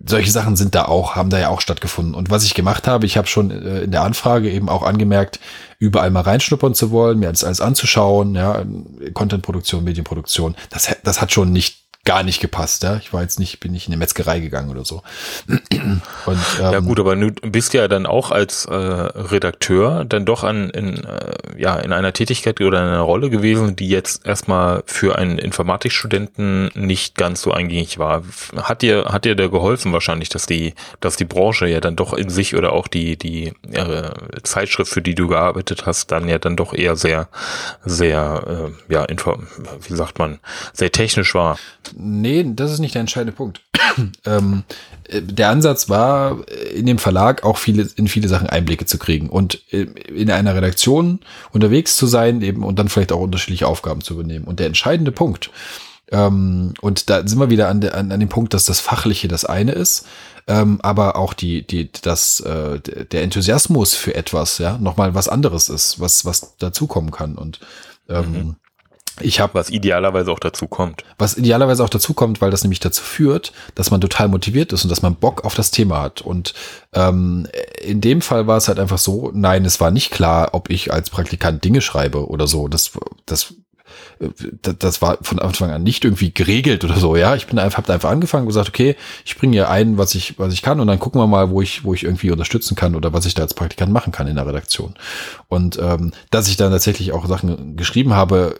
solche 0.07 0.31
Sachen 0.31 0.57
sind 0.57 0.75
da 0.75 0.85
auch, 0.87 1.17
haben 1.17 1.31
da 1.31 1.39
ja 1.39 1.49
auch 1.49 1.61
stattgefunden. 1.61 2.15
Und 2.15 2.31
was 2.31 2.45
ich 2.45 2.55
gemacht 2.55 2.87
habe, 2.87 3.07
ich 3.07 3.17
habe 3.17 3.29
schon 3.29 3.51
äh, 3.51 3.83
in 3.83 3.93
der 3.93 4.03
Anfrage 4.03 4.51
eben 4.51 4.69
auch 4.69 4.83
angemerkt, 4.83 5.41
überall 5.79 6.11
mal 6.11 6.23
reinschnuppern 6.23 6.75
zu 6.75 6.91
wollen, 6.91 7.19
mir 7.19 7.29
alles, 7.29 7.45
alles 7.45 7.61
anzuschauen, 7.61 8.35
ja, 8.35 8.65
Contentproduktion, 9.15 9.85
Medienproduktion. 9.85 10.57
Das, 10.71 10.95
das 11.03 11.21
hat 11.21 11.33
schon 11.33 11.53
nicht 11.53 11.86
gar 12.07 12.23
nicht 12.23 12.41
gepasst. 12.41 12.85
Ja? 12.85 12.97
Ich 12.97 13.13
war 13.13 13.21
jetzt 13.21 13.39
nicht, 13.39 13.61
bin 13.61 13.73
nicht 13.73 13.89
in 13.89 13.93
eine 13.93 13.99
Metzgerei 13.99 14.41
gegangen 14.41 14.71
oder 14.71 14.87
so. 14.87 15.03
Und, 16.27 16.39
ähm, 16.59 16.73
ja 16.73 16.81
gut, 16.81 16.99
aber 16.99 17.15
du 17.17 17.31
bist 17.31 17.75
ja 17.75 17.89
dann 17.89 18.07
auch 18.07 18.31
als 18.31 18.65
äh, 18.65 18.75
Redakteur 18.75 20.07
dann 20.07 20.25
doch 20.25 20.45
an, 20.45 20.71
in, 20.71 21.05
äh, 21.05 21.35
ja, 21.59 21.77
in 21.77 21.93
einer 21.93 22.13
Tätigkeit 22.13 22.61
oder 22.61 22.81
in 22.81 22.89
einer 22.89 23.01
Rolle 23.01 23.29
gewesen, 23.29 23.77
die 23.77 23.89
jetzt 23.89 24.25
erstmal 24.25 24.83
für 24.87 25.19
einen 25.19 25.39
Informatikstudenten 25.39 26.71
nicht 26.75 27.17
ganz 27.17 27.43
so 27.43 27.53
eingängig 27.53 27.99
war. 27.99 28.23
Hat 28.57 28.83
dir, 28.83 29.07
hat 29.07 29.25
dir 29.25 29.35
da 29.35 29.49
geholfen 29.49 29.93
wahrscheinlich, 29.93 30.29
dass 30.29 30.47
die, 30.47 30.75
dass 31.01 31.17
die 31.17 31.25
Branche 31.25 31.67
ja 31.67 31.81
dann 31.81 31.97
doch 31.97 32.13
in 32.15 32.31
sich 32.31 32.55
oder 32.55 32.73
auch 32.73 32.87
die, 32.87 33.17
die 33.19 33.53
äh, 33.73 34.11
Zeitschrift, 34.45 34.93
für 34.93 35.03
die 35.03 35.17
du 35.17 35.27
gearbeitet 35.27 35.87
hast, 35.87 36.13
dann 36.13 36.29
ja 36.29 36.39
dann 36.39 36.57
doch 36.57 36.73
eher 36.73 36.95
sehr, 36.95 37.29
sehr, 37.85 38.71
äh, 38.89 38.93
ja, 38.93 39.07
wie 39.09 39.95
sagt 39.95 40.21
man, 40.21 40.39
sehr 40.73 40.93
technisch 40.93 41.35
war. 41.35 41.59
Nee, 41.99 42.45
das 42.55 42.73
ist 42.73 42.79
nicht 42.79 42.95
der 42.95 43.01
entscheidende 43.01 43.33
Punkt. 43.33 43.63
ähm, 44.27 44.65
äh, 45.09 45.23
der 45.23 45.49
Ansatz 45.49 45.89
war, 45.89 46.47
in 46.75 46.85
dem 46.85 46.99
Verlag 46.99 47.43
auch 47.43 47.57
viele, 47.57 47.89
in 47.97 48.07
viele 48.07 48.29
Sachen 48.29 48.49
Einblicke 48.49 48.85
zu 48.85 48.99
kriegen 48.99 49.31
und 49.31 49.63
äh, 49.73 49.87
in 50.15 50.31
einer 50.31 50.55
Redaktion 50.55 51.21
unterwegs 51.53 51.97
zu 51.97 52.07
sein 52.07 52.43
eben 52.43 52.63
und 52.65 52.79
dann 52.79 52.91
vielleicht 52.91 53.13
auch 53.13 53.21
unterschiedliche 53.21 53.67
Aufgaben 53.67 54.03
zu 54.03 54.15
übernehmen. 54.15 54.45
Und 54.45 54.61
der 54.61 54.67
entscheidende 54.67 55.11
Punkt, 55.11 55.51
ähm, 56.13 56.75
und 56.83 57.09
da 57.09 57.27
sind 57.27 57.39
wir 57.39 57.51
wieder 57.51 57.69
an, 57.69 57.81
der, 57.81 57.95
an, 57.95 58.13
an 58.13 58.21
dem 58.21 58.29
Punkt, 58.29 58.53
dass 58.53 58.67
das 58.67 58.81
Fachliche 58.81 59.27
das 59.27 59.47
eine 59.47 59.73
ist, 59.73 60.07
ähm, 60.47 60.79
aber 60.83 61.17
auch 61.17 61.33
die, 61.33 61.67
die, 61.67 61.91
das, 62.03 62.41
äh, 62.41 62.79
der 62.81 63.23
Enthusiasmus 63.23 63.95
für 63.95 64.15
etwas, 64.15 64.59
ja, 64.59 64.77
nochmal 64.79 65.15
was 65.15 65.29
anderes 65.29 65.71
ist, 65.71 65.99
was, 65.99 66.25
was 66.27 66.57
dazukommen 66.59 67.11
kann. 67.11 67.37
Und 67.37 67.61
ähm, 68.09 68.33
mhm. 68.33 68.57
Ich 69.21 69.41
habe 69.41 69.55
was 69.55 69.71
idealerweise 69.71 70.31
auch 70.31 70.39
dazu 70.39 70.67
kommt. 70.67 71.05
Was 71.19 71.37
idealerweise 71.37 71.83
auch 71.83 71.89
dazu 71.89 72.13
kommt, 72.13 72.41
weil 72.41 72.51
das 72.51 72.63
nämlich 72.63 72.81
dazu 72.81 73.03
führt, 73.03 73.53
dass 73.75 73.91
man 73.91 74.01
total 74.01 74.29
motiviert 74.29 74.73
ist 74.73 74.85
und 74.85 74.91
dass 74.91 75.03
man 75.03 75.17
Bock 75.17 75.45
auf 75.45 75.55
das 75.55 75.71
Thema 75.71 76.03
hat. 76.03 76.21
Und 76.21 76.53
ähm, 76.93 77.47
in 77.83 78.01
dem 78.01 78.21
Fall 78.21 78.47
war 78.47 78.59
es 78.59 78.69
halt 78.69 78.79
einfach 78.79 78.99
so, 78.99 79.31
nein, 79.33 79.65
es 79.65 79.81
war 79.81 79.91
nicht 79.91 80.11
klar, 80.11 80.51
ob 80.53 80.69
ich 80.71 80.93
als 80.93 81.09
Praktikant 81.09 81.65
Dinge 81.65 81.81
schreibe 81.81 82.29
oder 82.29 82.47
so. 82.47 82.69
Das, 82.69 82.93
das, 83.25 83.55
das 84.61 85.01
war 85.01 85.19
von 85.23 85.39
Anfang 85.39 85.71
an 85.71 85.83
nicht 85.83 86.05
irgendwie 86.05 86.33
geregelt 86.33 86.85
oder 86.85 86.99
so. 86.99 87.17
Ja, 87.17 87.35
ich 87.37 87.47
bin 87.47 87.59
einfach, 87.59 87.79
habe 87.79 87.93
einfach 87.93 88.11
angefangen 88.11 88.43
und 88.43 88.49
gesagt, 88.49 88.69
okay, 88.69 88.97
ich 89.25 89.39
bringe 89.39 89.55
hier 89.55 89.71
ein, 89.71 89.99
was 89.99 90.15
ich, 90.15 90.39
was 90.39 90.53
ich 90.53 90.63
kann, 90.63 90.81
und 90.81 90.87
dann 90.87 90.99
gucken 90.99 91.21
wir 91.21 91.27
mal, 91.27 91.51
wo 91.51 91.63
ich, 91.63 91.85
wo 91.85 91.95
ich 91.95 92.05
irgendwie 92.05 92.31
unterstützen 92.31 92.75
kann 92.75 92.95
oder 92.95 93.13
was 93.13 93.27
ich 93.27 93.35
da 93.35 93.43
als 93.43 93.55
Praktikant 93.55 93.93
machen 93.93 94.13
kann 94.13 94.27
in 94.27 94.37
der 94.37 94.47
Redaktion. 94.47 94.95
Und 95.49 95.79
ähm, 95.79 96.13
dass 96.31 96.49
ich 96.49 96.57
dann 96.57 96.73
tatsächlich 96.73 97.13
auch 97.13 97.27
Sachen 97.27 97.77
geschrieben 97.77 98.15
habe, 98.15 98.57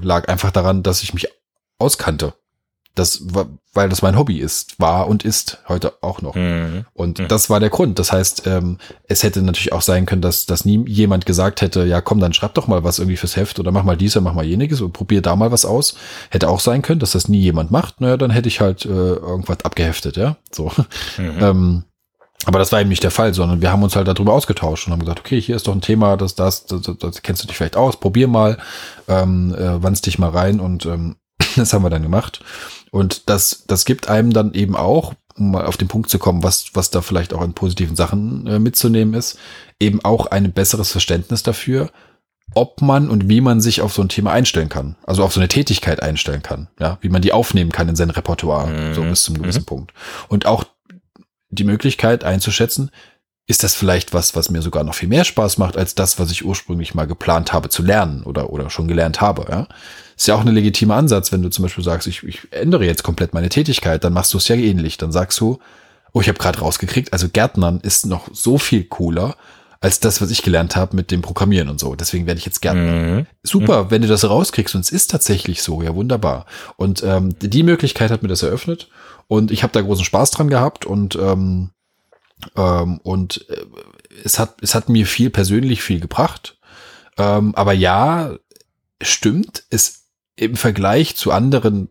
lag 0.00 0.28
einfach 0.28 0.50
daran, 0.50 0.82
dass 0.82 1.02
ich 1.02 1.14
mich 1.14 1.28
auskannte. 1.78 2.34
Das 2.96 3.34
war, 3.34 3.46
weil 3.72 3.88
das 3.88 4.02
mein 4.02 4.18
Hobby 4.18 4.38
ist, 4.38 4.80
war 4.80 5.06
und 5.06 5.24
ist 5.24 5.58
heute 5.68 5.94
auch 6.02 6.22
noch. 6.22 6.34
Mhm. 6.34 6.86
Und 6.92 7.20
mhm. 7.20 7.28
das 7.28 7.48
war 7.48 7.60
der 7.60 7.70
Grund. 7.70 8.00
Das 8.00 8.10
heißt, 8.10 8.46
ähm, 8.46 8.78
es 9.06 9.22
hätte 9.22 9.42
natürlich 9.42 9.72
auch 9.72 9.80
sein 9.80 10.06
können, 10.06 10.22
dass, 10.22 10.44
dass 10.44 10.64
nie 10.64 10.84
jemand 10.88 11.24
gesagt 11.24 11.62
hätte, 11.62 11.84
ja 11.84 12.00
komm, 12.00 12.18
dann 12.18 12.32
schreib 12.32 12.54
doch 12.54 12.66
mal 12.66 12.82
was 12.82 12.98
irgendwie 12.98 13.16
fürs 13.16 13.36
Heft 13.36 13.60
oder 13.60 13.70
mach 13.70 13.84
mal 13.84 13.96
dies 13.96 14.16
oder 14.16 14.24
mach 14.24 14.34
mal 14.34 14.44
jeniges 14.44 14.80
und 14.80 14.92
probier 14.92 15.22
da 15.22 15.36
mal 15.36 15.52
was 15.52 15.64
aus. 15.64 15.94
Hätte 16.30 16.48
auch 16.48 16.58
sein 16.58 16.82
können, 16.82 16.98
dass 16.98 17.12
das 17.12 17.28
nie 17.28 17.40
jemand 17.40 17.70
macht. 17.70 18.00
Naja, 18.00 18.16
dann 18.16 18.30
hätte 18.30 18.48
ich 18.48 18.60
halt 18.60 18.84
äh, 18.84 18.88
irgendwas 18.88 19.64
abgeheftet, 19.64 20.16
ja. 20.16 20.36
So. 20.50 20.72
Mhm. 21.16 21.36
ähm, 21.40 21.84
aber 22.46 22.58
das 22.58 22.72
war 22.72 22.80
eben 22.80 22.88
nicht 22.88 23.02
der 23.02 23.10
Fall, 23.10 23.34
sondern 23.34 23.60
wir 23.60 23.70
haben 23.70 23.82
uns 23.82 23.96
halt 23.96 24.08
darüber 24.08 24.32
ausgetauscht 24.32 24.86
und 24.86 24.92
haben 24.92 25.00
gesagt, 25.00 25.20
okay, 25.20 25.40
hier 25.40 25.56
ist 25.56 25.66
doch 25.66 25.74
ein 25.74 25.82
Thema, 25.82 26.16
das, 26.16 26.34
das, 26.34 26.64
das, 26.66 26.82
das, 26.98 27.22
kennst 27.22 27.42
du 27.42 27.46
dich 27.46 27.56
vielleicht 27.56 27.76
aus, 27.76 28.00
probier 28.00 28.28
mal, 28.28 28.58
ähm, 29.08 29.54
äh, 29.54 29.82
wannst 29.82 30.06
dich 30.06 30.18
mal 30.18 30.30
rein 30.30 30.58
und 30.58 30.86
ähm, 30.86 31.16
das 31.56 31.72
haben 31.72 31.84
wir 31.84 31.90
dann 31.90 32.02
gemacht. 32.02 32.40
Und 32.90 33.28
das, 33.28 33.64
das 33.66 33.84
gibt 33.84 34.08
einem 34.08 34.32
dann 34.32 34.54
eben 34.54 34.74
auch, 34.74 35.14
um 35.36 35.52
mal 35.52 35.66
auf 35.66 35.76
den 35.76 35.88
Punkt 35.88 36.08
zu 36.08 36.18
kommen, 36.18 36.42
was, 36.42 36.70
was 36.72 36.90
da 36.90 37.02
vielleicht 37.02 37.34
auch 37.34 37.42
an 37.42 37.52
positiven 37.52 37.94
Sachen 37.94 38.46
äh, 38.46 38.58
mitzunehmen 38.58 39.14
ist, 39.14 39.38
eben 39.78 40.02
auch 40.02 40.26
ein 40.26 40.52
besseres 40.52 40.90
Verständnis 40.90 41.42
dafür, 41.42 41.90
ob 42.54 42.82
man 42.82 43.10
und 43.10 43.28
wie 43.28 43.40
man 43.40 43.60
sich 43.60 43.80
auf 43.80 43.92
so 43.92 44.02
ein 44.02 44.08
Thema 44.08 44.32
einstellen 44.32 44.68
kann. 44.68 44.96
Also 45.04 45.22
auf 45.24 45.32
so 45.32 45.40
eine 45.40 45.48
Tätigkeit 45.48 46.02
einstellen 46.02 46.42
kann. 46.42 46.68
Ja, 46.80 46.98
wie 47.00 47.08
man 47.10 47.22
die 47.22 47.32
aufnehmen 47.32 47.70
kann 47.70 47.88
in 47.88 47.96
sein 47.96 48.10
Repertoire, 48.10 48.66
mhm. 48.66 48.94
so 48.94 49.02
bis 49.02 49.24
zum 49.24 49.40
gewissen 49.40 49.62
mhm. 49.62 49.66
Punkt. 49.66 49.92
Und 50.28 50.46
auch 50.46 50.64
die 51.50 51.64
Möglichkeit 51.64 52.24
einzuschätzen, 52.24 52.90
ist 53.46 53.64
das 53.64 53.74
vielleicht 53.74 54.14
was, 54.14 54.36
was 54.36 54.50
mir 54.50 54.62
sogar 54.62 54.84
noch 54.84 54.94
viel 54.94 55.08
mehr 55.08 55.24
Spaß 55.24 55.58
macht, 55.58 55.76
als 55.76 55.96
das, 55.96 56.20
was 56.20 56.30
ich 56.30 56.44
ursprünglich 56.44 56.94
mal 56.94 57.06
geplant 57.06 57.52
habe 57.52 57.68
zu 57.68 57.82
lernen 57.82 58.22
oder, 58.22 58.50
oder 58.50 58.70
schon 58.70 58.86
gelernt 58.86 59.20
habe. 59.20 59.46
Ja? 59.50 59.66
Ist 60.16 60.28
ja 60.28 60.36
auch 60.36 60.40
ein 60.40 60.54
legitimer 60.54 60.94
Ansatz, 60.94 61.32
wenn 61.32 61.42
du 61.42 61.48
zum 61.48 61.64
Beispiel 61.64 61.82
sagst, 61.82 62.06
ich, 62.06 62.22
ich 62.22 62.52
ändere 62.52 62.84
jetzt 62.84 63.02
komplett 63.02 63.34
meine 63.34 63.48
Tätigkeit, 63.48 64.04
dann 64.04 64.12
machst 64.12 64.32
du 64.32 64.38
es 64.38 64.46
ja 64.46 64.54
ähnlich. 64.54 64.98
Dann 64.98 65.10
sagst 65.10 65.40
du, 65.40 65.58
oh, 66.12 66.20
ich 66.20 66.28
habe 66.28 66.38
gerade 66.38 66.60
rausgekriegt, 66.60 67.12
also 67.12 67.28
Gärtnern 67.28 67.80
ist 67.80 68.06
noch 68.06 68.28
so 68.32 68.56
viel 68.56 68.84
cooler 68.84 69.34
als 69.80 69.98
das, 69.98 70.20
was 70.20 70.30
ich 70.30 70.42
gelernt 70.42 70.76
habe 70.76 70.94
mit 70.94 71.10
dem 71.10 71.22
Programmieren 71.22 71.70
und 71.70 71.80
so. 71.80 71.94
Deswegen 71.94 72.26
werde 72.26 72.38
ich 72.38 72.44
jetzt 72.44 72.60
Gärtner. 72.60 72.92
Mhm. 72.92 73.26
Super, 73.42 73.84
mhm. 73.84 73.90
wenn 73.90 74.02
du 74.02 74.08
das 74.08 74.28
rauskriegst 74.28 74.74
und 74.74 74.82
es 74.82 74.90
ist 74.90 75.10
tatsächlich 75.10 75.62
so, 75.62 75.82
ja 75.82 75.94
wunderbar. 75.94 76.44
Und 76.76 77.02
ähm, 77.02 77.34
die 77.40 77.62
Möglichkeit 77.62 78.10
hat 78.10 78.22
mir 78.22 78.28
das 78.28 78.42
eröffnet 78.42 78.88
und 79.26 79.50
ich 79.50 79.62
habe 79.62 79.72
da 79.72 79.80
großen 79.80 80.04
Spaß 80.04 80.32
dran 80.32 80.50
gehabt 80.50 80.84
und 80.84 81.16
ähm, 81.16 81.70
ähm, 82.56 82.98
und 83.02 83.48
äh, 83.48 83.64
es 84.22 84.38
hat 84.38 84.56
es 84.62 84.74
hat 84.74 84.90
mir 84.90 85.06
viel 85.06 85.30
persönlich 85.30 85.82
viel 85.82 86.00
gebracht. 86.00 86.58
Ähm, 87.16 87.54
aber 87.54 87.72
ja, 87.72 88.36
stimmt, 89.00 89.64
es 89.70 90.04
im 90.36 90.56
Vergleich 90.56 91.16
zu 91.16 91.32
anderen 91.32 91.88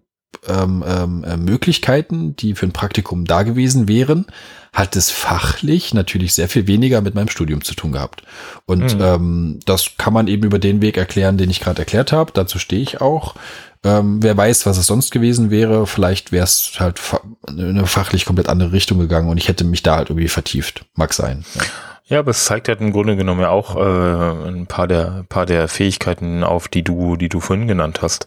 ähm, 0.48 0.84
ähm, 0.88 1.24
äh, 1.24 1.38
Möglichkeiten, 1.38 2.36
die 2.36 2.56
für 2.56 2.66
ein 2.66 2.72
Praktikum 2.72 3.26
da 3.26 3.44
gewesen 3.44 3.88
wären, 3.88 4.26
hat 4.72 4.96
es 4.96 5.10
fachlich 5.10 5.94
natürlich 5.94 6.34
sehr 6.34 6.48
viel 6.48 6.68
weniger 6.68 7.02
mit 7.02 7.16
meinem 7.16 7.30
Studium 7.30 7.64
zu 7.64 7.74
tun 7.74 7.92
gehabt. 7.92 8.24
Und 8.66 8.96
mhm. 8.96 9.02
ähm, 9.02 9.60
das 9.66 9.92
kann 9.98 10.14
man 10.14 10.28
eben 10.28 10.44
über 10.44 10.60
den 10.60 10.82
Weg 10.82 10.98
erklären, 10.98 11.38
den 11.38 11.50
ich 11.50 11.60
gerade 11.60 11.80
erklärt 11.80 12.12
habe. 12.12 12.32
Dazu 12.34 12.60
stehe 12.60 12.82
ich 12.82 13.02
auch. 13.02 13.36
Ähm, 13.84 14.22
wer 14.22 14.36
weiß, 14.36 14.66
was 14.66 14.78
es 14.78 14.88
sonst 14.88 15.12
gewesen 15.12 15.52
wäre. 15.52 15.88
Vielleicht 15.88 16.32
wäre 16.32 16.44
es 16.44 16.74
halt 16.80 17.00
in 17.48 17.60
eine 17.60 17.88
fachlich 17.88 18.26
komplett 18.26 18.50
andere 18.50 18.72
Richtung 18.72 19.00
gegangen 19.00 19.30
und 19.30 19.38
ich 19.38 19.48
hätte 19.48 19.64
mich 19.64 19.84
da 19.84 19.96
halt 19.96 20.10
irgendwie 20.10 20.28
vertieft. 20.28 20.86
Mag 20.96 21.14
sein. 21.14 21.46
Ja. 21.56 21.62
Ja, 22.10 22.20
aber 22.20 22.32
es 22.32 22.46
zeigt 22.46 22.68
halt 22.68 22.82
im 22.82 22.92
Grunde 22.92 23.16
genommen 23.16 23.42
ja 23.42 23.50
auch 23.50 23.76
äh, 23.76 24.48
ein 24.50 24.66
paar 24.66 24.88
der 24.88 25.26
paar 25.30 25.46
der 25.46 25.68
Fähigkeiten 25.68 26.44
auf, 26.44 26.68
die 26.68 26.84
du 26.84 27.16
die 27.16 27.30
du 27.30 27.40
vorhin 27.40 27.68
genannt 27.68 28.02
hast 28.02 28.26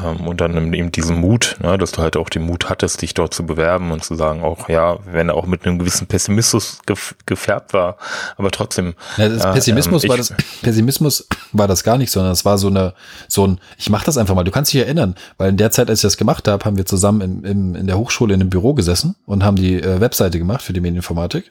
ähm, 0.00 0.28
und 0.28 0.40
dann 0.40 0.72
eben 0.72 0.92
diesen 0.92 1.16
Mut, 1.20 1.56
ne, 1.60 1.76
dass 1.76 1.90
du 1.90 2.02
halt 2.02 2.16
auch 2.16 2.28
den 2.28 2.42
Mut 2.42 2.70
hattest, 2.70 3.02
dich 3.02 3.14
dort 3.14 3.34
zu 3.34 3.44
bewerben 3.44 3.90
und 3.90 4.04
zu 4.04 4.14
sagen, 4.14 4.44
auch 4.44 4.68
ja, 4.68 4.98
wenn 5.06 5.28
er 5.28 5.34
auch 5.34 5.46
mit 5.46 5.66
einem 5.66 5.80
gewissen 5.80 6.06
Pessimismus 6.06 6.78
gef 6.86 7.16
gefärbt 7.26 7.72
war, 7.72 7.96
aber 8.36 8.52
trotzdem. 8.52 8.94
Ja, 9.16 9.28
das 9.28 9.42
Pessimismus 9.42 10.04
ähm, 10.04 10.10
war 10.10 10.16
das 10.18 10.32
Pessimismus 10.62 11.28
war 11.50 11.66
das 11.66 11.82
gar 11.82 11.98
nicht, 11.98 12.12
sondern 12.12 12.32
es 12.32 12.44
war 12.44 12.58
so 12.58 12.68
eine 12.68 12.94
so 13.26 13.44
ein 13.44 13.58
ich 13.76 13.90
mach 13.90 14.04
das 14.04 14.18
einfach 14.18 14.36
mal. 14.36 14.44
Du 14.44 14.52
kannst 14.52 14.72
dich 14.72 14.80
erinnern, 14.80 15.16
weil 15.36 15.48
in 15.48 15.56
der 15.56 15.72
Zeit, 15.72 15.90
als 15.90 15.98
ich 15.98 16.02
das 16.02 16.16
gemacht 16.16 16.46
habe, 16.46 16.64
haben 16.64 16.76
wir 16.76 16.86
zusammen 16.86 17.20
im, 17.20 17.44
im, 17.44 17.74
in 17.74 17.86
der 17.88 17.98
Hochschule 17.98 18.34
in 18.34 18.40
einem 18.40 18.50
Büro 18.50 18.72
gesessen 18.74 19.16
und 19.26 19.42
haben 19.42 19.56
die 19.56 19.82
äh, 19.82 20.00
Webseite 20.00 20.38
gemacht 20.38 20.62
für 20.62 20.72
die 20.72 20.80
Medieninformatik. 20.80 21.50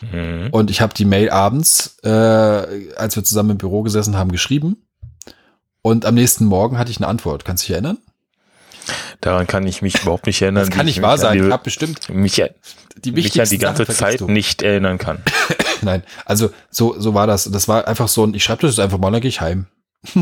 Mhm. 0.00 0.48
Und 0.50 0.70
ich 0.70 0.80
habe 0.80 0.94
die 0.94 1.04
Mail 1.04 1.30
abends, 1.30 1.98
äh, 2.02 2.08
als 2.08 3.16
wir 3.16 3.24
zusammen 3.24 3.50
im 3.50 3.58
Büro 3.58 3.82
gesessen 3.82 4.16
haben, 4.16 4.32
geschrieben. 4.32 4.86
Und 5.82 6.04
am 6.04 6.14
nächsten 6.14 6.44
Morgen 6.44 6.78
hatte 6.78 6.90
ich 6.90 6.98
eine 6.98 7.06
Antwort. 7.06 7.44
Kannst 7.44 7.64
du 7.64 7.66
dich 7.66 7.72
erinnern? 7.72 7.98
Daran 9.20 9.46
kann 9.46 9.66
ich 9.66 9.82
mich 9.82 10.02
überhaupt 10.02 10.26
nicht 10.26 10.40
erinnern. 10.42 10.66
Das 10.66 10.74
kann 10.74 10.86
nicht 10.86 11.02
wahr 11.02 11.18
sein. 11.18 11.44
Ich 11.44 11.50
habe 11.50 11.64
bestimmt 11.64 12.08
mich, 12.08 12.42
die 12.96 13.12
mich 13.12 13.40
an 13.40 13.48
die 13.48 13.58
ganze 13.58 13.86
Zeit 13.86 14.20
nicht 14.20 14.62
erinnern 14.62 14.98
kann. 14.98 15.22
Nein, 15.82 16.02
also 16.24 16.50
so 16.70 16.98
so 16.98 17.14
war 17.14 17.26
das. 17.26 17.50
Das 17.50 17.68
war 17.68 17.88
einfach 17.88 18.08
so 18.08 18.24
ein. 18.24 18.34
Ich 18.34 18.44
schreibe 18.44 18.62
das 18.62 18.72
jetzt 18.72 18.80
einfach 18.80 18.98
mal, 18.98 19.10
dann 19.10 19.20
gehe 19.20 19.28
ich 19.28 19.40
heim. 19.40 19.66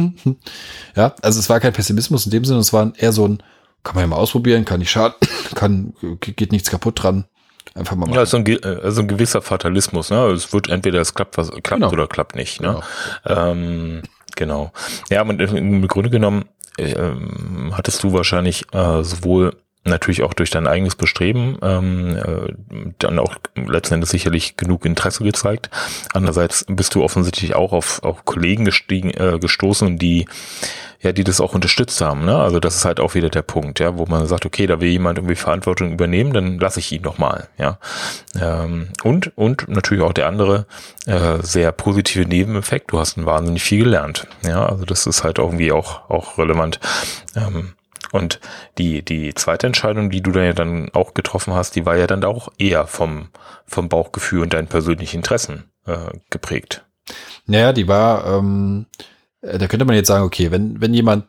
ja, 0.97 1.15
also 1.21 1.39
es 1.39 1.49
war 1.49 1.61
kein 1.61 1.73
Pessimismus 1.73 2.25
in 2.25 2.31
dem 2.31 2.45
Sinne. 2.45 2.61
Es 2.61 2.73
war 2.73 2.93
eher 2.97 3.13
so 3.13 3.27
ein. 3.27 3.43
Kann 3.83 3.97
man 3.97 4.05
ja 4.05 4.09
mal 4.09 4.17
ausprobieren, 4.17 4.65
kann 4.65 4.81
nicht 4.81 4.91
schaden, 4.91 5.15
kann 5.55 5.93
geht 6.21 6.53
nichts 6.53 6.71
kaputt 6.71 7.03
dran. 7.03 7.27
Einfach 7.75 7.97
mal 7.97 8.07
machen. 8.07 8.15
Ja, 8.15 8.27
so 8.27 8.37
ein, 8.37 8.65
also 8.65 9.03
ein 9.03 9.09
gewisser 9.09 9.43
Fatalismus. 9.43 10.11
Ne? 10.11 10.27
Es 10.27 10.53
wird 10.53 10.69
entweder 10.69 11.01
es 11.01 11.15
klappt, 11.15 11.37
was 11.37 11.51
klappt 11.51 11.69
genau. 11.69 11.91
oder 11.91 12.07
klappt 12.07 12.37
nicht. 12.37 12.61
Ne? 12.61 12.81
Genau. 13.25 13.51
Ähm, 13.51 14.03
genau. 14.37 14.73
Ja, 15.11 15.23
und 15.23 15.41
im 15.41 15.87
Grunde 15.89 16.11
genommen 16.11 16.45
ähm, 16.79 17.73
hattest 17.77 18.03
du 18.03 18.13
wahrscheinlich 18.13 18.67
äh, 18.73 19.03
sowohl 19.03 19.57
natürlich 19.85 20.23
auch 20.23 20.33
durch 20.33 20.51
dein 20.51 20.67
eigenes 20.67 20.97
Bestreben 20.97 21.59
ähm, 21.63 22.17
äh, 22.17 22.93
dann 22.99 23.19
auch 23.19 23.37
letzten 23.55 23.95
Endes 23.95 24.11
sicherlich 24.11 24.57
genug 24.57 24.87
Interesse 24.87 25.25
gezeigt. 25.25 25.69
Andererseits 26.15 26.65
bist 26.69 26.95
du 26.95 27.03
offensichtlich 27.03 27.55
auch 27.55 27.73
auf, 27.73 28.03
auf 28.03 28.25
Kollegen 28.25 28.65
gestiegen, 28.65 29.11
äh, 29.11 29.39
gestoßen, 29.39 29.99
die 29.99 30.27
ja, 31.05 31.13
die 31.13 31.23
das 31.23 31.41
auch 31.41 31.55
unterstützt 31.55 32.01
haben. 32.01 32.25
Ne? 32.25 32.37
Also 32.37 32.59
das 32.61 32.77
ist 32.77 32.85
halt 32.85 32.99
auch 32.99 33.15
wieder 33.15 33.29
der 33.29 33.43
Punkt, 33.43 33.79
ja, 33.79 33.97
wo 33.99 34.07
man 34.07 34.27
sagt, 34.27 34.47
okay, 34.47 34.67
da 34.67 34.81
will 34.81 34.89
jemand 34.89 35.19
irgendwie 35.19 35.37
Verantwortung 35.37 35.93
übernehmen, 35.93 36.33
dann 36.33 36.59
lasse 36.59 36.81
ich 36.81 36.91
ihn 36.91 37.03
noch 37.03 37.19
mal. 37.19 37.49
Ja, 37.59 37.79
ähm, 38.41 38.89
und 39.03 39.37
und 39.37 39.69
natürlich 39.69 40.03
auch 40.03 40.15
der 40.15 40.27
andere 40.27 40.67
äh, 41.07 41.43
sehr 41.43 41.71
positive 41.73 42.27
Nebeneffekt. 42.27 42.91
Du 42.91 42.99
hast 42.99 43.23
wahnsinnig 43.25 43.63
viel 43.63 43.85
gelernt. 43.85 44.27
Ja, 44.43 44.67
also 44.67 44.85
das 44.87 45.07
ist 45.07 45.23
halt 45.23 45.39
irgendwie 45.39 45.73
auch 45.73 46.09
auch 46.09 46.39
relevant. 46.39 46.81
Ähm, 47.37 47.75
und 48.13 48.41
die, 48.79 49.05
die 49.05 49.35
zweite 49.35 49.67
Entscheidung, 49.67 50.09
die 50.09 50.23
du 50.23 50.31
dann 50.31 50.45
ja 50.45 50.53
dann 50.53 50.89
auch 50.95 51.15
getroffen 51.15 51.53
hast, 51.53 51.75
die 51.75 51.85
war 51.85 51.97
ja 51.97 52.07
dann 52.07 52.25
auch 52.25 52.49
eher 52.59 52.87
vom, 52.87 53.29
vom 53.67 53.89
Bauchgefühl 53.89 54.43
und 54.43 54.55
deinen 54.55 54.69
persönlichen 54.69 55.17
Interessen 55.17 55.65
äh, 55.85 55.97
geprägt. 56.31 56.85
Naja, 57.47 57.73
die 57.73 57.89
war, 57.89 58.39
ähm, 58.39 58.87
äh, 58.99 59.05
da 59.45 59.67
könnte 59.67 59.85
man 59.85 59.97
jetzt 59.97 60.09
sagen, 60.09 60.25
okay, 60.25 60.51
wenn, 60.51 60.81
wenn 60.81 60.95
jemand 60.95 61.27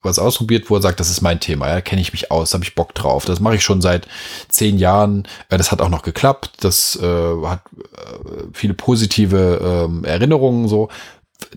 was 0.00 0.18
ausprobiert, 0.18 0.70
wo 0.70 0.76
er 0.76 0.82
sagt, 0.82 1.00
das 1.00 1.10
ist 1.10 1.22
mein 1.22 1.40
Thema, 1.40 1.68
ja, 1.68 1.80
kenne 1.80 2.00
ich 2.00 2.12
mich 2.12 2.30
aus, 2.30 2.54
habe 2.54 2.64
ich 2.64 2.74
Bock 2.74 2.94
drauf. 2.94 3.24
Das 3.24 3.40
mache 3.40 3.56
ich 3.56 3.64
schon 3.64 3.80
seit 3.80 4.06
zehn 4.48 4.78
Jahren. 4.78 5.26
Äh, 5.48 5.58
das 5.58 5.72
hat 5.72 5.80
auch 5.80 5.88
noch 5.88 6.02
geklappt. 6.02 6.52
Das 6.60 6.96
äh, 6.96 7.46
hat 7.46 7.62
äh, 7.74 8.44
viele 8.52 8.74
positive 8.74 9.88
äh, 10.04 10.06
Erinnerungen. 10.06 10.68
So, 10.68 10.88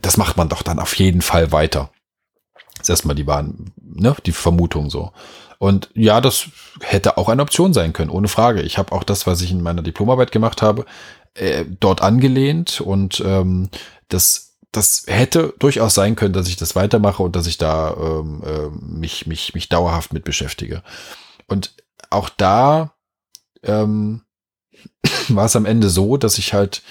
das 0.01 0.17
macht 0.17 0.37
man 0.37 0.49
doch 0.49 0.63
dann 0.63 0.79
auf 0.79 0.95
jeden 0.95 1.21
Fall 1.21 1.51
weiter. 1.51 1.91
Das 2.77 2.85
ist 2.85 2.89
erstmal 2.89 3.15
die 3.15 3.27
waren, 3.27 3.73
ne, 3.79 4.15
die 4.25 4.31
Vermutung 4.31 4.89
so. 4.89 5.11
Und 5.59 5.91
ja, 5.93 6.21
das 6.21 6.47
hätte 6.81 7.17
auch 7.17 7.29
eine 7.29 7.43
Option 7.43 7.73
sein 7.73 7.93
können, 7.93 8.09
ohne 8.09 8.27
Frage. 8.27 8.63
Ich 8.63 8.79
habe 8.79 8.91
auch 8.93 9.03
das, 9.03 9.27
was 9.27 9.41
ich 9.41 9.51
in 9.51 9.61
meiner 9.61 9.83
Diplomarbeit 9.83 10.31
gemacht 10.31 10.63
habe, 10.63 10.85
äh, 11.35 11.65
dort 11.79 12.01
angelehnt 12.01 12.81
und 12.81 13.21
ähm, 13.23 13.69
das 14.07 14.50
das 14.71 15.03
hätte 15.07 15.53
durchaus 15.59 15.93
sein 15.93 16.15
können, 16.15 16.33
dass 16.33 16.47
ich 16.47 16.55
das 16.55 16.75
weitermache 16.75 17.23
und 17.23 17.35
dass 17.35 17.47
ich 17.47 17.57
da 17.57 17.93
ähm, 17.93 18.41
äh, 18.45 18.69
mich, 18.69 19.27
mich, 19.27 19.53
mich 19.53 19.69
dauerhaft 19.69 20.13
mit 20.13 20.23
beschäftige. 20.23 20.81
Und 21.47 21.75
auch 22.09 22.29
da 22.29 22.93
ähm, 23.63 24.21
war 25.27 25.45
es 25.45 25.55
am 25.55 25.65
Ende 25.65 25.89
so, 25.89 26.17
dass 26.17 26.37
ich 26.37 26.53
halt 26.53 26.83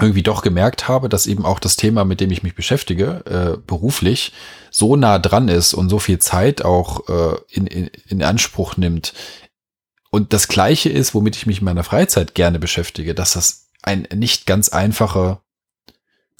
irgendwie 0.00 0.22
doch 0.22 0.42
gemerkt 0.42 0.88
habe, 0.88 1.08
dass 1.08 1.26
eben 1.26 1.44
auch 1.44 1.58
das 1.58 1.76
Thema, 1.76 2.04
mit 2.04 2.20
dem 2.20 2.30
ich 2.30 2.42
mich 2.42 2.54
beschäftige, 2.54 3.22
äh, 3.26 3.58
beruflich, 3.58 4.32
so 4.70 4.96
nah 4.96 5.18
dran 5.18 5.48
ist 5.48 5.74
und 5.74 5.88
so 5.88 5.98
viel 5.98 6.18
Zeit 6.18 6.64
auch 6.64 7.08
äh, 7.08 7.36
in, 7.48 7.66
in, 7.66 7.90
in 8.08 8.22
Anspruch 8.22 8.76
nimmt. 8.76 9.12
Und 10.10 10.32
das 10.32 10.48
Gleiche 10.48 10.90
ist, 10.90 11.14
womit 11.14 11.36
ich 11.36 11.46
mich 11.46 11.58
in 11.58 11.64
meiner 11.64 11.84
Freizeit 11.84 12.34
gerne 12.34 12.58
beschäftige, 12.58 13.14
dass 13.14 13.32
das 13.32 13.68
ein 13.82 14.06
nicht 14.14 14.46
ganz 14.46 14.68
einfache 14.68 15.40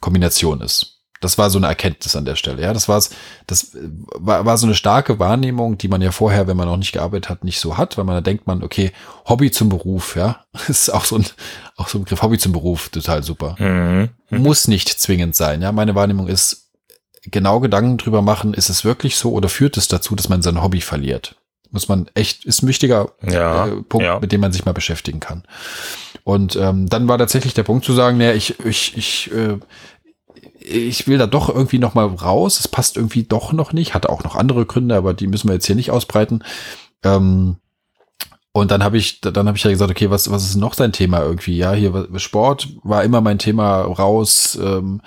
Kombination 0.02 0.60
ist. 0.60 0.98
Das 1.22 1.38
war 1.38 1.50
so 1.50 1.58
eine 1.58 1.68
Erkenntnis 1.68 2.16
an 2.16 2.24
der 2.24 2.34
Stelle. 2.34 2.60
Ja, 2.60 2.72
das 2.74 2.88
war's. 2.88 3.10
Das 3.46 3.76
war, 4.18 4.44
war 4.44 4.58
so 4.58 4.66
eine 4.66 4.74
starke 4.74 5.20
Wahrnehmung, 5.20 5.78
die 5.78 5.86
man 5.86 6.02
ja 6.02 6.10
vorher, 6.10 6.48
wenn 6.48 6.56
man 6.56 6.66
noch 6.66 6.76
nicht 6.76 6.92
gearbeitet 6.92 7.30
hat, 7.30 7.44
nicht 7.44 7.60
so 7.60 7.78
hat, 7.78 7.96
weil 7.96 8.04
man 8.04 8.16
da 8.16 8.20
denkt 8.20 8.48
man, 8.48 8.64
okay, 8.64 8.90
Hobby 9.28 9.52
zum 9.52 9.68
Beruf, 9.68 10.16
ja, 10.16 10.44
ist 10.68 10.92
auch 10.92 11.04
so 11.04 11.16
ein, 11.16 11.24
auch 11.76 11.88
so 11.88 11.98
ein 11.98 12.02
Begriff 12.02 12.22
Hobby 12.22 12.38
zum 12.38 12.52
Beruf, 12.52 12.88
total 12.88 13.22
super. 13.22 13.54
Mhm. 13.58 14.10
Muss 14.30 14.66
nicht 14.66 14.88
zwingend 14.88 15.36
sein. 15.36 15.62
Ja, 15.62 15.70
meine 15.70 15.94
Wahrnehmung 15.94 16.26
ist, 16.26 16.72
genau 17.24 17.60
Gedanken 17.60 17.98
drüber 17.98 18.20
machen, 18.20 18.52
ist 18.52 18.68
es 18.68 18.84
wirklich 18.84 19.16
so 19.16 19.32
oder 19.32 19.48
führt 19.48 19.76
es 19.76 19.86
dazu, 19.86 20.16
dass 20.16 20.28
man 20.28 20.42
sein 20.42 20.60
Hobby 20.60 20.80
verliert? 20.80 21.36
Muss 21.70 21.88
man 21.88 22.10
echt, 22.14 22.44
ist 22.44 22.62
ein 22.62 22.68
wichtiger 22.68 23.12
ja, 23.22 23.66
äh, 23.66 23.82
Punkt, 23.82 24.04
ja. 24.04 24.18
mit 24.18 24.32
dem 24.32 24.42
man 24.42 24.52
sich 24.52 24.64
mal 24.66 24.72
beschäftigen 24.72 25.20
kann. 25.20 25.44
Und 26.24 26.54
ähm, 26.56 26.88
dann 26.88 27.08
war 27.08 27.16
tatsächlich 27.16 27.54
der 27.54 27.62
Punkt 27.62 27.84
zu 27.84 27.94
sagen, 27.94 28.18
naja, 28.18 28.34
ich, 28.34 28.60
ich, 28.60 28.96
ich 28.96 29.32
äh, 29.32 29.58
ich 30.64 31.06
will 31.06 31.18
da 31.18 31.26
doch 31.26 31.48
irgendwie 31.48 31.78
noch 31.78 31.94
mal 31.94 32.06
raus. 32.06 32.60
Es 32.60 32.68
passt 32.68 32.96
irgendwie 32.96 33.24
doch 33.24 33.52
noch 33.52 33.72
nicht. 33.72 33.94
Hatte 33.94 34.10
auch 34.10 34.24
noch 34.24 34.36
andere 34.36 34.66
Gründe, 34.66 34.96
aber 34.96 35.14
die 35.14 35.26
müssen 35.26 35.48
wir 35.48 35.54
jetzt 35.54 35.66
hier 35.66 35.76
nicht 35.76 35.90
ausbreiten. 35.90 36.44
Ähm, 37.02 37.56
und 38.52 38.70
dann 38.70 38.84
habe 38.84 38.98
ich, 38.98 39.20
dann 39.20 39.48
habe 39.48 39.56
ich 39.56 39.64
ja 39.64 39.70
gesagt, 39.70 39.90
okay, 39.90 40.10
was, 40.10 40.30
was 40.30 40.44
ist 40.44 40.56
noch 40.56 40.74
sein 40.74 40.92
Thema 40.92 41.22
irgendwie? 41.22 41.56
Ja, 41.56 41.72
hier 41.72 42.08
Sport 42.16 42.68
war 42.82 43.02
immer 43.02 43.20
mein 43.22 43.38
Thema 43.38 43.80
raus, 43.80 44.58
ähm, 44.62 45.00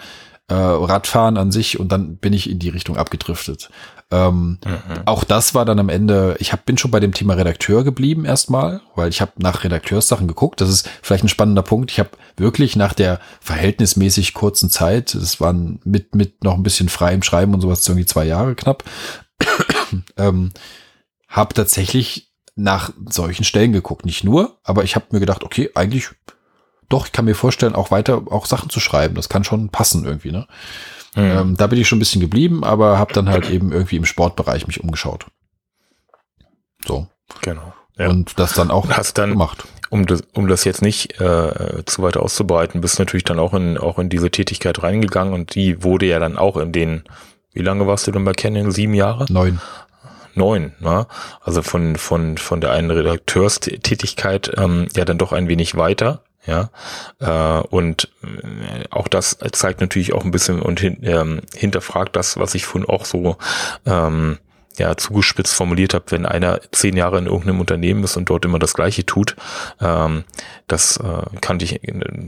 äh, 0.48 0.54
Radfahren 0.54 1.38
an 1.38 1.52
sich 1.52 1.80
und 1.80 1.92
dann 1.92 2.18
bin 2.18 2.34
ich 2.34 2.50
in 2.50 2.60
die 2.60 2.70
Richtung 2.70 2.98
abgedriftet. 2.98 3.70
Ähm, 4.12 4.60
mhm. 4.64 5.02
Auch 5.06 5.24
das 5.24 5.56
war 5.56 5.66
dann 5.66 5.80
am 5.80 5.90
Ende, 5.90 6.36
ich 6.40 6.54
hab, 6.54 6.66
bin 6.66 6.78
schon 6.78 6.92
bei 6.92 7.00
dem 7.00 7.14
Thema 7.14 7.34
Redakteur 7.34 7.84
geblieben 7.84 8.24
erstmal, 8.24 8.82
weil 8.96 9.10
ich 9.10 9.20
habe 9.20 9.32
nach 9.38 9.64
Redakteurssachen 9.64 10.28
geguckt. 10.28 10.62
Das 10.62 10.70
ist 10.70 10.88
vielleicht 11.02 11.24
ein 11.24 11.30
spannender 11.30 11.64
Punkt. 11.64 11.92
Ich 11.92 12.00
habe 12.00 12.12
wirklich 12.38 12.76
nach 12.76 12.94
der 12.94 13.20
verhältnismäßig 13.42 14.34
kurzen 14.34 14.70
Zeit, 14.70 15.16
das 15.16 15.42
waren 15.42 15.80
mit, 15.84 16.14
mit 16.14 16.44
noch 16.44 16.54
ein 16.54 16.64
bisschen 16.64 16.90
freiem 16.90 17.24
Schreiben 17.24 17.54
und 17.54 17.62
sowas, 17.62 17.88
irgendwie 17.88 18.06
zwei 18.06 18.26
Jahre 18.26 18.56
knapp, 18.56 18.84
ähm, 20.18 20.52
habe 21.28 21.54
tatsächlich 21.54 22.32
nach 22.56 22.92
solchen 23.10 23.44
Stellen 23.44 23.74
geguckt. 23.74 24.06
Nicht 24.06 24.24
nur, 24.24 24.60
aber 24.64 24.84
ich 24.84 24.96
habe 24.96 25.08
mir 25.12 25.20
gedacht, 25.20 25.44
okay, 25.44 25.72
eigentlich 25.74 26.10
doch, 26.90 27.08
ich 27.08 27.12
kann 27.12 27.26
mir 27.26 27.36
vorstellen, 27.36 27.76
auch 27.76 27.90
weiter 27.90 28.24
auch 28.30 28.46
Sachen 28.46 28.70
zu 28.70 28.80
schreiben. 28.80 29.16
Das 29.16 29.30
kann 29.30 29.44
schon 29.44 29.70
passen 29.70 30.06
irgendwie, 30.06 30.32
ne? 30.32 30.48
Mhm. 31.16 31.24
Ähm, 31.24 31.58
da 31.58 31.68
bin 31.68 31.80
ich 31.80 31.88
schon 31.88 31.98
ein 31.98 32.00
bisschen 32.00 32.22
geblieben, 32.22 32.64
aber 32.64 33.00
habe 33.00 33.14
dann 33.14 33.30
halt 33.30 33.50
eben 33.50 33.72
irgendwie 33.72 33.96
im 33.96 34.06
Sportbereich 34.06 34.68
mich 34.68 34.82
umgeschaut. 34.82 35.26
So. 36.86 37.08
Genau. 37.42 37.74
Ja. 37.98 38.10
Und 38.10 38.38
das 38.40 38.54
dann 38.54 38.72
auch 38.72 38.90
hast 38.90 39.18
dann, 39.18 39.32
gemacht. 39.32 39.66
Um 39.90 40.06
das, 40.06 40.24
um 40.34 40.48
das 40.48 40.64
jetzt 40.66 40.82
nicht 40.82 41.20
äh, 41.22 41.84
zu 41.86 42.02
weit 42.02 42.18
auszubreiten, 42.18 42.82
bist 42.82 43.00
natürlich 43.00 43.24
dann 43.24 43.40
auch 43.40 43.54
in, 43.54 43.78
auch 43.78 44.00
in 44.00 44.10
diese 44.10 44.30
Tätigkeit 44.30 44.84
reingegangen 44.84 45.34
und 45.34 45.56
die 45.56 45.84
wurde 45.84 46.08
ja 46.08 46.20
dann 46.20 46.38
auch 46.38 46.58
in 46.58 46.72
den, 46.72 47.04
wie 47.54 47.62
lange 47.62 47.88
warst 47.88 48.06
du 48.08 48.12
denn 48.12 48.26
bei 48.26 48.34
Canon? 48.34 48.72
Sieben 48.72 48.94
Jahre? 48.94 49.26
Neun. 49.30 49.62
Neun, 50.34 50.74
ne? 50.80 51.08
Also 51.40 51.62
von, 51.62 51.96
von, 51.96 52.38
von 52.38 52.60
der 52.60 52.72
einen 52.72 52.92
Redakteurstätigkeit 52.92 54.52
ähm, 54.58 54.88
ja 54.94 55.06
dann 55.06 55.18
doch 55.18 55.32
ein 55.32 55.48
wenig 55.48 55.78
weiter 55.78 56.24
ja, 56.48 56.70
äh, 57.20 57.62
und 57.68 58.10
äh, 58.24 58.86
auch 58.90 59.08
das 59.08 59.38
zeigt 59.52 59.82
natürlich 59.82 60.14
auch 60.14 60.24
ein 60.24 60.32
bisschen 60.32 60.62
und 60.62 60.84
ähm, 60.84 61.42
hinterfragt 61.56 62.16
das, 62.16 62.38
was 62.38 62.56
ich 62.56 62.66
von 62.66 62.86
auch 62.86 63.06
so 63.06 63.38
ähm, 63.86 64.38
ja 64.80 64.96
zugespitzt 64.98 65.54
formuliert 65.54 65.94
habe, 65.94 66.06
wenn 66.10 66.26
einer 66.26 66.60
zehn 66.72 66.96
Jahre 66.98 67.18
in 67.18 67.26
irgendeinem 67.26 67.60
Unternehmen 67.60 68.04
ist 68.04 68.18
und 68.18 68.30
dort 68.30 68.46
immer 68.46 68.60
das 68.60 68.74
Gleiche 68.74 69.06
tut, 69.06 69.36
ähm, 69.82 70.24
das 70.68 70.98
äh, 70.98 71.40
kann 71.42 71.60
ich, 71.60 71.80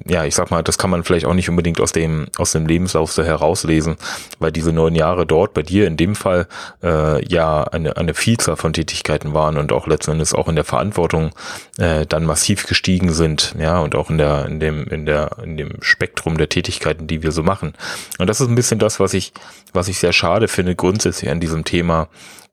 ja, 0.07 0.25
ich 0.25 0.35
sag 0.35 0.51
mal, 0.51 0.61
das 0.61 0.77
kann 0.77 0.89
man 0.89 1.03
vielleicht 1.03 1.25
auch 1.25 1.33
nicht 1.33 1.49
unbedingt 1.49 1.81
aus 1.81 1.91
dem 1.91 2.27
aus 2.37 2.51
dem 2.51 2.67
Lebenslauf 2.67 3.11
so 3.11 3.23
herauslesen, 3.23 3.97
weil 4.39 4.51
diese 4.51 4.71
neun 4.71 4.95
Jahre 4.95 5.25
dort 5.25 5.53
bei 5.53 5.63
dir 5.63 5.87
in 5.87 5.97
dem 5.97 6.15
Fall 6.15 6.47
äh, 6.83 7.25
ja 7.27 7.63
eine 7.63 7.97
eine 7.97 8.13
Vielzahl 8.13 8.55
von 8.55 8.73
Tätigkeiten 8.73 9.33
waren 9.33 9.57
und 9.57 9.71
auch 9.71 9.87
letzten 9.87 10.11
Endes 10.11 10.33
auch 10.33 10.47
in 10.47 10.55
der 10.55 10.65
Verantwortung 10.65 11.31
äh, 11.77 12.05
dann 12.05 12.25
massiv 12.25 12.67
gestiegen 12.67 13.11
sind, 13.11 13.55
ja, 13.59 13.79
und 13.79 13.95
auch 13.95 14.09
in 14.09 14.17
der 14.17 14.45
in 14.45 14.59
dem 14.59 14.85
in 14.87 15.05
der 15.05 15.37
in 15.43 15.57
dem 15.57 15.81
Spektrum 15.81 16.37
der 16.37 16.49
Tätigkeiten, 16.49 17.07
die 17.07 17.23
wir 17.23 17.31
so 17.31 17.43
machen. 17.43 17.73
Und 18.19 18.27
das 18.27 18.39
ist 18.39 18.47
ein 18.47 18.55
bisschen 18.55 18.79
das, 18.79 18.99
was 18.99 19.13
ich 19.13 19.33
was 19.73 19.87
ich 19.87 19.97
sehr 19.97 20.13
schade 20.13 20.47
finde 20.47 20.75
grundsätzlich 20.75 21.29
an 21.31 21.39
diesem 21.39 21.63
Thema 21.63 22.07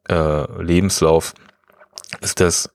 äh, 0.08 0.62
Lebenslauf, 0.62 1.34
ist 2.20 2.40
das, 2.40 2.70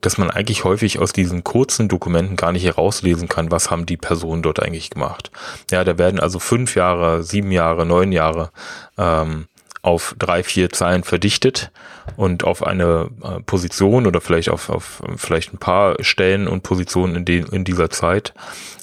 dass 0.00 0.18
man 0.18 0.30
eigentlich 0.30 0.64
häufig 0.64 0.98
aus 0.98 1.12
diesen 1.12 1.44
kurzen 1.44 1.88
Dokumenten 1.88 2.36
gar 2.36 2.52
nicht 2.52 2.64
herauslesen 2.64 3.28
kann, 3.28 3.50
was 3.50 3.70
haben 3.70 3.86
die 3.86 3.96
Personen 3.96 4.42
dort 4.42 4.62
eigentlich 4.62 4.90
gemacht. 4.90 5.30
Ja, 5.70 5.84
da 5.84 5.98
werden 5.98 6.20
also 6.20 6.38
fünf 6.38 6.74
Jahre, 6.74 7.22
sieben 7.22 7.52
Jahre, 7.52 7.84
neun 7.84 8.12
Jahre 8.12 8.50
ähm, 8.96 9.46
auf 9.82 10.14
drei, 10.18 10.42
vier 10.42 10.70
Zeilen 10.70 11.04
verdichtet 11.04 11.70
und 12.16 12.44
auf 12.44 12.62
eine 12.62 13.10
äh, 13.22 13.40
Position 13.40 14.06
oder 14.06 14.20
vielleicht 14.20 14.50
auf, 14.50 14.68
auf 14.68 15.02
vielleicht 15.16 15.52
ein 15.54 15.58
paar 15.58 16.02
Stellen 16.02 16.48
und 16.48 16.62
Positionen 16.62 17.16
in, 17.16 17.24
de, 17.24 17.44
in 17.50 17.64
dieser 17.64 17.90
Zeit. 17.90 18.34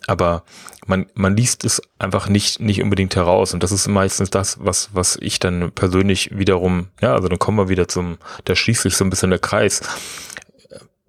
Aber 0.07 0.44
man, 0.88 1.05
man 1.14 1.35
liest 1.35 1.65
es 1.65 1.81
einfach 1.99 2.30
nicht, 2.30 2.59
nicht 2.59 2.81
unbedingt 2.81 3.15
heraus. 3.15 3.53
Und 3.53 3.61
das 3.61 3.72
ist 3.72 3.88
meistens 3.88 4.30
das, 4.30 4.57
was, 4.64 4.89
was 4.93 5.18
ich 5.22 5.39
dann 5.39 5.72
persönlich 5.72 6.38
wiederum, 6.38 6.88
ja, 7.01 7.14
also 7.14 7.27
dann 7.27 7.39
kommen 7.39 7.57
wir 7.57 7.69
wieder 7.69 7.88
zum, 7.88 8.18
da 8.45 8.55
schließt 8.55 8.84
sich 8.84 8.95
so 8.95 9.03
ein 9.03 9.09
bisschen 9.09 9.30
der 9.30 9.39
Kreis. 9.39 9.81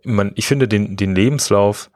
Man, 0.05 0.33
ich 0.35 0.47
finde 0.47 0.69
den, 0.69 0.97
den 0.97 1.15
Lebenslauf 1.15 1.91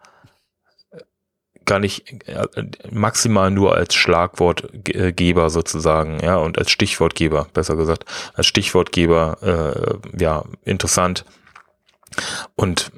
gar 1.64 1.78
nicht 1.78 2.28
äh, 2.28 2.46
maximal 2.90 3.50
nur 3.50 3.74
als 3.74 3.94
Schlagwortgeber 3.94 5.50
sozusagen, 5.50 6.20
ja, 6.20 6.36
und 6.36 6.58
als 6.58 6.70
Stichwortgeber, 6.70 7.48
besser 7.52 7.76
gesagt, 7.76 8.04
als 8.34 8.46
Stichwortgeber, 8.46 10.00
äh, 10.14 10.20
ja, 10.22 10.44
interessant. 10.64 11.24
Und 12.56 12.90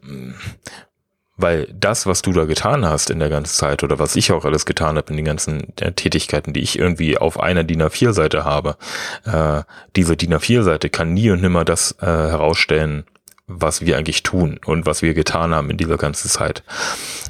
weil 1.36 1.66
das, 1.72 2.06
was 2.06 2.22
du 2.22 2.32
da 2.32 2.44
getan 2.44 2.84
hast 2.84 3.10
in 3.10 3.18
der 3.18 3.28
ganzen 3.28 3.54
Zeit 3.54 3.82
oder 3.82 3.98
was 3.98 4.16
ich 4.16 4.32
auch 4.32 4.44
alles 4.44 4.66
getan 4.66 4.96
habe 4.96 5.10
in 5.10 5.16
den 5.16 5.24
ganzen 5.24 5.76
äh, 5.80 5.92
Tätigkeiten, 5.92 6.52
die 6.52 6.60
ich 6.60 6.78
irgendwie 6.78 7.18
auf 7.18 7.40
einer 7.40 7.64
DIN 7.64 7.82
A4-Seite 7.82 8.44
habe, 8.44 8.76
äh, 9.24 9.62
diese 9.96 10.16
DIN 10.16 10.34
A4-Seite 10.34 10.90
kann 10.90 11.12
nie 11.12 11.30
und 11.30 11.40
nimmer 11.40 11.64
das 11.64 11.92
äh, 12.00 12.06
herausstellen, 12.06 13.04
was 13.46 13.80
wir 13.80 13.98
eigentlich 13.98 14.22
tun 14.22 14.60
und 14.64 14.86
was 14.86 15.02
wir 15.02 15.14
getan 15.14 15.54
haben 15.54 15.70
in 15.70 15.76
dieser 15.76 15.96
ganzen 15.96 16.28
Zeit. 16.28 16.62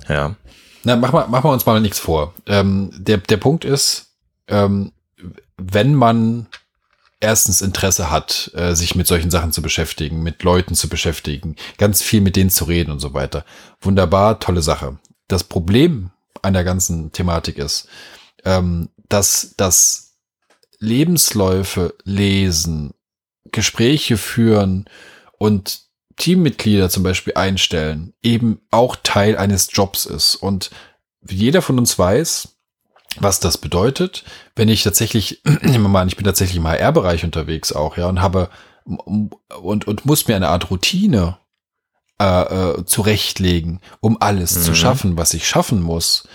Ja. 0.08 0.36
Na, 0.84 0.96
machen 0.96 1.14
wir, 1.14 1.26
machen 1.28 1.44
wir 1.44 1.52
uns 1.52 1.66
mal 1.66 1.80
nichts 1.80 1.98
vor. 1.98 2.34
Ähm, 2.46 2.90
der, 2.92 3.18
der 3.18 3.38
Punkt 3.38 3.64
ist, 3.64 4.12
ähm, 4.48 4.92
wenn 5.56 5.94
man 5.94 6.46
erstens 7.24 7.62
Interesse 7.62 8.10
hat, 8.10 8.50
äh, 8.54 8.74
sich 8.74 8.94
mit 8.94 9.06
solchen 9.06 9.30
Sachen 9.30 9.52
zu 9.52 9.62
beschäftigen, 9.62 10.22
mit 10.22 10.42
Leuten 10.42 10.74
zu 10.74 10.88
beschäftigen, 10.88 11.56
ganz 11.78 12.02
viel 12.02 12.20
mit 12.20 12.36
denen 12.36 12.50
zu 12.50 12.64
reden 12.64 12.90
und 12.92 13.00
so 13.00 13.14
weiter. 13.14 13.44
Wunderbar, 13.80 14.38
tolle 14.40 14.62
Sache. 14.62 14.98
Das 15.28 15.44
Problem 15.44 16.10
an 16.42 16.52
der 16.54 16.64
ganzen 16.64 17.12
Thematik 17.12 17.58
ist, 17.58 17.88
ähm, 18.44 18.90
dass 19.08 19.54
das 19.56 20.14
Lebensläufe 20.78 21.94
lesen, 22.04 22.92
Gespräche 23.50 24.16
führen 24.16 24.84
und 25.38 25.80
Teammitglieder 26.16 26.90
zum 26.90 27.02
Beispiel 27.02 27.34
einstellen, 27.34 28.12
eben 28.22 28.60
auch 28.70 28.96
Teil 29.02 29.36
eines 29.36 29.68
Jobs 29.72 30.06
ist. 30.06 30.36
Und 30.36 30.70
jeder 31.28 31.62
von 31.62 31.78
uns 31.78 31.98
weiß, 31.98 32.53
was 33.20 33.40
das 33.40 33.58
bedeutet, 33.58 34.24
wenn 34.56 34.68
ich 34.68 34.82
tatsächlich, 34.82 35.42
nehmen 35.62 35.84
wir 35.84 35.88
mal 35.88 36.02
an, 36.02 36.08
ich 36.08 36.16
bin 36.16 36.24
tatsächlich 36.24 36.56
im 36.56 36.68
HR-Bereich 36.68 37.24
unterwegs 37.24 37.72
auch, 37.72 37.96
ja, 37.96 38.06
und 38.08 38.20
habe 38.20 38.50
und, 38.84 39.86
und 39.86 40.04
muss 40.04 40.28
mir 40.28 40.36
eine 40.36 40.48
Art 40.48 40.70
Routine 40.70 41.38
äh, 42.20 42.24
äh, 42.24 42.84
zurechtlegen, 42.84 43.80
um 44.00 44.20
alles 44.20 44.56
mhm. 44.56 44.62
zu 44.62 44.74
schaffen, 44.74 45.16
was 45.16 45.34
ich 45.34 45.48
schaffen 45.48 45.82
muss, 45.82 46.28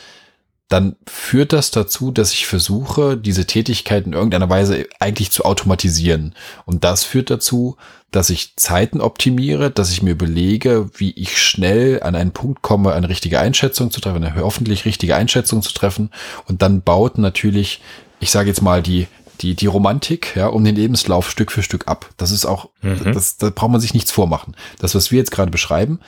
dann 0.69 0.95
führt 1.07 1.51
das 1.51 1.71
dazu, 1.71 2.11
dass 2.11 2.31
ich 2.31 2.45
versuche, 2.45 3.17
diese 3.17 3.47
Tätigkeit 3.47 4.05
in 4.05 4.13
irgendeiner 4.13 4.49
Weise 4.49 4.85
eigentlich 4.99 5.31
zu 5.31 5.43
automatisieren. 5.43 6.35
Und 6.65 6.83
das 6.83 7.03
führt 7.03 7.31
dazu, 7.31 7.75
dass 8.11 8.29
ich 8.29 8.55
Zeiten 8.55 9.01
optimiere, 9.01 9.71
dass 9.71 9.91
ich 9.91 10.03
mir 10.03 10.11
überlege, 10.11 10.91
wie 10.95 11.11
ich 11.11 11.41
schnell 11.41 12.03
an 12.03 12.15
einen 12.15 12.31
Punkt 12.31 12.61
komme, 12.61 12.93
eine 12.93 13.09
richtige 13.09 13.39
Einschätzung 13.39 13.89
zu 13.89 13.99
treffen, 13.99 14.23
eine 14.23 14.41
hoffentlich 14.41 14.85
richtige 14.85 15.15
Einschätzung 15.15 15.63
zu 15.63 15.73
treffen. 15.73 16.11
Und 16.47 16.61
dann 16.61 16.83
baut 16.83 17.17
natürlich, 17.17 17.81
ich 18.19 18.29
sage 18.29 18.49
jetzt 18.49 18.61
mal, 18.61 18.83
die, 18.83 19.07
die, 19.41 19.55
die 19.55 19.67
Romantik, 19.67 20.35
ja, 20.35 20.47
um 20.47 20.63
den 20.63 20.75
Lebenslauf 20.75 21.31
Stück 21.31 21.51
für 21.51 21.63
Stück 21.63 21.87
ab. 21.87 22.11
Das 22.17 22.29
ist 22.29 22.45
auch, 22.45 22.69
mhm. 22.83 23.11
das, 23.11 23.37
da 23.37 23.49
braucht 23.49 23.71
man 23.71 23.81
sich 23.81 23.95
nichts 23.95 24.11
vormachen. 24.11 24.55
Das, 24.77 24.93
was 24.93 25.11
wir 25.11 25.17
jetzt 25.17 25.31
gerade 25.31 25.49
beschreiben, 25.49 25.99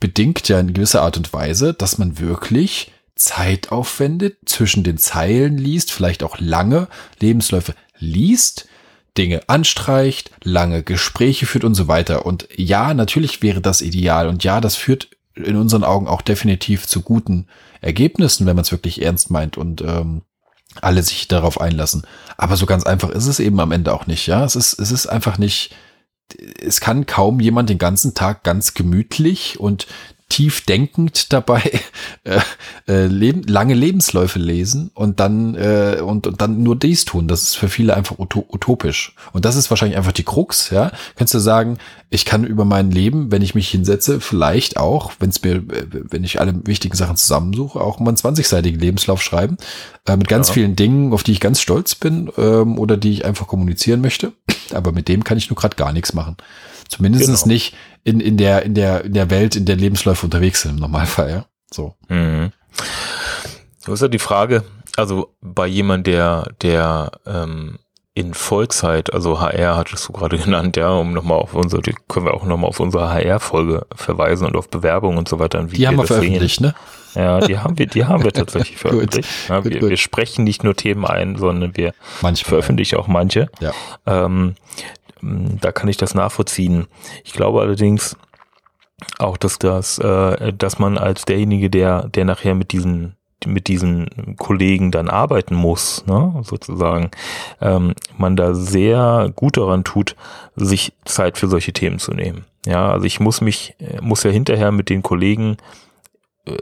bedingt 0.00 0.48
ja 0.48 0.58
in 0.58 0.74
gewisser 0.74 1.02
Art 1.02 1.16
und 1.16 1.32
Weise, 1.32 1.74
dass 1.74 1.98
man 1.98 2.18
wirklich 2.18 2.90
Zeit 3.24 3.72
aufwendet, 3.72 4.36
zwischen 4.46 4.84
den 4.84 4.98
Zeilen 4.98 5.58
liest, 5.58 5.90
vielleicht 5.90 6.22
auch 6.22 6.38
lange 6.38 6.88
Lebensläufe 7.20 7.74
liest, 7.98 8.68
Dinge 9.16 9.42
anstreicht, 9.48 10.30
lange 10.42 10.82
Gespräche 10.82 11.46
führt 11.46 11.64
und 11.64 11.74
so 11.74 11.88
weiter. 11.88 12.26
Und 12.26 12.48
ja, 12.54 12.94
natürlich 12.94 13.42
wäre 13.42 13.60
das 13.60 13.80
ideal. 13.80 14.28
Und 14.28 14.44
ja, 14.44 14.60
das 14.60 14.76
führt 14.76 15.08
in 15.34 15.56
unseren 15.56 15.84
Augen 15.84 16.06
auch 16.06 16.22
definitiv 16.22 16.86
zu 16.86 17.02
guten 17.02 17.46
Ergebnissen, 17.80 18.46
wenn 18.46 18.56
man 18.56 18.64
es 18.64 18.72
wirklich 18.72 19.02
ernst 19.02 19.30
meint 19.30 19.56
und 19.56 19.80
ähm, 19.80 20.22
alle 20.80 21.02
sich 21.02 21.28
darauf 21.28 21.60
einlassen. 21.60 22.06
Aber 22.36 22.56
so 22.56 22.66
ganz 22.66 22.84
einfach 22.84 23.10
ist 23.10 23.26
es 23.26 23.40
eben 23.40 23.60
am 23.60 23.72
Ende 23.72 23.92
auch 23.92 24.06
nicht. 24.06 24.26
Ja, 24.26 24.44
es 24.44 24.56
ist, 24.56 24.78
es 24.78 24.90
ist 24.90 25.06
einfach 25.06 25.38
nicht, 25.38 25.74
es 26.60 26.80
kann 26.80 27.06
kaum 27.06 27.40
jemand 27.40 27.68
den 27.68 27.78
ganzen 27.78 28.14
Tag 28.14 28.42
ganz 28.42 28.74
gemütlich 28.74 29.60
und 29.60 29.86
tief 30.34 30.62
denkend 30.62 31.32
dabei 31.32 31.62
äh, 32.24 32.40
äh, 32.88 33.06
leben, 33.06 33.44
lange 33.44 33.74
Lebensläufe 33.74 34.40
lesen 34.40 34.90
und 34.92 35.20
dann 35.20 35.54
äh, 35.54 36.00
und, 36.04 36.26
und 36.26 36.40
dann 36.40 36.64
nur 36.64 36.74
dies 36.74 37.04
tun. 37.04 37.28
Das 37.28 37.42
ist 37.42 37.54
für 37.54 37.68
viele 37.68 37.94
einfach 37.94 38.18
utopisch. 38.18 39.14
Und 39.32 39.44
das 39.44 39.54
ist 39.54 39.70
wahrscheinlich 39.70 39.96
einfach 39.96 40.10
die 40.10 40.24
Krux, 40.24 40.70
ja. 40.70 40.90
Könntest 41.14 41.34
du 41.34 41.38
sagen, 41.38 41.78
ich 42.10 42.24
kann 42.24 42.42
über 42.42 42.64
mein 42.64 42.90
Leben, 42.90 43.30
wenn 43.30 43.42
ich 43.42 43.54
mich 43.54 43.68
hinsetze, 43.68 44.20
vielleicht 44.20 44.76
auch, 44.76 45.12
wenn 45.20 45.30
es 45.30 45.40
mir, 45.42 45.62
wenn 45.68 46.24
ich 46.24 46.40
alle 46.40 46.66
wichtigen 46.66 46.96
Sachen 46.96 47.16
zusammensuche, 47.16 47.80
auch 47.80 48.00
mal 48.00 48.08
einen 48.08 48.16
20-seitigen 48.16 48.80
Lebenslauf 48.80 49.22
schreiben, 49.22 49.56
äh, 50.04 50.16
mit 50.16 50.26
ganz 50.26 50.48
ja. 50.48 50.54
vielen 50.54 50.74
Dingen, 50.74 51.12
auf 51.12 51.22
die 51.22 51.32
ich 51.32 51.40
ganz 51.40 51.60
stolz 51.60 51.94
bin 51.94 52.28
ähm, 52.36 52.76
oder 52.78 52.96
die 52.96 53.12
ich 53.12 53.24
einfach 53.24 53.46
kommunizieren 53.46 54.00
möchte. 54.00 54.32
Aber 54.72 54.90
mit 54.90 55.06
dem 55.06 55.22
kann 55.22 55.38
ich 55.38 55.48
nur 55.48 55.56
gerade 55.56 55.76
gar 55.76 55.92
nichts 55.92 56.12
machen. 56.12 56.36
Zumindest 56.88 57.26
genau. 57.26 57.46
nicht 57.46 57.74
in, 58.04 58.20
in, 58.20 58.36
der, 58.36 58.62
in, 58.62 58.74
der, 58.74 59.04
in 59.04 59.14
der 59.14 59.30
Welt, 59.30 59.56
in 59.56 59.64
der 59.64 59.76
Lebensläufe 59.76 60.26
unterwegs 60.26 60.62
sind 60.62 60.72
im 60.72 60.76
Normalfall, 60.76 61.30
ja. 61.30 61.46
So. 61.70 61.94
Mhm. 62.08 62.52
Das 63.84 63.94
ist 63.94 64.02
ja 64.02 64.08
die 64.08 64.18
Frage, 64.18 64.64
also 64.96 65.34
bei 65.40 65.66
jemand, 65.66 66.06
der, 66.06 66.52
der 66.62 67.12
ähm, 67.26 67.78
in 68.14 68.32
Vollzeit, 68.32 69.12
also 69.12 69.40
HR 69.40 69.76
hattest 69.76 70.08
du 70.08 70.12
gerade 70.12 70.38
genannt, 70.44 70.76
ja, 70.76 70.90
um 70.90 71.12
nochmal 71.12 71.38
auf 71.38 71.54
unsere, 71.54 71.82
die 71.82 71.94
können 72.08 72.26
wir 72.26 72.34
auch 72.34 72.44
nochmal 72.44 72.68
auf 72.68 72.80
unsere 72.80 73.12
HR-Folge 73.12 73.86
verweisen 73.94 74.46
und 74.46 74.56
auf 74.56 74.70
Bewerbungen 74.70 75.18
und 75.18 75.28
so 75.28 75.38
weiter. 75.38 75.64
die 75.64 75.86
haben 75.86 75.96
wir 75.96 76.06
veröffentlicht, 76.06 76.60
sehen. 76.60 76.68
ne? 76.68 76.74
Ja, 77.14 77.40
die 77.40 77.58
haben 77.58 77.78
wir, 77.78 77.86
die 77.86 78.04
haben 78.04 78.24
wir 78.24 78.32
tatsächlich 78.32 78.76
veröffentlicht. 78.76 79.28
Ja, 79.48 79.60
gut, 79.60 79.72
wir, 79.72 79.80
gut. 79.80 79.90
wir, 79.90 79.96
sprechen 79.96 80.44
nicht 80.44 80.64
nur 80.64 80.74
Themen 80.74 81.04
ein, 81.04 81.36
sondern 81.36 81.76
wir 81.76 81.92
manche 82.22 82.44
veröffentlichen 82.44 82.98
auch 82.98 83.06
manche. 83.06 83.48
Ja. 83.60 83.72
Ähm, 84.06 84.54
da 85.60 85.72
kann 85.72 85.88
ich 85.88 85.96
das 85.96 86.14
nachvollziehen. 86.14 86.86
Ich 87.24 87.32
glaube 87.32 87.60
allerdings 87.60 88.16
auch, 89.18 89.36
dass 89.36 89.58
das, 89.58 89.98
äh, 89.98 90.52
dass 90.52 90.78
man 90.78 90.98
als 90.98 91.24
derjenige, 91.24 91.70
der, 91.70 92.08
der 92.08 92.24
nachher 92.24 92.54
mit 92.54 92.72
diesen 92.72 93.16
mit 93.46 93.68
diesen 93.68 94.36
Kollegen 94.38 94.90
dann 94.90 95.10
arbeiten 95.10 95.54
muss, 95.54 96.06
ne, 96.06 96.40
sozusagen, 96.44 97.10
ähm, 97.60 97.94
man 98.16 98.36
da 98.36 98.54
sehr 98.54 99.30
gut 99.34 99.58
daran 99.58 99.84
tut, 99.84 100.16
sich 100.56 100.94
Zeit 101.04 101.36
für 101.36 101.48
solche 101.48 101.74
Themen 101.74 101.98
zu 101.98 102.12
nehmen. 102.12 102.46
Ja, 102.66 102.90
also 102.90 103.04
ich 103.04 103.20
muss 103.20 103.42
mich, 103.42 103.76
muss 104.00 104.22
ja 104.22 104.30
hinterher 104.30 104.72
mit 104.72 104.88
den 104.88 105.02
Kollegen 105.02 105.58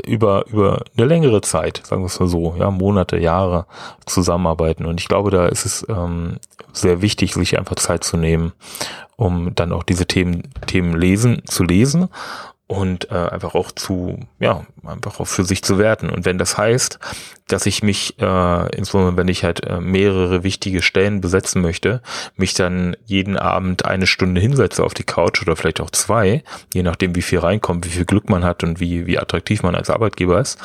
über, 0.06 0.46
über 0.48 0.84
eine 0.96 1.06
längere 1.06 1.40
Zeit, 1.40 1.82
sagen 1.84 2.02
wir 2.02 2.06
es 2.06 2.20
mal 2.20 2.28
so, 2.28 2.54
ja, 2.58 2.70
Monate, 2.70 3.18
Jahre 3.18 3.66
zusammenarbeiten. 4.06 4.86
Und 4.86 5.00
ich 5.00 5.08
glaube, 5.08 5.30
da 5.30 5.46
ist 5.46 5.66
es 5.66 5.86
ähm, 5.88 6.36
sehr 6.72 7.02
wichtig, 7.02 7.34
sich 7.34 7.58
einfach 7.58 7.76
Zeit 7.76 8.04
zu 8.04 8.16
nehmen, 8.16 8.52
um 9.16 9.54
dann 9.54 9.72
auch 9.72 9.82
diese 9.82 10.06
Themen, 10.06 10.42
Themen 10.66 10.94
lesen, 10.96 11.42
zu 11.46 11.64
lesen 11.64 12.08
und 12.72 13.10
äh, 13.10 13.14
einfach 13.14 13.54
auch 13.54 13.70
zu, 13.70 14.18
ja, 14.40 14.64
einfach 14.86 15.20
auch 15.20 15.26
für 15.26 15.44
sich 15.44 15.62
zu 15.62 15.76
werten. 15.76 16.08
Und 16.08 16.24
wenn 16.24 16.38
das 16.38 16.56
heißt, 16.56 16.98
dass 17.46 17.66
ich 17.66 17.82
mich, 17.82 18.18
äh, 18.18 18.76
insbesondere 18.76 19.18
wenn 19.18 19.28
ich 19.28 19.44
halt 19.44 19.62
äh, 19.66 19.78
mehrere 19.78 20.42
wichtige 20.42 20.80
Stellen 20.80 21.20
besetzen 21.20 21.60
möchte, 21.60 22.00
mich 22.36 22.54
dann 22.54 22.96
jeden 23.04 23.36
Abend 23.36 23.84
eine 23.84 24.06
Stunde 24.06 24.40
hinsetze 24.40 24.82
auf 24.84 24.94
die 24.94 25.04
Couch 25.04 25.42
oder 25.42 25.54
vielleicht 25.54 25.82
auch 25.82 25.90
zwei, 25.90 26.42
je 26.72 26.82
nachdem 26.82 27.14
wie 27.14 27.20
viel 27.20 27.40
reinkommt, 27.40 27.84
wie 27.84 27.90
viel 27.90 28.06
Glück 28.06 28.30
man 28.30 28.42
hat 28.42 28.64
und 28.64 28.80
wie, 28.80 29.06
wie 29.06 29.18
attraktiv 29.18 29.62
man 29.62 29.74
als 29.74 29.90
Arbeitgeber 29.90 30.40
ist, 30.40 30.58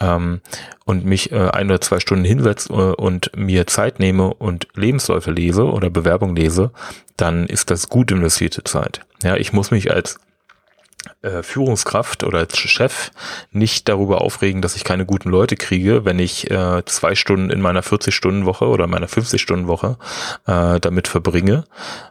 ähm, 0.00 0.40
und 0.86 1.04
mich 1.04 1.30
äh, 1.30 1.50
ein 1.50 1.66
oder 1.66 1.80
zwei 1.80 2.00
Stunden 2.00 2.24
hinsetze 2.24 2.72
äh, 2.72 2.94
und 2.94 3.32
mir 3.36 3.66
Zeit 3.66 3.98
nehme 3.98 4.32
und 4.32 4.66
Lebensläufe 4.74 5.30
lese 5.30 5.64
oder 5.64 5.90
Bewerbung 5.90 6.34
lese, 6.34 6.72
dann 7.16 7.46
ist 7.46 7.70
das 7.70 7.90
gut 7.90 8.10
investierte 8.10 8.64
Zeit. 8.64 9.02
Ja, 9.22 9.36
ich 9.36 9.52
muss 9.52 9.70
mich 9.70 9.90
als 9.90 10.18
Führungskraft 11.42 12.24
oder 12.24 12.38
als 12.38 12.56
Chef 12.58 13.10
nicht 13.50 13.88
darüber 13.88 14.20
aufregen, 14.20 14.62
dass 14.62 14.76
ich 14.76 14.84
keine 14.84 15.06
guten 15.06 15.30
Leute 15.30 15.56
kriege, 15.56 16.04
wenn 16.04 16.18
ich 16.18 16.50
äh, 16.50 16.84
zwei 16.86 17.14
Stunden 17.14 17.50
in 17.50 17.60
meiner 17.60 17.82
40-Stunden-Woche 17.82 18.66
oder 18.66 18.86
meiner 18.86 19.08
50-Stunden-Woche 19.08 19.98
äh, 20.46 20.80
damit 20.80 21.08
verbringe, 21.08 21.64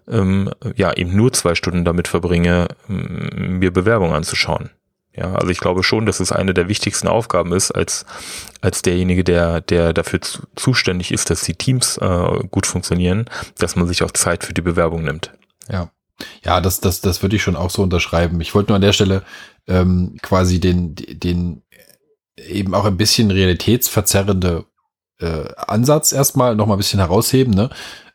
ähm, 0.08 0.52
ja, 0.76 0.94
eben 0.94 1.16
nur 1.16 1.34
zwei 1.34 1.56
Stunden 1.56 1.86
damit 1.86 2.08
verbringe, 2.08 2.68
mir 2.88 3.72
Bewerbung 3.72 4.14
anzuschauen. 4.14 4.70
Ja, 5.16 5.36
also 5.36 5.50
ich 5.50 5.60
glaube 5.60 5.84
schon, 5.84 6.08
dass 6.08 6.20
es 6.20 6.32
eine 6.32 6.56
der 6.56 6.68
wichtigsten 6.68 7.08
Aufgaben 7.08 7.54
ist, 7.54 7.72
als, 7.72 8.06
als 8.62 8.82
derjenige, 8.82 9.24
der, 9.24 9.62
der 9.62 9.94
dafür 9.94 10.22
zu, 10.22 10.42
zuständig 10.56 11.12
ist, 11.12 11.30
dass 11.30 11.44
die 11.44 11.54
Teams 11.54 11.98
äh, 11.98 12.48
gut 12.50 12.66
funktionieren, 12.66 13.26
dass 13.60 13.76
man 13.76 13.88
sich 13.88 14.02
auch 14.02 14.12
Zeit 14.12 14.44
für 14.44 14.54
die 14.54 14.62
Bewerbung 14.62 15.04
nimmt. 15.04 15.32
Ja. 15.70 15.92
Ja, 16.44 16.62
das, 16.62 16.80
das, 16.80 17.02
das 17.02 17.22
würde 17.22 17.36
ich 17.36 17.42
schon 17.42 17.56
auch 17.56 17.70
so 17.70 17.82
unterschreiben. 17.84 18.40
Ich 18.42 18.54
wollte 18.54 18.72
nur 18.72 18.76
an 18.76 18.82
der 18.82 18.94
Stelle 18.94 19.24
ähm, 19.68 20.18
quasi 20.22 20.60
den, 20.60 20.96
den 20.96 21.64
eben 22.38 22.74
auch 22.74 22.86
ein 22.86 22.98
bisschen 22.98 23.32
realitätsverzerrende 23.32 24.66
äh, 25.20 25.54
Ansatz 25.56 26.12
erstmal 26.12 26.56
noch 26.56 26.68
mal 26.68 26.76
ein 26.76 26.80
bisschen 26.80 27.00
herausheben, 27.00 27.54
ne? 27.54 27.70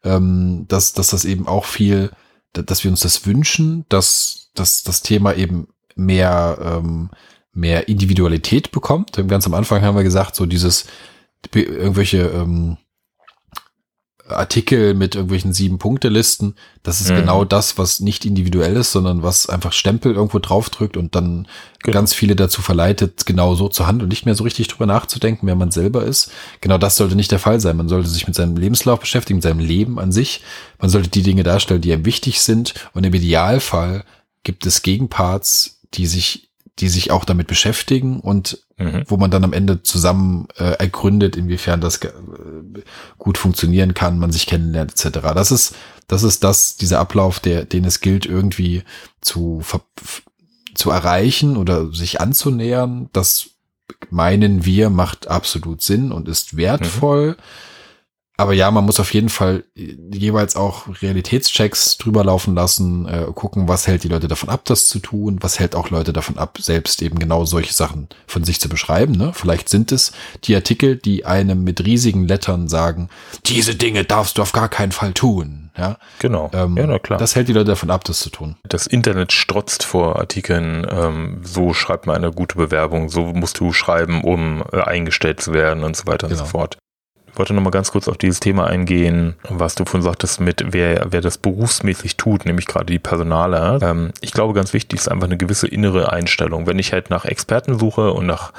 Ähm, 0.04 0.66
dass, 0.68 0.92
dass 0.92 1.08
das 1.08 1.24
eben 1.24 1.48
auch 1.48 1.64
viel, 1.64 2.10
dass 2.52 2.84
wir 2.84 2.90
uns 2.90 3.00
das 3.00 3.26
wünschen, 3.26 3.84
dass, 3.88 4.50
dass 4.54 4.84
das 4.84 5.02
Thema 5.02 5.34
eben 5.34 5.68
mehr, 5.96 6.58
ähm, 6.62 7.10
mehr 7.52 7.88
Individualität 7.88 8.70
bekommt. 8.70 9.12
Ganz 9.26 9.46
am 9.46 9.54
Anfang 9.54 9.82
haben 9.82 9.96
wir 9.96 10.04
gesagt, 10.04 10.36
so 10.36 10.46
dieses 10.46 10.86
irgendwelche 11.52 12.28
ähm, 12.28 12.76
Artikel 14.28 14.94
mit 14.94 15.14
irgendwelchen 15.14 15.52
sieben 15.52 15.78
Punkte-Listen. 15.78 16.54
Das 16.82 17.00
ist 17.00 17.10
mhm. 17.10 17.16
genau 17.16 17.44
das, 17.44 17.78
was 17.78 18.00
nicht 18.00 18.24
individuell 18.24 18.76
ist, 18.76 18.92
sondern 18.92 19.22
was 19.22 19.48
einfach 19.48 19.72
Stempel 19.72 20.14
irgendwo 20.14 20.38
draufdrückt 20.38 20.96
und 20.96 21.14
dann 21.14 21.48
genau. 21.82 21.94
ganz 21.94 22.14
viele 22.14 22.36
dazu 22.36 22.62
verleitet, 22.62 23.26
genau 23.26 23.54
so 23.54 23.68
zu 23.68 23.86
handeln 23.86 24.04
und 24.04 24.08
nicht 24.10 24.26
mehr 24.26 24.34
so 24.34 24.44
richtig 24.44 24.68
drüber 24.68 24.86
nachzudenken, 24.86 25.46
wer 25.46 25.56
man 25.56 25.70
selber 25.70 26.04
ist. 26.04 26.30
Genau 26.60 26.78
das 26.78 26.96
sollte 26.96 27.16
nicht 27.16 27.32
der 27.32 27.38
Fall 27.38 27.60
sein. 27.60 27.76
Man 27.76 27.88
sollte 27.88 28.08
sich 28.08 28.26
mit 28.26 28.36
seinem 28.36 28.56
Lebenslauf 28.56 29.00
beschäftigen, 29.00 29.38
mit 29.38 29.44
seinem 29.44 29.60
Leben 29.60 29.98
an 29.98 30.12
sich. 30.12 30.42
Man 30.78 30.90
sollte 30.90 31.08
die 31.08 31.22
Dinge 31.22 31.42
darstellen, 31.42 31.80
die 31.80 31.92
einem 31.92 32.04
wichtig 32.04 32.40
sind. 32.40 32.74
Und 32.94 33.04
im 33.04 33.14
Idealfall 33.14 34.04
gibt 34.44 34.66
es 34.66 34.82
Gegenparts, 34.82 35.80
die 35.94 36.06
sich 36.06 36.48
die 36.80 36.88
sich 36.88 37.10
auch 37.10 37.24
damit 37.24 37.46
beschäftigen 37.46 38.20
und 38.20 38.58
mhm. 38.78 39.04
wo 39.06 39.16
man 39.16 39.30
dann 39.30 39.44
am 39.44 39.52
Ende 39.52 39.82
zusammen 39.82 40.48
äh, 40.56 40.72
ergründet, 40.72 41.36
inwiefern 41.36 41.80
das 41.80 42.02
äh, 42.02 42.10
gut 43.18 43.38
funktionieren 43.38 43.94
kann, 43.94 44.18
man 44.18 44.32
sich 44.32 44.46
kennenlernt 44.46 44.92
etc. 44.92 45.18
Das 45.34 45.50
ist 45.50 45.74
das 46.06 46.22
ist 46.22 46.42
das 46.44 46.76
dieser 46.76 47.00
Ablauf, 47.00 47.40
der 47.40 47.64
den 47.64 47.84
es 47.84 48.00
gilt 48.00 48.26
irgendwie 48.26 48.82
zu 49.20 49.62
zu 50.74 50.90
erreichen 50.90 51.56
oder 51.56 51.92
sich 51.92 52.20
anzunähern. 52.20 53.10
Das 53.12 53.50
meinen 54.10 54.64
wir 54.64 54.90
macht 54.90 55.28
absolut 55.28 55.82
Sinn 55.82 56.12
und 56.12 56.28
ist 56.28 56.56
wertvoll. 56.56 57.32
Mhm 57.32 57.42
aber 58.38 58.52
ja, 58.52 58.70
man 58.70 58.84
muss 58.84 59.00
auf 59.00 59.12
jeden 59.12 59.30
Fall 59.30 59.64
jeweils 59.74 60.54
auch 60.54 60.86
Realitätschecks 61.02 61.98
drüber 61.98 62.22
laufen 62.22 62.54
lassen, 62.54 63.08
äh, 63.08 63.26
gucken, 63.34 63.66
was 63.66 63.88
hält 63.88 64.04
die 64.04 64.08
Leute 64.08 64.28
davon 64.28 64.48
ab, 64.48 64.64
das 64.64 64.86
zu 64.86 65.00
tun, 65.00 65.38
was 65.40 65.58
hält 65.58 65.74
auch 65.74 65.90
Leute 65.90 66.12
davon 66.12 66.38
ab, 66.38 66.56
selbst 66.60 67.02
eben 67.02 67.18
genau 67.18 67.44
solche 67.44 67.72
Sachen 67.72 68.08
von 68.28 68.44
sich 68.44 68.60
zu 68.60 68.68
beschreiben. 68.68 69.14
Ne? 69.14 69.32
Vielleicht 69.34 69.68
sind 69.68 69.90
es 69.90 70.12
die 70.44 70.54
Artikel, 70.54 70.94
die 70.94 71.26
einem 71.26 71.64
mit 71.64 71.84
riesigen 71.84 72.28
Lettern 72.28 72.68
sagen, 72.68 73.08
diese 73.46 73.74
Dinge 73.74 74.04
darfst 74.04 74.38
du 74.38 74.42
auf 74.42 74.52
gar 74.52 74.68
keinen 74.68 74.92
Fall 74.92 75.14
tun. 75.14 75.70
Ja, 75.76 75.96
genau. 76.20 76.48
Ähm, 76.54 76.76
ja, 76.76 76.86
na 76.86 77.00
klar. 77.00 77.18
Das 77.18 77.34
hält 77.34 77.48
die 77.48 77.52
Leute 77.52 77.70
davon 77.70 77.90
ab, 77.90 78.04
das 78.04 78.20
zu 78.20 78.30
tun. 78.30 78.54
Das 78.68 78.86
Internet 78.86 79.32
strotzt 79.32 79.82
vor 79.84 80.16
Artikeln, 80.16 80.86
ähm, 80.88 81.40
so 81.42 81.74
schreibt 81.74 82.06
man 82.06 82.14
eine 82.14 82.30
gute 82.30 82.56
Bewerbung, 82.56 83.08
so 83.08 83.24
musst 83.26 83.58
du 83.58 83.72
schreiben, 83.72 84.22
um 84.22 84.62
äh, 84.72 84.80
eingestellt 84.80 85.40
zu 85.40 85.52
werden 85.52 85.82
und 85.82 85.96
so 85.96 86.06
weiter 86.06 86.28
genau. 86.28 86.40
und 86.40 86.46
so 86.46 86.50
fort 86.50 86.78
wollte 87.34 87.54
noch 87.54 87.62
mal 87.62 87.70
ganz 87.70 87.92
kurz 87.92 88.08
auf 88.08 88.18
dieses 88.18 88.40
Thema 88.40 88.66
eingehen, 88.66 89.36
was 89.48 89.74
du 89.74 89.84
von 89.84 90.02
sagtest 90.02 90.40
mit, 90.40 90.72
wer, 90.72 91.06
wer 91.10 91.20
das 91.20 91.38
berufsmäßig 91.38 92.16
tut, 92.16 92.46
nämlich 92.46 92.66
gerade 92.66 92.86
die 92.86 92.98
Personale. 92.98 93.78
Ähm, 93.82 94.12
ich 94.20 94.32
glaube, 94.32 94.54
ganz 94.54 94.72
wichtig 94.72 95.00
ist 95.00 95.08
einfach 95.08 95.26
eine 95.26 95.36
gewisse 95.36 95.68
innere 95.68 96.12
Einstellung. 96.12 96.66
Wenn 96.66 96.78
ich 96.78 96.92
halt 96.92 97.10
nach 97.10 97.24
Experten 97.24 97.78
suche 97.78 98.12
und 98.12 98.26
nach, 98.26 98.52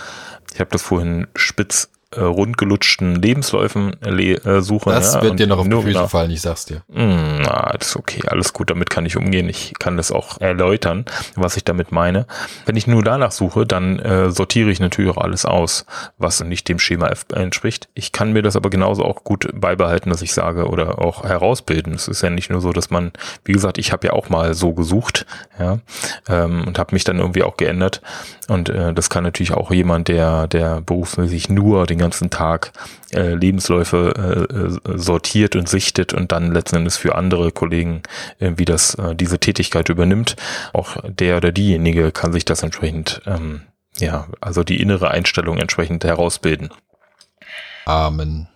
ich 0.53 0.59
habe 0.59 0.71
das 0.71 0.81
vorhin 0.81 1.27
spitz 1.35 1.89
äh, 2.15 2.21
rundgelutschten 2.21 3.21
Lebensläufen 3.21 3.95
le 4.01 4.33
äh, 4.43 4.61
suche. 4.61 4.89
Das 4.89 5.13
ja, 5.13 5.21
wird 5.21 5.39
dir 5.39 5.47
noch 5.47 5.59
auf 5.59 5.69
die 5.69 5.81
Füße 5.81 6.07
fallen, 6.07 6.31
ich 6.31 6.41
sag's 6.41 6.65
dir. 6.65 6.81
Hm, 6.91 7.41
na, 7.43 7.71
das 7.77 7.89
ist 7.89 7.95
okay, 7.97 8.21
alles 8.27 8.51
gut, 8.53 8.71
damit 8.71 8.89
kann 8.89 9.05
ich 9.05 9.15
umgehen. 9.15 9.47
Ich 9.47 9.73
kann 9.77 9.95
das 9.95 10.11
auch 10.11 10.41
erläutern, 10.41 11.05
was 11.35 11.55
ich 11.55 11.63
damit 11.63 11.91
meine. 11.91 12.25
Wenn 12.65 12.75
ich 12.75 12.87
nur 12.87 13.03
danach 13.03 13.31
suche, 13.31 13.65
dann 13.65 13.99
äh, 13.99 14.31
sortiere 14.31 14.71
ich 14.71 14.79
natürlich 14.79 15.11
auch 15.11 15.21
alles 15.21 15.45
aus, 15.45 15.85
was 16.17 16.43
nicht 16.43 16.67
dem 16.67 16.79
Schema 16.79 17.09
F 17.09 17.25
entspricht. 17.33 17.89
Ich 17.93 18.11
kann 18.11 18.33
mir 18.33 18.41
das 18.41 18.55
aber 18.55 18.71
genauso 18.71 19.05
auch 19.05 19.23
gut 19.23 19.47
beibehalten, 19.53 20.09
dass 20.09 20.23
ich 20.23 20.33
sage 20.33 20.67
oder 20.67 20.99
auch 20.99 21.23
herausbilden. 21.23 21.93
Es 21.93 22.07
ist 22.07 22.23
ja 22.23 22.31
nicht 22.31 22.49
nur 22.49 22.61
so, 22.61 22.73
dass 22.73 22.89
man, 22.89 23.11
wie 23.45 23.53
gesagt, 23.53 23.77
ich 23.77 23.91
habe 23.91 24.07
ja 24.07 24.13
auch 24.13 24.29
mal 24.29 24.55
so 24.55 24.73
gesucht, 24.73 25.27
ja, 25.59 25.77
ähm, 26.27 26.63
und 26.65 26.79
habe 26.79 26.95
mich 26.95 27.03
dann 27.03 27.19
irgendwie 27.19 27.43
auch 27.43 27.57
geändert. 27.57 28.01
Und 28.47 28.69
äh, 28.69 28.93
das 28.93 29.11
kann 29.11 29.23
natürlich 29.23 29.53
auch 29.53 29.71
jemand, 29.71 30.07
der, 30.07 30.47
der 30.47 30.81
berufsmäßig 30.81 31.49
nur 31.49 31.85
den 31.85 31.98
ganzen 31.99 32.29
Tag 32.29 32.71
äh, 33.13 33.33
Lebensläufe 33.35 34.47
äh, 34.87 34.91
äh, 34.91 34.97
sortiert 34.97 35.55
und 35.55 35.69
sichtet 35.69 36.13
und 36.13 36.31
dann 36.31 36.51
letzten 36.51 36.77
Endes 36.77 36.97
für 36.97 37.15
andere 37.15 37.51
Kollegen 37.51 38.01
äh, 38.39 38.53
wie 38.55 38.65
das 38.65 38.95
äh, 38.95 39.15
diese 39.15 39.39
Tätigkeit 39.39 39.89
übernimmt. 39.89 40.35
Auch 40.73 40.97
der 41.03 41.37
oder 41.37 41.51
diejenige 41.51 42.11
kann 42.11 42.33
sich 42.33 42.45
das 42.45 42.63
entsprechend, 42.63 43.21
ähm, 43.25 43.61
ja, 43.97 44.27
also 44.41 44.63
die 44.63 44.81
innere 44.81 45.11
Einstellung 45.11 45.57
entsprechend 45.57 46.03
herausbilden. 46.03 46.69
Amen. 47.85 48.47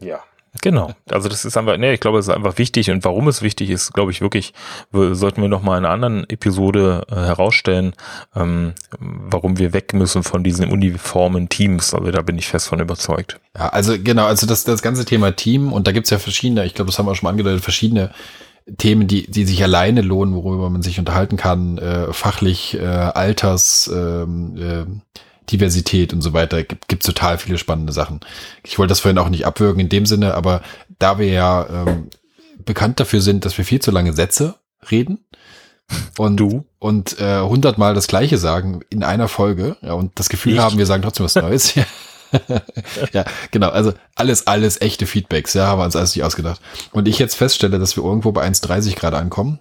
Ja. 0.00 0.22
Genau. 0.62 0.92
Also 1.10 1.28
das 1.28 1.44
ist 1.44 1.56
einfach, 1.56 1.76
nee, 1.76 1.94
ich 1.94 2.00
glaube, 2.00 2.18
es 2.18 2.28
ist 2.28 2.34
einfach 2.34 2.58
wichtig 2.58 2.90
und 2.90 3.04
warum 3.04 3.28
es 3.28 3.42
wichtig 3.42 3.70
ist, 3.70 3.92
glaube 3.92 4.12
ich 4.12 4.20
wirklich, 4.20 4.54
sollten 4.92 5.42
wir 5.42 5.48
nochmal 5.48 5.78
in 5.78 5.84
einer 5.84 5.92
anderen 5.92 6.28
Episode 6.30 7.06
äh, 7.10 7.14
herausstellen, 7.14 7.92
ähm, 8.36 8.74
warum 8.98 9.58
wir 9.58 9.72
weg 9.72 9.92
müssen 9.94 10.22
von 10.22 10.44
diesen 10.44 10.70
uniformen 10.70 11.48
Teams. 11.48 11.92
Also 11.92 12.10
da 12.10 12.22
bin 12.22 12.38
ich 12.38 12.46
fest 12.46 12.68
von 12.68 12.80
überzeugt. 12.80 13.40
Ja, 13.56 13.68
also 13.70 13.96
genau, 13.98 14.26
also 14.26 14.46
das, 14.46 14.64
das 14.64 14.82
ganze 14.82 15.04
Thema 15.04 15.32
Team 15.32 15.72
und 15.72 15.86
da 15.86 15.92
gibt's 15.92 16.10
ja 16.10 16.18
verschiedene, 16.18 16.64
ich 16.64 16.74
glaube, 16.74 16.90
das 16.90 16.98
haben 16.98 17.06
wir 17.06 17.14
schon 17.14 17.26
mal 17.26 17.30
angedeutet, 17.30 17.62
verschiedene 17.62 18.10
Themen, 18.78 19.06
die, 19.06 19.30
die 19.30 19.44
sich 19.44 19.62
alleine 19.62 20.00
lohnen, 20.00 20.34
worüber 20.34 20.70
man 20.70 20.82
sich 20.82 20.98
unterhalten 20.98 21.36
kann, 21.36 21.76
äh, 21.78 22.12
fachlich, 22.12 22.78
äh, 22.78 22.86
Alters, 22.86 23.90
ähm, 23.94 24.56
äh, 24.56 24.86
Diversität 25.50 26.12
und 26.12 26.22
so 26.22 26.32
weiter. 26.32 26.62
Gibt, 26.62 26.88
gibt 26.88 27.04
total 27.04 27.38
viele 27.38 27.58
spannende 27.58 27.92
Sachen. 27.92 28.20
Ich 28.62 28.78
wollte 28.78 28.90
das 28.90 29.00
vorhin 29.00 29.18
auch 29.18 29.28
nicht 29.28 29.46
abwürgen 29.46 29.80
in 29.80 29.88
dem 29.88 30.06
Sinne, 30.06 30.34
aber 30.34 30.62
da 30.98 31.18
wir 31.18 31.28
ja 31.28 31.66
ähm, 31.68 32.08
bekannt 32.64 33.00
dafür 33.00 33.20
sind, 33.20 33.44
dass 33.44 33.58
wir 33.58 33.64
viel 33.64 33.80
zu 33.80 33.90
lange 33.90 34.12
Sätze 34.12 34.56
reden 34.90 35.24
und 36.18 36.36
du 36.36 36.64
und 36.78 37.18
äh, 37.20 37.40
hundertmal 37.40 37.94
das 37.94 38.06
Gleiche 38.06 38.38
sagen 38.38 38.80
in 38.90 39.02
einer 39.02 39.28
Folge 39.28 39.76
ja, 39.82 39.92
und 39.92 40.18
das 40.18 40.28
Gefühl 40.28 40.54
ich? 40.54 40.58
haben, 40.58 40.78
wir 40.78 40.86
sagen 40.86 41.02
trotzdem 41.02 41.24
was 41.24 41.34
Neues. 41.34 41.74
ja, 43.12 43.24
genau. 43.50 43.68
Also 43.68 43.92
alles, 44.14 44.46
alles 44.46 44.80
echte 44.80 45.06
Feedbacks. 45.06 45.54
Ja, 45.54 45.66
haben 45.66 45.78
wir 45.78 45.84
uns 45.84 45.96
alles 45.96 46.14
nicht 46.16 46.24
ausgedacht. 46.24 46.60
Und 46.92 47.06
ich 47.06 47.18
jetzt 47.18 47.34
feststelle, 47.34 47.78
dass 47.78 47.96
wir 47.96 48.04
irgendwo 48.04 48.32
bei 48.32 48.46
1,30 48.46 48.94
gerade 48.96 49.18
ankommen, 49.18 49.60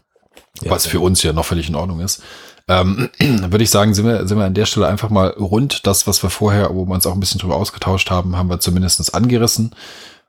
ja, 0.62 0.72
was 0.72 0.86
für 0.86 1.00
uns 1.00 1.22
ja 1.24 1.34
noch 1.34 1.46
völlig 1.46 1.70
in 1.70 1.76
Ordnung 1.76 2.00
ist 2.00 2.22
ähm, 2.68 3.10
würde 3.20 3.64
ich 3.64 3.70
sagen, 3.70 3.94
sind 3.94 4.06
wir, 4.06 4.28
sind 4.28 4.38
wir 4.38 4.46
an 4.46 4.54
der 4.54 4.66
Stelle 4.66 4.88
einfach 4.88 5.10
mal 5.10 5.30
rund. 5.30 5.86
Das, 5.86 6.08
was 6.08 6.24
wir 6.24 6.30
vorher, 6.30 6.74
wo 6.74 6.86
wir 6.86 6.94
uns 6.94 7.06
auch 7.06 7.14
ein 7.14 7.20
bisschen 7.20 7.40
drüber 7.40 7.56
ausgetauscht 7.56 8.10
haben, 8.10 8.38
haben 8.38 8.50
wir 8.50 8.60
zumindestens 8.60 9.14
angerissen. 9.14 9.76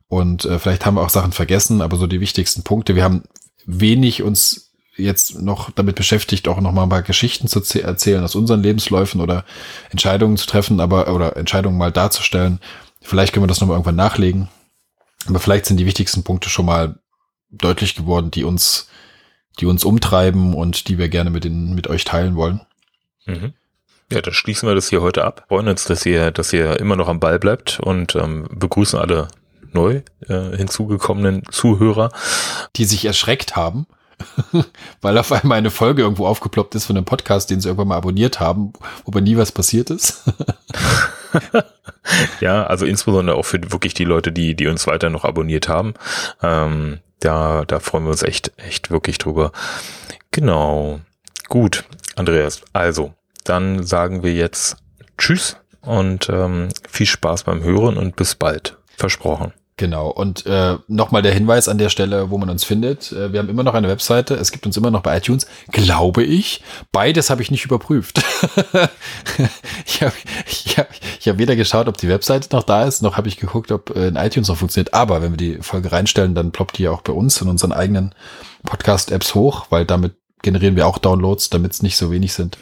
Und 0.08 0.44
äh, 0.44 0.58
vielleicht 0.58 0.86
haben 0.86 0.94
wir 0.94 1.02
auch 1.02 1.10
Sachen 1.10 1.32
vergessen, 1.32 1.82
aber 1.82 1.96
so 1.96 2.06
die 2.06 2.20
wichtigsten 2.20 2.62
Punkte. 2.62 2.94
Wir 2.94 3.04
haben 3.04 3.24
wenig 3.66 4.22
uns 4.22 4.72
jetzt 4.96 5.40
noch 5.40 5.70
damit 5.70 5.96
beschäftigt, 5.96 6.46
auch 6.46 6.60
noch 6.60 6.72
mal 6.72 6.84
ein 6.84 6.88
paar 6.88 7.02
Geschichten 7.02 7.48
zu 7.48 7.60
erzählen 7.80 8.22
aus 8.22 8.36
unseren 8.36 8.62
Lebensläufen 8.62 9.20
oder 9.20 9.44
Entscheidungen 9.90 10.36
zu 10.36 10.46
treffen, 10.46 10.78
aber 10.78 11.12
oder 11.12 11.36
Entscheidungen 11.36 11.78
mal 11.78 11.90
darzustellen. 11.90 12.60
Vielleicht 13.00 13.32
können 13.32 13.42
wir 13.42 13.48
das 13.48 13.60
noch 13.60 13.68
mal 13.68 13.74
irgendwann 13.74 13.96
nachlegen. 13.96 14.48
Aber 15.26 15.40
vielleicht 15.40 15.66
sind 15.66 15.78
die 15.78 15.86
wichtigsten 15.86 16.22
Punkte 16.22 16.48
schon 16.48 16.66
mal 16.66 16.98
deutlich 17.50 17.94
geworden, 17.94 18.30
die 18.30 18.44
uns 18.44 18.88
die 19.60 19.66
uns 19.66 19.84
umtreiben 19.84 20.54
und 20.54 20.88
die 20.88 20.98
wir 20.98 21.08
gerne 21.08 21.30
mit, 21.30 21.44
den, 21.44 21.74
mit 21.74 21.88
euch 21.88 22.04
teilen 22.04 22.36
wollen. 22.36 22.60
Mhm. 23.26 23.54
Ja, 24.12 24.20
dann 24.20 24.34
schließen 24.34 24.68
wir 24.68 24.74
das 24.74 24.90
hier 24.90 25.02
heute 25.02 25.24
ab. 25.24 25.44
Freuen 25.48 25.68
uns, 25.68 25.84
dass 25.84 26.04
ihr, 26.04 26.30
dass 26.30 26.52
ihr 26.52 26.78
immer 26.78 26.96
noch 26.96 27.08
am 27.08 27.20
Ball 27.20 27.38
bleibt 27.38 27.80
und 27.80 28.14
ähm, 28.16 28.46
begrüßen 28.50 28.98
alle 28.98 29.28
neu 29.72 30.02
äh, 30.28 30.56
hinzugekommenen 30.56 31.42
Zuhörer. 31.50 32.10
Die 32.76 32.84
sich 32.84 33.04
erschreckt 33.04 33.56
haben, 33.56 33.86
weil 35.00 35.18
auf 35.18 35.32
einmal 35.32 35.58
eine 35.58 35.70
Folge 35.70 36.02
irgendwo 36.02 36.26
aufgeploppt 36.26 36.74
ist 36.74 36.86
von 36.86 36.96
einem 36.96 37.06
Podcast, 37.06 37.50
den 37.50 37.60
sie 37.60 37.68
irgendwann 37.68 37.88
mal 37.88 37.96
abonniert 37.96 38.40
haben, 38.40 38.72
wobei 39.04 39.20
nie 39.20 39.36
was 39.36 39.52
passiert 39.52 39.90
ist. 39.90 40.22
ja, 42.40 42.64
also 42.66 42.86
insbesondere 42.86 43.36
auch 43.36 43.44
für 43.44 43.60
wirklich 43.72 43.94
die 43.94 44.04
Leute, 44.04 44.32
die, 44.32 44.54
die 44.54 44.66
uns 44.66 44.86
weiter 44.86 45.10
noch 45.10 45.24
abonniert 45.24 45.68
haben. 45.68 45.94
Ähm, 46.42 47.00
da, 47.24 47.64
da 47.64 47.80
freuen 47.80 48.04
wir 48.04 48.10
uns 48.10 48.22
echt, 48.22 48.52
echt 48.56 48.90
wirklich 48.90 49.18
drüber. 49.18 49.52
Genau. 50.30 51.00
Gut, 51.48 51.84
Andreas. 52.16 52.62
Also, 52.72 53.14
dann 53.44 53.84
sagen 53.84 54.22
wir 54.22 54.32
jetzt 54.32 54.76
Tschüss 55.18 55.56
und 55.80 56.28
ähm, 56.28 56.68
viel 56.88 57.06
Spaß 57.06 57.44
beim 57.44 57.62
Hören 57.62 57.96
und 57.96 58.16
bis 58.16 58.34
bald. 58.34 58.76
Versprochen. 58.96 59.52
Genau. 59.76 60.08
Und 60.08 60.46
äh, 60.46 60.76
nochmal 60.86 61.22
der 61.22 61.34
Hinweis 61.34 61.66
an 61.66 61.78
der 61.78 61.88
Stelle, 61.88 62.30
wo 62.30 62.38
man 62.38 62.48
uns 62.48 62.62
findet. 62.62 63.10
Äh, 63.10 63.32
wir 63.32 63.40
haben 63.40 63.48
immer 63.48 63.64
noch 63.64 63.74
eine 63.74 63.88
Webseite. 63.88 64.34
Es 64.34 64.52
gibt 64.52 64.66
uns 64.66 64.76
immer 64.76 64.92
noch 64.92 65.02
bei 65.02 65.16
iTunes, 65.16 65.48
glaube 65.72 66.22
ich. 66.22 66.62
Beides 66.92 67.28
habe 67.28 67.42
ich 67.42 67.50
nicht 67.50 67.64
überprüft. 67.64 68.18
ich 69.84 70.02
habe 70.02 70.12
ich 70.46 70.78
hab, 70.78 70.88
ich 71.18 71.28
hab 71.28 71.38
weder 71.38 71.56
geschaut, 71.56 71.88
ob 71.88 71.96
die 71.96 72.08
Webseite 72.08 72.54
noch 72.54 72.62
da 72.62 72.84
ist, 72.84 73.02
noch 73.02 73.16
habe 73.16 73.26
ich 73.26 73.36
geguckt, 73.36 73.72
ob 73.72 73.94
äh, 73.96 74.06
in 74.06 74.16
iTunes 74.16 74.46
noch 74.46 74.56
funktioniert. 74.56 74.94
Aber 74.94 75.22
wenn 75.22 75.32
wir 75.32 75.38
die 75.38 75.58
Folge 75.60 75.90
reinstellen, 75.90 76.36
dann 76.36 76.52
ploppt 76.52 76.78
die 76.78 76.84
ja 76.84 76.92
auch 76.92 77.02
bei 77.02 77.12
uns 77.12 77.40
in 77.40 77.48
unseren 77.48 77.72
eigenen 77.72 78.14
Podcast-Apps 78.62 79.34
hoch, 79.34 79.66
weil 79.70 79.84
damit 79.84 80.14
generieren 80.42 80.76
wir 80.76 80.86
auch 80.86 80.98
Downloads, 80.98 81.50
damit 81.50 81.72
es 81.72 81.82
nicht 81.82 81.96
so 81.96 82.12
wenig 82.12 82.32
sind. 82.32 82.58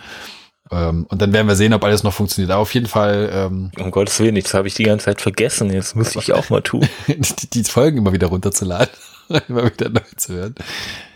Ähm, 0.72 1.06
und 1.08 1.20
dann 1.20 1.32
werden 1.32 1.46
wir 1.46 1.54
sehen, 1.54 1.74
ob 1.74 1.84
alles 1.84 2.02
noch 2.02 2.14
funktioniert. 2.14 2.50
Aber 2.50 2.62
auf 2.62 2.74
jeden 2.74 2.86
Fall. 2.86 3.30
Ähm, 3.32 3.70
um 3.78 3.90
Gottes 3.90 4.18
Willen, 4.18 4.34
das 4.34 4.54
habe 4.54 4.66
ich 4.66 4.74
die 4.74 4.84
ganze 4.84 5.04
Zeit 5.04 5.20
vergessen. 5.20 5.70
Jetzt 5.70 5.94
müsste 5.94 6.18
ich 6.18 6.32
auch 6.32 6.48
mal 6.48 6.62
tun. 6.62 6.88
die, 7.06 7.50
die 7.50 7.64
Folgen 7.64 7.98
immer 7.98 8.12
wieder 8.12 8.28
runterzuladen, 8.28 8.92
immer 9.48 9.66
wieder 9.66 9.90
neu 9.90 10.00
zu 10.16 10.32
hören. 10.32 10.54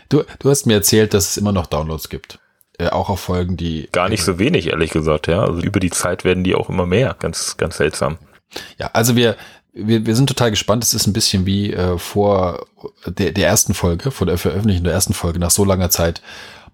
Du, 0.09 0.23
du 0.39 0.49
hast 0.49 0.67
mir 0.67 0.75
erzählt, 0.75 1.13
dass 1.13 1.31
es 1.31 1.37
immer 1.37 1.51
noch 1.51 1.65
Downloads 1.65 2.09
gibt. 2.09 2.39
Äh, 2.77 2.89
auch 2.89 3.09
auf 3.09 3.19
Folgen, 3.19 3.57
die. 3.57 3.89
Gar 3.91 4.09
nicht 4.09 4.23
so 4.23 4.37
wenig, 4.37 4.67
ehrlich 4.67 4.91
gesagt, 4.91 5.27
ja. 5.27 5.41
Also 5.41 5.61
über 5.61 5.79
die 5.79 5.89
Zeit 5.89 6.23
werden 6.23 6.43
die 6.43 6.55
auch 6.55 6.69
immer 6.69 6.85
mehr. 6.85 7.15
Ganz, 7.17 7.57
ganz 7.57 7.77
seltsam. 7.77 8.19
Ja, 8.77 8.91
also 8.93 9.15
wir, 9.15 9.35
wir, 9.73 10.05
wir 10.05 10.15
sind 10.15 10.27
total 10.27 10.51
gespannt. 10.51 10.83
Es 10.83 10.93
ist 10.93 11.07
ein 11.07 11.13
bisschen 11.13 11.47
wie 11.47 11.73
äh, 11.73 11.97
vor 11.97 12.67
der, 13.07 13.31
der 13.31 13.47
ersten 13.47 13.73
Folge, 13.73 14.11
vor 14.11 14.27
der 14.27 14.37
Veröffentlichung 14.37 14.83
der 14.83 14.93
ersten 14.93 15.13
Folge, 15.13 15.39
nach 15.39 15.51
so 15.51 15.65
langer 15.65 15.89
Zeit 15.89 16.21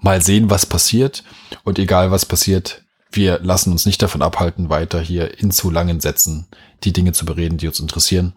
mal 0.04 0.22
sehen, 0.22 0.50
was 0.50 0.68
passiert. 0.68 1.24
Und 1.64 1.80
egal 1.80 2.12
was 2.12 2.26
passiert, 2.26 2.84
wir 3.12 3.40
lassen 3.40 3.72
uns 3.72 3.86
nicht 3.86 4.02
davon 4.02 4.22
abhalten, 4.22 4.70
weiter 4.70 5.00
hier 5.00 5.40
in 5.40 5.52
zu 5.52 5.72
langen 5.72 6.00
Sätzen 6.00 6.48
die 6.84 6.94
Dinge 6.94 7.14
zu 7.14 7.26
bereden, 7.26 7.58
die 7.58 7.68
uns 7.68 7.80
interessieren. 7.80 8.34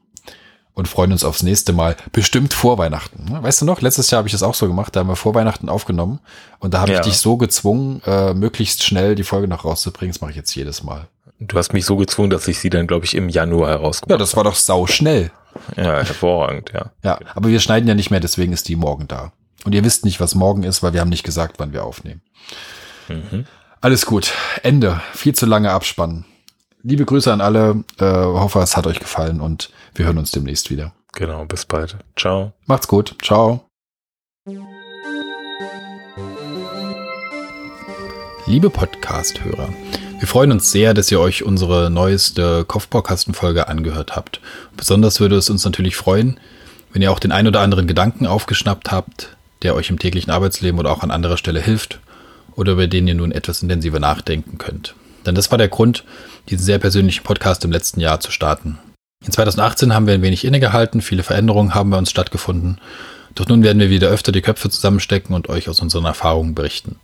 Und 0.72 0.88
freuen 0.88 1.12
uns 1.12 1.24
aufs 1.24 1.42
nächste 1.42 1.72
Mal. 1.72 1.96
Bestimmt 2.12 2.52
vor 2.52 2.76
Weihnachten. 2.76 3.28
Weißt 3.30 3.62
du 3.62 3.64
noch, 3.64 3.80
letztes 3.80 4.10
Jahr 4.10 4.18
habe 4.18 4.28
ich 4.28 4.32
das 4.32 4.42
auch 4.42 4.54
so 4.54 4.66
gemacht. 4.66 4.94
Da 4.94 5.00
haben 5.00 5.08
wir 5.08 5.16
vor 5.16 5.34
Weihnachten 5.34 5.70
aufgenommen. 5.70 6.20
Und 6.58 6.74
da 6.74 6.80
habe 6.80 6.92
ja. 6.92 7.00
ich 7.00 7.06
dich 7.06 7.18
so 7.18 7.38
gezwungen, 7.38 8.02
äh, 8.04 8.34
möglichst 8.34 8.84
schnell 8.84 9.14
die 9.14 9.24
Folge 9.24 9.48
noch 9.48 9.64
rauszubringen. 9.64 10.12
Das 10.12 10.20
mache 10.20 10.32
ich 10.32 10.36
jetzt 10.36 10.54
jedes 10.54 10.82
Mal. 10.82 11.08
Du 11.40 11.56
hast 11.56 11.72
mich 11.72 11.86
so 11.86 11.96
gezwungen, 11.96 12.28
dass 12.28 12.46
ich 12.46 12.58
sie 12.58 12.68
dann, 12.68 12.86
glaube 12.86 13.06
ich, 13.06 13.14
im 13.14 13.30
Januar 13.30 13.70
herausgebracht 13.70 14.10
Ja, 14.10 14.18
das 14.18 14.36
war 14.36 14.44
doch 14.44 14.54
sau 14.54 14.86
schnell. 14.86 15.30
Ja, 15.76 16.02
hervorragend, 16.02 16.72
ja. 16.74 16.90
Ja, 17.02 17.18
aber 17.34 17.48
wir 17.48 17.60
schneiden 17.60 17.88
ja 17.88 17.94
nicht 17.94 18.10
mehr, 18.10 18.20
deswegen 18.20 18.52
ist 18.52 18.68
die 18.68 18.76
morgen 18.76 19.08
da. 19.08 19.32
Und 19.66 19.74
ihr 19.74 19.82
wisst 19.82 20.04
nicht, 20.04 20.20
was 20.20 20.36
morgen 20.36 20.62
ist, 20.62 20.84
weil 20.84 20.92
wir 20.92 21.00
haben 21.00 21.08
nicht 21.08 21.24
gesagt, 21.24 21.58
wann 21.58 21.72
wir 21.72 21.82
aufnehmen. 21.82 22.22
Mhm. 23.08 23.46
Alles 23.80 24.06
gut. 24.06 24.32
Ende. 24.62 25.00
Viel 25.12 25.34
zu 25.34 25.44
lange 25.44 25.72
abspannen. 25.72 26.24
Liebe 26.84 27.04
Grüße 27.04 27.32
an 27.32 27.40
alle. 27.40 27.82
Äh, 27.98 28.04
hoffe, 28.04 28.60
es 28.60 28.76
hat 28.76 28.86
euch 28.86 29.00
gefallen 29.00 29.40
und 29.40 29.70
wir 29.96 30.06
hören 30.06 30.18
uns 30.18 30.30
demnächst 30.30 30.70
wieder. 30.70 30.92
Genau, 31.14 31.44
bis 31.46 31.64
bald. 31.64 31.96
Ciao. 32.14 32.52
Macht's 32.66 32.86
gut. 32.86 33.16
Ciao. 33.20 33.66
Liebe 38.46 38.70
Podcast-Hörer, 38.70 39.68
wir 40.20 40.28
freuen 40.28 40.52
uns 40.52 40.70
sehr, 40.70 40.94
dass 40.94 41.10
ihr 41.10 41.18
euch 41.18 41.42
unsere 41.42 41.90
neueste 41.90 42.64
Kopfbaukastenfolge 42.64 43.66
angehört 43.66 44.14
habt. 44.14 44.40
Besonders 44.76 45.18
würde 45.18 45.34
es 45.34 45.50
uns 45.50 45.64
natürlich 45.64 45.96
freuen, 45.96 46.38
wenn 46.92 47.02
ihr 47.02 47.10
auch 47.10 47.18
den 47.18 47.32
ein 47.32 47.48
oder 47.48 47.62
anderen 47.62 47.88
Gedanken 47.88 48.28
aufgeschnappt 48.28 48.92
habt, 48.92 49.35
der 49.62 49.74
euch 49.74 49.90
im 49.90 49.98
täglichen 49.98 50.30
Arbeitsleben 50.30 50.78
oder 50.78 50.90
auch 50.90 51.02
an 51.02 51.10
anderer 51.10 51.36
Stelle 51.36 51.60
hilft 51.60 52.00
oder 52.54 52.72
über 52.72 52.86
den 52.86 53.08
ihr 53.08 53.14
nun 53.14 53.32
etwas 53.32 53.62
intensiver 53.62 54.00
nachdenken 54.00 54.58
könnt. 54.58 54.94
Denn 55.26 55.34
das 55.34 55.50
war 55.50 55.58
der 55.58 55.68
Grund, 55.68 56.04
diesen 56.48 56.64
sehr 56.64 56.78
persönlichen 56.78 57.24
Podcast 57.24 57.64
im 57.64 57.72
letzten 57.72 58.00
Jahr 58.00 58.20
zu 58.20 58.30
starten. 58.30 58.78
In 59.24 59.32
2018 59.32 59.94
haben 59.94 60.06
wir 60.06 60.14
ein 60.14 60.22
wenig 60.22 60.44
innegehalten, 60.44 61.00
viele 61.00 61.22
Veränderungen 61.22 61.74
haben 61.74 61.90
bei 61.90 61.98
uns 61.98 62.10
stattgefunden. 62.10 62.80
Doch 63.34 63.48
nun 63.48 63.62
werden 63.62 63.80
wir 63.80 63.90
wieder 63.90 64.08
öfter 64.08 64.32
die 64.32 64.40
Köpfe 64.40 64.70
zusammenstecken 64.70 65.34
und 65.34 65.48
euch 65.48 65.68
aus 65.68 65.80
unseren 65.80 66.04
Erfahrungen 66.04 66.54
berichten. 66.54 66.96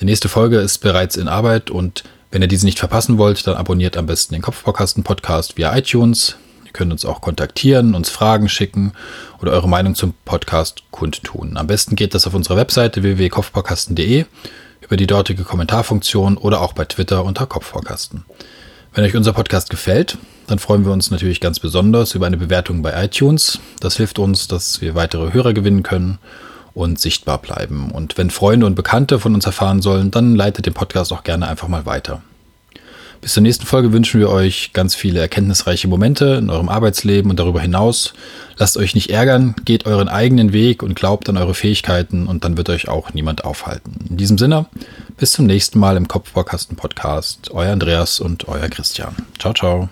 Die 0.00 0.04
nächste 0.04 0.28
Folge 0.28 0.58
ist 0.58 0.78
bereits 0.78 1.16
in 1.16 1.28
Arbeit 1.28 1.70
und 1.70 2.04
wenn 2.30 2.42
ihr 2.42 2.48
diese 2.48 2.66
nicht 2.66 2.78
verpassen 2.78 3.18
wollt, 3.18 3.46
dann 3.46 3.56
abonniert 3.56 3.96
am 3.96 4.06
besten 4.06 4.34
den 4.34 4.42
Kopfbaukasten 4.42 5.04
Podcast 5.04 5.56
via 5.56 5.76
iTunes, 5.76 6.36
Könnt 6.72 6.92
uns 6.92 7.04
auch 7.04 7.20
kontaktieren, 7.20 7.94
uns 7.94 8.10
Fragen 8.10 8.48
schicken 8.48 8.92
oder 9.40 9.52
eure 9.52 9.68
Meinung 9.68 9.94
zum 9.94 10.14
Podcast 10.24 10.82
kundtun. 10.90 11.56
Am 11.56 11.66
besten 11.66 11.96
geht 11.96 12.14
das 12.14 12.26
auf 12.26 12.34
unserer 12.34 12.56
Webseite 12.56 13.02
www.kopfbaukasten.de 13.02 14.26
über 14.80 14.96
die 14.96 15.06
dortige 15.06 15.44
Kommentarfunktion 15.44 16.36
oder 16.36 16.60
auch 16.60 16.72
bei 16.72 16.84
Twitter 16.84 17.24
unter 17.24 17.46
Kopfbaukasten. 17.46 18.24
Wenn 18.94 19.04
euch 19.04 19.16
unser 19.16 19.32
Podcast 19.32 19.70
gefällt, 19.70 20.18
dann 20.46 20.58
freuen 20.58 20.84
wir 20.84 20.92
uns 20.92 21.10
natürlich 21.10 21.40
ganz 21.40 21.60
besonders 21.60 22.14
über 22.14 22.26
eine 22.26 22.36
Bewertung 22.36 22.82
bei 22.82 23.04
iTunes. 23.04 23.58
Das 23.80 23.96
hilft 23.96 24.18
uns, 24.18 24.48
dass 24.48 24.80
wir 24.82 24.94
weitere 24.94 25.32
Hörer 25.32 25.54
gewinnen 25.54 25.82
können 25.82 26.18
und 26.74 27.00
sichtbar 27.00 27.38
bleiben. 27.38 27.90
Und 27.90 28.18
wenn 28.18 28.30
Freunde 28.30 28.66
und 28.66 28.74
Bekannte 28.74 29.18
von 29.18 29.34
uns 29.34 29.46
erfahren 29.46 29.80
sollen, 29.80 30.10
dann 30.10 30.34
leitet 30.34 30.66
den 30.66 30.74
Podcast 30.74 31.12
auch 31.12 31.22
gerne 31.22 31.48
einfach 31.48 31.68
mal 31.68 31.86
weiter. 31.86 32.22
Bis 33.22 33.34
zur 33.34 33.44
nächsten 33.44 33.66
Folge 33.66 33.92
wünschen 33.92 34.18
wir 34.18 34.30
euch 34.30 34.72
ganz 34.72 34.96
viele 34.96 35.20
erkenntnisreiche 35.20 35.86
Momente 35.86 36.34
in 36.34 36.50
eurem 36.50 36.68
Arbeitsleben 36.68 37.30
und 37.30 37.38
darüber 37.38 37.60
hinaus. 37.60 38.14
Lasst 38.56 38.76
euch 38.76 38.96
nicht 38.96 39.10
ärgern, 39.10 39.54
geht 39.64 39.86
euren 39.86 40.08
eigenen 40.08 40.52
Weg 40.52 40.82
und 40.82 40.96
glaubt 40.96 41.28
an 41.28 41.36
eure 41.36 41.54
Fähigkeiten 41.54 42.26
und 42.26 42.42
dann 42.42 42.56
wird 42.56 42.68
euch 42.68 42.88
auch 42.88 43.14
niemand 43.14 43.44
aufhalten. 43.44 43.94
In 44.10 44.16
diesem 44.16 44.38
Sinne, 44.38 44.66
bis 45.18 45.30
zum 45.30 45.46
nächsten 45.46 45.78
Mal 45.78 45.96
im 45.96 46.08
Kopfbaukasten 46.08 46.76
Podcast. 46.76 47.52
Euer 47.52 47.72
Andreas 47.72 48.18
und 48.18 48.48
euer 48.48 48.68
Christian. 48.68 49.14
Ciao, 49.38 49.54
ciao. 49.54 49.88